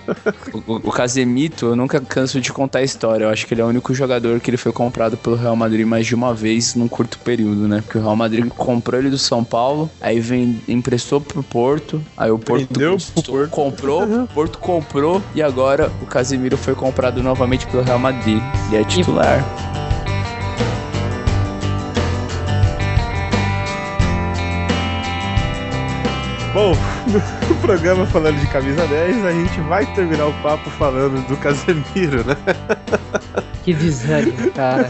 o, 0.67 0.75
o 0.75 0.91
Casemito, 0.91 1.67
eu 1.67 1.75
nunca 1.75 1.99
canso 1.99 2.39
de 2.41 2.51
contar 2.51 2.79
a 2.79 2.83
história. 2.83 3.25
Eu 3.25 3.29
acho 3.29 3.45
que 3.45 3.53
ele 3.53 3.61
é 3.61 3.63
o 3.63 3.67
único 3.67 3.93
jogador 3.93 4.39
que 4.39 4.49
ele 4.49 4.57
foi 4.57 4.71
comprado 4.71 5.17
pelo 5.17 5.35
Real 5.35 5.55
Madrid 5.55 5.85
mais 5.85 6.05
de 6.05 6.15
uma 6.15 6.33
vez 6.33 6.75
num 6.75 6.87
curto 6.87 7.19
período, 7.19 7.67
né? 7.67 7.81
Porque 7.81 7.97
o 7.97 8.01
Real 8.01 8.15
Madrid 8.15 8.47
comprou 8.49 8.99
ele 8.99 9.09
do 9.09 9.17
São 9.17 9.43
Paulo, 9.43 9.89
aí 10.01 10.19
vem, 10.19 10.61
emprestou 10.67 11.21
pro 11.21 11.43
Porto, 11.43 12.01
aí 12.17 12.31
o 12.31 12.39
Porto, 12.39 12.67
Porto. 12.67 13.51
comprou, 13.51 14.03
o 14.03 14.27
Porto 14.27 14.59
comprou 14.59 15.21
e 15.35 15.41
agora 15.41 15.91
o 16.01 16.05
Casemiro 16.05 16.57
foi 16.57 16.75
comprado 16.75 17.21
novamente 17.21 17.67
pelo 17.67 17.83
Real 17.83 17.99
Madrid. 17.99 18.41
E 18.71 18.75
é 18.75 18.83
titular. 18.83 19.43
Bom, 26.53 26.73
no 27.49 27.55
programa 27.61 28.05
falando 28.05 28.39
de 28.39 28.47
camisa 28.47 28.85
10, 28.85 29.25
a 29.25 29.31
gente 29.31 29.59
vai 29.61 29.85
terminar 29.93 30.27
o 30.27 30.33
papo 30.41 30.69
falando 30.71 31.25
do 31.27 31.37
Casemiro, 31.37 32.23
né? 32.25 32.35
Que 33.63 33.73
desânimo, 33.73 34.49
cara. 34.51 34.89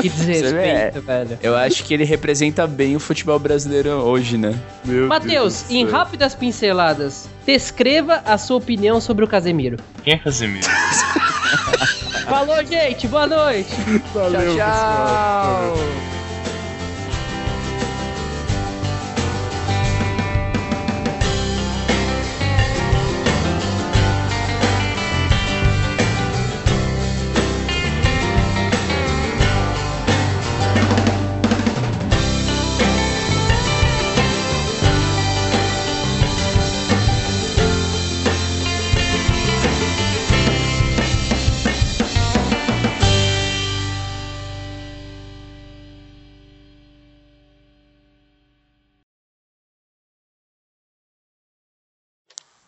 Que 0.00 0.08
desrespeito, 0.08 1.02
velho. 1.02 1.38
Eu 1.42 1.54
acho 1.54 1.84
que 1.84 1.92
ele 1.92 2.04
representa 2.04 2.66
bem 2.66 2.96
o 2.96 3.00
futebol 3.00 3.38
brasileiro 3.38 3.90
hoje, 3.90 4.38
né? 4.38 4.58
Matheus, 5.06 5.70
em 5.70 5.86
rápidas 5.86 6.34
pinceladas, 6.34 7.28
descreva 7.46 8.22
a 8.24 8.38
sua 8.38 8.56
opinião 8.56 9.00
sobre 9.00 9.24
o 9.24 9.28
Casemiro. 9.28 9.76
Quem 10.02 10.14
é 10.14 10.18
Casemiro? 10.18 10.66
Falou, 12.28 12.64
gente. 12.64 13.06
Boa 13.06 13.26
noite. 13.26 13.74
Valeu, 14.12 14.56
tchau, 14.56 14.56
tchau. 14.56 15.74
Pessoal. 15.76 16.17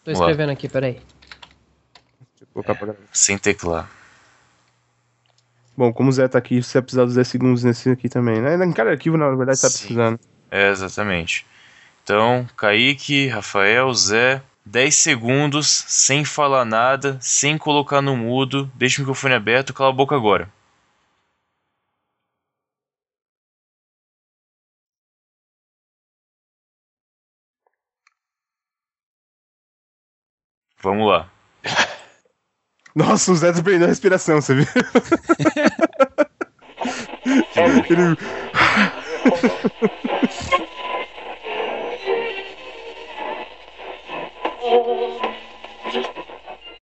Tô 0.05 0.11
escrevendo 0.11 0.51
aqui, 0.51 0.69
peraí. 0.69 0.95
Deixa 0.95 2.43
eu 2.43 2.47
colocar 2.53 2.75
pra 2.75 2.95
Sem 3.13 3.37
teclar. 3.37 3.91
Bom, 5.77 5.93
como 5.93 6.11
o 6.11 6.13
Zé 6.13 6.29
tá 6.29 6.39
aqui, 6.39 6.63
você 6.63 6.75
vai 6.75 6.83
precisar 6.83 7.05
dos 7.05 7.15
10 7.15 7.29
segundos 7.29 7.65
nesse 7.65 7.91
aqui 7.91 8.09
também, 8.09 8.41
né? 8.41 8.55
Em 8.65 8.73
cada 8.73 8.91
arquivo, 8.91 9.17
na 9.17 9.29
verdade, 9.29 9.61
tá 9.61 9.69
Sim. 9.69 9.79
precisando. 9.79 10.21
É, 10.51 10.71
exatamente. 10.71 11.47
Então, 12.03 12.47
Kaique, 12.57 13.29
Rafael, 13.29 13.93
Zé, 13.95 14.43
10 14.65 14.95
segundos, 14.95 15.85
sem 15.87 16.25
falar 16.25 16.65
nada, 16.65 17.17
sem 17.21 17.57
colocar 17.57 18.03
no 18.03 18.17
mudo, 18.17 18.71
deixa 18.75 18.99
o 18.99 19.03
microfone 19.03 19.35
aberto, 19.35 19.73
cala 19.73 19.91
a 19.91 19.93
boca 19.93 20.15
agora. 20.15 20.51
Vamos 30.83 31.09
lá. 31.09 31.29
Nossa, 32.95 33.33
o 33.33 33.37
Zé 33.37 33.53
perdeu 33.53 33.87
a 33.87 33.91
respiração, 33.91 34.41
você 34.41 34.55
viu? 34.55 34.67
Ele. 37.57 38.17